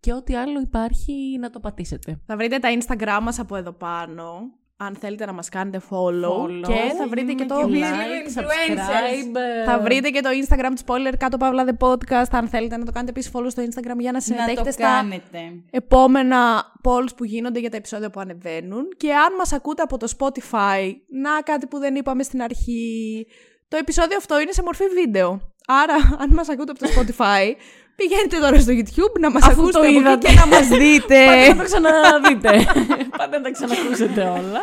και 0.00 0.12
ό,τι 0.12 0.34
άλλο 0.34 0.60
υπάρχει 0.60 1.38
να 1.40 1.50
το 1.50 1.60
πατήσετε. 1.60 2.20
Θα 2.26 2.36
βρείτε 2.36 2.58
τα 2.58 2.68
Instagram 2.78 3.18
μας 3.22 3.38
από 3.38 3.56
εδώ 3.56 3.72
πάνω. 3.72 4.52
Αν 4.80 4.96
θέλετε 4.96 5.26
να 5.26 5.32
μας 5.32 5.48
κάνετε 5.48 5.80
follow. 5.90 6.42
Follow. 6.44 6.62
Και 6.66 6.92
θα 6.98 7.08
βρείτε 7.08 7.32
και 7.32 7.44
το... 7.44 7.56
και 7.56 7.62
εμείς. 7.62 7.80
like, 7.80 8.38
influencers. 8.38 8.78
subscribe. 8.78 9.66
Θα 9.66 9.78
βρείτε 9.80 10.08
και 10.10 10.20
το 10.20 10.28
Instagram 10.28 10.72
του 10.74 10.82
Spoiler 10.86 11.14
κάτω 11.18 11.36
παύλα 11.36 11.64
The 11.68 11.88
Podcast. 11.88 12.30
Αν 12.30 12.48
θέλετε 12.48 12.76
να 12.76 12.84
το 12.84 12.92
κάνετε 12.92 13.10
επίσης 13.10 13.30
follow 13.34 13.46
στο 13.48 13.62
Instagram 13.62 13.96
για 13.98 14.12
να 14.12 14.12
Να 14.12 14.20
συμμετέχετε 14.20 14.62
το 14.62 14.70
στα 14.72 14.82
κάνετε. 14.86 15.38
επόμενα 15.70 16.62
polls 16.82 17.16
που 17.16 17.24
γίνονται 17.24 17.58
για 17.60 17.70
τα 17.70 17.76
επεισόδια 17.76 18.10
που 18.10 18.20
ανεβαίνουν. 18.20 18.88
Και 18.96 19.12
αν 19.14 19.34
μας 19.38 19.52
ακούτε 19.52 19.82
από 19.82 19.96
το 19.96 20.12
Spotify, 20.18 20.92
να 21.08 21.40
κάτι 21.44 21.66
που 21.66 21.78
δεν 21.78 21.94
είπαμε 21.94 22.22
στην 22.22 22.42
αρχή. 22.42 23.26
Το 23.68 23.76
επεισόδιο 23.76 24.16
αυτό 24.16 24.40
είναι 24.40 24.52
σε 24.52 24.62
μορφή 24.62 24.84
βίντεο. 24.88 25.40
Άρα, 25.66 25.94
αν 26.18 26.30
μας 26.32 26.48
ακούτε 26.48 26.72
από 26.72 26.80
το 26.80 26.88
Spotify, 26.96 27.52
πηγαίνετε 28.00 28.36
τώρα 28.44 28.58
στο 28.66 28.72
YouTube 28.78 29.14
να 29.24 29.30
μας 29.30 29.42
Αφού 29.42 29.60
ακούσετε 29.60 29.72
το 29.72 29.78
από 29.78 29.88
εκεί 29.88 29.98
είδατε. 29.98 30.26
και 30.28 30.34
να 30.42 30.46
μας 30.54 30.66
δείτε. 30.82 31.18
Πάτε 31.26 31.48
να 31.48 31.56
το 31.60 31.64
ξαναδείτε. 31.70 32.50
Πάτε 33.18 33.34
να 33.38 33.42
τα 33.44 33.50
ξανακούσετε 33.56 34.22
όλα. 34.38 34.62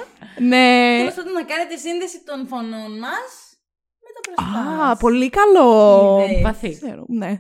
ναι. 0.51 0.67
Τέλος 0.99 1.13
πάντων 1.17 1.33
να 1.39 1.43
κάνετε 1.51 1.75
σύνδεση 1.85 2.17
των 2.29 2.47
φωνών 2.51 2.91
μας 3.05 3.29
με 4.05 4.09
τα 4.15 4.19
μπροστά 4.23 4.59
Α, 4.59 4.87
μας. 4.87 4.97
πολύ 4.99 5.29
καλό. 5.39 5.69
Είδες. 6.29 6.41
Βαθύ. 6.47 6.71
Ξέρω, 6.81 7.03
ναι. 7.07 7.31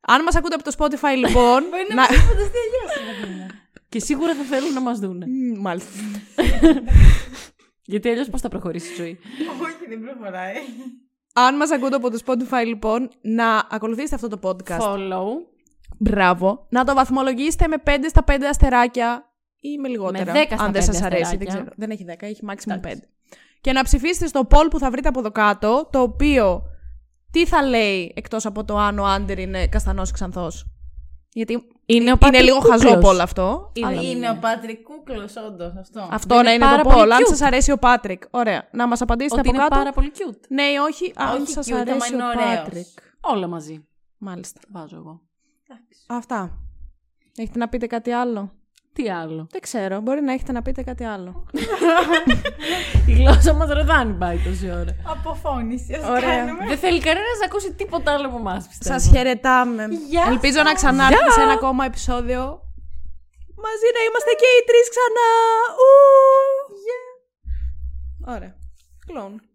Αν 0.00 0.22
μας 0.22 0.34
ακούτε 0.36 0.54
από 0.54 0.64
το 0.68 0.72
Spotify, 0.78 1.14
λοιπόν... 1.24 1.60
Μπορεί 1.70 1.84
να 1.88 1.94
να... 1.94 2.06
μην 2.10 2.20
φανταστεί 2.20 2.58
αλλιώς. 2.64 2.92
Και 3.88 4.00
σίγουρα 4.00 4.34
θα 4.34 4.42
θέλουν 4.42 4.72
να 4.72 4.80
μας 4.80 4.98
δούνε. 4.98 5.26
Μμ, 5.28 5.60
Μάλιστα. 5.60 5.90
Γιατί 7.92 8.08
αλλιώς 8.08 8.28
πώς 8.30 8.40
θα 8.40 8.48
προχωρήσει 8.48 8.92
η 8.92 8.96
ζωή. 8.96 9.18
Όχι, 9.62 9.84
δεν 9.88 10.00
προχωράει. 10.00 10.54
Αν 11.46 11.56
μας 11.56 11.70
ακούτε 11.70 11.96
από 11.96 12.10
το 12.10 12.18
Spotify, 12.26 12.66
λοιπόν, 12.66 13.10
να 13.20 13.66
ακολουθήσετε 13.70 14.14
αυτό 14.14 14.28
το 14.28 14.38
podcast. 14.42 14.80
Follow. 14.80 15.24
Μπράβο. 15.98 16.66
Να 16.68 16.84
το 16.84 16.94
βαθμολογήσετε 16.94 17.68
με 17.68 17.76
5 17.86 17.90
στα 18.08 18.24
5 18.26 18.32
αστεράκια 18.48 19.32
ή 19.60 19.78
με 19.78 19.88
λιγότερα. 19.88 20.32
Με 20.32 20.42
10 20.42 20.46
στα 20.54 20.64
αν 20.64 20.72
δεν 20.72 20.82
5 20.82 20.84
σας 20.84 21.02
αρέσει. 21.02 21.36
Δεν, 21.36 21.46
αστεράκια. 21.46 21.46
ξέρω. 21.46 21.70
δεν 21.76 21.90
έχει 21.90 22.04
10, 22.08 22.14
έχει 22.18 22.42
maximum 22.46 22.72
5. 22.72 22.76
Εντάξει. 22.76 23.02
Και 23.60 23.72
να 23.72 23.82
ψηφίσετε 23.82 24.26
στο 24.26 24.46
poll 24.50 24.66
που 24.70 24.78
θα 24.78 24.90
βρείτε 24.90 25.08
από 25.08 25.18
εδώ 25.18 25.30
κάτω, 25.30 25.88
το 25.92 26.00
οποίο 26.00 26.62
τι 27.30 27.46
θα 27.46 27.62
λέει 27.62 28.12
εκτός 28.16 28.46
από 28.46 28.64
το 28.64 28.78
αν 28.78 28.98
ο 28.98 29.04
Άντερ 29.04 29.38
είναι 29.38 29.66
καστανός 29.66 30.10
ή 30.10 30.12
ξανθός. 30.12 30.66
Γιατί 31.32 31.62
Είναι 31.90 32.00
ο 32.04 32.06
είναι 32.06 32.16
Πάτρικ 32.18 32.42
λίγο 32.42 32.58
Κούκλος. 32.58 32.82
χαζό 32.82 33.00
poll 33.02 33.18
αυτό. 33.20 33.70
Είναι- 33.72 33.86
αλλά- 33.86 34.00
Είναι 34.02 34.30
ο 34.30 34.38
Πάτρικ 34.40 34.82
Κούκλος, 34.82 35.36
όντως, 35.36 35.72
αυτό. 35.80 36.08
Αυτό 36.10 36.34
Είναι 36.34 36.42
να 36.42 36.52
είναι 36.52 36.64
πάρα 36.64 36.82
το 36.82 36.88
πολύ 36.88 37.02
poll. 37.02 37.10
Αν 37.10 37.22
cute. 37.22 37.28
σας 37.28 37.40
αρέσει 37.42 37.72
ο 37.72 37.78
Πάτρικ. 37.78 38.22
Ωραία. 38.30 38.68
Να 38.72 38.86
μας 38.86 39.00
απαντήσετε 39.00 39.40
Ότι 39.40 39.48
από 39.48 39.56
είναι 39.58 39.66
κάτω. 39.68 39.78
πάρα 39.80 39.92
πολύ 39.92 40.12
cute. 40.14 40.40
Ναι 40.48 40.62
ή 40.62 40.76
όχι, 40.76 41.12
αν 41.16 41.42
Όχι 41.42 41.50
σας 41.50 41.66
cute, 41.68 41.72
άμα 41.72 41.80
αρέσει 41.80 42.14
είναι 42.14 42.22
ο 42.22 42.26
ωραίος. 42.26 42.54
Πάτρικ. 42.62 42.86
Όλα 43.20 43.46
μαζί. 43.46 43.86
Μάλιστα. 44.18 44.60
Βάζω 44.72 44.96
εγώ. 44.96 45.20
Αυτά. 46.06 46.58
Έχετε 47.36 47.58
να 47.58 47.68
πείτε 47.68 47.86
κάτι 47.86 48.10
άλλο; 48.12 48.52
Τι 48.98 49.10
άλλο. 49.10 49.46
Δεν 49.50 49.60
ξέρω. 49.60 50.00
Μπορεί 50.00 50.20
να 50.20 50.32
έχετε 50.32 50.52
να 50.52 50.62
πείτε 50.62 50.82
κάτι 50.82 51.04
άλλο. 51.04 51.44
Η 53.10 53.12
γλώσσα 53.12 53.52
μας 53.52 53.68
ροδάνει 53.70 54.12
πάει 54.12 54.38
τόση 54.38 54.70
ώρα. 54.70 54.92
Αποφώνηση, 55.16 55.94
ας 55.94 56.08
Ωραία. 56.08 56.36
κάνουμε. 56.36 56.66
Δεν 56.66 56.78
θέλει 56.78 57.00
κανένας 57.00 57.36
να 57.40 57.46
ακούσει 57.46 57.72
τίποτα 57.72 58.12
άλλο 58.12 58.26
από 58.26 58.38
εμάς, 58.38 58.66
πιστεύω. 58.68 58.98
Σας 58.98 59.10
χαιρετάμε. 59.12 59.84
Γεια 60.08 60.24
Ελπίζω 60.28 60.62
να 60.62 60.72
ξανάρθετε 60.72 61.30
σε 61.30 61.40
ένα 61.40 61.52
ακόμα 61.52 61.84
επεισόδιο. 61.84 62.40
Μαζί 63.66 63.88
να 63.96 64.00
είμαστε 64.06 64.32
και 64.40 64.48
οι 64.56 64.62
τρεις 64.68 64.86
ξανά. 64.94 65.30
Ου! 65.82 65.90
Ωραία. 68.34 68.54
Κλόν. 69.06 69.47